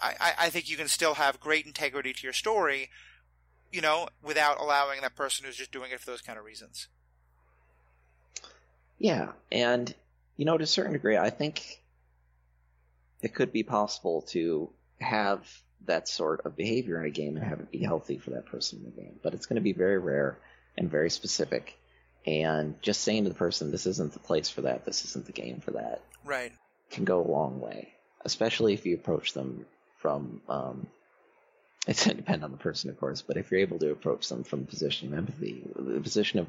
I, 0.00 0.32
I 0.38 0.50
think 0.50 0.68
you 0.68 0.76
can 0.76 0.88
still 0.88 1.14
have 1.14 1.40
great 1.40 1.66
integrity 1.66 2.12
to 2.12 2.22
your 2.22 2.32
story, 2.32 2.90
you 3.70 3.80
know, 3.80 4.08
without 4.22 4.60
allowing 4.60 5.00
that 5.02 5.14
person 5.14 5.44
who's 5.44 5.56
just 5.56 5.72
doing 5.72 5.90
it 5.92 6.00
for 6.00 6.10
those 6.10 6.22
kind 6.22 6.38
of 6.38 6.44
reasons. 6.44 6.88
Yeah, 8.98 9.32
and 9.52 9.94
you 10.36 10.44
know, 10.44 10.56
to 10.56 10.64
a 10.64 10.66
certain 10.66 10.92
degree, 10.92 11.16
I 11.16 11.30
think 11.30 11.82
it 13.24 13.34
could 13.34 13.52
be 13.52 13.62
possible 13.62 14.20
to 14.20 14.70
have 15.00 15.40
that 15.86 16.08
sort 16.08 16.44
of 16.44 16.56
behavior 16.56 17.00
in 17.00 17.06
a 17.06 17.10
game 17.10 17.36
and 17.36 17.44
have 17.44 17.60
it 17.60 17.70
be 17.70 17.78
healthy 17.78 18.18
for 18.18 18.30
that 18.30 18.46
person 18.46 18.80
in 18.80 18.84
the 18.84 19.02
game. 19.02 19.18
But 19.22 19.32
it's 19.32 19.46
going 19.46 19.56
to 19.56 19.62
be 19.62 19.72
very 19.72 19.98
rare 19.98 20.38
and 20.76 20.90
very 20.90 21.08
specific. 21.08 21.78
And 22.26 22.80
just 22.82 23.00
saying 23.00 23.24
to 23.24 23.30
the 23.30 23.34
person, 23.34 23.70
this 23.70 23.86
isn't 23.86 24.12
the 24.12 24.18
place 24.18 24.50
for 24.50 24.62
that, 24.62 24.84
this 24.84 25.04
isn't 25.06 25.24
the 25.24 25.32
game 25.32 25.60
for 25.60 25.72
that, 25.72 26.02
right, 26.24 26.52
can 26.90 27.04
go 27.04 27.20
a 27.22 27.30
long 27.30 27.60
way. 27.60 27.92
Especially 28.24 28.74
if 28.74 28.86
you 28.86 28.94
approach 28.94 29.32
them 29.32 29.66
from, 29.98 30.40
um, 30.48 30.86
it's 31.86 32.04
going 32.04 32.16
to 32.16 32.22
depend 32.22 32.44
on 32.44 32.50
the 32.50 32.58
person, 32.58 32.90
of 32.90 33.00
course, 33.00 33.22
but 33.22 33.36
if 33.38 33.50
you're 33.50 33.60
able 33.60 33.78
to 33.78 33.90
approach 33.90 34.28
them 34.28 34.44
from 34.44 34.60
the 34.60 34.66
position 34.66 35.08
of 35.08 35.18
empathy, 35.18 35.62
the 35.76 36.00
position 36.00 36.40
of, 36.40 36.48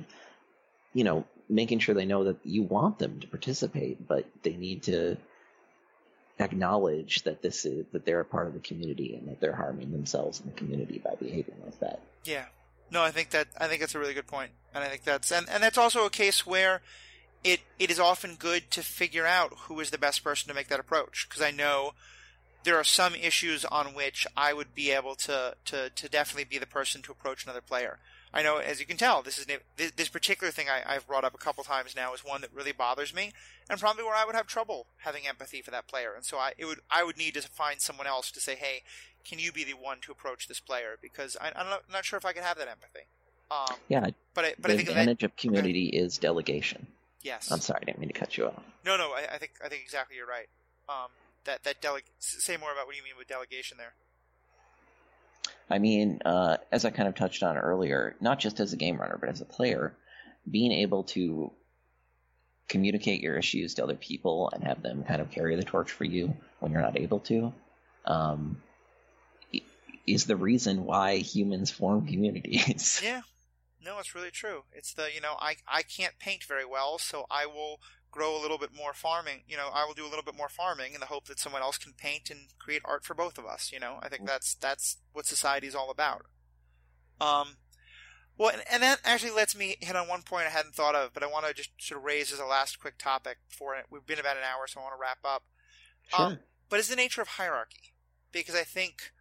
you 0.93 1.05
know, 1.05 1.26
making 1.49 1.80
sure 1.80 1.95
they 1.95 2.05
know 2.05 2.26
that 2.26 2.38
you 2.43 2.63
want 2.63 2.99
them 2.99 3.19
to 3.19 3.28
participate, 3.28 4.05
but 4.05 4.26
they 4.43 4.55
need 4.55 4.84
to 4.84 5.17
acknowledge 6.40 7.24
that 7.24 7.42
this 7.42 7.66
is 7.66 7.86
that 7.92 8.06
they're 8.06 8.20
a 8.20 8.26
part 8.26 8.48
of 8.48 8.54
the 8.54 8.60
community 8.60 9.16
and 9.16 9.28
that 9.30 9.40
they're 9.40 9.56
harming 9.56 9.92
themselves 9.92 10.40
and 10.40 10.52
the 10.52 10.58
community 10.58 11.00
by 11.04 11.16
behaving 11.16 11.56
like 11.64 11.80
that. 11.80 12.02
Yeah. 12.24 12.46
No, 12.92 13.02
I 13.02 13.12
think 13.12 13.32
that 13.32 13.48
I 13.58 13.68
think 13.68 13.80
that's 13.82 13.96
a 13.96 14.00
really 14.00 14.14
good 14.14 14.28
point. 14.28 14.52
And 14.74 14.84
I 14.84 14.88
think 14.88 15.04
that's 15.04 15.32
and, 15.32 15.48
and 15.50 15.64
that's 15.64 15.78
also 15.78 16.06
a 16.06 16.10
case 16.10 16.46
where 16.46 16.82
it 17.44 17.62
it 17.80 17.90
is 17.90 18.00
often 18.00 18.36
good 18.36 18.70
to 18.72 18.82
figure 18.82 19.26
out 19.26 19.54
who 19.68 19.80
is 19.80 19.92
the 19.92 19.98
best 19.98 20.24
person 20.24 20.50
to 20.50 20.56
make 20.56 20.68
that 20.68 20.80
approach 20.80 21.28
because 21.28 21.42
I 21.42 21.52
know 21.52 21.94
there 22.66 22.78
are 22.78 22.84
some 22.84 23.16
issues 23.16 23.64
on 23.64 23.94
which 23.94 24.28
I 24.36 24.52
would 24.52 24.76
be 24.76 24.92
able 24.92 25.16
to, 25.16 25.56
to, 25.66 25.90
to 25.92 26.10
definitely 26.10 26.46
be 26.46 26.58
the 26.58 26.66
person 26.66 27.02
to 27.04 27.12
approach 27.12 27.46
another 27.46 27.62
player. 27.62 28.00
I 28.34 28.43
know, 28.43 28.57
as 28.57 28.80
you 28.80 28.86
can 28.86 28.97
tell, 28.97 29.21
this 29.21 29.38
is 29.38 29.45
this, 29.78 29.91
this 29.91 30.09
particular 30.09 30.51
thing 30.51 30.67
I, 30.69 30.93
have 30.93 31.07
brought 31.07 31.23
up 31.23 31.34
a 31.34 31.38
couple 31.38 31.63
times 31.63 31.95
now 31.95 32.13
is 32.13 32.19
one 32.26 32.41
that 32.41 32.53
really 32.53 32.73
bothers 32.73 33.13
me, 33.13 33.32
and 33.69 33.80
probably 33.80 34.03
where 34.03 34.15
I 34.15 34.26
would 34.26 34.36
have 34.36 34.47
trouble 34.47 34.88
having 34.97 35.28
empathy 35.28 35.61
for 35.61 35.71
that 35.71 35.88
player. 35.88 36.13
And 36.15 36.26
so 36.26 36.38
I 36.38 36.53
it 36.57 36.65
would 36.65 36.80
I 36.91 37.03
would 37.03 37.17
need 37.17 37.34
to 37.36 37.41
find 37.41 37.82
someone 37.82 38.07
else 38.07 38.32
to 38.32 38.41
say, 38.41 38.55
hey, 38.55 38.84
can 39.23 39.39
you 39.39 39.51
be 39.51 39.63
the 39.63 39.73
one 39.73 39.99
to 40.01 40.11
approach 40.11 40.47
this 40.47 40.59
player? 40.59 40.97
Because 41.01 41.38
I, 41.39 41.47
am 41.55 41.67
not, 41.67 41.84
not, 41.91 42.05
sure 42.05 42.17
if 42.17 42.26
I 42.26 42.34
can 42.34 42.43
have 42.43 42.57
that 42.57 42.67
empathy. 42.67 43.07
Um, 43.49 43.78
yeah, 43.89 44.07
but 44.34 44.45
I, 44.45 44.53
but 44.59 44.67
the 44.67 44.73
I 44.73 44.78
think 44.78 44.89
advantage 44.89 45.19
that, 45.21 45.32
of 45.32 45.36
community 45.38 45.89
okay. 45.89 45.97
is 45.97 46.17
delegation. 46.17 46.88
Yes. 47.21 47.51
I'm 47.51 47.59
sorry, 47.59 47.80
I 47.82 47.86
didn't 47.86 47.99
mean 47.99 48.09
to 48.09 48.13
cut 48.13 48.38
you 48.38 48.45
off. 48.47 48.63
No, 48.86 48.97
no, 48.97 49.11
I, 49.11 49.26
I 49.34 49.38
think 49.38 49.53
I 49.63 49.67
think 49.67 49.82
exactly 49.82 50.15
you're 50.15 50.28
right. 50.28 50.47
Um, 50.88 51.09
that 51.45 51.63
that 51.63 51.82
dele- 51.82 52.01
say 52.19 52.57
more 52.57 52.71
about 52.71 52.86
what 52.86 52.95
you 52.95 53.03
mean 53.03 53.13
with 53.17 53.28
delegation 53.28 53.78
there. 53.78 53.93
I 55.70 55.80
mean, 55.80 56.20
uh, 56.26 56.57
as 56.72 56.86
I 56.86 56.91
kind 56.91 57.07
of 57.07 57.16
touched 57.16 57.43
on 57.43 57.57
earlier, 57.57 58.16
not 58.22 58.39
just 58.39 58.59
as 58.59 58.74
a 58.74 58.78
game 58.78 58.97
runner, 58.97 59.18
but 59.20 59.30
as 59.30 59.41
a 59.41 59.45
player, 59.45 59.95
being 60.49 60.72
able 60.72 61.03
to 61.03 61.51
communicate 62.68 63.22
your 63.22 63.38
issues 63.38 63.76
to 63.76 63.84
other 63.84 63.95
people 63.95 64.49
and 64.53 64.63
have 64.63 64.82
them 64.82 65.03
kind 65.03 65.22
of 65.22 65.32
carry 65.32 65.55
the 65.55 65.63
torch 65.63 65.91
for 65.91 66.03
you 66.03 66.36
when 66.59 66.72
you're 66.72 66.82
not 66.82 66.99
able 66.99 67.20
to 67.20 67.53
um, 68.05 68.61
is 70.07 70.26
the 70.26 70.36
reason 70.36 70.86
why 70.86 71.18
humans 71.18 71.72
form 71.72 72.05
communities. 72.07 73.01
Yeah. 73.03 73.22
No, 73.84 73.99
it's 73.99 74.16
really 74.16 74.32
true. 74.32 74.63
It's 74.74 74.93
the, 74.93 75.09
you 75.13 75.22
know, 75.22 75.36
I, 75.39 75.57
I 75.68 75.84
can't 75.84 76.18
paint 76.18 76.43
very 76.43 76.66
well, 76.66 76.97
so 76.97 77.26
I 77.30 77.45
will 77.45 77.80
grow 78.16 78.39
a 78.39 78.41
little 78.41 78.57
bit 78.57 78.74
more 78.74 78.93
farming. 78.93 79.41
You 79.47 79.57
know, 79.57 79.70
I 79.74 79.86
will 79.86 79.93
do 79.93 80.05
a 80.05 80.09
little 80.09 80.24
bit 80.24 80.38
more 80.38 80.47
farming 80.49 80.93
in 80.93 81.01
the 81.01 81.07
hope 81.07 81.26
that 81.26 81.38
someone 81.38 81.61
else 81.61 81.78
can 81.78 81.93
paint 81.93 82.30
and 82.30 82.47
create 82.57 82.82
art 82.86 83.03
for 83.03 83.13
both 83.13 83.38
of 83.38 83.45
us. 83.45 83.72
You 83.74 83.80
know, 83.80 83.99
I 84.01 84.07
think 84.07 84.24
mm. 84.24 84.28
that's 84.28 84.55
that's 84.55 84.97
what 85.11 85.26
society 85.26 85.68
is 85.68 85.76
all 85.76 85.91
about. 85.91 86.26
Um, 87.20 87.57
well, 88.38 88.49
and, 88.49 88.63
and, 88.72 88.84
that 88.84 88.99
actually 89.05 89.32
lets 89.32 89.55
me 89.55 89.78
hit 89.80 89.95
on 89.95 90.07
one 90.07 90.22
point 90.22 90.47
I 90.47 90.49
hadn't 90.49 90.76
thought 90.76 90.95
of, 90.95 91.13
but 91.13 91.24
I 91.24 91.28
want 91.28 91.45
to 91.45 91.53
just 91.53 91.72
sort 91.80 91.99
of 91.99 92.05
raise 92.05 92.34
as 92.34 92.39
a 92.39 92.45
last 92.45 92.80
quick 92.80 92.97
topic 92.97 93.38
before. 93.49 93.78
We've 93.89 94.05
been 94.05 94.20
about 94.20 94.38
an 94.38 94.43
hour, 94.43 94.68
so 94.68 94.80
I 94.80 94.84
want 94.84 94.95
to 94.95 95.01
wrap 95.01 95.20
up. 95.24 95.43
Sure. 96.13 96.26
Um, 96.26 96.39
but 96.70 96.80
it's 96.80 96.89
the 96.89 96.95
nature 96.95 97.22
of 97.22 97.30
hierarchy, 97.30 97.93
because 98.32 98.55
I 98.55 98.63
think 98.63 99.11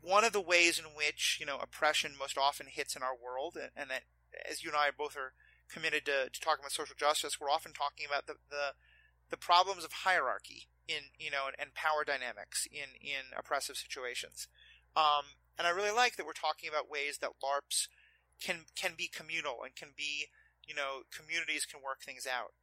one 0.00 0.24
of 0.24 0.32
the 0.32 0.40
ways 0.40 0.78
in 0.78 0.86
which 0.96 1.38
you 1.40 1.46
know 1.46 1.58
oppression 1.58 2.12
most 2.18 2.38
often 2.38 2.66
hits 2.66 2.96
in 2.96 3.02
our 3.02 3.14
world, 3.14 3.56
and, 3.60 3.70
and 3.76 3.90
that 3.90 4.02
as 4.50 4.62
you 4.62 4.70
and 4.70 4.78
I 4.78 4.90
both 4.96 5.16
are 5.16 5.32
committed 5.72 6.04
to, 6.06 6.30
to 6.32 6.40
talking 6.40 6.62
about 6.62 6.72
social 6.72 6.96
justice, 6.98 7.40
we're 7.40 7.50
often 7.50 7.72
talking 7.72 8.06
about 8.06 8.26
the, 8.26 8.34
the, 8.50 8.74
the 9.30 9.36
problems 9.36 9.84
of 9.84 10.04
hierarchy 10.04 10.68
in, 10.88 11.12
you 11.18 11.30
know, 11.30 11.46
and, 11.46 11.56
and 11.58 11.74
power 11.74 12.04
dynamics 12.04 12.66
in, 12.72 12.96
in 13.00 13.36
oppressive 13.36 13.76
situations. 13.76 14.48
Um, 14.96 15.36
and 15.58 15.66
I 15.66 15.70
really 15.70 15.94
like 15.94 16.16
that 16.16 16.26
we're 16.26 16.32
talking 16.32 16.68
about 16.68 16.90
ways 16.90 17.18
that 17.20 17.38
LARPs 17.42 17.88
can, 18.40 18.66
can 18.74 18.92
be 18.96 19.08
communal 19.08 19.62
and 19.62 19.76
can 19.76 19.92
be, 19.96 20.26
you 20.66 20.74
know, 20.74 21.04
communities 21.12 21.66
can 21.66 21.80
work 21.84 22.00
things 22.00 22.26
out. 22.26 22.54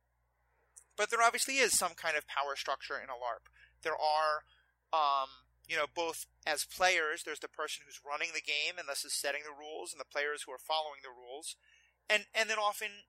But 0.97 1.12
there 1.12 1.22
obviously 1.22 1.58
is 1.58 1.78
some 1.78 1.93
kind 1.93 2.16
of 2.18 2.28
power 2.28 2.56
structure 2.56 2.95
in 2.95 3.12
a 3.12 3.20
LARP. 3.20 3.51
There 3.84 3.99
are, 3.99 4.47
um, 4.95 5.45
you 5.68 5.76
know, 5.76 5.86
both 5.91 6.26
as 6.47 6.64
players, 6.64 7.24
there's 7.24 7.43
the 7.43 7.51
person 7.51 7.84
who's 7.86 7.99
running 8.06 8.30
the 8.34 8.41
game 8.41 8.80
and 8.80 8.88
thus 8.88 9.03
is 9.03 9.14
setting 9.14 9.41
the 9.43 9.53
rules, 9.53 9.91
and 9.91 9.99
the 9.99 10.08
players 10.08 10.43
who 10.43 10.53
are 10.53 10.62
following 10.62 11.03
the 11.03 11.12
rules 11.12 11.58
and 12.10 12.26
and 12.34 12.49
then 12.49 12.58
often 12.58 13.08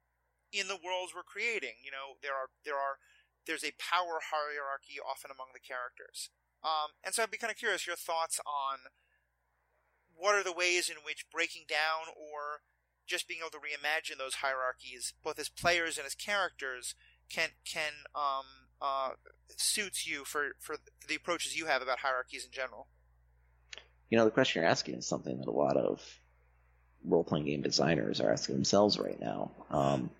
in 0.52 0.68
the 0.68 0.78
worlds 0.78 1.12
we're 1.14 1.26
creating, 1.26 1.82
you 1.84 1.90
know, 1.90 2.16
there 2.22 2.34
are 2.34 2.50
there 2.64 2.76
are 2.76 2.98
there's 3.46 3.64
a 3.64 3.78
power 3.78 4.18
hierarchy 4.30 4.98
often 4.98 5.30
among 5.30 5.54
the 5.54 5.62
characters. 5.62 6.30
Um, 6.64 6.98
and 7.04 7.14
so 7.14 7.22
I'd 7.22 7.30
be 7.30 7.38
kind 7.38 7.50
of 7.50 7.56
curious 7.56 7.86
your 7.86 7.96
thoughts 7.96 8.40
on 8.44 8.90
what 10.16 10.34
are 10.34 10.42
the 10.42 10.52
ways 10.52 10.88
in 10.88 10.96
which 11.04 11.30
breaking 11.30 11.64
down 11.68 12.10
or 12.16 12.64
just 13.06 13.28
being 13.28 13.40
able 13.40 13.50
to 13.50 13.58
reimagine 13.58 14.18
those 14.18 14.36
hierarchies, 14.36 15.14
both 15.22 15.38
as 15.38 15.48
players 15.48 15.96
and 15.96 16.06
as 16.06 16.14
characters, 16.14 16.94
can 17.30 17.50
can 17.64 17.92
um, 18.14 18.66
uh, 18.80 19.10
suits 19.56 20.06
you 20.06 20.24
for, 20.24 20.56
for 20.58 20.76
the 21.06 21.14
approaches 21.14 21.56
you 21.56 21.66
have 21.66 21.82
about 21.82 22.00
hierarchies 22.00 22.44
in 22.44 22.50
general. 22.50 22.88
You 24.10 24.18
know, 24.18 24.24
the 24.24 24.30
question 24.30 24.60
you're 24.60 24.70
asking 24.70 24.96
is 24.96 25.06
something 25.06 25.38
that 25.38 25.48
a 25.48 25.50
lot 25.50 25.76
of 25.76 26.20
role 27.06 27.24
playing 27.24 27.46
game 27.46 27.62
designers 27.62 28.20
are 28.20 28.32
asking 28.32 28.56
themselves 28.56 28.98
right 28.98 29.20
now. 29.20 29.50
Um, 29.70 30.10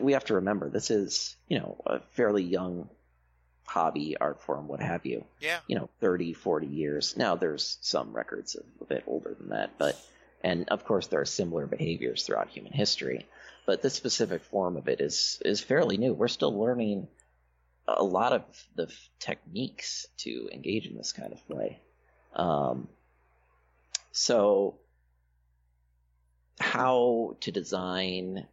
we 0.00 0.12
have 0.12 0.24
to 0.26 0.34
remember 0.34 0.68
this 0.68 0.90
is 0.90 1.36
you 1.48 1.58
know 1.58 1.80
a 1.86 2.00
fairly 2.12 2.42
young 2.42 2.88
hobby, 3.66 4.16
art 4.20 4.42
form, 4.42 4.68
what 4.68 4.80
have 4.80 5.06
you. 5.06 5.24
Yeah. 5.40 5.60
You 5.66 5.76
know, 5.76 5.88
30, 6.00 6.34
40 6.34 6.66
years. 6.66 7.16
Now 7.16 7.36
there's 7.36 7.78
some 7.80 8.12
records 8.12 8.56
a 8.80 8.84
bit 8.84 9.04
older 9.06 9.34
than 9.38 9.50
that, 9.50 9.78
but 9.78 9.98
and 10.44 10.68
of 10.68 10.84
course 10.84 11.06
there 11.06 11.20
are 11.20 11.24
similar 11.26 11.66
behaviors 11.66 12.24
throughout 12.24 12.48
human 12.48 12.72
history. 12.72 13.26
But 13.64 13.80
this 13.80 13.94
specific 13.94 14.42
form 14.42 14.76
of 14.76 14.88
it 14.88 15.00
is 15.00 15.40
is 15.44 15.60
fairly 15.60 15.96
new. 15.96 16.12
We're 16.12 16.28
still 16.28 16.58
learning 16.58 17.08
a 17.86 18.04
lot 18.04 18.32
of 18.32 18.42
the 18.74 18.92
techniques 19.18 20.06
to 20.18 20.48
engage 20.52 20.86
in 20.86 20.96
this 20.96 21.12
kind 21.12 21.32
of 21.32 21.46
play. 21.46 21.80
Um, 22.34 22.88
so, 24.12 24.76
how 26.60 27.36
to 27.40 27.50
design 27.52 28.46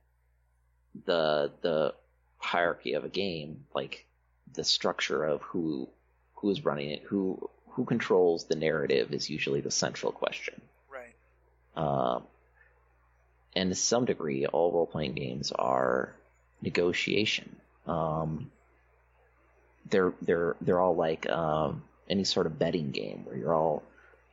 the 1.06 1.52
the 1.62 1.93
hierarchy 2.38 2.93
of 2.93 3.06
a 3.06 3.10
game, 3.10 3.66
like 3.74 4.06
the 4.54 4.64
structure 4.64 5.24
of 5.24 5.41
who 5.41 5.88
who's 6.36 6.66
running 6.66 6.89
it, 6.91 7.04
who 7.04 7.50
who 7.70 7.86
controls 7.86 8.45
the 8.45 8.56
narrative, 8.56 9.14
is 9.14 9.30
usually 9.30 9.62
the 9.62 9.72
central 9.72 10.12
question. 10.12 10.62
Right. 10.89 11.16
Um, 11.76 12.24
and 13.56 13.70
to 13.70 13.76
some 13.76 14.06
degree, 14.06 14.45
all 14.45 14.72
role 14.72 14.88
playing 14.88 15.14
games 15.14 15.52
are 15.52 16.14
negotiation. 16.62 17.56
Um, 17.88 18.52
they're 19.89 20.14
they're 20.22 20.56
they're 20.62 20.80
all 20.80 20.95
like 20.95 21.30
um, 21.30 21.84
any 22.10 22.24
sort 22.24 22.45
of 22.45 22.60
betting 22.60 22.91
game 22.91 23.26
where 23.26 23.38
you're 23.38 23.54
all 23.54 23.84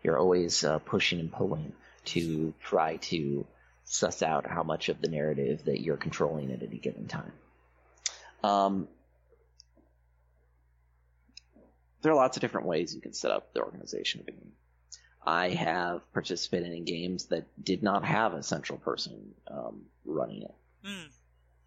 you're 0.03 0.19
always 0.19 0.65
uh, 0.65 0.79
pushing 0.79 1.21
and 1.21 1.33
pulling 1.33 1.73
to 2.07 2.55
try 2.63 2.97
to 2.97 3.45
suss 3.87 4.21
out 4.23 4.47
how 4.47 4.63
much 4.63 4.89
of 4.89 5.01
the 5.01 5.09
narrative 5.09 5.65
that 5.65 5.81
you're 5.81 5.97
controlling 5.97 6.53
at 6.53 6.63
any 6.63 6.77
given 6.77 7.07
time. 7.07 7.33
Um, 8.43 8.89
there 12.03 12.13
are 12.13 12.17
lots 12.17 12.37
of 12.37 12.41
different 12.41 12.67
ways 12.67 12.95
you 12.95 13.01
can 13.01 13.13
set 13.13 13.31
up 13.31 13.55
the 13.55 13.63
organization 13.63 14.21
of 14.21 14.29
a 14.29 14.33
game. 14.33 14.53
I 15.25 15.51
have 15.51 16.13
participated 16.13 16.73
in 16.73 16.85
games 16.85 17.27
that 17.27 17.47
did 17.63 17.83
not 17.83 18.05
have 18.05 18.35
a 18.35 18.43
central 18.43 18.79
person 18.79 19.35
um, 19.49 19.83
running 20.05 20.43
it. 20.43 20.55
Mm. 20.85 21.09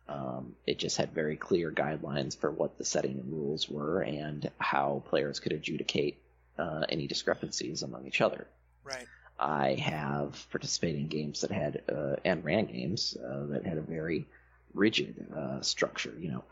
Um, 0.07 0.55
it 0.65 0.79
just 0.79 0.97
had 0.97 1.11
very 1.13 1.35
clear 1.35 1.71
guidelines 1.71 2.37
for 2.37 2.51
what 2.51 2.77
the 2.77 2.85
setting 2.85 3.19
and 3.19 3.31
rules 3.31 3.69
were 3.69 4.01
and 4.01 4.49
how 4.57 5.03
players 5.07 5.39
could 5.39 5.51
adjudicate 5.51 6.21
uh, 6.57 6.85
any 6.89 7.07
discrepancies 7.07 7.83
among 7.83 8.07
each 8.07 8.21
other. 8.21 8.47
Right. 8.83 9.05
I 9.39 9.75
have 9.75 10.45
participated 10.51 10.99
in 10.99 11.07
games 11.07 11.41
that 11.41 11.51
had 11.51 11.81
uh, 11.89 12.17
and 12.25 12.43
ran 12.43 12.65
games 12.65 13.15
uh, 13.15 13.45
that 13.47 13.65
had 13.65 13.77
a 13.77 13.81
very 13.81 14.27
rigid 14.73 15.25
uh, 15.35 15.61
structure. 15.61 16.13
You 16.19 16.31
know, 16.31 16.43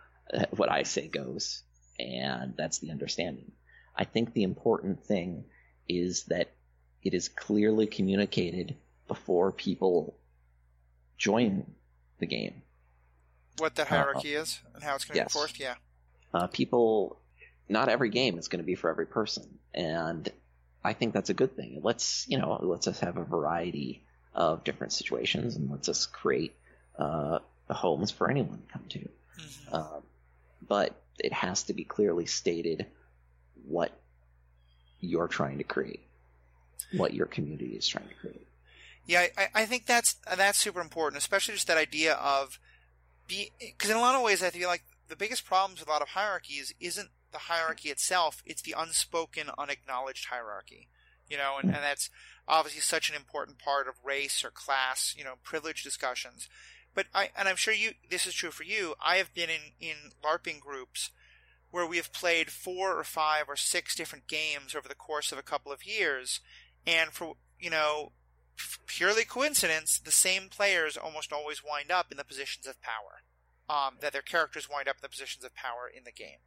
what 0.51 0.71
I 0.71 0.83
say 0.83 1.07
goes, 1.07 1.63
and 1.99 2.53
that's 2.55 2.79
the 2.79 2.91
understanding. 2.91 3.51
I 3.95 4.05
think 4.05 4.33
the 4.33 4.43
important 4.43 5.03
thing 5.03 5.43
is 5.89 6.23
that 6.25 6.51
it 7.03 7.13
is 7.13 7.27
clearly 7.27 7.87
communicated 7.87 8.75
before 9.07 9.51
people 9.51 10.15
join 11.17 11.65
the 12.19 12.25
game. 12.25 12.61
What 13.57 13.75
the 13.75 13.85
hierarchy 13.85 14.33
is 14.33 14.59
and 14.75 14.83
how 14.83 14.95
it's 14.95 15.05
going 15.05 15.15
to 15.15 15.23
yes. 15.23 15.33
be 15.33 15.39
enforced, 15.39 15.59
yeah. 15.59 15.75
Uh, 16.33 16.47
people, 16.47 17.17
not 17.67 17.89
every 17.89 18.09
game 18.09 18.37
is 18.37 18.47
going 18.47 18.59
to 18.59 18.65
be 18.65 18.75
for 18.75 18.89
every 18.89 19.07
person, 19.07 19.59
and 19.73 20.29
I 20.87 20.93
think 20.93 21.13
that's 21.13 21.29
a 21.29 21.33
good 21.33 21.55
thing. 21.55 21.75
It 21.75 21.83
lets 21.83 22.25
you 22.29 22.37
know, 22.37 22.55
it 22.55 22.63
lets 22.63 22.87
us 22.87 23.01
have 23.01 23.17
a 23.17 23.23
variety 23.23 24.03
of 24.33 24.63
different 24.63 24.93
situations, 24.93 25.57
and 25.57 25.69
lets 25.69 25.89
us 25.89 26.05
create 26.05 26.55
uh, 26.97 27.39
homes 27.69 28.09
for 28.09 28.31
anyone 28.31 28.59
to 28.59 28.73
come 28.73 28.85
to. 28.89 28.99
Mm-hmm. 28.99 29.75
Um, 29.75 30.03
but 30.65 30.95
it 31.19 31.33
has 31.33 31.63
to 31.63 31.73
be 31.73 31.83
clearly 31.83 32.25
stated 32.25 32.85
what 33.67 33.91
you're 35.01 35.27
trying 35.27 35.57
to 35.57 35.65
create, 35.65 36.03
what 36.93 37.13
your 37.13 37.25
community 37.25 37.75
is 37.75 37.85
trying 37.85 38.07
to 38.07 38.15
create. 38.15 38.47
Yeah, 39.05 39.27
I, 39.37 39.47
I 39.55 39.65
think 39.65 39.87
that's 39.87 40.15
that's 40.37 40.57
super 40.57 40.79
important, 40.79 41.21
especially 41.21 41.55
just 41.55 41.67
that 41.67 41.77
idea 41.77 42.13
of 42.13 42.59
be 43.27 43.51
because 43.59 43.89
in 43.89 43.97
a 43.97 44.01
lot 44.01 44.15
of 44.15 44.21
ways 44.21 44.41
I 44.41 44.51
feel 44.51 44.69
like 44.69 44.83
the 45.09 45.17
biggest 45.17 45.45
problems 45.45 45.81
with 45.81 45.89
a 45.89 45.91
lot 45.91 46.01
of 46.01 46.09
hierarchies 46.09 46.73
isn't 46.79 47.09
the 47.37 47.53
hierarchy 47.53 47.89
itself; 47.89 48.41
it's 48.45 48.61
the 48.61 48.75
unspoken, 48.77 49.49
unacknowledged 49.57 50.25
hierarchy. 50.25 50.87
You 51.29 51.37
know, 51.37 51.57
and, 51.61 51.73
and 51.73 51.83
that's 51.83 52.09
obviously 52.47 52.81
such 52.81 53.09
an 53.09 53.15
important 53.15 53.59
part 53.59 53.87
of 53.87 53.95
race 54.03 54.43
or 54.43 54.49
class, 54.49 55.13
you 55.17 55.23
know, 55.23 55.35
privilege 55.43 55.83
discussions. 55.83 56.47
But 56.95 57.07
I 57.13 57.29
and 57.37 57.47
I'm 57.47 57.57
sure 57.57 57.73
you 57.73 57.91
this 58.09 58.25
is 58.25 58.33
true 58.33 58.51
for 58.51 58.63
you. 58.63 58.95
I 58.99 59.17
have 59.17 59.33
been 59.33 59.49
in 59.49 59.73
in 59.79 59.95
LARPing 60.23 60.59
groups 60.59 61.11
where 61.69 61.85
we 61.85 61.97
have 61.97 62.13
played 62.13 62.49
four 62.49 62.97
or 62.97 63.03
five 63.03 63.45
or 63.47 63.55
six 63.55 63.95
different 63.95 64.27
games 64.27 64.73
over 64.73 64.87
the 64.87 64.95
course 64.95 65.31
of 65.31 65.37
a 65.37 65.43
couple 65.43 65.71
of 65.71 65.85
years, 65.85 66.39
and 66.85 67.11
for 67.11 67.35
you 67.59 67.69
know 67.69 68.13
purely 68.87 69.23
coincidence, 69.23 69.99
the 69.99 70.11
same 70.11 70.49
players 70.49 70.97
almost 70.97 71.31
always 71.31 71.63
wind 71.63 71.91
up 71.91 72.11
in 72.11 72.17
the 72.17 72.23
positions 72.23 72.65
of 72.65 72.81
power. 72.81 73.21
Um, 73.69 73.97
that 73.99 74.13
their 74.13 74.21
characters 74.21 74.69
wind 74.69 74.87
up 74.87 74.95
in 74.95 75.01
the 75.01 75.09
positions 75.09 75.43
of 75.43 75.53
power 75.53 75.91
in 75.93 76.05
the 76.05 76.11
game. 76.11 76.39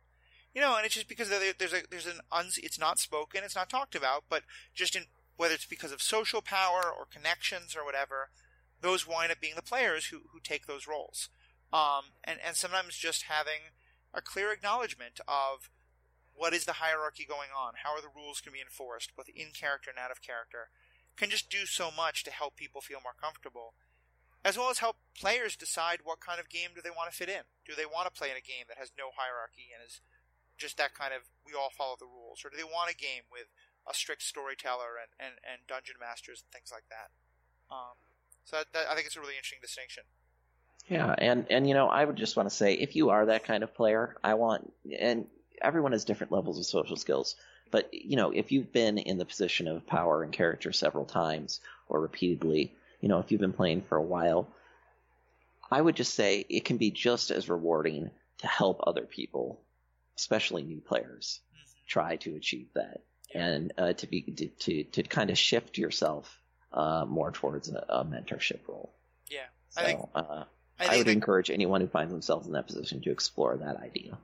You 0.55 0.61
know, 0.61 0.77
and 0.77 0.85
it's 0.85 0.95
just 0.95 1.09
because 1.09 1.29
there's 1.29 1.73
a 1.73 1.83
there's 1.89 2.07
an 2.07 2.21
uns, 2.33 2.59
it's 2.59 2.79
not 2.79 2.99
spoken, 2.99 3.43
it's 3.45 3.55
not 3.55 3.71
talked 3.71 3.95
about, 3.95 4.25
but 4.29 4.43
just 4.75 4.97
in 4.97 5.05
whether 5.37 5.55
it's 5.55 5.67
because 5.67 5.93
of 5.93 6.03
social 6.03 6.43
power 6.43 6.83
or 6.85 7.07
connections 7.11 7.77
or 7.77 7.85
whatever, 7.85 8.31
those 8.81 9.07
wind 9.07 9.31
up 9.31 9.41
being 9.41 9.55
the 9.57 9.63
players 9.63 10.07
who 10.07 10.23
who 10.33 10.41
take 10.43 10.67
those 10.67 10.89
roles. 10.89 11.29
Um, 11.73 12.17
and 12.25 12.41
and 12.45 12.57
sometimes 12.57 12.97
just 12.97 13.25
having 13.25 13.73
a 14.13 14.21
clear 14.21 14.51
acknowledgement 14.51 15.21
of 15.29 15.71
what 16.35 16.53
is 16.55 16.65
the 16.65 16.81
hierarchy 16.81 17.25
going 17.29 17.51
on, 17.57 17.75
how 17.85 17.95
are 17.95 18.01
the 18.01 18.15
rules 18.15 18.41
can 18.41 18.53
be 18.53 18.61
enforced, 18.61 19.15
both 19.15 19.29
in 19.29 19.53
character 19.53 19.91
and 19.91 19.99
out 19.99 20.11
of 20.11 20.23
character 20.23 20.71
can 21.17 21.31
just 21.31 21.51
do 21.51 21.67
so 21.67 21.91
much 21.95 22.25
to 22.25 22.31
help 22.31 22.57
people 22.57 22.81
feel 22.81 23.05
more 23.05 23.13
comfortable, 23.21 23.75
as 24.43 24.57
well 24.57 24.71
as 24.71 24.79
help 24.79 24.97
players 25.15 25.55
decide 25.55 26.01
what 26.03 26.19
kind 26.19 26.41
of 26.41 26.49
game 26.49 26.71
do 26.75 26.81
they 26.81 26.91
want 26.91 27.11
to 27.11 27.17
fit 27.17 27.29
in. 27.29 27.45
Do 27.67 27.75
they 27.77 27.85
want 27.85 28.09
to 28.09 28.19
play 28.19 28.31
in 28.31 28.41
a 28.41 28.41
game 28.41 28.65
that 28.69 28.79
has 28.79 28.91
no 28.97 29.13
hierarchy 29.15 29.69
and 29.69 29.85
is 29.85 30.01
just 30.61 30.77
that 30.77 30.95
kind 30.95 31.13
of 31.17 31.23
we 31.45 31.53
all 31.59 31.71
follow 31.73 31.97
the 31.99 32.07
rules, 32.07 32.45
or 32.45 32.51
do 32.51 32.57
they 32.57 32.65
want 32.65 32.93
a 32.93 32.95
game 32.95 33.25
with 33.33 33.49
a 33.89 33.95
strict 33.95 34.23
storyteller 34.23 35.01
and, 35.01 35.11
and, 35.19 35.35
and 35.43 35.67
dungeon 35.67 35.97
masters 35.99 36.45
and 36.45 36.53
things 36.53 36.71
like 36.71 36.85
that? 36.93 37.09
Um, 37.75 37.97
so 38.45 38.59
that, 38.59 38.67
that, 38.75 38.87
I 38.91 38.95
think 38.95 39.07
it's 39.07 39.17
a 39.17 39.21
really 39.21 39.35
interesting 39.35 39.59
distinction. 39.63 40.05
Yeah, 40.89 41.15
and 41.17 41.47
and 41.51 41.67
you 41.67 41.75
know, 41.75 41.89
I 41.89 42.05
would 42.05 42.17
just 42.17 42.37
want 42.37 42.49
to 42.49 42.55
say, 42.55 42.75
if 42.75 42.97
you 42.97 43.11
are 43.11 43.27
that 43.27 43.45
kind 43.45 43.63
of 43.63 43.75
player, 43.75 44.17
I 44.23 44.35
want, 44.35 44.73
and 44.99 45.27
everyone 45.63 45.93
has 45.93 46.05
different 46.05 46.33
levels 46.33 46.59
of 46.59 46.67
social 46.67 46.97
skills. 46.97 47.37
But 47.71 47.93
you 47.93 48.17
know, 48.17 48.31
if 48.31 48.53
you've 48.53 48.73
been 48.73 48.99
in 48.99 49.19
the 49.19 49.25
position 49.25 49.69
of 49.69 49.87
power 49.87 50.23
and 50.23 50.33
character 50.33 50.73
several 50.73 51.05
times 51.05 51.61
or 51.89 52.01
repeatedly, 52.01 52.75
you 53.01 53.09
know, 53.09 53.21
if 53.21 53.31
you've 53.31 53.41
been 53.41 53.53
playing 53.53 53.83
for 53.83 53.97
a 53.97 54.03
while, 54.03 54.49
I 55.71 55.81
would 55.81 55.95
just 55.95 56.15
say 56.15 56.45
it 56.49 56.65
can 56.65 56.77
be 56.77 56.91
just 56.91 57.31
as 57.31 57.49
rewarding 57.49 58.11
to 58.39 58.47
help 58.47 58.81
other 58.87 59.03
people, 59.03 59.61
especially 60.21 60.63
new 60.63 60.81
players, 60.81 61.41
Mm-hmm. 61.51 61.87
try 61.89 62.17
to 62.17 62.37
achieve 62.37 62.69
that, 62.75 62.99
and 63.35 63.73
uh, 63.79 63.93
to 63.95 64.07
be 64.07 64.23
to, 64.23 64.47
to 64.65 64.85
to 64.95 65.03
kind 65.03 65.31
of 65.31 65.39
shift 65.39 65.79
yourself 65.79 66.25
uh, 66.73 67.05
more 67.09 67.33
towards 67.33 67.69
a, 67.71 67.85
a 67.89 68.05
mentorship 68.05 68.61
role. 68.69 68.93
Yeah, 69.29 69.49
So, 69.71 69.81
I 69.81 69.85
think 69.85 70.01
uh, 70.15 70.45
I 70.79 70.85
I, 70.95 70.97
would 70.99 71.07
that- 71.07 71.13
encourage 71.13 71.51
anyone 71.51 71.81
who 71.81 71.89
finds 71.89 72.13
themselves 72.13 72.47
in 72.47 72.53
that 72.53 72.67
position 72.67 73.01
to 73.03 73.11
explore 73.11 73.57
that 73.57 73.77
idea. 73.77 74.19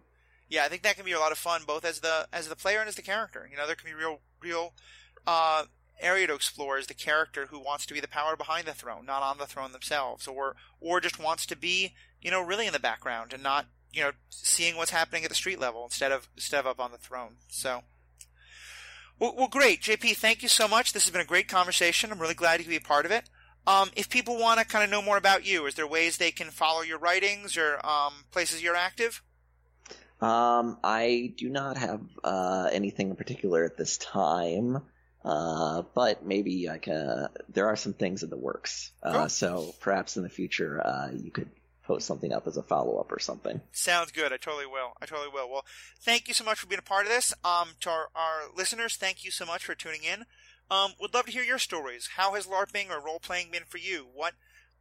yeah, 0.48 0.64
I 0.64 0.68
think 0.68 0.82
that 0.82 0.96
can 0.96 1.04
be 1.04 1.12
a 1.12 1.18
lot 1.20 1.32
of 1.32 1.38
fun, 1.38 1.62
both 1.66 1.84
as 1.84 2.00
the 2.00 2.28
as 2.32 2.48
the 2.48 2.56
player 2.56 2.78
and 2.80 2.88
as 2.88 2.94
the 2.96 3.02
character. 3.02 3.48
You 3.50 3.56
know, 3.56 3.66
there 3.66 3.76
can 3.76 3.88
be 3.90 3.94
real 3.94 4.20
real 4.40 4.74
uh, 5.26 5.64
area 6.00 6.26
to 6.28 6.34
explore 6.34 6.76
as 6.78 6.86
the 6.86 6.94
character 6.94 7.46
who 7.46 7.58
wants 7.58 7.86
to 7.86 7.94
be 7.94 8.00
the 8.00 8.08
power 8.18 8.36
behind 8.36 8.66
the 8.66 8.74
throne, 8.74 9.04
not 9.06 9.22
on 9.22 9.38
the 9.38 9.46
throne 9.46 9.72
themselves, 9.72 10.26
or 10.28 10.54
or 10.80 11.00
just 11.00 11.18
wants 11.18 11.46
to 11.46 11.56
be 11.56 11.94
you 12.20 12.30
know 12.30 12.40
really 12.42 12.66
in 12.66 12.72
the 12.72 12.78
background 12.90 13.32
and 13.32 13.42
not 13.42 13.66
you 13.96 14.02
know 14.02 14.12
seeing 14.28 14.76
what's 14.76 14.90
happening 14.90 15.24
at 15.24 15.30
the 15.30 15.34
street 15.34 15.58
level 15.58 15.84
instead 15.84 16.12
of 16.12 16.28
instead 16.36 16.60
of 16.60 16.66
up 16.66 16.78
on 16.80 16.92
the 16.92 16.98
throne. 16.98 17.36
So. 17.48 17.82
Well, 19.18 19.34
well, 19.34 19.48
great, 19.48 19.80
JP. 19.80 20.14
Thank 20.16 20.42
you 20.42 20.48
so 20.48 20.68
much. 20.68 20.92
This 20.92 21.06
has 21.06 21.10
been 21.10 21.22
a 21.22 21.24
great 21.24 21.48
conversation. 21.48 22.12
I'm 22.12 22.18
really 22.20 22.34
glad 22.34 22.60
you 22.60 22.64
could 22.64 22.70
be 22.70 22.76
a 22.76 22.80
part 22.82 23.06
of 23.06 23.10
it. 23.12 23.24
Um, 23.66 23.90
if 23.96 24.10
people 24.10 24.38
want 24.38 24.60
to 24.60 24.66
kind 24.66 24.84
of 24.84 24.90
know 24.90 25.00
more 25.00 25.16
about 25.16 25.46
you, 25.46 25.64
is 25.64 25.74
there 25.74 25.86
ways 25.86 26.18
they 26.18 26.30
can 26.30 26.48
follow 26.50 26.82
your 26.82 26.98
writings 26.98 27.56
or 27.56 27.80
um, 27.84 28.12
places 28.30 28.62
you're 28.62 28.76
active? 28.76 29.22
Um, 30.20 30.78
I 30.84 31.32
do 31.36 31.48
not 31.48 31.78
have 31.78 32.02
uh, 32.22 32.68
anything 32.72 33.08
in 33.08 33.16
particular 33.16 33.64
at 33.64 33.78
this 33.78 33.96
time, 33.96 34.82
uh, 35.24 35.82
but 35.94 36.24
maybe 36.24 36.66
like 36.68 36.82
can. 36.82 37.28
There 37.48 37.68
are 37.68 37.76
some 37.76 37.94
things 37.94 38.22
in 38.22 38.28
the 38.28 38.36
works, 38.36 38.90
uh, 39.02 39.12
Cool. 39.12 39.28
so 39.30 39.74
perhaps 39.80 40.18
in 40.18 40.22
the 40.24 40.28
future 40.28 40.80
uh, 40.86 41.08
you 41.12 41.30
could 41.30 41.48
post 41.86 42.06
something 42.06 42.32
up 42.32 42.46
as 42.46 42.56
a 42.56 42.62
follow 42.62 42.98
up 42.98 43.12
or 43.12 43.18
something. 43.18 43.60
Sounds 43.72 44.10
good. 44.10 44.32
I 44.32 44.36
totally 44.36 44.66
will. 44.66 44.92
I 45.00 45.06
totally 45.06 45.28
will. 45.32 45.50
Well, 45.50 45.64
thank 46.00 46.28
you 46.28 46.34
so 46.34 46.44
much 46.44 46.58
for 46.58 46.66
being 46.66 46.80
a 46.80 46.82
part 46.82 47.06
of 47.06 47.12
this. 47.12 47.32
Um, 47.44 47.70
to 47.80 47.90
our, 47.90 48.08
our 48.14 48.42
listeners, 48.54 48.96
thank 48.96 49.24
you 49.24 49.30
so 49.30 49.46
much 49.46 49.64
for 49.64 49.74
tuning 49.74 50.02
in. 50.02 50.24
Um, 50.70 50.92
would 51.00 51.14
love 51.14 51.26
to 51.26 51.32
hear 51.32 51.44
your 51.44 51.58
stories. 51.58 52.10
How 52.16 52.34
has 52.34 52.46
LARPing 52.46 52.90
or 52.90 53.00
role 53.00 53.20
playing 53.20 53.50
been 53.52 53.62
for 53.66 53.78
you? 53.78 54.06
What 54.12 54.34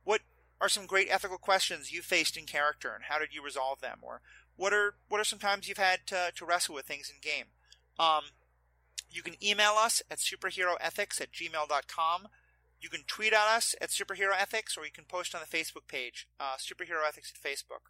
what 0.03 0.21
are 0.59 0.69
some 0.69 0.87
great 0.87 1.07
ethical 1.11 1.37
questions 1.37 1.91
you 1.91 2.01
faced 2.01 2.37
in 2.37 2.45
character, 2.45 2.91
and 2.93 3.03
how 3.05 3.19
did 3.19 3.33
you 3.33 3.43
resolve 3.43 3.81
them? 3.81 3.99
Or 4.01 4.21
what 4.55 4.73
are 4.73 4.95
what 5.09 5.21
are 5.21 5.25
some 5.25 5.39
times 5.39 5.67
you've 5.67 5.77
had 5.77 6.07
to, 6.07 6.31
to 6.35 6.45
wrestle 6.45 6.75
with 6.75 6.85
things 6.85 7.11
in 7.13 7.21
game? 7.21 7.45
Um, 7.99 8.23
you 9.11 9.21
can 9.21 9.35
email 9.43 9.73
us 9.77 10.01
at 10.09 10.17
superheroethics 10.17 11.21
at 11.21 11.31
gmail.com. 11.31 12.27
You 12.85 12.89
can 12.89 13.01
tweet 13.07 13.33
at 13.33 13.47
us 13.47 13.73
at 13.81 13.89
superheroethics, 13.89 14.77
or 14.77 14.85
you 14.85 14.91
can 14.93 15.05
post 15.05 15.33
on 15.33 15.41
the 15.41 15.57
Facebook 15.57 15.87
page, 15.87 16.27
uh, 16.39 16.53
Superhero 16.59 17.01
Ethics 17.03 17.33
at 17.33 17.41
Facebook. 17.41 17.89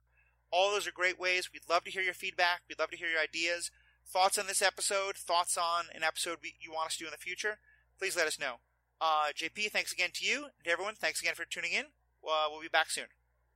All 0.53 0.71
those 0.71 0.87
are 0.87 0.93
great 0.93 1.19
ways. 1.19 1.49
We'd 1.51 1.69
love 1.69 1.83
to 1.83 1.91
hear 1.91 2.01
your 2.01 2.13
feedback. 2.13 2.61
We'd 2.69 2.79
love 2.79 2.91
to 2.91 2.97
hear 2.97 3.09
your 3.09 3.19
ideas, 3.19 3.71
thoughts 4.07 4.37
on 4.37 4.47
this 4.47 4.61
episode, 4.61 5.17
thoughts 5.17 5.57
on 5.57 5.87
an 5.93 6.05
episode 6.05 6.37
you 6.61 6.71
want 6.71 6.87
us 6.87 6.93
to 6.93 6.99
do 6.99 7.07
in 7.07 7.11
the 7.11 7.17
future. 7.17 7.57
Please 7.99 8.15
let 8.15 8.25
us 8.25 8.39
know. 8.39 8.61
Uh, 9.01 9.35
JP, 9.35 9.69
thanks 9.71 9.91
again 9.91 10.11
to 10.13 10.25
you. 10.25 10.45
And 10.63 10.65
everyone, 10.65 10.95
thanks 10.95 11.19
again 11.19 11.35
for 11.35 11.43
tuning 11.43 11.73
in. 11.73 11.87
Uh, 12.25 12.47
we'll 12.49 12.61
be 12.61 12.69
back 12.69 12.89
soon. 12.89 13.07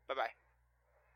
Bye 0.09 0.15
bye. 0.15 0.48